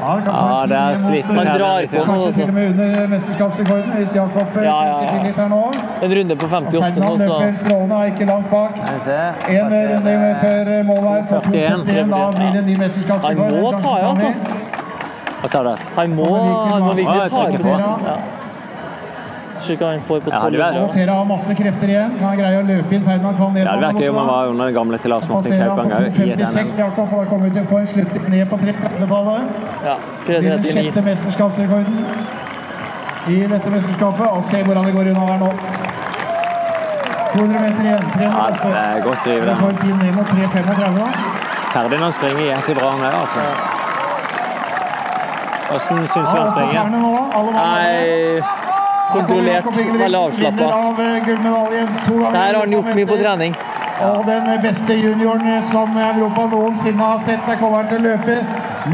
Ja, 0.00 0.12
det 0.16 0.32
Ja, 0.32 0.60
det 0.70 0.76
er 0.76 0.94
sliten 0.96 1.38
eh, 1.38 1.50
drar 1.58 1.86
på 1.90 1.96
noe. 1.98 2.06
Kanskje 2.06 2.30
til 2.38 2.48
og 2.48 2.54
med 2.54 2.70
under 2.70 3.08
mesterskapsrekorden 3.16 3.90
hvis 3.98 4.14
Jakob 4.16 4.56
eh, 4.56 4.64
Ja, 4.64 4.78
ja, 4.86 4.94
ja. 5.08 5.18
litt 5.26 5.42
her 5.42 5.50
nå. 5.50 5.60
En 6.06 6.14
runde 6.20 6.36
på 6.40 6.48
58 6.54 7.02
nå, 7.02 7.10
så 7.26 7.40
strålende, 7.64 7.98
er 7.98 8.14
ikke 8.14 8.30
langt 8.30 8.48
bak. 8.54 8.80
En 9.58 9.76
runde 9.76 10.16
før 10.46 10.72
målet 10.88 11.10
her 11.10 11.44
41. 11.50 12.10
Da 12.14 12.24
blir 12.38 12.50
det 12.56 12.66
ny 12.70 12.78
mesterskapsrekord. 12.86 13.52
Han 13.52 13.62
må 13.66 13.72
ta 13.84 13.98
i, 13.98 14.08
altså. 14.14 14.59
Hva 15.40 15.48
sa 15.48 15.62
du? 15.64 15.72
han 15.96 16.14
må, 16.16 16.28
han 16.36 16.82
må 16.84 16.92
virkelig 16.98 17.16
Ja, 17.16 17.28
ta 17.28 17.44
på. 17.56 17.74
Ja. 18.06 18.16
Slik 19.60 19.80
han 19.84 20.00
får 20.00 20.20
på 20.24 20.30
Ja, 20.32 20.40
det 20.50 20.60
er 20.60 20.76
1200. 20.80 21.06
Nå 21.06 21.14
har 21.18 21.24
masse 21.28 21.54
krefter 21.54 21.92
igjen. 21.92 22.12
Kan 22.18 22.28
han 22.28 22.38
greie 22.40 22.60
å 22.60 22.66
løpe 22.68 22.96
inn 22.96 23.04
Ferdinand 23.04 23.36
Kvann 23.40 23.56
Ja, 23.60 23.74
det 23.76 23.88
virker 23.88 24.06
jo 24.06 24.12
om 24.12 24.18
han 24.20 24.28
var 24.30 24.52
under 24.52 24.70
den 24.70 24.76
gamle 24.78 25.00
til 25.02 25.12
Lars 25.14 25.28
Martin 25.28 25.56
Kaupang 25.60 25.90
på 25.90 25.96
òg, 25.96 26.20
i 26.20 26.30
et 26.32 26.40
2,56 26.40 26.74
NM. 26.74 26.78
Jakob, 26.80 27.12
og 27.12 27.24
da 27.24 27.30
kommer 27.32 27.52
til 27.56 27.62
å 27.64 27.70
få 27.72 27.80
en 27.80 27.90
slutt 27.94 28.28
ned 28.34 28.44
på 28.52 28.60
30-tallet. 28.64 29.66
Ja, 29.84 29.96
Det 30.26 30.38
blir 30.38 30.50
den 30.50 30.64
sjette 30.78 31.04
mesterskapsrekorden 31.08 31.98
i 33.28 33.40
dette 33.54 33.74
mesterskapet. 33.76 34.26
Og 34.30 34.44
se 34.44 34.62
hvordan 34.64 34.88
det 34.88 34.94
går 34.96 35.12
unna 35.12 35.26
der 35.32 35.44
nå. 35.44 35.50
200 37.34 37.60
meter 37.62 37.84
igjen. 37.84 38.08
Ja, 38.20 38.46
det 38.62 38.70
er 38.76 39.04
godt 39.04 39.20
driv, 39.24 39.44
det. 39.46 39.58
en 39.68 39.76
tid 39.84 39.94
ned 40.02 40.16
mot 40.16 40.26
3.35. 40.26 40.96
da. 40.98 41.10
Ferdinand 41.74 42.16
springer 42.16 42.48
jæklig 42.48 42.74
bra, 42.80 42.90
han 42.96 43.06
òg, 43.06 43.20
altså. 43.20 43.79
Hvordan 45.70 46.06
syns 46.06 46.32
du 46.32 46.38
om 46.38 46.48
mann. 46.54 46.94
Nei, 47.54 48.42
kontrollert, 49.12 49.64
veldig 49.74 50.18
avslappa. 50.22 50.64
eh, 51.00 51.18
ganger. 51.26 52.32
Det 52.32 52.38
her 52.38 52.54
har 52.54 52.60
han 52.60 52.70
gjort 52.76 52.94
mye 52.94 53.06
på 53.06 53.16
trening. 53.22 53.54
Og 54.00 54.22
den 54.26 54.46
beste 54.62 54.94
junioren 54.96 55.62
som 55.62 55.96
Europa 56.00 56.46
noensinne 56.48 57.04
har 57.04 57.18
sett, 57.20 57.40
der 57.46 57.56
kommer 57.60 57.82
han 57.82 57.88
til 57.90 57.98
å 57.98 58.02
løpe 58.06 58.36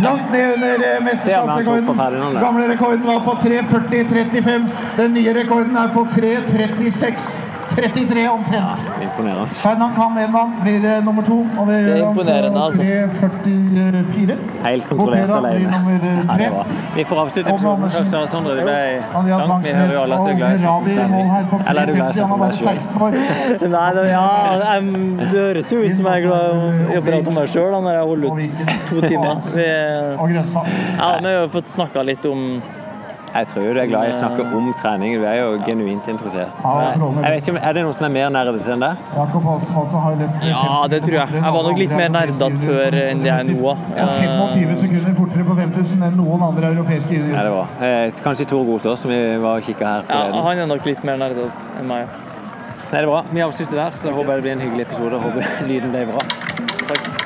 langt 0.03 0.33
ned 0.33 0.55
under 0.55 0.83
eh, 0.89 0.97
mesterskapsrekorden. 1.07 2.41
Gamle 2.43 2.69
rekorden 2.73 3.07
var 3.07 3.21
på 3.29 3.37
3.40,35. 3.45 4.67
Den 4.97 5.15
nye 5.15 5.35
rekorden 5.35 5.77
er 5.77 5.93
på 5.95 6.05
3.36. 6.11 7.56
33 7.77 8.29
omtrent. 8.33 8.85
Imponerende. 9.03 9.47
Ferdinand 9.61 9.95
Kahn 9.97 10.19
Edman 10.19 10.55
blir 10.63 10.85
eh, 10.85 11.05
nummer 11.05 11.23
to, 11.27 11.39
og 11.59 11.67
det 11.71 11.79
Det 11.87 11.97
er 11.99 12.09
imponerende, 12.09 12.63
altså. 12.63 12.83
44. 12.83 14.37
Helt 14.65 14.89
kontrollert 14.89 15.29
Botera 15.29 15.39
alene. 15.39 15.69
eh, 15.69 16.19
Ja, 16.27 16.37
det. 16.37 16.77
Vi 16.97 17.05
får 17.05 17.21
avslutte 17.25 17.51
episoden 17.51 17.83
først, 17.83 18.31
Sondre. 18.31 18.55
Ble 18.63 18.79
langt. 19.51 19.67
Hører 19.67 19.93
jo 19.93 20.01
alle 20.03 20.15
at 20.15 20.21
du 20.21 20.31
er 20.31 20.39
glad 20.41 20.53
i 20.57 20.65
på 21.51 21.61
Eller 21.69 21.83
er 21.83 21.87
du 21.87 21.93
glad 21.93 22.09
i 22.09 22.21
3.50. 22.21 22.21
Han 22.21 22.31
var 22.31 22.39
bare 22.39 22.53
Stefan 22.53 22.79
16 22.81 23.03
år. 23.03 23.11
Nei, 23.77 23.91
det, 23.97 24.07
ja, 24.11 24.27
det 25.21 25.41
høres 25.41 25.73
jo 25.73 25.79
ut 25.85 25.95
som 25.97 26.07
jeg 26.07 26.23
er 26.23 26.27
glad 26.27 26.93
i 26.95 26.99
å 26.99 27.05
prate 27.11 27.29
om 27.33 27.39
meg 27.41 27.53
sjøl 27.53 27.77
når 27.77 27.93
jeg 27.99 28.09
holder 28.11 28.29
ut 28.41 28.89
to 28.89 29.01
timer. 29.07 29.35
Vi, 29.57 29.63
ja, 29.67 31.11
vi 31.21 31.27
har 31.27 31.43
jo 31.43 31.49
fått 31.53 31.69
snakka 31.71 32.03
litt 32.07 32.25
om 32.29 32.43
Jeg 33.37 33.49
tror 33.51 33.75
du 33.77 33.81
er 33.83 33.89
glad 33.91 34.09
i 34.09 34.13
å 34.15 34.17
snakke 34.17 34.45
om 34.57 34.69
trening. 34.81 35.17
Du 35.21 35.25
er 35.29 35.37
jo 35.43 35.49
genuint 35.67 36.07
interessert. 36.09 36.55
Ja. 36.65 36.75
Jeg 36.89 37.33
vet 37.35 37.43
ikke 37.43 37.53
om, 37.53 37.59
Er 37.61 37.73
det 37.77 37.83
noen 37.85 37.97
som 37.99 38.07
er 38.09 38.13
mer 38.15 38.31
nerdete 38.33 38.73
enn 38.73 38.85
deg? 38.85 39.03
Jakob 39.17 39.45
Hansen 39.51 39.75
også 39.83 40.01
har 40.01 40.17
litt 40.21 40.47
Ja, 40.49 40.87
det 40.89 41.03
tror 41.05 41.19
jeg. 41.21 41.35
Jeg 41.37 41.53
var 41.57 41.67
nok 41.69 41.79
litt 41.83 41.93
mer 41.97 42.09
nerdete 42.17 42.49
før 42.65 42.97
enn 43.03 43.21
det 43.25 43.31
jeg 43.33 43.45
er 43.45 43.51
nå. 43.51 43.75
Ja, 43.97 44.07
25 44.07 44.77
sekunder 44.85 45.19
fortere 45.21 45.45
på 45.51 45.59
5000 45.61 46.07
enn 46.09 46.17
noen 46.23 46.47
andre 46.49 46.73
europeiske 46.73 47.21
Ja, 47.21 47.43
det 47.43 47.53
var. 47.59 47.69
Eh, 47.81 48.07
kanskje 48.25 48.49
Tor 48.49 48.65
Gotaas, 48.65 49.05
som 49.05 49.11
vi 49.13 49.21
var 49.43 49.61
og 49.61 49.69
kikka 49.69 49.85
her 49.93 50.03
Ja, 50.09 50.23
forleden. 50.25 50.43
han 50.49 50.59
er 50.65 50.73
nok 50.75 50.87
litt 50.89 51.05
mer 51.05 51.21
nerdete 51.21 51.53
enn 51.81 51.87
meg. 51.93 52.07
Nei, 52.87 53.01
det 53.01 53.05
er 53.05 53.11
bra. 53.11 53.23
Vi 53.31 53.41
avslutter 53.43 53.83
der, 53.83 53.91
så 53.99 54.15
håper 54.15 54.33
jeg 54.33 54.43
det 54.43 54.43
blir 54.49 54.53
en 54.57 54.65
hyggelig 54.67 54.89
episode. 54.89 55.21
Håper 55.21 55.55
lyden 55.71 55.91
ble 55.91 56.07
bra. 56.15 57.26